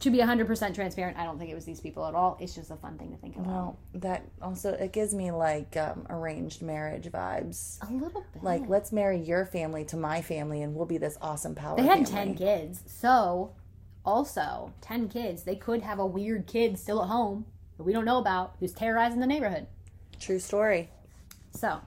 To 0.00 0.10
be 0.10 0.18
100% 0.18 0.74
transparent, 0.74 1.18
I 1.18 1.24
don't 1.24 1.38
think 1.38 1.50
it 1.50 1.54
was 1.54 1.66
these 1.66 1.80
people 1.80 2.06
at 2.06 2.14
all. 2.14 2.38
It's 2.40 2.54
just 2.54 2.70
a 2.70 2.76
fun 2.76 2.96
thing 2.96 3.10
to 3.10 3.18
think 3.18 3.36
about. 3.36 3.46
Well, 3.46 3.78
that 3.94 4.24
also 4.40 4.72
it 4.72 4.92
gives 4.92 5.14
me 5.14 5.30
like 5.30 5.76
um, 5.76 6.06
arranged 6.08 6.62
marriage 6.62 7.10
vibes. 7.12 7.78
a 7.86 7.92
little 7.92 8.24
bit. 8.32 8.42
Like, 8.42 8.66
let's 8.66 8.92
marry 8.92 9.18
your 9.20 9.44
family 9.44 9.84
to 9.86 9.96
my 9.98 10.22
family, 10.22 10.62
and 10.62 10.74
we'll 10.74 10.86
be 10.86 10.96
this 10.96 11.18
awesome 11.20 11.54
power. 11.54 11.76
they 11.76 11.82
had 11.82 12.08
family. 12.08 12.34
10 12.34 12.36
kids. 12.36 12.82
So, 12.86 13.52
also, 14.06 14.72
10 14.80 15.10
kids. 15.10 15.42
They 15.42 15.56
could 15.56 15.82
have 15.82 15.98
a 15.98 16.06
weird 16.06 16.46
kid 16.46 16.78
still 16.78 17.02
at 17.02 17.08
home 17.08 17.44
that 17.76 17.84
we 17.84 17.92
don't 17.92 18.04
know 18.04 18.18
about 18.18 18.56
who's 18.60 18.72
terrorizing 18.72 19.20
the 19.20 19.26
neighborhood. 19.26 19.66
True 20.20 20.38
story. 20.38 20.90
So, 21.52 21.80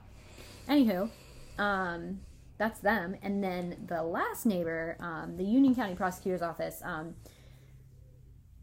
anywho, 0.68 1.10
um, 1.58 2.20
that's 2.58 2.80
them. 2.80 3.16
And 3.22 3.42
then 3.42 3.84
the 3.86 4.02
last 4.02 4.46
neighbor, 4.46 4.96
um, 5.00 5.36
the 5.36 5.44
Union 5.44 5.74
County 5.74 5.94
Prosecutor's 5.94 6.42
Office, 6.42 6.80
um, 6.84 7.14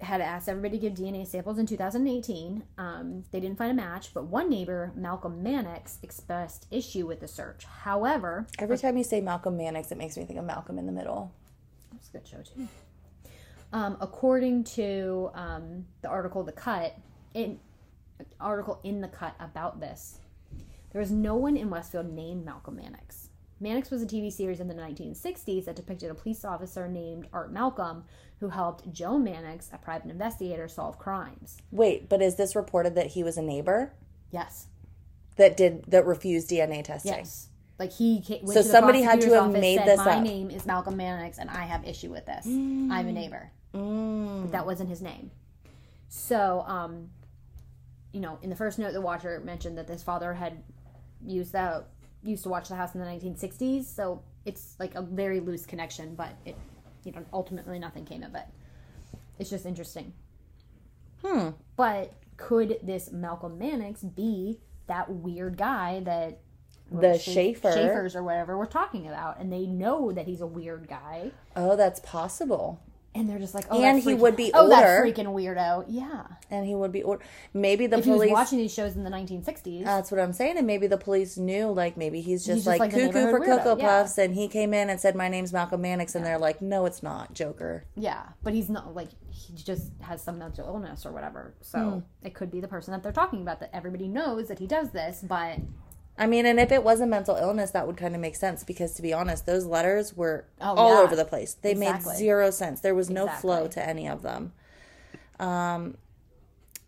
had 0.01 0.19
asked 0.19 0.49
everybody 0.49 0.77
to 0.77 0.89
give 0.89 0.93
DNA 0.93 1.25
samples 1.25 1.57
in 1.57 1.65
2018. 1.65 2.63
Um, 2.77 3.23
they 3.31 3.39
didn't 3.39 3.57
find 3.57 3.71
a 3.71 3.73
match, 3.73 4.13
but 4.13 4.25
one 4.25 4.49
neighbor, 4.49 4.91
Malcolm 4.95 5.41
Mannix, 5.41 5.99
expressed 6.03 6.67
issue 6.69 7.07
with 7.07 7.21
the 7.21 7.27
search. 7.27 7.63
However, 7.63 8.45
Every 8.59 8.77
time 8.77 8.97
you 8.97 9.05
say 9.05 9.21
Malcolm 9.21 9.55
Mannix, 9.57 9.91
it 9.91 9.97
makes 9.97 10.17
me 10.17 10.25
think 10.25 10.37
of 10.37 10.45
Malcolm 10.45 10.77
in 10.77 10.85
the 10.85 10.91
Middle. 10.91 11.33
that's 11.93 12.09
a 12.09 12.11
good 12.11 12.27
show 12.27 12.37
too. 12.41 12.67
Um, 13.71 13.97
according 14.01 14.65
to 14.65 15.31
um, 15.33 15.85
the 16.01 16.09
article, 16.09 16.43
The 16.43 16.51
Cut, 16.51 16.95
in 17.35 17.59
article 18.39 18.79
in 18.83 19.01
the 19.01 19.07
Cut 19.07 19.35
about 19.39 19.79
this, 19.79 20.17
there 20.91 21.01
was 21.01 21.11
no 21.11 21.35
one 21.35 21.57
in 21.57 21.69
Westfield 21.69 22.11
named 22.11 22.45
Malcolm 22.45 22.77
Mannix. 22.77 23.29
Mannix 23.59 23.89
was 23.91 24.01
a 24.01 24.05
TV 24.05 24.31
series 24.31 24.59
in 24.59 24.67
the 24.67 24.73
1960s 24.73 25.65
that 25.65 25.75
depicted 25.75 26.09
a 26.09 26.13
police 26.13 26.43
officer 26.43 26.87
named 26.87 27.27
Art 27.31 27.51
Malcolm 27.51 28.03
who 28.39 28.49
helped 28.49 28.91
Joe 28.91 29.17
Mannix, 29.17 29.69
a 29.71 29.77
private 29.77 30.09
investigator, 30.11 30.67
solve 30.67 30.97
crimes. 30.97 31.57
Wait, 31.71 32.09
but 32.09 32.21
is 32.21 32.35
this 32.35 32.55
reported 32.55 32.95
that 32.95 33.07
he 33.07 33.23
was 33.23 33.37
a 33.37 33.41
neighbor 33.41 33.93
Yes. 34.31 34.67
that 35.37 35.55
did 35.55 35.83
that 35.87 36.05
refused 36.05 36.49
DNA 36.49 36.83
testing? 36.83 37.13
Yes. 37.13 37.49
Like 37.79 37.91
he 37.93 38.21
ca- 38.25 38.39
went 38.41 38.53
So 38.53 38.61
somebody 38.61 39.01
had 39.01 39.19
to 39.21 39.31
have 39.33 39.51
made 39.51 39.77
said, 39.79 39.87
this 39.87 39.97
My 39.99 40.17
up." 40.17 40.23
name 40.23 40.49
is 40.49 40.65
Malcolm 40.65 40.95
Mannix, 40.97 41.37
and 41.37 41.49
I 41.49 41.63
have 41.65 41.85
issue 41.85 42.09
with 42.11 42.25
this. 42.25 42.45
I'm 42.45 42.89
a 42.91 43.11
neighbor. 43.11 43.51
Mm. 43.73 44.43
But 44.43 44.51
that 44.53 44.65
wasn't 44.65 44.89
his 44.89 45.01
name. 45.01 45.31
So, 46.07 46.63
um, 46.67 47.09
you 48.15 48.21
know, 48.21 48.39
in 48.41 48.49
the 48.49 48.55
first 48.55 48.79
note, 48.79 48.93
the 48.93 49.01
watcher 49.01 49.41
mentioned 49.43 49.77
that 49.77 49.89
his 49.89 50.01
father 50.01 50.33
had 50.33 50.63
used 51.21 51.51
that 51.51 51.83
used 52.23 52.43
to 52.43 52.49
watch 52.49 52.69
the 52.69 52.75
house 52.75 52.95
in 52.95 53.01
the 53.01 53.05
1960s. 53.05 53.83
So 53.83 54.23
it's 54.45 54.77
like 54.79 54.95
a 54.95 55.01
very 55.01 55.41
loose 55.41 55.65
connection, 55.65 56.15
but 56.15 56.29
it, 56.45 56.55
you 57.03 57.11
know, 57.11 57.25
ultimately 57.33 57.77
nothing 57.77 58.05
came 58.05 58.23
of 58.23 58.33
it. 58.33 58.45
It's 59.37 59.49
just 59.49 59.65
interesting. 59.65 60.13
Hmm. 61.25 61.49
But 61.75 62.13
could 62.37 62.79
this 62.81 63.11
Malcolm 63.11 63.59
Mannix 63.59 64.01
be 64.01 64.59
that 64.87 65.09
weird 65.11 65.57
guy 65.57 65.99
that 66.05 66.39
The 66.89 67.17
Scha- 67.17 67.33
Schaefer. 67.33 67.71
Schaefer's 67.73 68.15
or 68.15 68.23
whatever 68.23 68.57
we're 68.57 68.65
talking 68.65 69.07
about, 69.09 69.39
and 69.41 69.51
they 69.51 69.65
know 69.65 70.13
that 70.13 70.25
he's 70.25 70.39
a 70.39 70.47
weird 70.47 70.87
guy, 70.87 71.31
Oh, 71.57 71.75
that's 71.75 71.99
possible. 71.99 72.79
And 73.15 73.27
they're 73.29 73.39
just 73.39 73.55
like, 73.55 73.65
oh, 73.71 73.81
And 73.81 73.97
that 73.97 74.03
he 74.07 74.13
would 74.13 74.35
be 74.35 74.51
oh, 74.53 74.67
that 74.69 74.85
older. 74.85 75.07
freaking 75.09 75.27
weirdo, 75.33 75.85
yeah. 75.87 76.23
And 76.51 76.65
he 76.67 76.75
would 76.75 76.91
be, 76.91 77.01
or 77.01 77.19
maybe 77.53 77.87
the 77.87 77.97
If 77.97 78.03
he 78.05 78.11
was 78.11 78.19
police. 78.19 78.31
watching 78.33 78.57
these 78.59 78.73
shows 78.73 78.95
in 78.95 79.03
the 79.03 79.09
1960s, 79.09 79.85
That's 79.85 80.11
what 80.11 80.19
I'm 80.19 80.33
saying, 80.33 80.57
and 80.57 80.67
maybe 80.67 80.85
the 80.87 80.97
police 80.97 81.37
knew, 81.37 81.67
like 81.71 81.95
maybe 81.97 82.21
he's 82.21 82.45
just, 82.45 82.57
just 82.65 82.67
like, 82.67 82.79
like 82.79 82.91
cuckoo 82.91 83.31
for 83.31 83.39
weirdo, 83.39 83.45
cocoa 83.63 83.77
yeah. 83.77 84.01
puffs, 84.01 84.17
and 84.17 84.35
he 84.35 84.47
came 84.47 84.73
in 84.73 84.89
and 84.89 84.99
said, 84.99 85.15
"My 85.15 85.29
name's 85.29 85.51
Malcolm 85.53 85.81
Mannix," 85.81 86.13
and 86.13 86.25
they're 86.25 86.37
like, 86.37 86.61
"No, 86.61 86.85
it's 86.85 87.01
not, 87.01 87.33
Joker." 87.33 87.85
yeah, 87.95 88.23
but 88.43 88.53
he's 88.53 88.69
not 88.69 88.93
like 88.93 89.07
he 89.29 89.53
just 89.53 89.91
has 90.01 90.21
some 90.21 90.37
mental 90.37 90.65
illness 90.67 91.05
or 91.05 91.11
whatever. 91.11 91.53
So 91.61 91.79
Hmm. 91.79 92.25
it 92.27 92.33
could 92.33 92.51
be 92.51 92.59
the 92.61 92.67
person 92.67 92.91
that 92.93 93.01
they're 93.03 93.11
talking 93.11 93.41
about 93.41 93.59
that 93.61 93.69
everybody 93.73 94.07
knows 94.07 94.47
that 94.49 94.59
he 94.59 94.67
does 94.67 94.91
this, 94.91 95.23
but 95.27 95.57
I 96.17 96.27
mean, 96.27 96.45
and 96.45 96.59
if 96.59 96.71
it 96.71 96.83
was 96.83 97.01
a 97.01 97.05
mental 97.05 97.35
illness, 97.35 97.71
that 97.71 97.87
would 97.87 97.97
kind 97.97 98.15
of 98.15 98.21
make 98.21 98.35
sense 98.37 98.63
because, 98.63 98.93
to 98.93 99.01
be 99.01 99.11
honest, 99.13 99.45
those 99.45 99.65
letters 99.65 100.15
were 100.15 100.45
Oh, 100.61 100.75
all 100.75 100.93
yeah. 100.95 101.01
over 101.01 101.15
the 101.15 101.25
place. 101.25 101.55
They 101.61 101.71
Exactly. 101.71 102.11
made 102.13 102.17
zero 102.17 102.51
sense. 102.51 102.79
There 102.81 102.95
was 102.95 103.09
no 103.09 103.27
flow 103.27 103.67
to 103.67 103.85
any 103.85 104.07
of 104.07 104.21
them. 104.21 104.53
Um, 105.39 105.97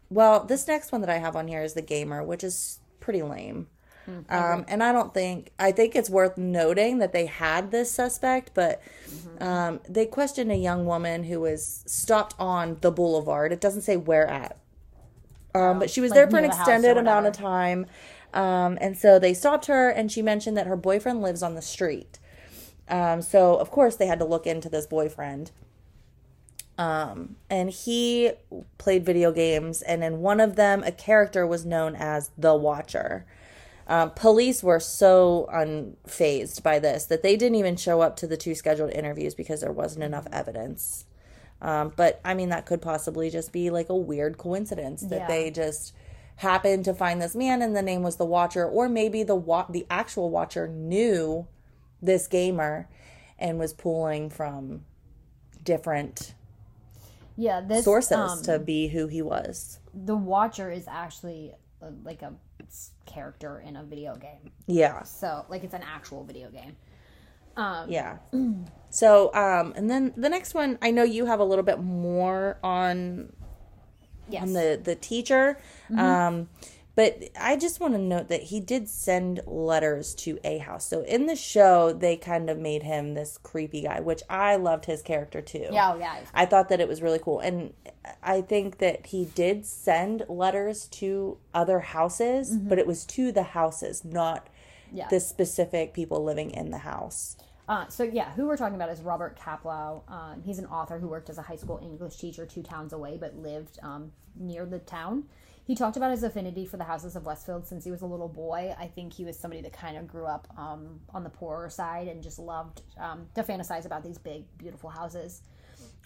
well, 0.09 0.45
this 0.45 0.67
next 0.67 0.91
one 0.91 1.01
that 1.01 1.09
I 1.09 1.17
have 1.17 1.35
on 1.35 1.47
here 1.47 1.61
is 1.61 1.73
the 1.73 1.81
gamer, 1.81 2.23
which 2.23 2.43
is 2.43 2.79
pretty 3.01 3.21
lame. 3.21 3.67
Hmm, 4.05 4.19
Um, 4.29 4.65
and 4.69 4.81
I 4.81 4.93
don't 4.93 5.13
think 5.13 5.51
I 5.59 5.73
think 5.73 5.93
it's 5.93 6.09
worth 6.09 6.37
noting 6.37 6.99
that 6.99 7.11
they 7.11 7.25
had 7.25 7.71
this 7.71 7.91
suspect, 7.91 8.51
but 8.53 8.81
Mm-hmm. 9.09 9.43
um, 9.43 9.79
they 9.89 10.05
questioned 10.05 10.51
a 10.51 10.55
young 10.55 10.85
woman 10.85 11.23
who 11.25 11.41
was 11.41 11.83
stopped 11.85 12.33
on 12.39 12.77
the 12.81 12.91
boulevard. 12.91 13.51
It 13.51 13.59
doesn't 13.59 13.81
say 13.81 13.97
where 13.97 14.27
at, 14.27 14.55
um, 15.53 15.79
but 15.79 15.89
she 15.89 15.99
was 15.99 16.11
like 16.11 16.15
there 16.15 16.29
for 16.29 16.37
an 16.37 16.43
near 16.43 16.51
the 16.51 16.55
house 16.55 16.67
or 16.67 16.71
extended 16.71 16.97
amount 16.97 17.25
of 17.25 17.33
time. 17.33 17.85
Um, 18.33 18.77
and 18.81 18.97
so 18.97 19.19
they 19.19 19.33
stopped 19.33 19.65
her, 19.67 19.89
and 19.89 20.11
she 20.11 20.21
mentioned 20.21 20.57
that 20.57 20.67
her 20.67 20.75
boyfriend 20.75 21.21
lives 21.21 21.41
on 21.41 21.55
the 21.55 21.61
street. 21.61 22.19
Um, 22.89 23.21
so 23.21 23.55
of 23.55 23.71
course 23.71 23.95
they 23.95 24.07
had 24.07 24.19
to 24.19 24.25
look 24.25 24.47
into 24.47 24.69
this 24.69 24.85
boyfriend. 24.85 25.51
Um, 26.77 27.37
and 27.49 27.71
he 27.71 28.31
played 28.77 29.03
video 29.05 29.31
games, 29.31 29.81
and 29.81 30.03
in 30.03 30.19
one 30.19 30.39
of 30.39 30.55
them, 30.55 30.83
a 30.83 30.91
character 30.91 31.47
was 31.47 31.65
known 31.65 31.95
as 31.95 32.29
the 32.37 32.55
Watcher. 32.55 33.25
Um, 33.87 34.11
police 34.11 34.61
were 34.61 34.81
so 34.81 35.49
unfazed 35.51 36.61
by 36.61 36.77
this 36.77 37.05
that 37.05 37.23
they 37.23 37.37
didn't 37.37 37.55
even 37.55 37.77
show 37.77 38.01
up 38.01 38.17
to 38.17 38.27
the 38.27 38.37
two 38.37 38.53
scheduled 38.53 38.91
interviews 38.91 39.33
because 39.33 39.61
there 39.61 39.71
wasn't 39.71 40.03
enough 40.03 40.27
evidence. 40.31 41.05
Um, 41.61 41.93
but 41.95 42.19
I 42.23 42.33
mean, 42.33 42.49
that 42.49 42.65
could 42.65 42.81
possibly 42.81 43.29
just 43.29 43.51
be 43.51 43.69
like 43.69 43.89
a 43.89 43.95
weird 43.95 44.37
coincidence 44.37 45.01
that 45.03 45.21
Yeah. 45.21 45.27
they 45.27 45.51
just 45.51 45.93
happened 46.37 46.85
to 46.85 46.93
find 46.93 47.21
this 47.21 47.35
man 47.35 47.61
and 47.61 47.75
the 47.75 47.81
name 47.81 48.03
was 48.03 48.17
the 48.17 48.25
Watcher, 48.25 48.65
or 48.65 48.87
maybe 48.89 49.23
the 49.23 49.35
wa- 49.35 49.65
the 49.69 49.85
actual 49.89 50.29
Watcher 50.29 50.67
knew 50.67 51.47
this 52.01 52.27
gamer 52.27 52.87
and 53.39 53.59
was 53.59 53.73
pulling 53.73 54.29
from 54.29 54.83
different 55.63 56.33
yeah, 57.35 57.61
this 57.61 57.85
sources 57.85 58.17
um, 58.17 58.41
to 58.43 58.59
be 58.59 58.87
who 58.87 59.07
he 59.07 59.21
was. 59.21 59.79
the 59.93 60.15
Watcher 60.15 60.71
is 60.71 60.87
actually 60.87 61.53
uh, 61.81 61.89
like 62.03 62.21
a 62.21 62.33
character 63.05 63.59
in 63.65 63.75
a 63.75 63.83
video 63.83 64.15
game. 64.15 64.51
Yeah. 64.67 65.03
So 65.03 65.45
like 65.49 65.63
it's 65.63 65.73
an 65.73 65.83
actual 65.83 66.23
video 66.23 66.49
game. 66.49 66.75
Um, 67.55 67.89
Yeah. 67.89 68.17
So, 68.89 69.33
um, 69.33 69.73
and 69.75 69.89
then 69.89 70.13
the 70.15 70.29
next 70.29 70.53
one, 70.53 70.77
I 70.81 70.91
know 70.91 71.03
you 71.03 71.25
have 71.25 71.41
a 71.41 71.43
little 71.43 71.63
bit 71.65 71.79
more 71.83 72.57
on 72.63 73.33
yes. 74.29 74.43
on 74.43 74.53
the 74.53 74.79
the 74.81 74.95
teacher, 74.95 75.57
um, 75.95 76.49
but 76.95 77.25
I 77.39 77.57
just 77.57 77.79
want 77.79 77.93
to 77.93 77.99
note 77.99 78.27
that 78.29 78.41
he 78.43 78.59
did 78.59 78.89
send 78.89 79.41
letters 79.45 80.15
to 80.15 80.39
a 80.43 80.57
house. 80.57 80.85
So 80.87 81.01
in 81.03 81.27
the 81.27 81.35
show, 81.35 81.93
they 81.93 82.17
kind 82.17 82.49
of 82.49 82.57
made 82.57 82.81
him 82.81 83.13
this 83.13 83.37
creepy 83.37 83.81
guy, 83.83 83.99
which 83.99 84.23
I 84.29 84.55
loved 84.55 84.85
his 84.85 85.03
character 85.03 85.39
too. 85.39 85.67
yeah, 85.71 85.93
oh, 85.93 85.99
yeah. 85.99 86.17
I 86.33 86.47
thought 86.47 86.69
that 86.69 86.79
it 86.79 86.87
was 86.87 87.03
really 87.03 87.19
cool. 87.19 87.39
And 87.39 87.73
I 88.23 88.41
think 88.41 88.79
that 88.79 89.05
he 89.07 89.25
did 89.25 89.65
send 89.65 90.23
letters 90.27 90.87
to 90.87 91.37
other 91.53 91.81
houses, 91.81 92.57
but 92.57 92.79
it 92.79 92.87
was 92.87 93.05
to 93.05 93.31
the 93.31 93.43
houses, 93.43 94.03
not 94.03 94.47
Yeah. 94.91 95.07
the 95.09 95.19
specific 95.19 95.93
people 95.93 96.23
living 96.23 96.49
in 96.49 96.71
the 96.71 96.79
house. 96.79 97.37
Uh, 97.67 97.85
so 97.87 98.03
yeah, 98.03 98.31
who 98.31 98.47
we're 98.47 98.57
talking 98.57 98.75
about 98.75 98.89
is 98.89 99.01
Robert 99.01 99.37
Kaplow. 99.37 100.09
Um, 100.09 100.41
he's 100.41 100.57
an 100.57 100.65
author 100.67 100.99
who 100.99 101.07
worked 101.07 101.29
as 101.29 101.37
a 101.37 101.41
high 101.41 101.57
school 101.57 101.79
English 101.83 102.15
teacher 102.15 102.45
two 102.45 102.63
towns 102.63 102.93
away, 102.93 103.17
but 103.19 103.35
lived 103.35 103.77
um, 103.83 104.11
near 104.35 104.65
the 104.65 104.79
town. 104.79 105.25
He 105.65 105.75
talked 105.75 105.97
about 105.97 106.11
his 106.11 106.23
affinity 106.23 106.65
for 106.65 106.77
the 106.77 106.85
houses 106.85 107.17
of 107.17 107.25
Westfield 107.25 107.67
since 107.67 107.83
he 107.83 107.91
was 107.91 108.01
a 108.01 108.05
little 108.05 108.29
boy. 108.29 108.73
I 108.79 108.87
think 108.87 109.11
he 109.11 109.25
was 109.25 109.37
somebody 109.37 109.61
that 109.63 109.73
kind 109.73 109.97
of 109.97 110.07
grew 110.07 110.25
up 110.25 110.47
um, 110.57 111.01
on 111.13 111.25
the 111.25 111.29
poorer 111.29 111.69
side 111.69 112.07
and 112.07 112.23
just 112.23 112.39
loved 112.39 112.83
um, 112.97 113.27
to 113.35 113.43
fantasize 113.43 113.85
about 113.85 114.01
these 114.01 114.17
big, 114.17 114.45
beautiful 114.57 114.89
houses. 114.89 115.41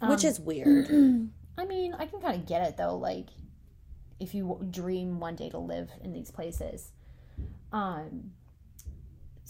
which 0.09 0.23
is 0.23 0.39
weird. 0.39 0.87
I 1.59 1.65
mean, 1.65 1.93
I 1.93 2.07
can 2.07 2.21
kind 2.21 2.41
of 2.41 2.47
get 2.47 2.67
it 2.67 2.75
though. 2.75 2.97
Like, 2.97 3.27
if 4.19 4.33
you 4.33 4.65
dream 4.71 5.19
one 5.19 5.35
day 5.35 5.49
to 5.49 5.59
live 5.59 5.91
in 6.03 6.11
these 6.11 6.31
places. 6.31 6.91
Um, 7.71 8.31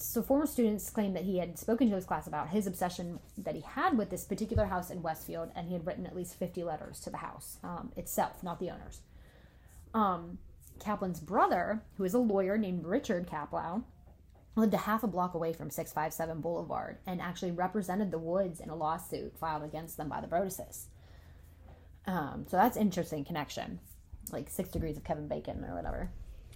so, 0.02 0.22
former 0.22 0.46
students 0.46 0.90
claimed 0.90 1.16
that 1.16 1.24
he 1.24 1.38
had 1.38 1.58
spoken 1.58 1.90
to 1.90 1.96
his 1.96 2.06
class 2.06 2.28
about 2.28 2.50
his 2.50 2.68
obsession 2.68 3.20
that 3.38 3.56
he 3.56 3.62
had 3.62 3.98
with 3.98 4.10
this 4.10 4.26
particular 4.26 4.66
house 4.66 4.90
in 4.90 5.02
Westfield, 5.02 5.52
and 5.56 5.68
he 5.68 5.74
had 5.74 5.86
written 5.86 6.06
at 6.06 6.16
least 6.16 6.38
50 6.38 6.64
letters 6.64 7.00
to 7.02 7.10
the 7.10 7.18
house 7.18 7.58
um, 7.64 7.92
itself, 7.96 8.44
not 8.44 8.60
the 8.60 8.70
owners. 8.70 9.02
Um, 9.94 10.40
Kaplow's 10.80 11.20
brother, 11.20 11.84
who 11.98 12.04
is 12.04 12.14
a 12.14 12.20
lawyer 12.20 12.58
named 12.58 12.86
Richard 12.86 13.28
Kaplow, 13.28 13.84
lived 14.56 14.74
a 14.74 14.78
half 14.78 15.04
a 15.04 15.08
block 15.08 15.34
away 15.34 15.54
from 15.54 15.70
657 15.70 16.42
Boulevard 16.42 16.98
and 17.06 17.22
actually 17.22 17.52
represented 17.52 18.12
the 18.12 18.18
Woods 18.18 18.60
in 18.60 18.70
a 18.70 18.76
lawsuit 18.76 19.38
filed 19.38 19.64
against 19.64 19.98
them 19.98 20.10
by 20.10 20.20
the 20.20 20.28
Broadduses. 20.28 20.86
Um, 22.06 22.46
so 22.50 22.58
that's 22.58 22.78
interesting 22.78 23.24
connection. 23.24 23.80
Like 24.32 24.50
six 24.50 24.70
degrees 24.70 24.98
of 24.98 25.04
Kevin 25.04 25.28
Bacon 25.28 25.64
or 25.64 25.76
whatever. 25.76 26.12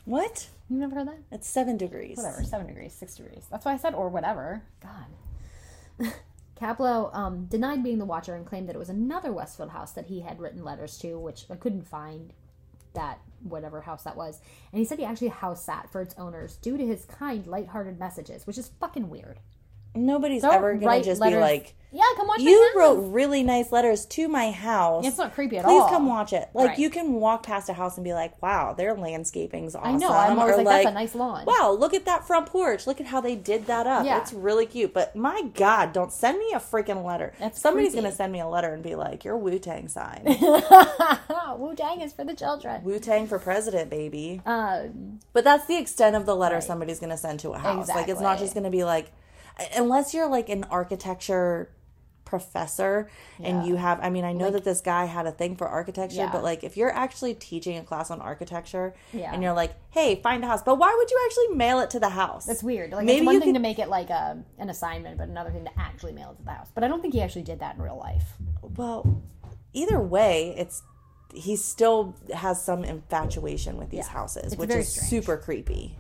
What? 0.05 0.47
You 0.69 0.77
never 0.77 0.95
heard 0.95 1.07
that? 1.07 1.19
It's 1.31 1.47
seven 1.47 1.77
degrees. 1.77 2.17
Whatever, 2.17 2.43
seven 2.43 2.67
degrees, 2.67 2.93
six 2.93 3.15
degrees. 3.15 3.45
That's 3.51 3.65
why 3.65 3.73
I 3.73 3.77
said 3.77 3.93
or 3.93 4.09
whatever. 4.09 4.63
God. 4.81 6.13
Kaplow 6.59 7.13
um, 7.13 7.45
denied 7.45 7.83
being 7.83 7.97
the 7.97 8.05
watcher 8.05 8.35
and 8.35 8.45
claimed 8.45 8.69
that 8.69 8.75
it 8.75 8.79
was 8.79 8.89
another 8.89 9.33
Westfield 9.33 9.71
house 9.71 9.91
that 9.91 10.05
he 10.05 10.21
had 10.21 10.39
written 10.39 10.63
letters 10.63 10.97
to, 10.99 11.19
which 11.19 11.45
I 11.49 11.55
couldn't 11.55 11.87
find 11.87 12.31
that 12.93 13.19
whatever 13.43 13.81
house 13.81 14.03
that 14.03 14.15
was. 14.15 14.39
And 14.71 14.79
he 14.79 14.85
said 14.85 14.97
he 14.97 15.05
actually 15.05 15.27
house 15.27 15.63
sat 15.63 15.91
for 15.91 16.01
its 16.01 16.15
owners 16.17 16.55
due 16.57 16.77
to 16.77 16.85
his 16.85 17.05
kind, 17.05 17.45
lighthearted 17.45 17.99
messages, 17.99 18.47
which 18.47 18.57
is 18.57 18.71
fucking 18.79 19.09
weird. 19.09 19.39
Nobody's 19.95 20.41
Don't 20.41 20.53
ever 20.53 20.73
gonna 20.73 20.85
write 20.85 21.03
just 21.05 21.21
be 21.21 21.35
like, 21.35 21.75
Yeah, 21.91 22.03
come 22.17 22.27
watch 22.27 22.41
"You 22.41 22.59
my 22.59 22.67
house. 22.67 22.75
wrote 22.97 23.11
really 23.13 23.41
nice 23.43 23.71
letters 23.71 24.05
to 24.07 24.27
my 24.27 24.51
house. 24.51 25.05
It's 25.07 25.17
not 25.17 25.33
creepy 25.33 25.57
at 25.57 25.63
Please 25.63 25.71
all. 25.79 25.87
Please 25.87 25.93
come 25.93 26.07
watch 26.07 26.33
it." 26.33 26.49
Like 26.53 26.67
Right. 26.69 26.79
you 26.79 26.89
can 26.89 27.13
walk 27.13 27.43
past 27.43 27.69
a 27.69 27.73
house 27.73 27.95
and 27.97 28.03
be 28.03 28.13
like, 28.13 28.41
"Wow, 28.41 28.73
their 28.73 28.93
landscaping's 28.95 29.75
awesome." 29.75 29.95
I 29.95 29.97
know. 29.97 30.09
I'm 30.11 30.37
always 30.37 30.57
Or 30.57 30.63
like, 30.63 30.83
that's 30.83 30.91
a 30.91 30.93
nice 30.93 31.15
lawn. 31.15 31.45
Wow, 31.45 31.71
look 31.79 31.93
at 31.93 32.03
that 32.05 32.27
front 32.27 32.47
porch. 32.47 32.85
Look 32.85 32.99
at 32.99 33.07
how 33.07 33.21
they 33.21 33.35
did 33.35 33.67
that 33.67 33.87
up. 33.87 34.05
Yeah. 34.05 34.17
It's 34.19 34.33
really 34.33 34.65
cute. 34.65 34.93
But 34.93 35.15
my 35.15 35.43
God, 35.53 35.93
don't 35.93 36.11
send 36.11 36.37
me 36.37 36.51
a 36.53 36.59
freaking 36.59 37.05
letter. 37.05 37.33
That's 37.39 37.61
Somebody's 37.61 37.91
creepy. 37.93 38.03
gonna 38.03 38.15
send 38.15 38.33
me 38.33 38.41
a 38.41 38.47
letter 38.47 38.73
and 38.73 38.83
be 38.83 38.95
like, 38.95 39.23
"Your 39.23 39.37
Wu 39.37 39.57
Tang 39.59 39.87
sign, 39.87 40.23
Wu 41.57 41.73
Tang 41.75 42.01
is 42.01 42.11
for 42.13 42.23
the 42.25 42.33
children. 42.35 42.83
Wu 42.83 42.99
Tang 42.99 43.27
for 43.27 43.39
president, 43.39 43.89
baby." 43.89 44.41
Um, 44.45 45.19
But 45.33 45.43
that's 45.43 45.65
the 45.65 45.77
extent 45.77 46.15
of 46.15 46.25
the 46.25 46.35
letter 46.35 46.59
somebody's 46.61 46.99
gonna 46.99 47.17
send 47.17 47.39
to 47.41 47.51
a 47.51 47.57
house. 47.57 47.87
Like 47.89 48.09
it's 48.09 48.19
not 48.19 48.33
Exactly. 48.33 48.45
just 48.45 48.53
gonna 48.55 48.69
be 48.69 48.83
like, 48.83 49.11
unless 49.75 50.13
you're 50.13 50.27
like 50.29 50.49
an 50.49 50.63
architecture 50.65 51.69
professor 52.25 53.07
and 53.43 53.67
you 53.67 53.75
have 53.75 53.99
i 54.01 54.09
mean 54.09 54.25
i 54.25 54.33
know 54.33 54.49
that 54.49 54.63
this 54.63 54.81
guy 54.81 55.05
had 55.05 55.27
a 55.27 55.31
thing 55.31 55.55
for 55.55 55.67
architecture 55.67 56.17
Yeah. 56.17 56.31
but 56.31 56.43
like 56.43 56.63
if 56.63 56.75
you're 56.75 56.91
actually 56.91 57.35
teaching 57.35 57.77
a 57.77 57.83
class 57.83 58.09
on 58.09 58.19
architecture 58.19 58.95
Yeah. 59.13 59.31
and 59.31 59.43
you're 59.43 59.53
like 59.53 59.75
hey 59.91 60.19
find 60.23 60.43
a 60.43 60.47
house 60.47 60.63
but 60.63 60.79
why 60.79 60.91
would 60.97 61.09
you 61.11 61.19
actually 61.27 61.55
mail 61.55 61.79
it 61.81 61.91
to 61.91 61.99
the 61.99 62.09
house 62.09 62.49
It's 62.49 62.63
weird. 62.63 62.91
Like 62.91 63.05
Maybe 63.05 63.17
it's 63.19 63.25
one 63.27 63.39
thing 63.39 63.49
could- 63.49 63.53
to 63.53 63.59
make 63.59 63.77
it 63.77 63.89
like 63.89 64.09
a, 64.09 64.43
an 64.57 64.69
assignment, 64.71 65.19
but 65.19 65.29
another 65.29 65.51
thing 65.51 65.65
to 65.65 65.79
actually 65.79 66.13
mail 66.13 66.31
it 66.31 66.37
to 66.37 66.43
the 66.43 66.51
house. 66.51 66.69
But 66.73 66.83
I 66.83 66.87
don't 66.87 67.01
think 67.01 67.13
he 67.13 67.21
actually 67.21 67.43
did 67.43 67.59
that 67.59 67.75
in 67.75 67.81
real 67.81 67.97
life. 67.97 68.23
Well, 68.75 69.21
either 69.73 69.99
way, 70.01 70.55
it's 70.57 70.81
he 71.33 71.55
still 71.55 72.15
has 72.33 72.61
some 72.63 72.83
infatuation 72.83 73.77
with 73.77 73.91
these 73.91 73.99
Yeah. 74.07 74.13
houses, 74.13 74.53
It's 74.53 74.57
which 74.57 74.71
is 74.71 74.87
strange. 74.91 75.09
super 75.09 75.37
creepy. 75.37 75.95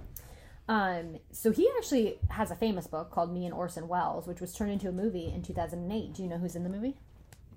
Um, 0.67 1.17
so 1.31 1.51
he 1.51 1.69
actually 1.77 2.17
has 2.31 2.49
a 2.49 2.55
famous 2.55 2.87
book 2.87 3.11
called 3.11 3.31
Me 3.33 3.45
and 3.45 3.53
Orson 3.53 3.87
Welles, 3.87 4.27
which 4.27 4.41
was 4.41 4.53
turned 4.53 4.71
into 4.71 4.89
a 4.89 4.91
movie 4.91 5.31
in 5.33 5.41
2008. 5.43 6.13
Do 6.13 6.23
you 6.23 6.29
know 6.29 6.37
who's 6.37 6.55
in 6.55 6.63
the 6.63 6.69
movie? 6.69 6.95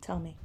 Tell 0.00 0.18
me, 0.18 0.36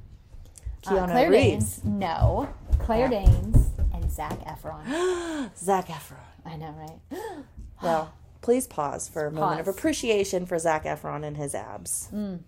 Uh, 0.86 0.90
Keanu 0.90 1.10
Claire 1.12 1.30
Reeves, 1.30 1.76
Danes. 1.78 1.84
No, 1.84 2.48
Claire 2.80 3.08
Danes 3.08 3.68
and 3.92 4.10
Zac 4.10 4.38
Efron. 4.46 5.50
Zac 5.56 5.88
Efron. 5.88 6.16
I 6.44 6.56
know, 6.56 6.74
right? 6.78 7.20
Well, 7.82 8.14
please 8.40 8.66
pause 8.66 9.08
for 9.08 9.26
a 9.26 9.30
moment 9.30 9.60
of 9.60 9.68
appreciation 9.68 10.46
for 10.46 10.58
Zac 10.58 10.84
Efron 10.84 11.22
and 11.22 11.36
his 11.36 11.54
abs. 11.54 12.08
And 12.12 12.44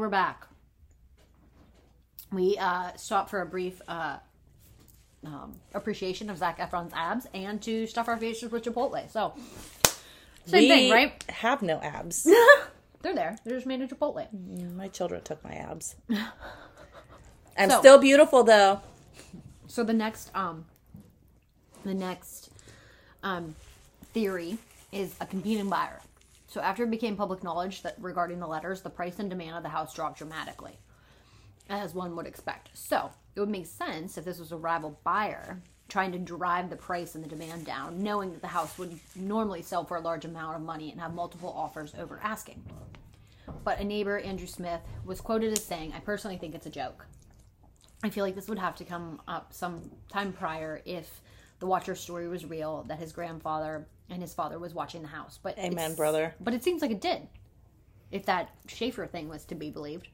we're 0.00 0.08
back. 0.08 0.48
We 2.32 2.56
uh, 2.58 2.90
stopped 2.96 3.30
for 3.30 3.40
a 3.40 3.46
brief 3.46 3.80
uh, 3.86 4.16
um, 5.24 5.54
appreciation 5.74 6.30
of 6.30 6.38
Zac 6.38 6.58
Efron's 6.58 6.92
abs 6.94 7.26
and 7.34 7.60
to 7.62 7.86
stuff 7.86 8.08
our 8.08 8.16
faces 8.16 8.50
with 8.50 8.64
Chipotle. 8.64 9.08
So, 9.10 9.34
same 10.46 10.62
we 10.62 10.68
thing, 10.68 10.90
right? 10.90 11.24
have 11.30 11.62
no 11.62 11.78
abs. 11.80 12.24
They're 13.02 13.14
there. 13.14 13.38
They're 13.44 13.56
just 13.56 13.66
made 13.66 13.80
of 13.82 13.90
Chipotle. 13.90 14.26
My 14.74 14.88
children 14.88 15.22
took 15.22 15.42
my 15.44 15.52
abs. 15.54 15.96
I'm 17.56 17.70
So- 17.70 17.80
still 17.80 17.98
beautiful 17.98 18.44
though. 18.44 18.80
So 19.68 19.84
the 19.84 19.92
next 19.92 20.34
um 20.34 20.64
the 21.84 21.94
next 21.94 22.50
um 23.22 23.54
theory 24.12 24.58
is 24.92 25.14
a 25.20 25.26
competing 25.26 25.68
buyer. 25.68 26.00
So 26.48 26.60
after 26.60 26.82
it 26.84 26.90
became 26.90 27.16
public 27.16 27.44
knowledge 27.44 27.82
that 27.82 27.94
regarding 28.00 28.40
the 28.40 28.46
letters, 28.48 28.80
the 28.82 28.90
price 28.90 29.18
and 29.20 29.30
demand 29.30 29.56
of 29.56 29.62
the 29.62 29.68
house 29.68 29.94
dropped 29.94 30.18
dramatically. 30.18 30.76
As 31.68 31.94
one 31.94 32.16
would 32.16 32.26
expect. 32.26 32.70
So 32.74 33.10
it 33.34 33.40
would 33.40 33.48
make 33.48 33.66
sense 33.66 34.18
if 34.18 34.24
this 34.24 34.38
was 34.38 34.52
a 34.52 34.56
rival 34.56 34.98
buyer 35.04 35.62
trying 35.88 36.12
to 36.12 36.18
drive 36.18 36.70
the 36.70 36.76
price 36.76 37.14
and 37.14 37.24
the 37.24 37.28
demand 37.28 37.66
down, 37.66 38.02
knowing 38.02 38.30
that 38.32 38.40
the 38.40 38.46
house 38.46 38.78
would 38.78 38.98
normally 39.16 39.60
sell 39.60 39.84
for 39.84 39.96
a 39.96 40.00
large 40.00 40.24
amount 40.24 40.56
of 40.56 40.62
money 40.62 40.90
and 40.90 41.00
have 41.00 41.12
multiple 41.12 41.52
offers 41.56 41.92
over 41.98 42.20
asking. 42.22 42.64
But 43.64 43.80
a 43.80 43.84
neighbor, 43.84 44.18
Andrew 44.18 44.46
Smith, 44.46 44.80
was 45.04 45.20
quoted 45.20 45.52
as 45.52 45.64
saying, 45.64 45.92
I 45.94 46.00
personally 46.00 46.38
think 46.38 46.54
it's 46.54 46.66
a 46.66 46.70
joke. 46.70 47.06
I 48.02 48.10
feel 48.10 48.24
like 48.24 48.34
this 48.34 48.48
would 48.48 48.58
have 48.58 48.76
to 48.76 48.84
come 48.84 49.20
up 49.28 49.52
some 49.52 49.90
time 50.10 50.32
prior 50.32 50.80
if 50.84 51.20
the 51.58 51.66
Watcher's 51.66 52.00
story 52.00 52.28
was 52.28 52.46
real, 52.46 52.84
that 52.88 52.98
his 52.98 53.12
grandfather 53.12 53.86
and 54.08 54.22
his 54.22 54.32
father 54.32 54.58
was 54.58 54.72
watching 54.72 55.02
the 55.02 55.08
house. 55.08 55.38
But 55.42 55.58
Amen, 55.58 55.94
brother. 55.94 56.34
But 56.40 56.54
it 56.54 56.64
seems 56.64 56.80
like 56.82 56.90
it 56.90 57.00
did. 57.00 57.28
If 58.10 58.26
that 58.26 58.50
Schaefer 58.66 59.06
thing 59.06 59.28
was 59.28 59.44
to 59.46 59.54
be 59.54 59.70
believed, 59.70 60.08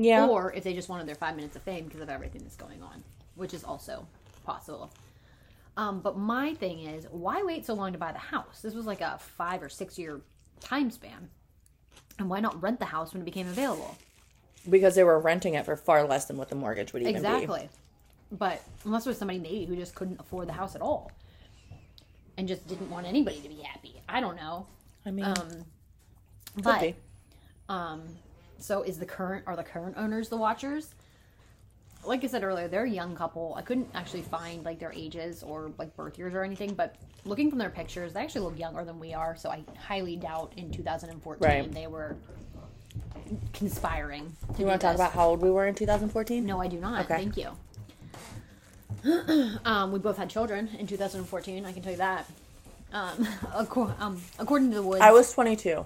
Yeah. 0.00 0.26
or 0.26 0.52
if 0.54 0.64
they 0.64 0.72
just 0.74 0.88
wanted 0.88 1.06
their 1.06 1.14
five 1.14 1.36
minutes 1.36 1.56
of 1.56 1.62
fame 1.62 1.84
because 1.84 2.00
of 2.00 2.08
everything 2.08 2.42
that's 2.42 2.56
going 2.56 2.82
on, 2.82 3.02
which 3.36 3.54
is 3.54 3.64
also 3.64 4.06
possible. 4.44 4.90
Um, 5.76 6.00
but 6.00 6.18
my 6.18 6.54
thing 6.54 6.80
is, 6.80 7.06
why 7.10 7.42
wait 7.42 7.64
so 7.66 7.74
long 7.74 7.92
to 7.92 7.98
buy 7.98 8.12
the 8.12 8.18
house? 8.18 8.60
This 8.62 8.74
was 8.74 8.86
like 8.86 9.00
a 9.00 9.18
five 9.18 9.62
or 9.62 9.68
six 9.68 9.98
year 9.98 10.20
time 10.60 10.90
span, 10.90 11.28
and 12.18 12.28
why 12.28 12.40
not 12.40 12.60
rent 12.62 12.78
the 12.80 12.86
house 12.86 13.12
when 13.12 13.22
it 13.22 13.24
became 13.24 13.46
available? 13.48 13.96
because 14.68 14.94
they 14.94 15.02
were 15.04 15.18
renting 15.18 15.54
it 15.54 15.64
for 15.64 15.74
far 15.74 16.06
less 16.06 16.26
than 16.26 16.36
what 16.36 16.50
the 16.50 16.54
mortgage 16.54 16.92
would 16.92 17.00
even 17.00 17.14
be. 17.14 17.16
Exactly. 17.18 17.68
But 18.30 18.60
unless 18.84 19.06
it 19.06 19.08
was 19.08 19.16
somebody 19.16 19.38
maybe 19.38 19.64
who 19.64 19.74
just 19.74 19.94
couldn't 19.94 20.20
afford 20.20 20.48
the 20.48 20.52
house 20.52 20.74
at 20.74 20.82
all 20.82 21.10
and 22.36 22.46
just 22.46 22.68
didn't 22.68 22.90
want 22.90 23.06
anybody 23.06 23.40
to 23.40 23.48
be 23.48 23.62
happy. 23.62 23.94
I 24.06 24.20
don't 24.20 24.36
know. 24.36 24.66
I 25.06 25.12
mean, 25.12 25.24
Um 25.24 25.34
could 26.56 26.62
but 26.64 26.80
be. 26.82 26.94
um 27.70 28.02
so 28.60 28.82
is 28.82 28.98
the 28.98 29.06
current 29.06 29.44
are 29.46 29.56
the 29.56 29.62
current 29.64 29.96
owners 29.96 30.28
the 30.28 30.36
watchers? 30.36 30.94
Like 32.04 32.24
I 32.24 32.28
said 32.28 32.44
earlier, 32.44 32.66
they're 32.66 32.84
a 32.84 32.90
young 32.90 33.14
couple. 33.14 33.54
I 33.58 33.62
couldn't 33.62 33.88
actually 33.94 34.22
find 34.22 34.64
like 34.64 34.78
their 34.78 34.92
ages 34.92 35.42
or 35.42 35.70
like 35.78 35.94
birth 35.96 36.18
years 36.18 36.32
or 36.32 36.42
anything, 36.42 36.72
but 36.72 36.96
looking 37.26 37.50
from 37.50 37.58
their 37.58 37.68
pictures, 37.68 38.14
they 38.14 38.20
actually 38.20 38.40
look 38.42 38.58
younger 38.58 38.84
than 38.84 38.98
we 38.98 39.12
are, 39.12 39.36
so 39.36 39.50
I 39.50 39.62
highly 39.78 40.16
doubt 40.16 40.54
in 40.56 40.70
2014 40.70 41.46
Right. 41.46 41.70
they 41.72 41.86
were 41.86 42.16
conspiring. 43.52 44.34
To 44.54 44.60
You 44.60 44.66
want 44.66 44.80
to 44.80 44.86
talk 44.86 44.94
about 44.94 45.12
how 45.12 45.28
old 45.28 45.42
we 45.42 45.50
were 45.50 45.66
in 45.66 45.74
2014? 45.74 46.44
No, 46.46 46.60
I 46.60 46.68
do 46.68 46.78
not. 46.80 47.04
Okay. 47.04 47.16
Thank 47.16 47.36
you. 47.36 47.50
um, 49.64 49.92
we 49.92 49.98
both 49.98 50.16
had 50.16 50.30
children 50.30 50.68
in 50.78 50.86
2014. 50.86 51.64
I 51.64 51.72
can 51.72 51.82
tell 51.82 51.92
you 51.92 51.98
that. 51.98 52.30
Um, 52.92 53.28
um, 54.00 54.20
according 54.38 54.70
to 54.70 54.76
the 54.76 54.82
woods, 54.82 55.00
I 55.02 55.12
was 55.12 55.32
22. 55.32 55.84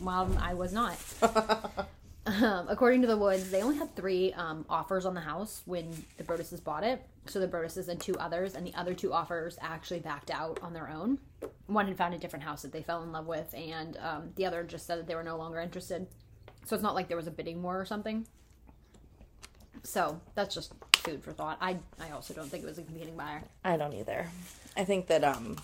well, 0.00 0.30
I 0.40 0.54
was 0.54 0.72
not. 0.72 0.96
um, 2.26 2.66
according 2.68 3.02
to 3.02 3.06
the 3.06 3.16
woods, 3.16 3.50
they 3.50 3.62
only 3.62 3.76
had 3.76 3.94
three 3.94 4.32
um, 4.32 4.64
offers 4.68 5.06
on 5.06 5.14
the 5.14 5.20
house 5.20 5.62
when 5.64 5.90
the 6.16 6.24
Broadduses 6.24 6.62
bought 6.62 6.84
it. 6.84 7.02
So 7.26 7.38
the 7.38 7.48
Broadduses 7.48 7.88
and 7.88 8.00
two 8.00 8.16
others, 8.16 8.54
and 8.54 8.66
the 8.66 8.74
other 8.74 8.94
two 8.94 9.12
offers 9.12 9.58
actually 9.60 10.00
backed 10.00 10.30
out 10.30 10.58
on 10.62 10.72
their 10.72 10.88
own. 10.88 11.18
One 11.66 11.86
had 11.86 11.96
found 11.96 12.14
a 12.14 12.18
different 12.18 12.44
house 12.44 12.62
that 12.62 12.72
they 12.72 12.82
fell 12.82 13.02
in 13.02 13.12
love 13.12 13.26
with, 13.26 13.54
and 13.54 13.96
um, 13.98 14.30
the 14.36 14.46
other 14.46 14.62
just 14.64 14.86
said 14.86 14.98
that 14.98 15.06
they 15.06 15.14
were 15.14 15.22
no 15.22 15.36
longer 15.36 15.60
interested. 15.60 16.06
So 16.64 16.74
it's 16.74 16.82
not 16.82 16.94
like 16.94 17.08
there 17.08 17.16
was 17.16 17.26
a 17.26 17.32
bidding 17.32 17.62
war 17.62 17.80
or 17.80 17.84
something. 17.84 18.26
So 19.84 20.20
that's 20.34 20.54
just 20.54 20.72
food 20.94 21.22
for 21.22 21.32
thought. 21.32 21.58
I 21.60 21.78
I 22.00 22.10
also 22.10 22.34
don't 22.34 22.48
think 22.48 22.64
it 22.64 22.66
was 22.66 22.78
a 22.78 22.82
competing 22.82 23.16
buyer. 23.16 23.44
I 23.64 23.76
don't 23.76 23.92
either. 23.92 24.26
I 24.76 24.84
think 24.84 25.06
that 25.06 25.22
um, 25.22 25.56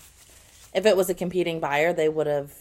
if 0.73 0.87
it 0.87 0.97
was 0.97 1.11
a 1.11 1.15
competing 1.15 1.59
buyer, 1.59 1.93
they 1.93 2.09
would 2.09 2.29
have 2.29 2.55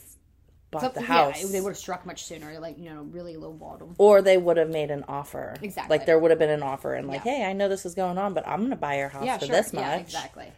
bought 0.72 0.94
the 0.94 1.02
Yeah, 1.02 1.06
house. 1.06 1.52
they 1.52 1.62
would 1.62 1.72
have 1.72 1.78
struck 1.78 2.06
much 2.06 2.24
sooner. 2.24 2.58
Like 2.60 2.78
you 2.80 2.86
know, 2.90 3.04
really 3.04 3.38
low 3.38 3.52
bottom. 3.52 3.94
or 3.98 4.22
they 4.22 4.38
would 4.38 4.58
have 4.58 4.70
made 4.70 4.90
an 4.90 5.04
offer. 5.08 5.56
Exactly. 5.62 5.98
Like 5.98 6.06
there 6.06 6.18
would 6.18 6.32
have 6.32 6.40
been 6.40 6.50
an 6.50 6.64
offer, 6.64 6.94
and 6.96 7.08
like, 7.08 7.26
Yeah. 7.26 7.38
hey, 7.40 7.46
I 7.46 7.54
know 7.54 7.68
this 7.70 7.86
is 7.86 7.94
going 7.94 8.18
on, 8.18 8.34
but 8.34 8.48
I'm 8.48 8.60
going 8.60 8.70
to 8.72 8.76
buy 8.78 8.98
your 8.98 9.10
house 9.10 9.26
Yeah, 9.26 9.38
for 9.38 9.46
sure. 9.48 9.56
this 9.56 9.74
much. 9.74 9.84
Yeah, 9.84 9.98
exactly. 9.98 10.52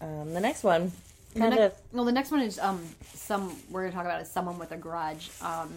Um, 0.00 0.34
the 0.34 0.40
next 0.40 0.64
one, 0.64 0.90
The 1.34 1.40
kind 1.40 1.58
of. 1.58 1.74
well, 1.92 2.04
the 2.04 2.12
next 2.12 2.30
one 2.32 2.40
is 2.40 2.58
um 2.58 2.84
some 3.14 3.56
we're 3.70 3.82
gonna 3.82 3.92
talk 3.94 4.04
about 4.04 4.20
is 4.20 4.28
someone 4.30 4.58
with 4.58 4.72
a 4.72 4.76
grudge. 4.76 5.30
Um, 5.40 5.72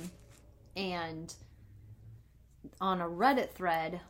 and 0.76 1.34
on 2.82 3.00
a 3.02 3.06
Reddit 3.08 3.52
thread, 3.52 4.02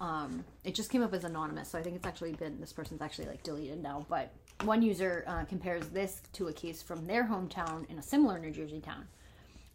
um, 0.00 0.44
it 0.64 0.74
just 0.74 0.90
came 0.90 1.02
up 1.02 1.14
as 1.14 1.24
anonymous, 1.24 1.70
so 1.70 1.78
I 1.78 1.82
think 1.82 1.96
it's 1.96 2.06
actually 2.06 2.32
been 2.32 2.60
this 2.60 2.72
person's 2.72 3.00
actually 3.00 3.26
like 3.28 3.42
deleted 3.42 3.82
now. 3.82 4.04
But 4.08 4.30
one 4.64 4.82
user 4.82 5.24
uh, 5.26 5.44
compares 5.44 5.88
this 5.88 6.22
to 6.34 6.48
a 6.48 6.52
case 6.52 6.82
from 6.82 7.06
their 7.06 7.24
hometown 7.24 7.88
in 7.90 7.98
a 7.98 8.02
similar 8.02 8.38
New 8.38 8.50
Jersey 8.50 8.80
town. 8.80 9.06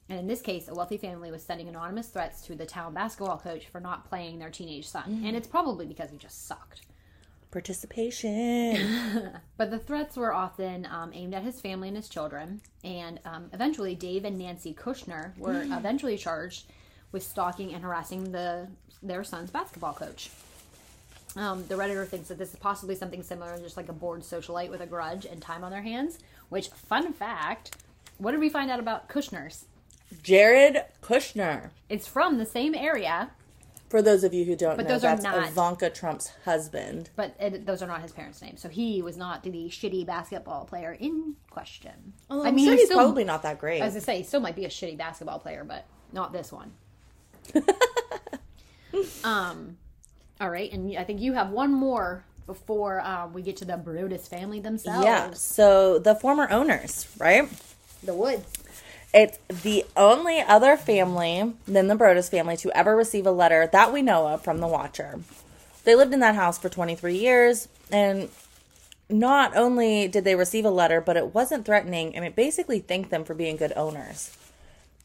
And 0.09 0.19
in 0.19 0.28
this 0.28 0.41
case, 0.41 0.69
a 0.69 0.73
wealthy 0.73 0.97
family 0.97 1.32
was 1.32 1.43
sending 1.43 1.67
anonymous 1.67 2.07
threats 2.07 2.41
to 2.43 2.55
the 2.55 2.65
town 2.65 2.93
basketball 2.93 3.38
coach 3.38 3.67
for 3.67 3.82
not 3.82 4.07
playing 4.07 4.39
their 4.39 4.49
teenage 4.49 4.88
son. 4.88 5.21
And 5.25 5.36
it's 5.36 5.47
probably 5.47 5.86
because 5.86 6.11
he 6.11 6.17
just 6.17 6.47
sucked. 6.47 6.82
Participation. 7.51 9.34
But 9.57 9.71
the 9.71 9.80
threats 9.80 10.15
were 10.15 10.34
often 10.34 10.86
um, 10.86 11.11
aimed 11.13 11.34
at 11.34 11.43
his 11.43 11.59
family 11.59 11.88
and 11.88 11.97
his 11.97 12.07
children. 12.07 12.61
And 12.84 13.19
um, 13.25 13.49
eventually, 13.51 13.95
Dave 13.95 14.23
and 14.23 14.38
Nancy 14.38 14.73
Kushner 14.73 15.38
were 15.38 15.61
eventually 15.71 16.17
charged 16.17 16.65
with 17.11 17.23
stalking 17.23 17.73
and 17.73 17.84
harassing 17.84 18.32
the 18.32 18.67
their 19.03 19.23
son's 19.23 19.51
basketball 19.51 19.93
coach. 19.93 20.30
Um, 21.36 21.65
the 21.67 21.75
redditor 21.75 22.07
thinks 22.07 22.30
that 22.30 22.38
this 22.38 22.49
is 22.51 22.55
possibly 22.55 22.95
something 22.95 23.21
similar, 23.21 23.57
just 23.59 23.78
like 23.78 23.89
a 23.89 23.93
bored 23.93 24.21
socialite 24.21 24.69
with 24.71 24.82
a 24.82 24.88
grudge 24.88 25.25
and 25.25 25.41
time 25.41 25.63
on 25.63 25.71
their 25.71 25.82
hands. 25.84 26.17
Which, 26.49 26.69
fun 26.69 27.13
fact, 27.13 27.75
what 28.17 28.32
did 28.32 28.39
we 28.39 28.49
find 28.49 28.71
out 28.71 28.80
about 28.80 29.09
Kushner's? 29.09 29.65
Jared 30.23 30.84
Kushner. 31.03 31.69
It's 31.89 32.07
from 32.07 32.38
the 32.38 32.45
same 32.45 32.73
area, 32.73 33.32
For 33.89 34.01
those 34.01 34.23
of 34.23 34.34
you 34.34 34.45
who 34.45 34.55
don't 34.55 34.78
But 34.78 34.88
know, 34.88 34.93
those 34.93 35.03
are 35.03 35.15
that's 35.15 35.23
not- 35.23 35.47
Ivanka 35.47 35.89
Trump's 35.89 36.32
husband. 36.45 37.09
but 37.15 37.36
it, 37.39 37.65
those 37.65 37.82
are 37.82 37.88
not 37.88 38.01
his 38.01 38.11
parents' 38.13 38.41
names. 38.41 38.61
So 38.61 38.69
he 38.69 39.01
was 39.01 39.15
not 39.17 39.43
the 39.43 39.67
shitty 39.69 40.05
basketball 40.05 40.65
player 40.65 40.93
in 40.93 41.36
question. 41.49 42.13
I 42.30 42.51
mean, 42.51 42.65
sure 42.65 42.73
he's 42.75 42.86
still- 42.86 42.97
probably 42.97 43.23
not 43.25 43.43
that 43.43 43.59
great. 43.59 43.82
As 43.82 43.95
I 43.95 43.99
say, 43.99 44.17
he 44.17 44.23
still 44.23 44.39
might 44.39 44.55
be 44.55 44.65
a 44.65 44.69
shitty 44.69 44.97
basketball 44.97 45.39
player, 45.39 45.63
but 45.63 45.86
not 46.11 46.34
this 46.34 46.51
one. 46.51 46.71
um, 49.23 49.78
all 50.39 50.49
right, 50.49 50.71
and 50.71 50.97
I 50.97 51.03
think 51.03 51.19
you 51.21 51.33
have 51.33 51.49
one 51.49 51.73
more 51.73 52.23
before 52.45 53.01
uh, 53.01 53.27
we 53.27 53.41
get 53.41 53.57
to 53.57 53.65
the 53.65 53.73
Broaddus 53.73 54.27
family 54.27 54.59
themselves. 54.59 55.03
yeah. 55.03 55.31
So 55.33 55.99
the 55.99 56.15
former 56.15 56.49
owners, 56.49 57.07
right? 57.19 57.49
the 58.03 58.13
Woods. 58.13 58.45
It's 59.13 59.39
the 59.63 59.85
only 59.95 60.39
other 60.41 60.77
family 60.77 61.53
than 61.67 61.88
the 61.88 61.95
Broaddus 61.95 62.29
family 62.29 62.55
to 62.57 62.71
ever 62.77 62.95
receive 62.95 63.25
a 63.25 63.31
letter 63.31 63.67
that 63.71 63.91
we 63.91 64.01
know 64.01 64.27
of 64.27 64.43
from 64.43 64.59
the 64.59 64.67
Watcher. 64.67 65.19
They 65.83 65.95
lived 65.95 66.13
in 66.13 66.19
that 66.19 66.35
house 66.35 66.57
for 66.59 66.69
23 66.69 67.17
years, 67.17 67.67
and 67.91 68.29
not 69.09 69.55
only 69.55 70.07
did 70.07 70.23
they 70.25 70.35
receive 70.35 70.65
a 70.65 70.69
letter, 70.69 71.01
but 71.01 71.17
it 71.17 71.33
wasn't 71.33 71.65
threatening, 71.65 72.15
and 72.15 72.23
it 72.25 72.35
basically 72.35 72.79
thanked 72.79 73.09
them 73.09 73.23
for 73.23 73.33
being 73.33 73.55
good 73.57 73.73
owners. 73.75 74.35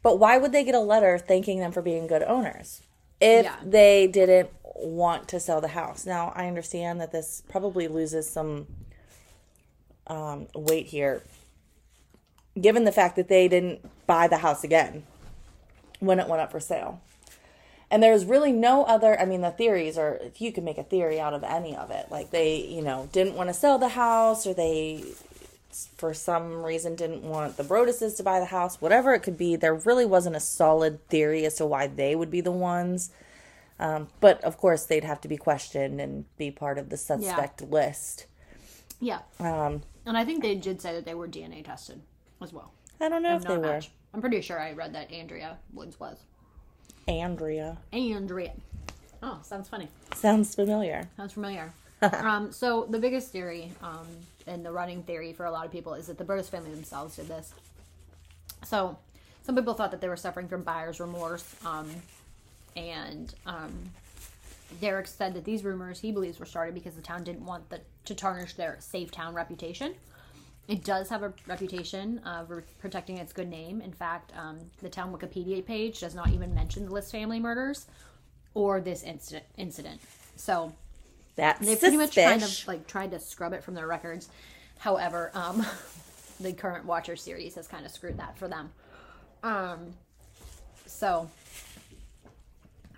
But 0.02 0.18
why 0.18 0.36
would 0.36 0.52
they 0.52 0.64
get 0.64 0.74
a 0.74 0.80
letter 0.80 1.16
thanking 1.18 1.60
them 1.60 1.70
for 1.72 1.80
being 1.80 2.06
good 2.08 2.22
owners 2.24 2.82
if 3.20 3.44
Yeah. 3.44 3.54
they 3.64 4.08
didn't 4.08 4.50
want 4.74 5.28
to 5.28 5.40
sell 5.40 5.60
the 5.60 5.68
house? 5.68 6.06
Now, 6.06 6.32
I 6.34 6.46
understand 6.46 7.00
that 7.00 7.12
this 7.12 7.42
probably 7.48 7.88
loses 7.88 8.28
some 8.28 8.66
um, 10.06 10.48
weight 10.54 10.86
here 10.86 11.22
given 12.60 12.84
the 12.84 12.92
fact 12.92 13.16
that 13.16 13.28
they 13.28 13.48
didn't 13.48 13.80
buy 14.06 14.28
the 14.28 14.38
house 14.38 14.62
again 14.62 15.04
when 16.00 16.18
it 16.20 16.28
went 16.28 16.42
up 16.42 16.50
for 16.50 16.60
sale. 16.60 17.00
And 17.90 18.02
there's 18.02 18.24
really 18.24 18.52
no 18.52 18.84
other, 18.84 19.18
I 19.20 19.26
mean, 19.26 19.42
the 19.42 19.50
theories 19.50 19.98
are, 19.98 20.14
if 20.22 20.40
you 20.40 20.50
can 20.50 20.64
make 20.64 20.78
a 20.78 20.82
theory 20.82 21.20
out 21.20 21.34
of 21.34 21.44
any 21.44 21.76
of 21.76 21.90
it, 21.90 22.06
like 22.10 22.30
they, 22.30 22.56
you 22.56 22.82
know, 22.82 23.08
didn't 23.12 23.34
want 23.34 23.50
to 23.50 23.54
sell 23.54 23.78
the 23.78 23.90
house 23.90 24.46
or 24.46 24.54
they, 24.54 25.04
for 25.96 26.14
some 26.14 26.62
reason, 26.62 26.96
didn't 26.96 27.22
want 27.22 27.56
the 27.56 27.62
Broadduses 27.62 28.16
to 28.16 28.22
buy 28.22 28.40
the 28.40 28.46
house, 28.46 28.80
whatever 28.80 29.12
it 29.12 29.20
could 29.20 29.36
be, 29.36 29.56
there 29.56 29.74
really 29.74 30.06
wasn't 30.06 30.36
a 30.36 30.40
solid 30.40 31.06
theory 31.08 31.44
as 31.44 31.56
to 31.56 31.66
why 31.66 31.86
they 31.86 32.14
would 32.14 32.30
be 32.30 32.40
the 32.40 32.50
ones. 32.50 33.10
Um, 33.82 34.06
but 34.20 34.42
of 34.44 34.58
course, 34.58 34.84
they'd 34.84 35.02
have 35.02 35.20
to 35.22 35.28
be 35.28 35.36
questioned 35.36 36.00
and 36.00 36.24
be 36.38 36.52
part 36.52 36.78
of 36.78 36.88
the 36.88 36.96
suspect 36.96 37.62
list. 37.62 38.26
Yeah, 39.00 39.18
Um, 39.40 39.82
and 40.06 40.16
I 40.16 40.24
think 40.24 40.40
they 40.40 40.54
did 40.54 40.80
say 40.80 40.92
that 40.94 41.04
they 41.04 41.14
were 41.14 41.26
DNA 41.26 41.64
tested 41.64 42.00
as 42.40 42.52
well. 42.52 42.70
I 43.00 43.08
don't 43.08 43.24
know 43.24 43.34
And 43.34 43.42
if 43.42 43.48
they 43.48 43.56
were. 43.58 43.80
I'm 44.14 44.20
pretty 44.20 44.40
sure 44.40 44.60
I 44.60 44.70
read 44.70 44.94
that 44.94 45.10
Andrea 45.10 45.58
Woods 45.72 45.98
was. 45.98 46.18
Andrea. 47.08 47.78
Andrea. 47.92 48.52
Oh, 49.20 49.40
sounds 49.42 49.68
funny. 49.68 49.88
Sounds 50.14 50.54
familiar. 50.54 51.08
Sounds 51.16 51.32
familiar. 51.32 51.72
um, 52.02 52.52
so 52.52 52.86
the 52.88 53.00
biggest 53.00 53.32
theory 53.32 53.72
um, 53.82 54.06
and 54.46 54.64
the 54.64 54.70
running 54.70 55.02
theory 55.02 55.32
for 55.32 55.46
a 55.46 55.50
lot 55.50 55.66
of 55.66 55.72
people 55.72 55.94
is 55.94 56.06
that 56.06 56.18
the 56.18 56.24
Broaddus 56.24 56.48
family 56.48 56.70
themselves 56.70 57.16
did 57.16 57.26
this. 57.26 57.52
So 58.64 58.96
some 59.42 59.56
people 59.56 59.74
thought 59.74 59.90
that 59.90 60.00
they 60.00 60.08
were 60.08 60.16
suffering 60.16 60.46
from 60.46 60.62
buyer's 60.62 61.00
remorse, 61.00 61.56
um, 61.66 61.90
and 62.76 63.34
um, 63.46 63.72
Derek 64.80 65.06
said 65.06 65.34
that 65.34 65.44
these 65.44 65.64
rumors 65.64 66.00
he 66.00 66.12
believes 66.12 66.38
were 66.38 66.46
started 66.46 66.74
because 66.74 66.94
the 66.94 67.02
town 67.02 67.24
didn't 67.24 67.44
want 67.44 67.68
the, 67.68 67.80
to 68.04 68.14
tarnish 68.14 68.54
their 68.54 68.76
safe 68.80 69.10
town 69.10 69.34
reputation. 69.34 69.94
It 70.68 70.84
does 70.84 71.08
have 71.08 71.22
a 71.22 71.32
reputation 71.46 72.18
of 72.20 72.50
re- 72.50 72.62
protecting 72.78 73.18
its 73.18 73.32
good 73.32 73.48
name. 73.48 73.80
In 73.80 73.92
fact, 73.92 74.32
um, 74.36 74.58
the 74.80 74.88
town 74.88 75.12
Wikipedia 75.12 75.64
page 75.64 76.00
does 76.00 76.14
not 76.14 76.30
even 76.30 76.54
mention 76.54 76.86
the 76.86 76.92
List 76.92 77.10
family 77.10 77.40
murders 77.40 77.86
or 78.54 78.80
this 78.80 79.02
incident. 79.02 79.44
Incident. 79.56 80.00
So 80.36 80.72
That's 81.36 81.64
they 81.64 81.76
pretty 81.76 81.96
much 81.96 82.14
kind 82.14 82.42
of 82.42 82.68
like 82.68 82.86
tried 82.86 83.10
to 83.10 83.18
scrub 83.18 83.52
it 83.52 83.64
from 83.64 83.74
their 83.74 83.86
records. 83.86 84.28
However, 84.78 85.30
um, 85.34 85.66
the 86.40 86.52
current 86.52 86.86
Watcher 86.86 87.16
series 87.16 87.56
has 87.56 87.66
kind 87.66 87.84
of 87.84 87.90
screwed 87.90 88.18
that 88.18 88.38
for 88.38 88.48
them. 88.48 88.70
Um, 89.42 89.94
so 90.86 91.28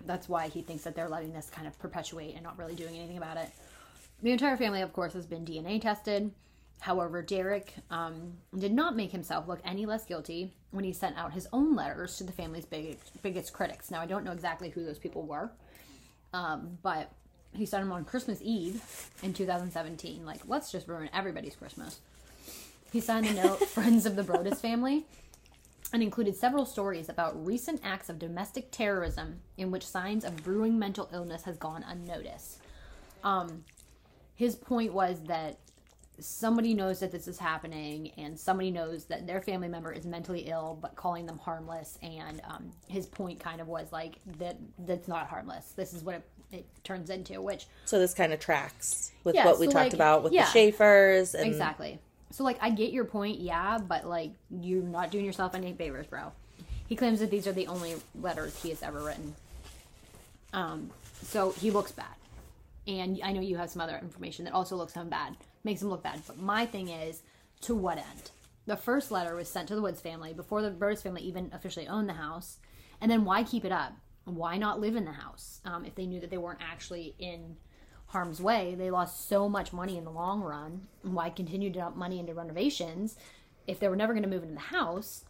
that's 0.05 0.29
why 0.29 0.47
he 0.47 0.61
thinks 0.61 0.83
that 0.83 0.95
they're 0.95 1.09
letting 1.09 1.33
this 1.33 1.49
kind 1.49 1.67
of 1.67 1.77
perpetuate 1.79 2.33
and 2.33 2.43
not 2.43 2.57
really 2.57 2.75
doing 2.75 2.95
anything 2.95 3.17
about 3.17 3.37
it. 3.37 3.49
The 4.21 4.31
entire 4.31 4.57
family, 4.57 4.81
of 4.81 4.93
course, 4.93 5.13
has 5.13 5.25
been 5.25 5.45
DNA 5.45 5.81
tested. 5.81 6.31
However, 6.79 7.21
Derek 7.21 7.73
um, 7.89 8.33
did 8.57 8.73
not 8.73 8.95
make 8.95 9.11
himself 9.11 9.47
look 9.47 9.59
any 9.63 9.85
less 9.85 10.05
guilty 10.05 10.51
when 10.71 10.83
he 10.83 10.93
sent 10.93 11.17
out 11.17 11.33
his 11.33 11.47
own 11.53 11.75
letters 11.75 12.17
to 12.17 12.23
the 12.23 12.31
family's 12.31 12.65
big, 12.65 12.97
biggest 13.23 13.53
critics. 13.53 13.89
Now, 13.89 14.01
I 14.01 14.05
don't 14.05 14.23
know 14.23 14.31
exactly 14.31 14.69
who 14.69 14.83
those 14.83 14.99
people 14.99 15.23
were, 15.23 15.49
um, 16.33 16.77
but 16.83 17.11
he 17.53 17.65
sent 17.65 17.83
them 17.83 17.91
on 17.91 18.03
Christmas 18.03 18.39
Eve 18.41 18.83
in 19.23 19.33
2017. 19.33 20.25
Like, 20.25 20.41
let's 20.47 20.71
just 20.71 20.87
ruin 20.87 21.09
everybody's 21.13 21.55
Christmas. 21.55 21.99
He 22.91 22.99
signed 22.99 23.25
a 23.25 23.33
note, 23.33 23.59
Friends 23.67 24.05
of 24.05 24.15
the 24.15 24.23
Broaddus 24.23 24.59
family, 24.59 25.05
and 25.93 26.01
included 26.03 26.35
several 26.35 26.65
stories 26.65 27.09
about 27.09 27.45
recent 27.45 27.79
acts 27.83 28.09
of 28.09 28.19
domestic 28.19 28.71
terrorism 28.71 29.41
in 29.57 29.71
which 29.71 29.85
signs 29.85 30.25
of 30.25 30.43
brewing 30.43 30.77
mental 30.77 31.09
illness 31.13 31.43
has 31.43 31.57
gone 31.57 31.83
unnoticed. 31.87 32.59
Um, 33.23 33.63
his 34.35 34.55
point 34.55 34.93
was 34.93 35.21
that 35.23 35.57
somebody 36.19 36.73
knows 36.73 36.99
that 36.99 37.11
this 37.11 37.27
is 37.27 37.37
happening 37.37 38.11
and 38.17 38.39
somebody 38.39 38.71
knows 38.71 39.05
that 39.05 39.27
their 39.27 39.41
family 39.41 39.67
member 39.67 39.91
is 39.91 40.05
mentally 40.05 40.41
ill 40.47 40.77
but 40.81 40.95
calling 40.95 41.25
them 41.25 41.37
harmless 41.37 41.99
and 42.01 42.41
um, 42.49 42.71
his 42.87 43.05
point 43.05 43.39
kind 43.39 43.59
of 43.59 43.67
was 43.67 43.91
like 43.91 44.15
that 44.37 44.57
that's 44.79 45.07
not 45.09 45.27
harmless 45.27 45.73
this 45.75 45.93
is 45.93 46.03
what 46.03 46.15
it, 46.15 46.23
it 46.51 46.65
turns 46.85 47.09
into 47.09 47.41
which 47.41 47.65
So 47.83 47.99
this 47.99 48.13
kind 48.13 48.31
of 48.31 48.39
tracks 48.39 49.11
with 49.25 49.35
Yeah, 49.35 49.45
what 49.45 49.59
we 49.59 49.65
so, 49.65 49.73
talked 49.73 49.85
like, 49.87 49.93
about 49.93 50.23
with 50.23 50.31
yeah. 50.31 50.45
the 50.45 50.51
Schaefers 50.51 51.35
and 51.35 51.45
Exactly. 51.45 51.99
So 52.35 52.43
like 52.43 52.57
I 52.59 52.69
get 52.69 52.91
your 52.91 53.05
point, 53.05 53.39
yeah, 53.39 53.77
but 53.77 54.05
like 54.05 54.31
you're 54.49 54.83
not 54.83 55.09
doing 55.09 55.23
yourself 55.23 55.55
any 55.55 55.71
favors, 55.71 56.05
bro. 56.05 56.33
He 56.85 56.97
claims 56.97 57.21
that 57.21 57.31
these 57.31 57.47
are 57.47 57.53
the 57.53 57.67
only 57.67 57.95
letters 58.13 58.61
he 58.61 58.69
has 58.71 58.83
ever 58.83 59.01
written. 59.01 59.33
Um, 60.51 60.89
so 61.23 61.51
he 61.51 61.71
looks 61.71 61.93
bad. 61.93 62.13
And 62.87 63.21
I 63.23 63.31
know 63.31 63.39
you 63.39 63.55
have 63.55 63.69
some 63.69 63.81
other 63.81 63.97
information 64.01 64.43
that 64.43 64.53
also 64.53 64.75
looks 64.75 64.91
him 64.91 65.07
bad, 65.07 65.37
makes 65.63 65.81
him 65.81 65.89
look 65.89 66.03
bad. 66.03 66.23
But 66.27 66.37
my 66.37 66.65
thing 66.65 66.89
is, 66.89 67.21
to 67.61 67.73
what 67.73 67.99
end? 67.99 68.31
The 68.65 68.75
first 68.75 69.11
letter 69.11 69.33
was 69.33 69.47
sent 69.47 69.69
to 69.69 69.75
the 69.75 69.81
Woods 69.81 70.01
family 70.01 70.33
before 70.33 70.61
the 70.61 70.71
Broaddus 70.71 71.03
family 71.03 71.21
even 71.21 71.51
officially 71.53 71.87
owned 71.87 72.09
the 72.09 72.13
house. 72.13 72.57
And 72.99 73.09
then 73.09 73.23
why 73.23 73.43
keep 73.43 73.63
it 73.63 73.71
up? 73.71 73.93
Why 74.25 74.57
not 74.57 74.81
live 74.81 74.97
in 74.97 75.05
the 75.05 75.13
house 75.13 75.61
um, 75.63 75.85
if 75.85 75.95
they 75.95 76.05
knew 76.05 76.19
that 76.19 76.31
they 76.31 76.37
weren't 76.37 76.59
actually 76.61 77.15
in 77.17 77.55
harm's 78.07 78.41
way? 78.41 78.75
They 78.77 78.89
lost 78.91 79.27
so 79.27 79.49
much 79.49 79.73
money 79.73 79.97
in 79.97 80.03
the 80.03 80.11
long 80.11 80.41
run. 80.41 80.87
Why 81.01 81.29
continue 81.29 81.71
to 81.71 81.79
dump 81.79 81.95
money 81.95 82.19
into 82.19 82.33
renovations 82.33 83.15
if 83.67 83.79
they 83.79 83.87
were 83.87 83.95
never 83.95 84.13
going 84.13 84.23
to 84.23 84.29
move 84.29 84.43
into 84.43 84.55
the 84.55 84.59
house? 84.61 85.23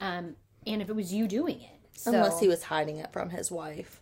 Um, 0.00 0.36
and 0.66 0.80
if 0.82 0.88
it 0.88 0.96
was 0.96 1.12
you 1.12 1.26
doing 1.28 1.60
it, 1.60 1.98
so, 1.98 2.12
unless 2.12 2.40
he 2.40 2.48
was 2.48 2.64
hiding 2.64 2.96
it 2.96 3.12
from 3.12 3.30
his 3.30 3.50
wife. 3.50 4.00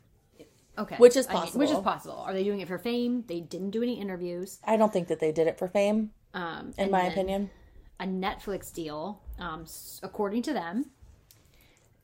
okay, 0.78 0.96
which 0.96 1.16
is 1.16 1.26
I 1.28 1.32
mean, 1.34 1.42
which 1.54 1.70
is 1.70 1.76
possible. 1.76 1.82
possible. 1.82 2.16
Are 2.18 2.32
they 2.32 2.44
doing 2.44 2.60
it 2.60 2.68
for 2.68 2.78
fame? 2.78 3.24
They 3.26 3.40
didn't 3.40 3.70
do 3.70 3.82
any 3.82 4.00
interviews. 4.00 4.58
I 4.64 4.76
don't 4.76 4.92
think 4.92 5.08
that 5.08 5.18
they 5.18 5.32
did 5.32 5.46
it 5.48 5.58
for 5.58 5.66
fame, 5.66 6.10
Um, 6.34 6.72
in 6.78 6.90
my 6.92 7.02
opinion. 7.04 7.50
a 7.98 8.04
Netflix 8.06 8.72
deal. 8.72 9.20
Um, 9.40 9.64
according 10.04 10.42
to 10.42 10.52
them, 10.52 10.90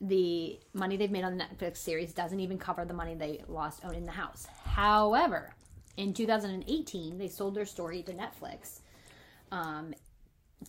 the 0.01 0.59
money 0.73 0.97
they've 0.97 1.11
made 1.11 1.23
on 1.23 1.37
the 1.37 1.43
Netflix 1.45 1.77
series 1.77 2.13
doesn't 2.13 2.39
even 2.41 2.57
cover 2.57 2.83
the 2.83 2.93
money 2.93 3.15
they 3.15 3.43
lost 3.47 3.79
owning 3.85 4.03
the 4.05 4.11
house. 4.11 4.45
However, 4.65 5.53
in 5.97 6.13
2018, 6.13 7.17
they 7.17 7.27
sold 7.27 7.55
their 7.55 7.65
story 7.65 8.03
to 8.03 8.13
Netflix 8.13 8.79
um, 9.51 9.93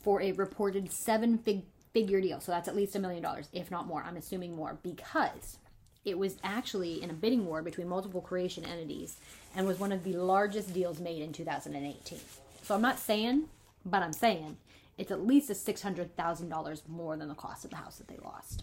for 0.02 0.22
a 0.22 0.32
reported 0.32 0.90
seven 0.92 1.38
fig- 1.38 1.64
figure 1.92 2.20
deal. 2.20 2.40
So 2.40 2.52
that's 2.52 2.68
at 2.68 2.76
least 2.76 2.94
a 2.94 2.98
million 2.98 3.22
dollars, 3.22 3.48
if 3.52 3.70
not 3.70 3.86
more. 3.86 4.02
I'm 4.02 4.16
assuming 4.16 4.54
more 4.54 4.78
because 4.82 5.58
it 6.04 6.18
was 6.18 6.36
actually 6.44 7.02
in 7.02 7.10
a 7.10 7.14
bidding 7.14 7.46
war 7.46 7.62
between 7.62 7.88
multiple 7.88 8.20
creation 8.20 8.64
entities 8.64 9.18
and 9.54 9.66
was 9.66 9.80
one 9.80 9.92
of 9.92 10.04
the 10.04 10.12
largest 10.12 10.72
deals 10.72 11.00
made 11.00 11.20
in 11.22 11.32
2018. 11.32 12.18
So 12.62 12.74
I'm 12.74 12.82
not 12.82 12.98
saying, 12.98 13.44
but 13.84 14.02
I'm 14.02 14.12
saying 14.12 14.56
it's 14.98 15.10
at 15.10 15.26
least 15.26 15.50
a 15.50 15.54
$600,000 15.54 16.88
more 16.88 17.16
than 17.16 17.28
the 17.28 17.34
cost 17.34 17.64
of 17.64 17.70
the 17.70 17.76
house 17.76 17.96
that 17.96 18.08
they 18.08 18.18
lost. 18.24 18.62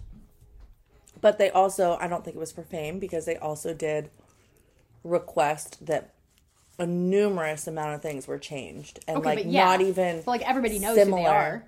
But 1.20 1.38
they 1.38 1.50
also, 1.52 1.98
I 2.00 2.08
don't 2.08 2.24
think 2.24 2.36
it 2.36 2.40
was 2.40 2.52
for 2.52 2.64
fame 2.64 3.00
because 3.00 3.26
they 3.26 3.36
also 3.38 3.74
did 3.74 4.10
request 5.04 5.86
that 5.86 6.14
a 6.80 6.86
numerous 6.86 7.68
amount 7.68 7.94
of 7.96 8.02
things 8.02 8.28
were 8.28 8.40
changed 8.40 9.00
and 9.08 9.24
like 9.24 9.40
but 9.40 9.46
yeah. 9.46 9.66
not 9.66 9.82
even 9.82 10.18
But 10.18 10.28
like 10.28 10.50
everybody 10.50 10.80
knows 10.80 10.92
who 10.92 10.96
they 10.96 11.04
similar. 11.04 11.30
are. 11.30 11.64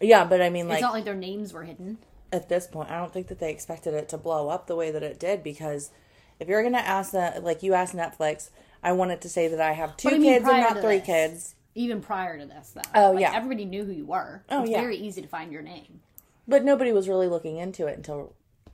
Yeah, 0.00 0.24
but 0.24 0.40
I 0.40 0.50
mean 0.50 0.68
like 0.68 0.76
It's 0.78 0.82
not 0.82 0.92
like 0.94 1.04
their 1.04 1.14
names 1.16 1.52
were 1.52 1.64
hidden. 1.64 1.98
at 2.32 2.48
this 2.48 2.66
point, 2.66 2.90
I 2.90 2.96
don't 2.98 3.12
think 3.12 3.26
that 3.28 3.38
they 3.40 3.50
expected 3.50 3.92
it 3.94 4.08
to 4.10 4.16
blow 4.18 4.48
up 4.48 4.66
the 4.66 4.76
way 4.76 4.90
that 4.90 5.02
it 5.02 5.18
did 5.18 5.42
because 5.42 5.90
if 6.38 6.48
you're 6.48 6.62
gonna 6.62 6.78
ask 6.78 7.12
that, 7.12 7.42
like 7.44 7.62
you 7.62 7.74
asked 7.74 7.94
Netflix, 7.94 8.50
I 8.82 8.92
wanted 8.92 9.20
to 9.22 9.28
say 9.28 9.48
that 9.48 9.60
I 9.60 9.72
have 9.72 9.96
two 9.96 10.08
I 10.08 10.12
mean, 10.12 10.22
kids 10.22 10.48
and 10.48 10.60
not 10.60 10.80
three 10.80 10.98
this. 10.98 11.06
kids, 11.06 11.54
Even 11.74 12.00
prior 12.00 12.38
to 12.38 12.46
this, 12.46 12.70
though. 12.70 12.80
Oh, 12.94 13.10
Like, 13.12 13.20
yeah. 13.20 13.32
Everybody 13.34 13.64
knew 13.66 13.84
who 13.84 13.92
you 13.92 14.06
were. 14.06 14.42
Oh, 14.48 14.62
it's 14.62 14.70
yeah. 14.70 14.80
very 14.80 14.96
easy 14.96 15.20
to 15.20 15.28
find 15.28 15.52
your 15.52 15.60
name. 15.62 16.00
but 16.48 16.64
nobody 16.64 16.92
was 16.92 17.08
really 17.08 17.26
looking 17.28 17.58
into 17.58 17.86
it 17.86 17.96
until 17.96 18.32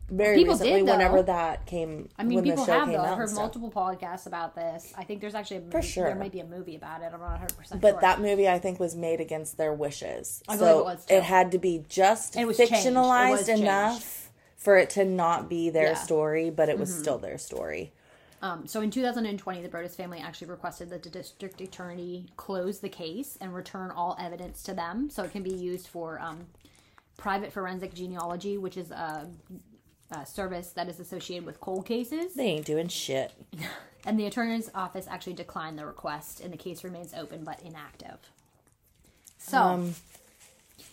very 0.09 0.37
People 0.37 0.55
recently. 0.55 0.81
did, 0.81 0.87
though. 0.87 0.93
whenever 0.93 1.23
that 1.25 1.67
came, 1.67 2.09
I 2.17 2.23
mean, 2.23 2.37
when 2.37 2.45
people 2.45 2.65
have 2.65 2.89
though. 2.89 3.01
I've 3.01 3.19
heard 3.19 3.33
multiple 3.33 3.71
podcasts 3.71 4.27
about 4.27 4.55
this. 4.55 4.93
I 4.97 5.03
think 5.05 5.21
there's 5.21 5.35
actually 5.35 5.59
a 5.59 5.61
movie, 5.63 5.83
sure. 5.87 6.07
there 6.07 6.15
might 6.15 6.33
be 6.33 6.41
a 6.41 6.45
movie 6.45 6.77
about 6.77 7.03
it. 7.03 7.11
I'm 7.13 7.21
not 7.21 7.31
100 7.33 7.57
percent 7.57 7.81
But 7.81 7.93
sure. 7.93 8.01
that 8.03 8.21
movie, 8.21 8.49
I 8.49 8.59
think, 8.59 8.79
was 8.79 8.95
made 8.95 9.21
against 9.21 9.57
their 9.57 9.73
wishes. 9.73 10.43
I 10.49 10.57
so 10.57 10.81
it 10.81 10.85
was, 10.85 11.05
too. 11.07 11.21
had 11.21 11.51
to 11.53 11.59
be 11.59 11.85
just 11.89 12.37
It. 12.37 12.41
It 12.43 12.47
fictionalized 12.57 13.49
enough 13.49 14.31
for 14.57 14.77
it 14.77 14.91
to 14.91 15.05
not 15.05 15.49
be 15.49 15.71
their 15.71 15.89
Yeah. 15.89 15.95
Mm-hmm. 15.95 16.05
story, 16.05 16.51
but 16.51 16.69
it 16.69 16.79
was 16.79 16.97
still 16.97 17.19
their 17.19 17.39
story. 17.39 17.93
Um, 18.43 18.67
so 18.67 18.81
in 18.83 18.91
2020, 18.91 19.63
the 19.63 19.69
Broaddus 19.69 19.97
family 19.97 20.19
actually 20.21 20.49
requested 20.49 20.91
that 20.91 21.03
the 21.03 21.09
district 21.11 21.61
attorney 21.61 22.27
close 22.37 22.79
the 22.81 22.89
case 22.89 23.37
and 23.41 23.55
return 23.55 23.91
all 23.91 24.15
evidence 24.21 24.63
to 24.65 24.75
them, 24.75 25.09
so 25.11 25.25
it 25.25 25.33
can 25.33 25.43
be 25.43 25.55
used 25.55 25.89
for 25.89 26.21
um, 26.21 26.47
private 27.17 27.51
forensic 27.53 27.95
genealogy, 27.95 28.59
which 28.59 28.77
is 28.77 28.91
a, 28.91 29.29
a 30.11 30.25
service 30.27 30.69
that 30.73 30.89
is 30.89 31.01
associated 31.01 31.45
with 31.47 31.61
cold 31.61 31.87
cases. 31.87 32.35
They 32.35 32.45
ain't 32.47 32.67
doing 32.67 32.89
shit. 32.89 33.33
And 34.09 34.21
the 34.21 34.27
attorney's 34.27 34.71
office 34.73 35.09
actually 35.11 35.33
declined 35.33 35.77
the 35.77 35.85
request, 35.85 36.39
and 36.39 36.53
the 36.53 36.57
case 36.57 36.85
remains 36.85 37.13
open 37.13 37.43
but 37.43 37.61
inactive. 37.61 38.19
So, 39.39 39.59
Um, 39.61 39.95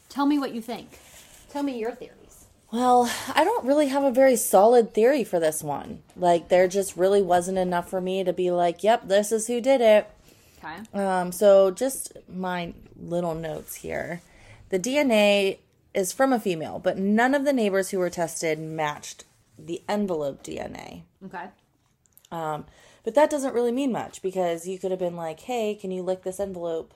tell 0.10 0.26
me 0.26 0.40
what 0.40 0.52
you 0.56 0.64
think. 0.64 0.98
Tell 1.52 1.62
me 1.62 1.78
your 1.78 1.92
theories. 1.92 2.46
Well, 2.72 3.08
I 3.36 3.44
don't 3.44 3.66
really 3.66 3.90
have 3.90 4.04
a 4.04 4.10
very 4.10 4.36
solid 4.36 4.96
theory 4.96 5.24
for 5.24 5.40
this 5.40 5.62
one. 5.62 6.02
Like, 6.18 6.50
there 6.50 6.68
just 6.68 6.98
really 6.98 7.22
wasn't 7.22 7.60
enough 7.60 7.88
for 7.88 8.02
me 8.02 8.24
to 8.24 8.34
be 8.34 8.50
like, 8.50 8.84
yep, 8.84 9.08
this 9.08 9.32
is 9.32 9.46
who 9.46 9.62
did 9.62 9.80
it. 9.80 10.10
Okay. 10.64 11.00
Um, 11.00 11.32
so 11.32 11.70
just 11.70 12.14
my 12.28 12.74
little 13.00 13.36
notes 13.36 13.76
here. 13.76 14.22
The 14.70 14.80
DNA 14.80 15.60
is 15.94 16.12
from 16.12 16.34
a 16.34 16.40
female, 16.40 16.80
but 16.80 16.98
none 16.98 17.34
of 17.36 17.46
the 17.46 17.54
neighbors 17.54 17.90
who 17.90 18.00
were 18.00 18.10
tested 18.10 18.60
matched 18.60 19.26
the 19.58 19.82
envelope 19.88 20.44
DNA. 20.44 21.04
Okay. 21.26 21.46
Um, 22.32 22.66
but 23.04 23.16
that 23.16 23.30
doesn't 23.30 23.54
really 23.54 23.72
mean 23.72 23.92
much 23.92 24.22
because 24.22 24.68
you 24.68 24.80
could 24.80 24.92
have 24.92 25.00
been 25.00 25.16
like, 25.16 25.42
hey, 25.42 25.76
can 25.76 25.92
you 25.92 26.02
lick 26.02 26.24
this 26.24 26.40
envelope? 26.40 26.94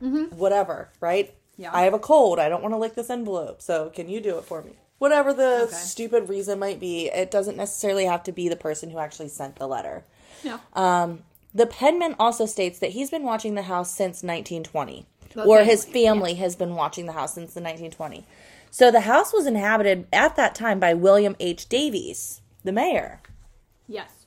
Whatever, 0.00 0.90
right? 1.00 1.34
Yeah. 1.56 1.70
I 1.72 1.82
have 1.82 1.94
a 1.94 1.98
cold. 1.98 2.38
I 2.38 2.50
don't 2.50 2.62
want 2.62 2.74
to 2.74 2.78
lick 2.78 2.94
this 2.94 3.08
envelope. 3.08 3.62
So 3.62 3.88
can 3.88 4.08
you 4.08 4.20
do 4.20 4.36
it 4.36 4.44
for 4.44 4.62
me? 4.62 4.72
Whatever 4.98 5.32
the 5.32 5.62
Okay. 5.64 5.74
stupid 5.74 6.28
reason 6.28 6.58
might 6.58 6.78
be, 6.78 7.06
it 7.08 7.30
doesn't 7.30 7.56
necessarily 7.56 8.04
have 8.04 8.22
to 8.24 8.32
be 8.32 8.48
the 8.48 8.56
person 8.56 8.90
who 8.90 8.98
actually 8.98 9.28
sent 9.28 9.56
the 9.56 9.66
letter. 9.66 10.04
Yeah. 10.42 10.58
Um, 10.74 11.22
the 11.54 11.66
penman 11.66 12.16
also 12.18 12.44
states 12.44 12.78
that 12.80 12.90
he's 12.90 13.10
been 13.10 13.22
watching 13.22 13.54
the 13.54 13.62
house 13.62 13.90
since 13.94 14.22
1920, 14.22 15.06
Or 15.36 15.64
his 15.64 15.84
family, 15.84 16.02
family 16.04 16.34
has 16.34 16.56
been 16.56 16.74
watching 16.74 17.06
the 17.06 17.12
house 17.12 17.34
since 17.34 17.54
the 17.54 17.60
1920. 17.60 18.24
So 18.70 18.90
the 18.90 19.00
house 19.02 19.32
was 19.32 19.46
inhabited 19.46 20.06
at 20.12 20.36
that 20.36 20.54
time 20.54 20.78
by 20.80 20.94
William 20.94 21.36
H. 21.40 21.68
Davies, 21.68 22.40
the 22.64 22.72
mayor. 22.72 23.20
yes. 23.86 24.26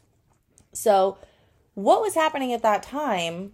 So, 0.73 1.17
what 1.73 2.01
was 2.01 2.13
happening 2.13 2.53
at 2.53 2.61
that 2.61 2.84
time 2.84 3.53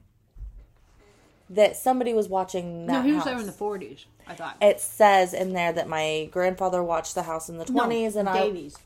that 1.49 1.75
somebody 1.77 2.13
was 2.13 2.27
watching 2.27 2.85
that 2.87 2.93
No, 2.93 3.01
he 3.01 3.13
was 3.13 3.23
house? 3.23 3.25
there 3.31 3.39
in 3.39 3.45
the 3.45 3.51
40s. 3.53 4.05
I 4.27 4.33
thought. 4.35 4.57
it 4.61 4.79
says 4.79 5.33
in 5.33 5.53
there 5.53 5.71
that 5.73 5.87
my 5.89 6.29
grandfather 6.31 6.81
watched 6.83 7.13
the 7.15 7.23
house 7.23 7.49
in 7.49 7.57
the 7.57 7.65
20s, 7.65 8.15
and 8.15 8.27
I 8.29 8.37
Davies. 8.39 8.77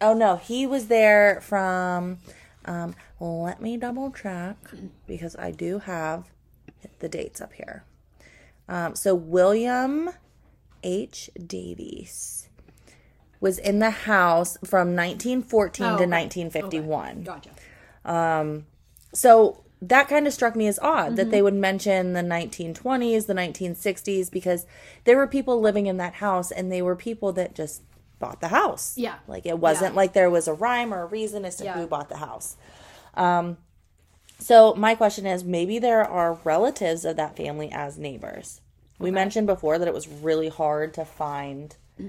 Oh 0.00 0.12
no, 0.14 0.36
he 0.36 0.66
was 0.66 0.88
there 0.88 1.40
from. 1.42 2.18
Um, 2.66 2.94
let 3.20 3.60
me 3.62 3.76
double 3.76 4.10
check 4.10 4.56
because 5.06 5.34
I 5.36 5.50
do 5.50 5.78
have 5.78 6.30
the 6.98 7.08
dates 7.08 7.40
up 7.40 7.52
here. 7.54 7.84
Um, 8.68 8.94
so 8.94 9.14
William 9.14 10.10
H. 10.82 11.30
Davies 11.46 12.48
was 13.40 13.58
in 13.58 13.78
the 13.78 13.90
house 13.90 14.56
from 14.64 14.96
1914 14.96 15.84
Oh, 15.86 15.88
to 15.90 15.94
okay. 16.04 16.06
1951. 16.06 17.22
Gotcha. 17.22 17.50
So 19.12 19.62
that 19.82 20.08
kind 20.08 20.26
of 20.26 20.32
struck 20.32 20.56
me 20.56 20.66
as 20.66 20.78
odd 20.78 21.06
Mm-hmm. 21.08 21.14
that 21.16 21.30
they 21.30 21.42
would 21.42 21.54
mention 21.54 22.12
the 22.14 22.22
1920s, 22.22 23.26
the 23.26 23.34
1960s, 23.34 24.30
because 24.30 24.66
there 25.04 25.16
were 25.16 25.26
people 25.26 25.60
living 25.60 25.86
in 25.86 25.96
that 25.98 26.14
house 26.14 26.50
and 26.50 26.72
they 26.72 26.82
were 26.82 26.96
people 26.96 27.32
that 27.34 27.54
just 27.54 27.82
bought 28.18 28.40
the 28.40 28.48
house. 28.48 28.96
Yeah. 28.96 29.16
Like 29.28 29.44
it 29.46 29.58
wasn't 29.58 29.92
Yeah. 29.92 29.96
like 29.96 30.12
there 30.14 30.30
was 30.30 30.48
a 30.48 30.54
rhyme 30.54 30.92
or 30.94 31.02
a 31.02 31.06
reason 31.06 31.44
as 31.44 31.56
to 31.56 31.64
Yeah. 31.64 31.74
who 31.74 31.86
bought 31.86 32.08
the 32.08 32.16
house. 32.16 32.56
Um, 33.14 33.58
so 34.38 34.74
my 34.74 34.94
question 34.94 35.26
is 35.26 35.44
maybe 35.44 35.78
there 35.78 36.04
are 36.04 36.34
relatives 36.44 37.04
of 37.04 37.16
that 37.16 37.36
family 37.36 37.70
as 37.72 37.98
neighbors. 37.98 38.60
We 38.98 39.10
mentioned 39.10 39.46
before 39.46 39.78
that 39.78 39.86
it 39.88 39.92
was 39.94 40.08
really 40.08 40.48
hard 40.48 40.94
to 40.94 41.04
find 41.04 41.76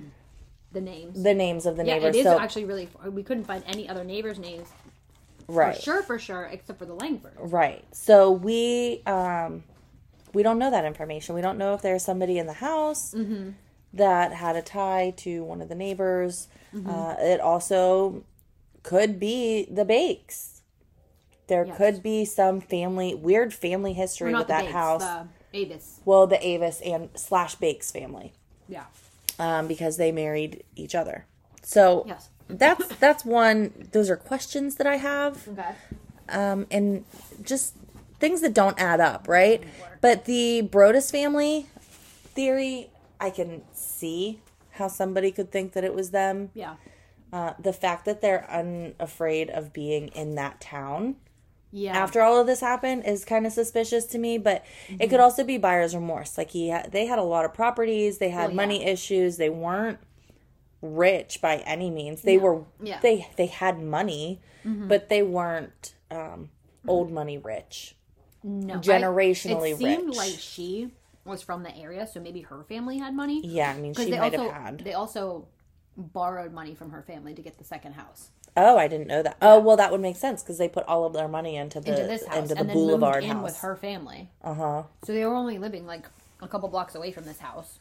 The 0.74 0.82
names. 0.82 1.24
the 1.24 1.34
names 1.34 1.66
of 1.66 1.78
the 1.78 1.86
yeah, 1.86 1.96
neighbors. 1.96 2.16
it 2.16 2.20
is 2.20 2.26
so 2.26 2.40
actually 2.40 2.66
really. 2.66 2.90
We 3.06 3.24
couldn't 3.24 3.46
find 3.46 3.64
any 3.66 3.88
other 3.90 4.04
neighbors' 4.04 4.38
names 4.38 4.68
right. 5.48 5.76
for 5.76 5.82
sure, 5.82 6.04
for 6.04 6.20
sure, 6.20 6.44
except 6.52 6.78
for 6.80 6.86
the 6.86 6.94
Langford. 6.94 7.34
Right. 7.38 7.84
So 7.94 8.32
we 8.32 9.02
um 9.06 9.64
we 10.34 10.44
don't 10.44 10.60
know 10.60 10.70
that 10.70 10.84
information. 10.86 11.36
We 11.36 11.42
don't 11.42 11.58
know 11.58 11.74
if 11.74 11.82
there's 11.82 12.04
somebody 12.04 12.38
in 12.38 12.46
the 12.48 12.54
house 12.54 13.14
Mm-hmm. 13.14 13.52
that 13.94 14.34
had 14.34 14.56
a 14.58 14.62
tie 14.62 15.14
to 15.18 15.44
one 15.44 15.62
of 15.62 15.70
the 15.70 15.76
neighbors. 15.76 16.48
Mm-hmm. 16.76 16.90
Uh, 16.90 17.14
it 17.20 17.40
also 17.40 18.24
could 18.84 19.20
be 19.20 19.68
the 19.72 19.86
Bakes. 19.86 20.57
There 21.48 21.66
Yes. 21.66 21.78
could 21.78 22.04
be 22.04 22.26
some 22.26 22.60
family 22.62 23.16
weird 23.16 23.54
family 23.54 23.94
history 23.94 24.34
with 24.34 24.48
that 24.48 24.62
Bates, 24.64 24.74
house. 24.74 25.04
The 25.04 25.28
Avis. 25.60 26.00
Well, 26.06 26.28
the 26.28 26.46
Avis 26.46 26.82
and 26.82 27.10
slash 27.16 27.56
Bakes 27.56 27.90
family, 27.92 28.34
Yeah. 28.68 28.86
um, 29.40 29.68
because 29.68 29.98
they 29.98 30.12
married 30.12 30.64
each 30.76 30.94
other. 30.94 31.26
So 31.64 32.04
Yes. 32.08 32.30
that's 32.50 32.88
that's 32.98 33.24
one. 33.26 33.88
Those 33.94 34.10
are 34.10 34.18
questions 34.18 34.76
that 34.76 34.88
I 34.88 34.98
have 34.98 35.48
Okay. 35.48 35.72
um, 36.30 36.68
and 36.70 37.06
just 37.42 37.74
things 38.20 38.42
that 38.42 38.54
don't 38.54 38.78
add 38.80 39.00
up, 39.00 39.28
right? 39.28 39.64
But 40.02 40.26
the 40.26 40.68
Broaddus 40.70 41.12
family 41.12 41.68
theory, 42.36 42.90
I 43.20 43.30
can 43.30 43.62
see 43.74 44.42
how 44.72 44.88
somebody 44.90 45.32
could 45.32 45.52
think 45.52 45.74
that 45.74 45.84
it 45.84 45.94
was 45.94 46.12
them. 46.12 46.52
Yeah. 46.54 46.76
Uh, 47.32 47.54
the 47.60 47.74
fact 47.74 48.06
that 48.06 48.22
they're 48.22 48.50
unafraid 48.50 49.50
of 49.50 49.74
being 49.74 50.08
in 50.10 50.36
that 50.36 50.60
town 50.62 51.16
Yeah. 51.72 51.98
after 51.98 52.22
all 52.22 52.40
of 52.40 52.48
this 52.48 52.62
happened 52.62 53.06
is 53.06 53.26
kind 53.26 53.46
of 53.46 53.52
suspicious 53.54 54.06
to 54.08 54.18
me. 54.18 54.38
But 54.38 54.64
it 54.88 54.94
Mm-hmm. 55.00 55.10
could 55.10 55.20
also 55.20 55.44
be 55.44 55.58
buyer's 55.58 55.94
remorse. 55.96 56.38
Like 56.38 56.52
he, 56.52 56.70
ha- 56.72 56.86
they 56.90 57.06
had 57.06 57.20
a 57.20 57.24
lot 57.24 57.46
of 57.46 57.54
properties, 57.54 58.18
they 58.20 58.30
had 58.30 58.42
Well, 58.42 58.50
yeah. 58.52 58.56
money 58.56 58.86
issues, 58.86 59.38
they 59.38 59.50
weren't 59.50 60.00
rich 60.82 61.42
by 61.42 61.58
any 61.58 61.90
means. 61.90 62.22
They 62.22 62.38
were, 62.38 62.64
Yeah. 62.82 62.96
Mm-hmm. 62.96 63.02
they 63.02 63.28
they 63.36 63.46
had 63.48 63.82
money, 63.82 64.42
but 64.64 65.10
they 65.10 65.24
weren't 65.24 65.94
um, 66.12 66.50
old 66.88 67.12
money 67.12 67.38
rich. 67.38 67.96
no. 68.44 68.76
I- 68.76 68.78
generationally 68.78 69.72
it 69.74 69.78
seemed 69.78 70.08
rich. 70.08 70.16
like 70.18 70.34
she 70.40 70.92
was 71.26 71.42
from 71.42 71.64
the 71.64 71.76
area, 71.76 72.08
so 72.08 72.20
maybe 72.22 72.42
her 72.42 72.64
family 72.64 72.98
had 72.98 73.14
money. 73.14 73.42
Yeah, 73.46 73.72
I 73.72 73.78
mean, 73.80 73.94
she 73.94 74.06
they 74.12 74.20
might 74.20 74.34
also 74.36 74.50
have 74.52 74.62
had. 74.64 74.80
they 74.80 74.94
also 74.94 75.48
borrowed 75.98 76.54
money 76.54 76.76
from 76.76 76.92
her 76.92 77.02
family 77.02 77.34
to 77.34 77.42
get 77.42 77.58
the 77.58 77.64
second 77.64 77.94
house 77.94 78.30
Oh, 78.58 78.78
I 78.78 78.88
didn't 78.88 79.08
know 79.08 79.22
that. 79.24 79.38
Oh, 79.42 79.60
well, 79.60 79.78
that 79.78 79.92
would 79.92 80.02
make 80.02 80.16
sense 80.18 80.42
because 80.42 80.58
they 80.58 80.68
put 80.68 80.84
all 80.88 81.06
of 81.06 81.14
their 81.14 81.28
money 81.28 81.56
into 81.56 81.80
the 81.80 81.92
into 81.92 82.04
this 82.08 82.26
house 82.26 82.38
into 82.38 82.56
the 82.56 82.60
and 82.62 82.70
then 82.70 82.76
Boulevard 82.76 83.16
moved 83.24 83.26
in 83.32 83.38
house. 83.38 83.44
with 83.44 83.58
her 83.60 83.76
family. 83.76 84.30
Uh 84.44 84.54
huh. 84.56 84.84
So 85.04 85.14
they 85.14 85.24
were 85.26 85.36
only 85.36 85.58
living 85.60 85.86
like 85.86 86.08
a 86.42 86.48
couple 86.48 86.68
blocks 86.70 86.96
away 86.96 87.12
from 87.12 87.26
this 87.26 87.40
house 87.40 87.78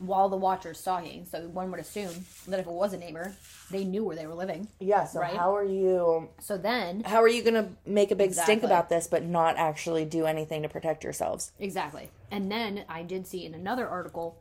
while 0.00 0.28
the 0.28 0.36
watcher's 0.36 0.78
stalking. 0.78 1.24
So 1.24 1.40
one 1.48 1.70
would 1.70 1.80
assume 1.80 2.26
that 2.46 2.60
if 2.60 2.66
it 2.66 2.72
was 2.72 2.92
a 2.92 2.98
neighbor, 2.98 3.34
they 3.70 3.84
knew 3.84 4.04
where 4.04 4.14
they 4.14 4.26
were 4.26 4.34
living. 4.34 4.68
Yeah. 4.78 5.04
So 5.06 5.18
Right? 5.20 5.34
how 5.34 5.56
are 5.56 5.64
you? 5.64 6.28
So 6.40 6.56
then, 6.58 7.02
How 7.04 7.20
are 7.22 7.28
you 7.28 7.42
gonna 7.42 7.70
make 7.86 8.10
a 8.10 8.14
big 8.14 8.32
stink 8.34 8.62
about 8.62 8.90
this, 8.90 9.06
but 9.08 9.24
not 9.24 9.56
actually 9.56 10.04
do 10.04 10.26
anything 10.26 10.62
to 10.62 10.68
protect 10.68 11.02
yourselves? 11.04 11.52
exactly. 11.58 12.10
And 12.30 12.52
then 12.52 12.84
I 12.88 13.02
did 13.02 13.26
see 13.26 13.44
in 13.46 13.54
another 13.54 13.88
article, 13.88 14.36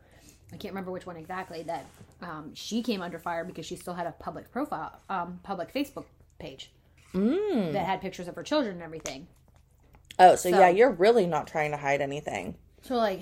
I 0.53 0.57
can't 0.57 0.73
remember 0.73 0.91
which 0.91 1.05
one 1.05 1.15
exactly, 1.17 1.63
that 1.63 1.85
um, 2.21 2.51
she 2.53 2.81
came 2.81 3.01
under 3.01 3.19
fire 3.19 3.43
because 3.45 3.65
she 3.65 3.75
still 3.75 3.93
had 3.93 4.07
a 4.07 4.11
public 4.11 4.51
profile, 4.51 4.99
um, 5.09 5.39
public 5.43 5.73
Facebook 5.73 6.05
page 6.39 6.71
Mm. 7.13 7.71
that 7.73 7.85
had 7.85 8.01
pictures 8.01 8.27
of 8.27 8.35
her 8.35 8.43
children 8.43 8.73
and 8.75 8.83
everything. 8.83 9.27
Oh, 10.19 10.35
so, 10.35 10.51
So- 10.51 10.59
yeah, 10.59 10.69
you're 10.69 10.91
really 10.91 11.25
not 11.27 11.47
trying 11.47 11.71
to 11.71 11.77
hide 11.77 12.01
anything. 12.01 12.55
So 12.81 12.95
like, 12.95 13.21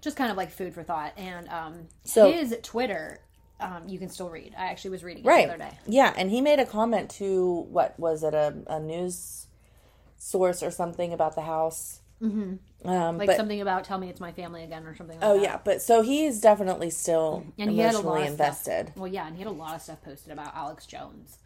just 0.00 0.16
kind 0.16 0.30
of 0.30 0.36
like 0.36 0.50
food 0.50 0.74
for 0.74 0.82
thought. 0.82 1.12
And 1.16 1.48
um, 1.48 1.88
So- 2.04 2.30
his 2.32 2.56
Twitter, 2.62 3.20
um, 3.60 3.88
you 3.88 3.98
can 3.98 4.08
still 4.08 4.30
read. 4.30 4.54
I 4.58 4.66
actually 4.66 4.90
was 4.92 5.04
reading 5.04 5.24
it 5.24 5.28
Right. 5.28 5.46
the 5.46 5.54
other 5.54 5.64
day. 5.70 5.78
Yeah, 5.86 6.12
and 6.16 6.30
he 6.30 6.40
made 6.40 6.58
a 6.58 6.66
comment 6.66 7.10
to 7.12 7.66
what 7.70 7.98
was 8.00 8.22
it 8.24 8.34
a, 8.34 8.56
a 8.66 8.80
news 8.80 9.46
source 10.16 10.62
or 10.62 10.70
something 10.70 11.12
about 11.12 11.34
the 11.34 11.42
house. 11.42 11.99
Mm-hmm. 12.22 12.88
Um, 12.88 13.18
Like 13.18 13.26
but 13.28 13.36
something 13.36 13.60
about 13.60 13.84
tell 13.84 13.98
me 13.98 14.08
it's 14.08 14.20
my 14.20 14.32
family 14.32 14.64
again 14.64 14.84
or 14.86 14.94
something 14.96 15.18
like 15.20 15.28
oh 15.28 15.34
that. 15.36 15.42
yeah, 15.42 15.58
but 15.64 15.82
so 15.82 16.02
he's 16.02 16.40
definitely 16.40 16.90
still 16.90 17.44
And 17.58 17.70
he 17.70 17.78
had 17.78 17.94
a 17.94 17.98
lot 17.98 18.00
emotionally 18.04 18.26
invested. 18.28 18.86
Stuff. 18.88 18.96
Well, 18.96 19.06
yeah, 19.12 19.26
and 19.26 19.36
he 19.36 19.42
had 19.42 19.48
a 19.50 19.54
lot 19.54 19.74
of 19.74 19.82
stuff 19.82 20.02
posted 20.02 20.32
about 20.32 20.54
Alex 20.56 20.86
Jones. 20.86 21.38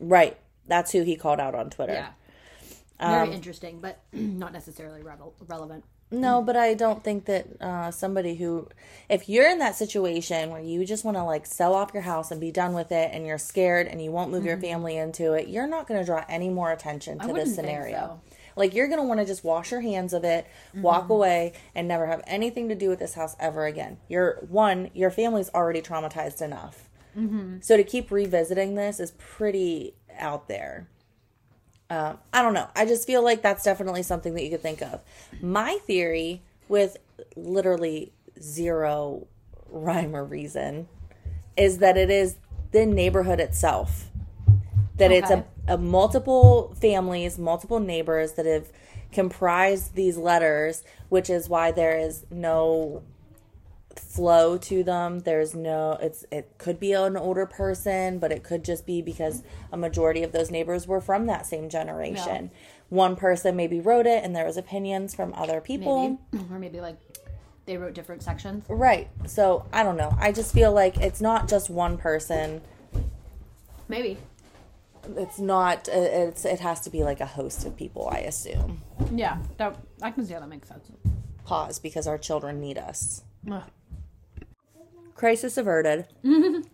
Right. 0.00 0.36
That's 0.66 0.92
who 0.92 1.02
he 1.02 1.16
called 1.16 1.40
out 1.40 1.54
on 1.54 1.70
Twitter. 1.70 1.92
Yeah. 1.94 2.08
Very 3.00 3.28
Um, 3.28 3.32
interesting, 3.32 3.80
but 3.80 4.00
not 4.12 4.52
necessarily 4.52 5.02
revel- 5.02 5.34
relevant. 5.46 5.84
No, 6.10 6.42
but 6.42 6.56
I 6.56 6.74
don't 6.74 7.02
think 7.02 7.24
that 7.24 7.46
uh, 7.60 7.90
somebody 7.90 8.36
who, 8.36 8.68
if 9.08 9.28
you're 9.28 9.48
in 9.50 9.58
that 9.58 9.74
situation 9.74 10.50
where 10.50 10.60
you 10.60 10.84
just 10.84 11.04
want 11.04 11.16
to 11.16 11.24
like 11.24 11.44
sell 11.44 11.74
off 11.74 11.90
your 11.92 12.02
house 12.04 12.30
and 12.30 12.40
be 12.40 12.52
done 12.52 12.72
with 12.74 12.92
it, 12.92 13.10
and 13.12 13.26
you're 13.26 13.38
scared 13.38 13.88
and 13.88 14.00
you 14.02 14.12
won't 14.12 14.30
move 14.30 14.44
your 14.44 14.58
family 14.58 14.96
into 14.96 15.32
it, 15.32 15.48
you're 15.48 15.66
not 15.66 15.88
going 15.88 15.98
to 15.98 16.06
draw 16.06 16.24
any 16.28 16.50
more 16.50 16.70
attention 16.70 17.18
Mm-hmm. 17.18 17.28
To 17.28 17.34
this 17.34 17.44
think 17.56 17.66
scenario. 17.66 17.96
so. 17.98 18.33
Like 18.56 18.74
you're 18.74 18.86
going 18.88 19.00
to 19.00 19.04
want 19.06 19.20
to 19.20 19.26
just 19.26 19.44
wash 19.44 19.70
your 19.70 19.80
hands 19.80 20.12
of 20.12 20.24
it, 20.24 20.46
Mm-hmm. 20.70 20.82
walk 20.82 21.08
away, 21.08 21.52
and 21.74 21.86
never 21.88 22.06
have 22.06 22.22
anything 22.26 22.68
to 22.68 22.74
do 22.74 22.88
with 22.88 22.98
this 22.98 23.14
house 23.14 23.36
ever 23.40 23.66
again. 23.66 23.98
You're 24.08 24.44
one, 24.48 24.90
your 24.94 25.10
family's 25.10 25.50
already 25.54 25.82
traumatized 25.82 26.40
enough, 26.42 26.88
Mm-hmm. 27.16 27.58
so 27.60 27.76
to 27.76 27.84
keep 27.84 28.10
revisiting 28.10 28.74
this 28.74 28.98
is 29.00 29.12
pretty 29.12 29.94
out 30.18 30.48
there. 30.48 30.88
Um, 31.90 32.18
I 32.32 32.42
don't 32.42 32.54
know. 32.54 32.68
I 32.74 32.86
just 32.86 33.06
feel 33.06 33.22
like 33.22 33.42
that's 33.42 33.62
definitely 33.62 34.02
something 34.02 34.34
that 34.34 34.42
you 34.42 34.50
could 34.50 34.62
think 34.62 34.80
of. 34.82 35.00
My 35.42 35.78
theory, 35.86 36.42
with 36.68 36.96
literally 37.36 38.12
zero 38.40 39.26
rhyme 39.68 40.16
or 40.16 40.24
reason, 40.24 40.88
is 41.56 41.78
that 41.78 41.96
it 41.96 42.10
is 42.10 42.36
the 42.72 42.86
neighborhood 42.86 43.38
itself. 43.38 44.10
That 44.96 45.10
it's 45.10 45.30
a, 45.30 45.44
a 45.66 45.76
multiple 45.76 46.74
families, 46.80 47.38
multiple 47.38 47.80
neighbors 47.80 48.32
that 48.32 48.46
have 48.46 48.70
comprised 49.12 49.94
these 49.94 50.16
letters, 50.16 50.84
which 51.08 51.28
is 51.28 51.48
why 51.48 51.72
there 51.72 51.98
is 51.98 52.24
no 52.30 53.02
flow 53.96 54.56
to 54.58 54.84
them. 54.84 55.20
There's 55.20 55.54
no 55.54 55.98
it's 56.00 56.24
it 56.30 56.50
could 56.58 56.78
be 56.78 56.92
an 56.92 57.16
older 57.16 57.46
person, 57.46 58.18
but 58.18 58.30
it 58.30 58.42
could 58.42 58.64
just 58.64 58.86
be 58.86 59.02
because 59.02 59.42
a 59.72 59.76
majority 59.76 60.22
of 60.22 60.32
those 60.32 60.50
neighbors 60.50 60.86
were 60.86 61.00
from 61.00 61.26
that 61.26 61.46
same 61.46 61.68
generation. 61.68 62.50
One 62.88 63.16
person 63.16 63.56
maybe 63.56 63.80
wrote 63.80 64.06
it 64.06 64.22
and 64.22 64.34
there 64.34 64.44
was 64.44 64.56
opinions 64.56 65.14
from 65.14 65.34
other 65.34 65.60
people. 65.60 66.18
Maybe. 66.32 66.44
or 66.52 66.58
maybe 66.58 66.80
like 66.80 66.98
they 67.66 67.76
wrote 67.76 67.94
different 67.94 68.22
sections. 68.22 68.64
Right. 68.68 69.08
So, 69.26 69.64
I 69.72 69.82
don't 69.82 69.96
know. 69.96 70.14
I 70.18 70.32
just 70.32 70.52
feel 70.52 70.72
like 70.72 70.98
it's 70.98 71.20
not 71.20 71.48
just 71.48 71.70
one 71.70 71.96
person. 71.96 72.60
Maybe. 73.88 74.18
It's 75.16 75.38
not 75.38 75.88
uh, 75.88 75.92
it's 75.92 76.44
it 76.44 76.60
has 76.60 76.80
to 76.82 76.90
be 76.90 77.02
like 77.04 77.20
a 77.20 77.26
host 77.26 77.64
of 77.64 77.76
people, 77.76 78.08
I 78.10 78.18
assume. 78.18 78.82
Yeah, 79.12 79.38
that, 79.58 79.76
I 80.02 80.10
can 80.10 80.24
see 80.26 80.34
how 80.34 80.40
that 80.40 80.48
makes 80.48 80.68
sense. 80.68 80.90
Pause 81.44 81.78
because 81.78 82.06
our 82.06 82.18
children 82.18 82.60
need 82.60 82.78
us. 82.78 83.22
Ugh. 83.50 83.62
crisis 85.14 85.56
averted. 85.56 86.06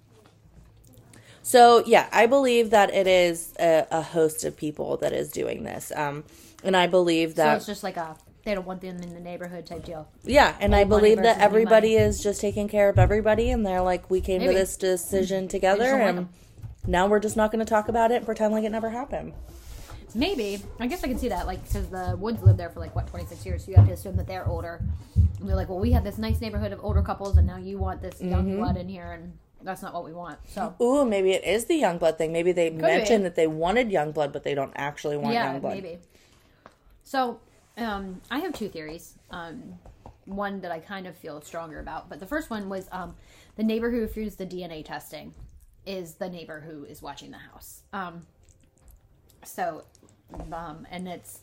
so 1.43 1.83
yeah, 1.87 2.09
I 2.13 2.27
believe 2.27 2.71
that 2.71 2.93
it 2.95 3.07
is 3.07 3.53
a, 3.59 3.87
a 3.91 4.03
host 4.03 4.45
of 4.45 4.57
people 4.57 4.97
that 4.99 5.13
is 5.13 5.31
doing 5.31 5.65
this, 5.65 5.93
um, 5.97 6.25
and 6.63 6.77
I 6.77 6.87
believe 6.87 7.31
So 7.31 7.35
that 7.37 7.57
it's 7.57 7.67
just 7.67 7.83
like 7.83 7.97
a 7.97 8.17
they 8.45 8.55
don't 8.55 8.67
want 8.67 8.81
them 8.81 8.97
in 8.97 9.13
the 9.13 9.21
neighborhood 9.21 9.67
type 9.67 9.85
deal. 9.85 10.09
yeah, 10.23 10.57
and 10.61 10.75
I 10.75 10.81
old 10.81 10.89
money 10.89 11.01
believe 11.01 11.23
that 11.23 11.39
everybody 11.41 11.95
is 11.97 12.23
just 12.23 12.41
taking 12.41 12.69
care 12.69 12.89
of 12.89 12.99
everybody, 12.99 13.51
and 13.51 13.67
they're 13.67 13.83
like, 13.83 14.09
we 14.11 14.21
came 14.21 14.41
Maybe. 14.41 14.55
to 14.55 14.59
this 14.61 14.77
decision 14.77 15.49
together, 15.49 15.95
and. 15.97 16.29
Now 16.87 17.07
we're 17.07 17.21
just 17.21 17.37
not 17.37 17.53
going 17.53 17.65
to 17.65 17.69
talk 17.69 17.89
about 17.89 18.11
it 18.11 18.17
and 18.17 18.27
pretend 18.27 18.53
like 18.53 18.65
it 18.65 18.71
never 18.71 18.91
happened. 18.91 19.33
Maybe. 20.15 20.61
I 20.81 20.87
guess 20.87 21.05
I 21.05 21.09
can 21.09 21.19
see 21.19 21.29
that. 21.29 21.47
Like, 21.47 21.63
because 21.67 21.89
the 21.89 22.17
Woods 22.19 22.43
lived 22.43 22.59
there 22.59 22.71
for 22.71 22.81
like, 22.81 22.95
what, 22.97 23.07
26 23.07 23.47
years. 23.47 23.65
So 23.65 23.71
you 23.71 23.77
have 23.77 23.87
to 23.87 23.93
assume 23.93 24.17
that 24.17 24.27
they're 24.27 24.47
older. 24.47 24.81
And 25.15 25.49
they're 25.49 25.57
like, 25.57 25.69
well, 25.69 25.79
we 25.79 25.93
have 25.93 26.03
this 26.05 26.19
nice 26.19 26.41
neighborhood 26.41 26.73
of 26.73 26.85
older 26.85 27.03
couples, 27.03 27.37
and 27.37 27.47
now 27.47 27.57
you 27.59 27.79
want 27.79 28.03
this 28.03 28.21
young 28.21 28.47
Mm-hmm. 28.47 28.57
blood 28.59 28.77
in 28.77 28.89
here, 28.89 29.13
and 29.13 29.33
that's 29.63 29.83
not 29.83 29.95
what 29.95 30.05
we 30.05 30.13
want. 30.13 30.39
So, 30.49 30.75
Ooh, 30.83 31.05
maybe 31.05 31.31
it 31.33 31.45
is 31.45 31.67
the 31.67 31.77
young 31.77 31.99
blood 31.99 32.19
thing. 32.19 32.33
Maybe 32.33 32.51
they 32.53 32.71
be. 32.71 32.77
mentioned 32.83 33.25
that 33.25 33.37
they 33.37 33.47
wanted 33.47 33.91
young 33.93 34.11
blood, 34.13 34.33
but 34.33 34.43
they 34.43 34.55
don't 34.55 34.73
actually 34.75 35.17
want 35.17 35.35
yeah, 35.35 35.53
young 35.53 35.61
blood. 35.61 35.75
maybe. 35.75 35.99
So, 37.05 37.41
um, 37.77 38.21
I 38.31 38.41
have 38.41 38.53
two 38.53 38.69
theories. 38.69 39.15
Um, 39.31 39.75
one 40.27 40.61
that 40.61 40.71
I 40.71 40.79
kind 40.81 41.07
of 41.07 41.17
feel 41.17 41.41
stronger 41.41 41.81
about. 41.81 42.09
But 42.09 42.21
the 42.21 42.27
first 42.27 42.51
one 42.51 42.69
was 42.69 42.89
um, 42.93 43.15
the 43.57 43.63
neighbor 43.63 43.91
who 43.91 44.01
refused 44.01 44.39
the 44.39 44.47
DNA 44.47 44.85
testing 44.85 45.35
is 45.87 46.15
the 46.15 46.29
neighbor 46.29 46.61
who 46.61 46.85
is 46.85 47.01
watching 47.03 47.31
the 47.31 47.39
house. 47.39 47.83
Um, 47.93 48.27
so, 49.45 49.85
um, 50.53 50.87
and 50.91 51.09
it's 51.09 51.41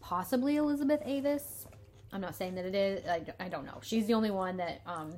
possibly 0.00 0.56
Elizabeth 0.56 1.00
Avis. 1.04 1.66
I'm 2.12 2.20
not 2.20 2.34
saying 2.34 2.54
that 2.54 2.64
it 2.64 2.74
is. 2.74 3.06
I, 3.06 3.22
I 3.38 3.48
don't 3.48 3.66
know. 3.66 3.78
She's 3.82 4.06
the 4.06 4.14
only 4.14 4.30
one 4.30 4.56
that. 4.58 4.80
Um, 4.86 5.14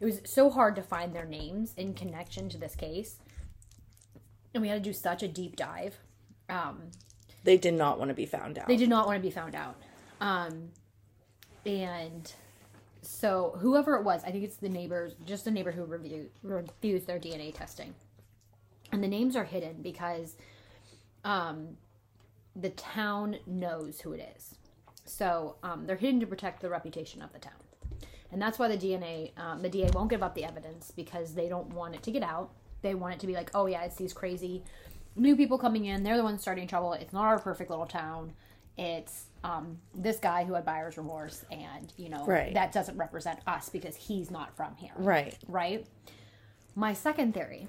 it 0.00 0.06
was 0.06 0.20
so 0.24 0.48
hard 0.48 0.76
to 0.76 0.82
find 0.82 1.14
their 1.14 1.26
names 1.26 1.74
in 1.76 1.92
connection 1.92 2.48
to 2.50 2.56
this 2.58 2.74
case, 2.74 3.16
and 4.54 4.62
we 4.62 4.68
had 4.68 4.82
to 4.82 4.88
do 4.88 4.94
such 4.94 5.22
a 5.22 5.28
deep 5.28 5.56
dive. 5.56 5.98
Um, 6.48 6.84
They 7.44 7.58
did 7.58 7.74
not 7.74 7.98
want 7.98 8.08
to 8.08 8.14
be 8.14 8.24
found 8.24 8.56
out. 8.58 8.66
they 8.66 8.76
did 8.76 8.88
not 8.88 9.06
want 9.06 9.18
to 9.18 9.22
be 9.22 9.30
found 9.30 9.54
out. 9.54 9.76
Um, 10.20 10.70
and 11.66 12.32
so 13.02 13.56
whoever 13.60 13.96
it 13.96 14.04
was, 14.04 14.22
I 14.24 14.30
think 14.30 14.44
it's 14.44 14.56
the 14.56 14.68
neighbors, 14.68 15.14
just 15.24 15.44
the 15.44 15.50
neighbor 15.50 15.70
who 15.70 15.84
review, 15.84 16.30
refused 16.42 17.06
their 17.06 17.18
DNA 17.18 17.54
testing. 17.54 17.94
And 18.92 19.02
the 19.02 19.08
names 19.08 19.36
are 19.36 19.44
hidden 19.44 19.82
because 19.82 20.36
um, 21.24 21.76
the 22.54 22.70
town 22.70 23.36
knows 23.46 24.00
who 24.00 24.12
it 24.12 24.34
is. 24.36 24.54
So 25.04 25.56
um, 25.62 25.86
they're 25.86 25.96
hidden 25.96 26.20
to 26.20 26.26
protect 26.26 26.60
the 26.60 26.68
reputation 26.68 27.22
of 27.22 27.32
the 27.32 27.38
town. 27.38 27.52
And 28.32 28.40
that's 28.40 28.58
why 28.58 28.68
the 28.68 28.76
DNA, 28.76 29.36
um, 29.38 29.62
the 29.62 29.68
DA 29.68 29.90
won't 29.92 30.10
give 30.10 30.22
up 30.22 30.34
the 30.34 30.44
evidence 30.44 30.92
because 30.94 31.34
they 31.34 31.48
don't 31.48 31.72
want 31.72 31.94
it 31.94 32.02
to 32.04 32.10
get 32.10 32.22
out. 32.22 32.50
They 32.82 32.94
want 32.94 33.14
it 33.14 33.20
to 33.20 33.26
be 33.26 33.34
like, 33.34 33.50
oh 33.54 33.66
yeah, 33.66 33.82
it's 33.82 33.96
these 33.96 34.12
crazy 34.12 34.62
new 35.16 35.36
people 35.36 35.58
coming 35.58 35.86
in. 35.86 36.02
They're 36.02 36.16
the 36.16 36.22
ones 36.22 36.40
starting 36.40 36.68
trouble. 36.68 36.92
It's 36.92 37.12
not 37.12 37.24
our 37.24 37.38
perfect 37.38 37.70
little 37.70 37.86
town. 37.86 38.32
It's 38.78 39.26
um, 39.44 39.78
this 39.94 40.18
guy 40.18 40.44
who 40.44 40.54
had 40.54 40.64
buyer's 40.64 40.96
remorse, 40.98 41.44
and 41.50 41.92
you 41.96 42.08
know 42.08 42.24
Right. 42.26 42.52
that 42.54 42.72
doesn't 42.72 42.96
represent 42.96 43.40
us 43.46 43.68
because 43.68 43.96
he's 43.96 44.30
not 44.30 44.54
from 44.56 44.74
here 44.76 44.92
right. 44.96 45.36
right? 45.48 45.86
My 46.74 46.92
second 46.92 47.34
theory 47.34 47.66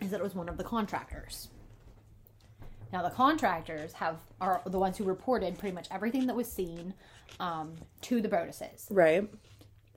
is 0.00 0.10
that 0.10 0.20
it 0.20 0.22
was 0.22 0.34
one 0.34 0.48
of 0.48 0.56
the 0.56 0.64
contractors. 0.64 1.48
Now 2.92 3.02
the 3.02 3.10
contractors 3.10 3.92
have 3.94 4.16
are 4.40 4.62
the 4.66 4.78
ones 4.78 4.96
who 4.96 5.04
reported 5.04 5.58
pretty 5.58 5.74
much 5.74 5.88
everything 5.90 6.26
that 6.26 6.36
was 6.36 6.50
seen 6.50 6.94
um, 7.40 7.74
to 8.02 8.20
the 8.20 8.28
Broadduses, 8.28 8.86
Right. 8.90 9.28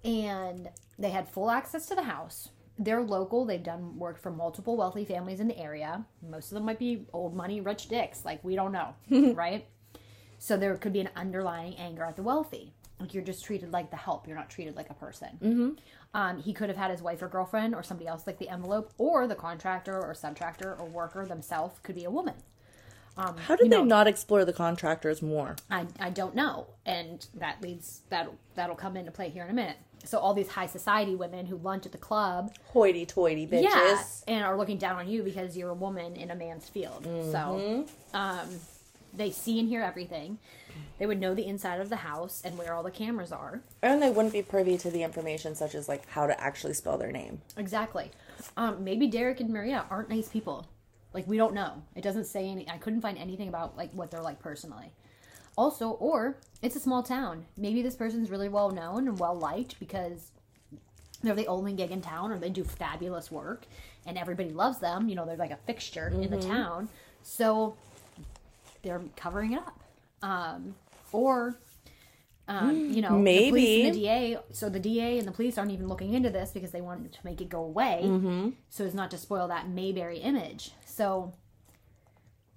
and 0.03 0.69
they 0.99 1.10
had 1.10 1.27
full 1.30 1.49
access 1.52 1.85
to 1.88 1.95
the 1.95 2.03
house. 2.03 2.49
They're 2.80 3.02
local. 3.02 3.45
They've 3.45 3.61
done 3.61 3.98
work 3.98 4.19
for 4.19 4.31
multiple 4.31 4.76
wealthy 4.76 5.06
families 5.06 5.39
in 5.39 5.48
the 5.48 5.57
area. 5.57 6.03
Most 6.27 6.52
of 6.52 6.56
them 6.56 6.65
might 6.65 6.80
be 6.80 7.06
old 7.14 7.35
money, 7.35 7.61
rich 7.61 7.88
dicks. 7.89 8.26
Like 8.26 8.43
we 8.43 8.56
don't 8.56 8.72
know, 8.72 8.95
right? 9.35 9.65
So 10.42 10.58
there 10.58 10.76
could 10.76 10.92
be 10.92 11.02
an 11.02 11.10
underlying 11.16 11.76
anger 11.76 12.04
at 12.04 12.16
the 12.16 12.24
wealthy. 12.24 12.74
Like 13.00 13.14
you're 13.14 13.24
just 13.24 13.46
treated 13.46 13.72
like 13.72 13.92
the 13.92 13.96
help. 13.96 14.28
You're 14.28 14.36
not 14.36 14.50
treated 14.50 14.76
like 14.76 14.90
a 14.90 14.96
person. 14.96 15.30
Mm-hmm. 15.40 15.70
Um, 16.16 16.42
he 16.42 16.52
could 16.52 16.68
have 16.68 16.80
had 16.80 16.90
his 16.90 17.00
wife 17.00 17.22
or 17.22 17.28
girlfriend 17.28 17.76
or 17.76 17.84
somebody 17.84 18.08
else 18.08 18.26
like 18.26 18.40
the 18.40 18.50
envelope, 18.50 18.92
or 18.98 19.28
the 19.28 19.36
contractor 19.36 19.94
or 19.94 20.16
subtractor 20.16 20.80
or 20.80 20.86
worker 20.88 21.28
themselves 21.28 21.78
could 21.84 21.94
be 21.94 22.06
a 22.06 22.10
woman. 22.10 22.34
Um, 23.18 23.38
How 23.38 23.56
did 23.56 23.70
they 23.70 23.78
know, 23.78 23.84
not 23.84 24.08
explore 24.08 24.44
the 24.44 24.52
contractors 24.52 25.22
more? 25.22 25.58
I, 25.70 25.86
I 26.00 26.10
don't 26.10 26.34
know, 26.34 26.66
and 26.88 27.24
that 27.36 27.62
leads 27.62 28.02
that 28.10 28.28
that'll 28.56 28.76
come 28.76 28.98
into 28.98 29.12
play 29.12 29.30
here 29.30 29.44
in 29.44 29.52
a 29.52 29.54
minute. 29.54 29.78
So 30.06 30.18
all 30.18 30.34
these 30.34 30.50
high 30.50 30.66
society 30.66 31.14
women 31.16 31.46
who 31.46 31.58
lunch 31.58 31.86
at 31.86 31.92
the 31.92 32.00
club, 32.00 32.52
Hoity-toity 32.74 33.46
bitches. 33.46 33.62
yeah, 33.62 34.02
and 34.28 34.44
are 34.44 34.58
looking 34.58 34.78
down 34.78 34.96
on 34.98 35.08
you 35.08 35.22
because 35.22 35.56
you're 35.56 35.70
a 35.70 35.76
woman 35.76 36.16
in 36.16 36.32
a 36.32 36.36
man's 36.36 36.68
field. 36.68 37.04
So, 37.32 37.86
um, 38.16 38.50
they 39.14 39.32
see 39.32 39.60
and 39.60 39.68
hear 39.68 39.82
everything. 39.82 40.40
They 40.98 41.06
would 41.06 41.20
know 41.20 41.34
the 41.34 41.46
inside 41.46 41.82
of 41.82 41.90
the 41.90 41.98
house 41.98 42.42
and 42.46 42.58
where 42.58 42.74
all 42.74 42.84
the 42.84 42.92
cameras 42.92 43.32
are. 43.32 43.62
And 43.82 44.02
they 44.02 44.10
wouldn't 44.10 44.34
be 44.34 44.42
privy 44.42 44.78
to 44.80 44.92
the 44.92 45.04
information 45.04 45.56
such 45.56 45.76
as 45.76 45.90
like 45.90 46.08
how 46.10 46.28
to 46.28 46.40
actually 46.40 46.74
spell 46.74 46.98
their 46.98 47.12
name. 47.12 47.42
Exactly. 47.58 48.12
Um, 48.58 48.84
maybe 48.84 49.08
Derek 49.08 49.40
and 49.40 49.50
Maria 49.50 49.86
aren't 49.90 50.10
nice 50.10 50.28
people. 50.28 50.68
Like 51.14 51.28
we 51.28 51.38
don't 51.38 51.54
know. 51.54 51.82
It 51.96 52.02
doesn't 52.04 52.26
say 52.26 52.48
any. 52.50 52.70
I 52.70 52.78
couldn't 52.78 53.02
find 53.02 53.18
anything 53.18 53.50
about 53.50 53.76
like 53.78 53.92
what 53.94 54.12
they're 54.12 54.22
like 54.22 54.40
personally. 54.40 54.92
Also, 55.58 55.90
or 55.92 56.38
it's 56.62 56.76
a 56.76 56.80
small 56.80 57.04
town. 57.04 57.46
Maybe 57.58 57.82
this 57.82 57.96
person's 57.96 58.30
really 58.30 58.48
well 58.48 58.72
known 58.72 59.08
and 59.08 59.20
well 59.20 59.36
liked 59.36 59.80
because 59.80 60.32
they're 61.22 61.36
the 61.36 61.48
only 61.48 61.74
gig 61.74 61.92
in 61.92 62.02
town, 62.02 62.32
or 62.32 62.40
they 62.40 62.50
do 62.50 62.64
fabulous 62.64 63.30
work, 63.30 63.66
and 64.06 64.18
everybody 64.18 64.50
loves 64.50 64.80
them. 64.80 65.10
You 65.10 65.16
know, 65.16 65.26
they're 65.26 65.36
like 65.36 65.52
a 65.52 65.60
fixture 65.68 66.08
in 66.08 66.32
the 66.32 66.42
town. 66.42 66.90
So 67.22 67.76
they're 68.84 69.02
covering 69.16 69.53
it 69.53 69.60
up. 69.60 69.80
Um, 70.22 70.76
or 71.12 71.58
um, 72.48 72.91
you 72.91 73.02
know, 73.02 73.24
the 73.24 73.49
police 73.49 73.86
and 73.86 73.95
the 73.95 73.99
DA. 73.99 74.38
So 74.52 74.70
the 74.70 74.80
DA 74.80 75.18
and 75.18 75.28
the 75.28 75.32
police 75.32 75.58
aren't 75.58 75.72
even 75.72 75.88
looking 75.88 76.14
into 76.14 76.30
this 76.30 76.52
because 76.52 76.72
they 76.72 76.82
want 76.82 77.12
to 77.14 77.20
make 77.24 77.40
it 77.40 77.49
go 77.49 77.64
away, 77.64 78.02
so 78.70 78.86
as 78.86 78.94
not 78.94 79.12
to 79.12 79.18
spoil 79.18 79.48
that 79.48 79.70
Mayberry 79.70 80.18
image. 80.18 80.72
So 80.86 81.34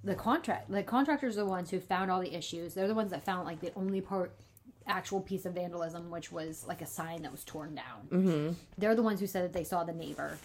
the 0.02 0.14
contract 0.14 0.70
the 0.70 0.82
contractors 0.82 1.36
are 1.38 1.44
the 1.44 1.46
ones 1.46 1.70
who 1.70 1.80
found 1.80 2.10
all 2.10 2.20
the 2.20 2.34
issues. 2.34 2.74
They're 2.74 2.88
the 2.88 2.94
ones 2.94 3.10
that 3.12 3.24
found 3.24 3.46
like 3.46 3.60
the 3.60 3.72
only 3.76 4.00
part 4.00 4.32
actual 4.86 5.20
piece 5.20 5.46
of 5.46 5.54
vandalism, 5.54 6.10
which 6.10 6.32
was 6.32 6.64
like 6.66 6.82
a 6.82 6.86
sign 6.86 7.22
that 7.22 7.32
was 7.32 7.44
torn 7.44 7.74
down. 7.74 8.08
Mm-hmm. 8.10 8.52
They're 8.76 8.94
the 8.94 9.02
ones 9.02 9.20
who 9.20 9.26
said 9.26 9.44
that 9.44 9.52
they 9.52 9.64
saw 9.64 9.84
the 9.84 9.92
neighbor, 9.92 10.38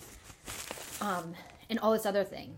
um, 1.01 1.33
and 1.69 1.79
all 1.79 1.91
this 1.91 2.05
other 2.05 2.23
thing. 2.23 2.55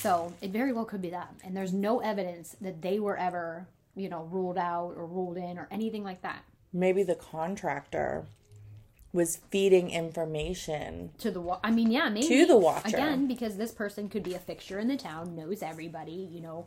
So 0.00 0.32
it 0.40 0.50
very 0.50 0.72
well 0.72 0.84
could 0.84 1.02
be 1.02 1.10
that. 1.10 1.34
And 1.44 1.56
there's 1.56 1.72
no 1.72 2.00
evidence 2.00 2.56
that 2.60 2.80
they 2.82 2.98
were 2.98 3.16
ever, 3.16 3.66
you 3.94 4.08
know, 4.08 4.24
ruled 4.30 4.56
out 4.58 4.94
or 4.96 5.06
ruled 5.06 5.36
in 5.36 5.58
or 5.58 5.68
anything 5.70 6.02
like 6.04 6.22
that 6.22 6.42
Maybe 6.72 7.02
the 7.02 7.16
contractor 7.16 8.26
was 9.12 9.40
feeding 9.50 9.90
information. 9.90 11.10
to 11.18 11.30
the 11.32 11.40
wa- 11.40 11.58
I 11.64 11.72
mean, 11.72 11.90
yeah, 11.90 12.08
maybe 12.08 12.28
To 12.28 12.46
the 12.46 12.56
watcher. 12.56 12.88
again 12.96 13.26
because 13.26 13.56
this 13.56 13.72
person 13.72 14.08
could 14.08 14.22
be 14.22 14.34
a 14.34 14.38
fixture 14.38 14.78
in 14.78 14.86
the 14.86 14.96
town, 14.96 15.34
knows 15.34 15.62
everybody, 15.62 16.28
you 16.30 16.40
know, 16.40 16.66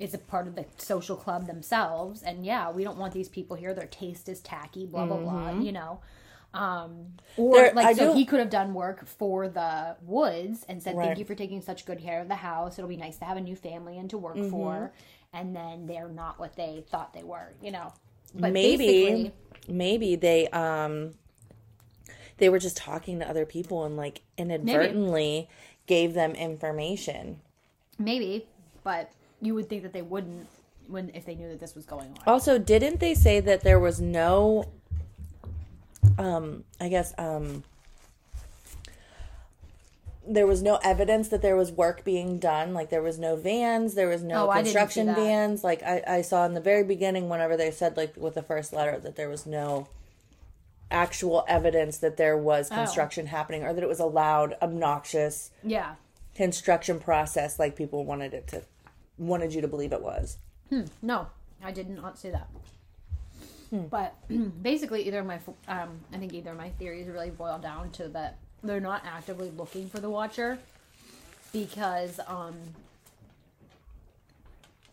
is 0.00 0.12
a 0.12 0.18
part 0.18 0.48
of 0.48 0.56
the 0.56 0.64
social 0.76 1.16
club 1.16 1.46
themselves, 1.46 2.22
and 2.22 2.44
yeah, 2.44 2.70
we 2.70 2.82
don't 2.84 2.98
want 2.98 3.12
these 3.14 3.28
people 3.28 3.56
here. 3.56 3.74
Their 3.74 3.86
taste 3.86 4.28
is 4.28 4.40
tacky, 4.40 4.86
blah 4.86 5.06
blah 5.06 5.18
blah, 5.18 5.50
mm-hmm. 5.50 5.62
you 5.62 5.72
know. 5.72 6.00
Um, 6.54 7.14
or. 7.36 7.54
There- 7.56 7.72
like 7.74 7.86
I 7.86 7.92
so, 7.92 8.12
do- 8.12 8.18
he 8.18 8.24
could 8.24 8.38
have 8.40 8.50
done 8.50 8.72
work 8.74 9.06
for 9.06 9.48
the 9.48 9.96
woods 10.02 10.64
and 10.68 10.82
said, 10.82 10.96
Right. 10.96 11.06
"Thank 11.08 11.18
you 11.18 11.24
for 11.24 11.34
taking 11.34 11.60
such 11.60 11.84
good 11.84 12.00
care 12.00 12.20
of 12.20 12.28
the 12.28 12.34
house. 12.36 12.78
It'll 12.78 12.88
be 12.88 12.96
nice 12.96 13.18
to 13.18 13.24
have 13.26 13.36
a 13.36 13.40
new 13.40 13.54
family 13.56 13.98
and 13.98 14.08
to 14.10 14.18
work 14.18 14.36
Mm-hmm. 14.36 14.50
for." 14.50 14.92
And 15.32 15.54
then 15.54 15.86
they're 15.86 16.08
not 16.08 16.38
what 16.38 16.56
they 16.56 16.84
thought 16.90 17.12
they 17.12 17.22
were, 17.22 17.52
you 17.62 17.70
know. 17.70 17.92
But 18.34 18.52
maybe 18.52 18.86
basically, 18.86 19.32
maybe 19.68 20.16
they 20.16 20.48
um 20.48 21.12
they 22.38 22.48
were 22.48 22.58
just 22.58 22.76
talking 22.76 23.18
to 23.18 23.28
other 23.28 23.44
people 23.44 23.84
and 23.84 23.96
like 23.96 24.22
inadvertently 24.38 25.48
gave 25.86 26.14
them 26.14 26.32
information. 26.32 27.40
maybe, 27.98 28.46
but 28.84 29.10
you 29.42 29.54
would 29.54 29.68
think 29.68 29.82
that 29.82 29.92
they 29.92 30.02
wouldn't 30.02 30.46
when 30.86 31.10
if 31.14 31.26
they 31.26 31.34
knew 31.34 31.48
that 31.48 31.60
this 31.60 31.74
was 31.74 31.84
going 31.84 32.08
on. 32.08 32.18
Also, 32.26 32.58
didn't 32.58 33.00
they 33.00 33.14
say 33.14 33.40
that 33.40 33.62
there 33.62 33.78
was 33.80 34.00
no 34.00 34.64
um 36.18 36.64
I 36.80 36.88
guess 36.88 37.14
um 37.18 37.62
there 40.26 40.46
was 40.46 40.62
no 40.62 40.76
evidence 40.84 41.28
that 41.28 41.40
there 41.40 41.56
was 41.56 41.72
work 41.72 42.04
being 42.04 42.38
done. 42.38 42.74
Like 42.74 42.90
there 42.90 43.00
was 43.02 43.18
no 43.18 43.34
vans, 43.36 43.94
there 43.94 44.08
was 44.08 44.22
no 44.22 44.46
Oh, 44.46 44.50
I 44.50 44.58
didn't 44.62 44.66
see 44.66 44.72
construction 44.74 45.14
vans. 45.14 45.64
Like 45.64 45.82
I, 45.82 46.02
I 46.06 46.22
saw 46.22 46.44
in 46.44 46.52
the 46.54 46.60
very 46.60 46.84
beginning, 46.84 47.28
whenever 47.30 47.56
they 47.56 47.70
said 47.70 47.96
like 47.96 48.14
with 48.16 48.34
the 48.34 48.42
first 48.42 48.72
letter 48.74 48.98
that 48.98 49.16
there 49.16 49.28
was 49.30 49.46
no 49.46 49.88
actual 50.90 51.44
evidence 51.48 51.98
that 51.98 52.16
there 52.18 52.36
was 52.36 52.68
construction 52.68 53.26
happening 53.26 53.62
or 53.62 53.72
that 53.72 53.82
it 53.82 53.88
was 53.88 54.00
a 54.00 54.06
loud, 54.06 54.54
obnoxious 54.60 55.50
Yeah. 55.62 55.94
construction 56.34 56.98
process 57.00 57.58
like 57.58 57.74
people 57.76 58.04
wanted 58.04 58.32
it 58.34 58.46
to 58.48 58.62
wanted 59.18 59.52
you 59.54 59.60
to 59.62 59.68
believe 59.68 59.92
it 59.92 60.02
was. 60.02 60.38
No, 61.02 61.26
I 61.62 61.72
did 61.72 61.88
not 61.88 62.18
see 62.18 62.30
that. 62.30 62.48
But 63.70 64.14
basically, 64.62 65.06
either 65.06 65.20
of 65.20 65.26
my, 65.26 65.40
um, 65.68 66.00
I 66.12 66.18
think 66.18 66.32
either 66.34 66.54
my 66.54 66.70
theories 66.70 67.08
really 67.08 67.30
boil 67.30 67.58
down 67.58 67.90
to 67.92 68.08
that 68.08 68.38
they're 68.62 68.80
not 68.80 69.02
actively 69.04 69.50
looking 69.56 69.88
for 69.88 69.98
the 70.00 70.10
Watcher 70.10 70.58
because 71.52 72.18
um, 72.26 72.54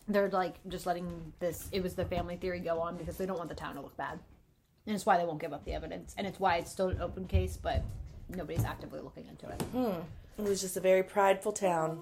they're 0.08 0.28
like 0.28 0.54
just 0.68 0.86
letting 0.86 1.32
this. 1.40 1.68
It 1.72 1.82
was 1.82 1.94
the 1.94 2.04
family 2.04 2.36
theory 2.36 2.60
go 2.60 2.80
on 2.80 2.96
because 2.96 3.16
they 3.16 3.26
don't 3.26 3.38
want 3.38 3.48
the 3.48 3.54
town 3.54 3.74
to 3.74 3.80
look 3.80 3.96
bad, 3.96 4.18
and 4.86 4.94
it's 4.94 5.06
why 5.06 5.18
they 5.18 5.24
won't 5.24 5.40
give 5.40 5.52
up 5.52 5.64
the 5.64 5.72
evidence, 5.72 6.14
and 6.16 6.26
it's 6.26 6.38
why 6.38 6.56
it's 6.56 6.70
still 6.70 6.88
an 6.88 7.00
open 7.00 7.26
case, 7.26 7.58
but 7.60 7.82
nobody's 8.28 8.64
actively 8.64 9.00
looking 9.00 9.26
into 9.26 9.48
it. 9.48 9.62
It 10.38 10.42
was 10.42 10.60
just 10.60 10.76
a 10.76 10.80
very 10.80 11.02
prideful 11.02 11.52
town. 11.52 12.00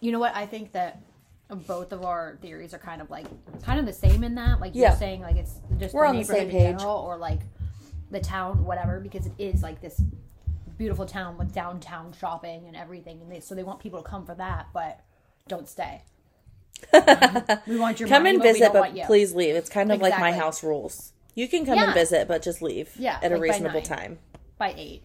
You 0.00 0.12
know 0.12 0.18
what? 0.18 0.34
I 0.34 0.46
think 0.46 0.72
that 0.72 1.00
both 1.50 1.92
of 1.92 2.04
our 2.04 2.36
theories 2.42 2.74
are 2.74 2.78
kind 2.78 3.00
of 3.00 3.10
like 3.10 3.26
kind 3.62 3.80
of 3.80 3.86
the 3.86 3.92
same 3.92 4.22
in 4.24 4.34
that. 4.34 4.60
Like 4.60 4.72
Yeah. 4.74 4.88
you're 4.90 4.98
saying, 4.98 5.22
like 5.22 5.36
it's 5.36 5.54
just 5.78 5.94
We're 5.94 6.02
the 6.02 6.08
on 6.08 6.14
the 6.16 6.20
neighborhood 6.22 6.40
same 6.42 6.50
page. 6.50 6.78
general, 6.78 6.96
or 6.96 7.16
like 7.16 7.40
the 8.10 8.20
town, 8.20 8.64
whatever, 8.64 9.00
because 9.00 9.26
it 9.26 9.32
is 9.38 9.62
like 9.62 9.80
this 9.80 10.00
beautiful 10.76 11.06
town 11.06 11.36
with 11.38 11.52
downtown 11.52 12.12
shopping 12.12 12.66
and 12.66 12.76
everything, 12.76 13.20
and 13.22 13.30
they 13.32 13.40
so 13.40 13.54
they 13.54 13.62
want 13.64 13.80
people 13.80 14.02
to 14.02 14.08
come 14.08 14.24
for 14.26 14.34
that, 14.34 14.66
but 14.72 15.00
don't 15.48 15.68
stay. 15.68 16.02
we 17.66 17.76
want 17.78 17.98
your 17.98 18.08
Come 18.08 18.22
money, 18.22 18.34
and 18.36 18.38
but 18.38 18.44
visit, 18.52 18.72
don't 18.72 18.94
but 18.94 19.06
please 19.06 19.34
leave. 19.34 19.56
It's 19.56 19.68
kind 19.70 19.90
of 19.90 20.00
like 20.00 20.18
my 20.18 20.32
house 20.32 20.62
rules. 20.62 21.12
You 21.34 21.48
can 21.48 21.64
come 21.66 21.76
Yeah. 21.76 21.86
and 21.86 21.94
visit, 21.94 22.28
but 22.28 22.42
just 22.42 22.62
leave 22.62 22.94
Yeah, 22.98 23.18
at 23.22 23.32
a 23.32 23.34
like 23.36 23.40
by 23.40 23.40
reasonable 23.48 23.80
nine. 23.80 23.82
time. 23.88 24.18
by 24.58 24.74
eight, 24.76 25.02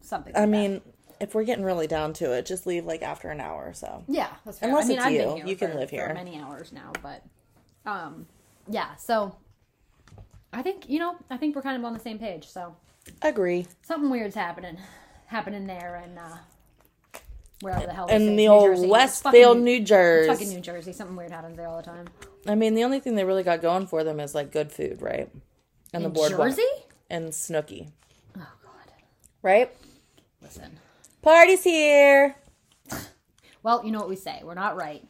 something. 0.00 0.34
I 0.36 0.46
mean, 0.46 0.74
that. 0.74 0.82
If 1.20 1.34
we're 1.34 1.44
getting 1.44 1.64
really 1.64 1.86
down 1.86 2.12
to 2.14 2.32
it, 2.32 2.46
just 2.46 2.66
leave 2.66 2.84
like 2.86 3.02
after 3.02 3.28
an 3.30 3.40
hour 3.40 3.64
or 3.66 3.72
so. 3.74 4.04
Yeah, 4.08 4.28
that's 4.44 4.58
fair. 4.58 4.68
Unless 4.68 4.84
I 4.84 4.88
mean, 4.88 4.96
it's 4.98 5.06
I've 5.06 5.12
you. 5.12 5.18
been 5.18 5.36
here 5.36 5.46
You 5.46 5.56
can 5.56 5.70
for- 5.72 5.78
live 5.78 5.90
for 5.90 5.96
here. 5.96 6.14
many 6.14 6.38
hours 6.40 6.72
now, 6.72 6.92
but 7.02 7.22
um, 7.86 8.26
yeah. 8.68 8.94
So 8.96 9.34
I 10.52 10.62
think 10.62 10.88
you 10.88 10.98
know, 10.98 11.16
I 11.30 11.36
think 11.36 11.56
we're 11.56 11.62
kind 11.62 11.76
of 11.76 11.84
on 11.84 11.92
the 11.92 11.98
same 12.00 12.18
page. 12.18 12.46
So 12.46 12.76
Agree. 13.22 13.66
something 13.82 14.10
weird's 14.10 14.34
happening, 14.36 14.78
happening 15.26 15.66
there, 15.66 16.00
and 16.04 16.18
uh, 16.18 17.18
wherever 17.60 17.86
the 17.86 17.92
hell. 17.92 18.06
In 18.06 18.36
the 18.36 18.48
old 18.48 18.76
Jersey. 18.76 18.86
Westfield, 18.86 19.58
New 19.58 19.80
Jersey. 19.80 20.28
fucking 20.28 20.48
New 20.50 20.60
Jersey. 20.60 20.92
Something 20.92 21.16
weird 21.16 21.30
happens 21.32 21.56
there 21.56 21.66
all 21.66 21.76
the 21.78 21.82
time. 21.82 22.06
I 22.46 22.54
mean, 22.54 22.74
the 22.74 22.84
only 22.84 23.00
thing 23.00 23.14
they 23.16 23.24
really 23.24 23.42
got 23.42 23.60
going 23.60 23.86
for 23.86 24.04
them 24.04 24.20
is 24.20 24.34
like 24.34 24.52
good 24.52 24.70
food, 24.72 25.02
right? 25.02 25.28
And 25.92 26.04
the 26.04 26.08
In 26.08 26.12
boardwalk 26.14 26.48
Jersey? 26.50 26.62
and 27.10 27.28
Snooki, 27.30 27.88
Oh 28.36 28.40
God, 28.62 28.92
right? 29.42 29.74
listen. 30.42 30.78
Party's 31.28 31.62
here, 31.62 32.36
Well, 33.62 33.84
you 33.84 33.92
know 33.92 33.98
what 33.98 34.08
we 34.08 34.16
say. 34.16 34.40
We're 34.42 34.54
not 34.54 34.76
right. 34.76 35.04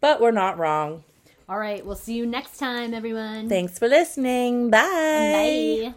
but 0.00 0.20
we're 0.20 0.32
not 0.32 0.58
wrong. 0.58 1.04
All 1.48 1.58
right. 1.60 1.86
We'll 1.86 1.94
see 1.94 2.14
you 2.14 2.26
next 2.26 2.58
time, 2.58 2.92
everyone. 2.92 3.48
Thanks 3.48 3.78
for 3.78 3.86
listening. 3.86 4.68
Bye. 4.70 4.80
Bye. 5.92 5.94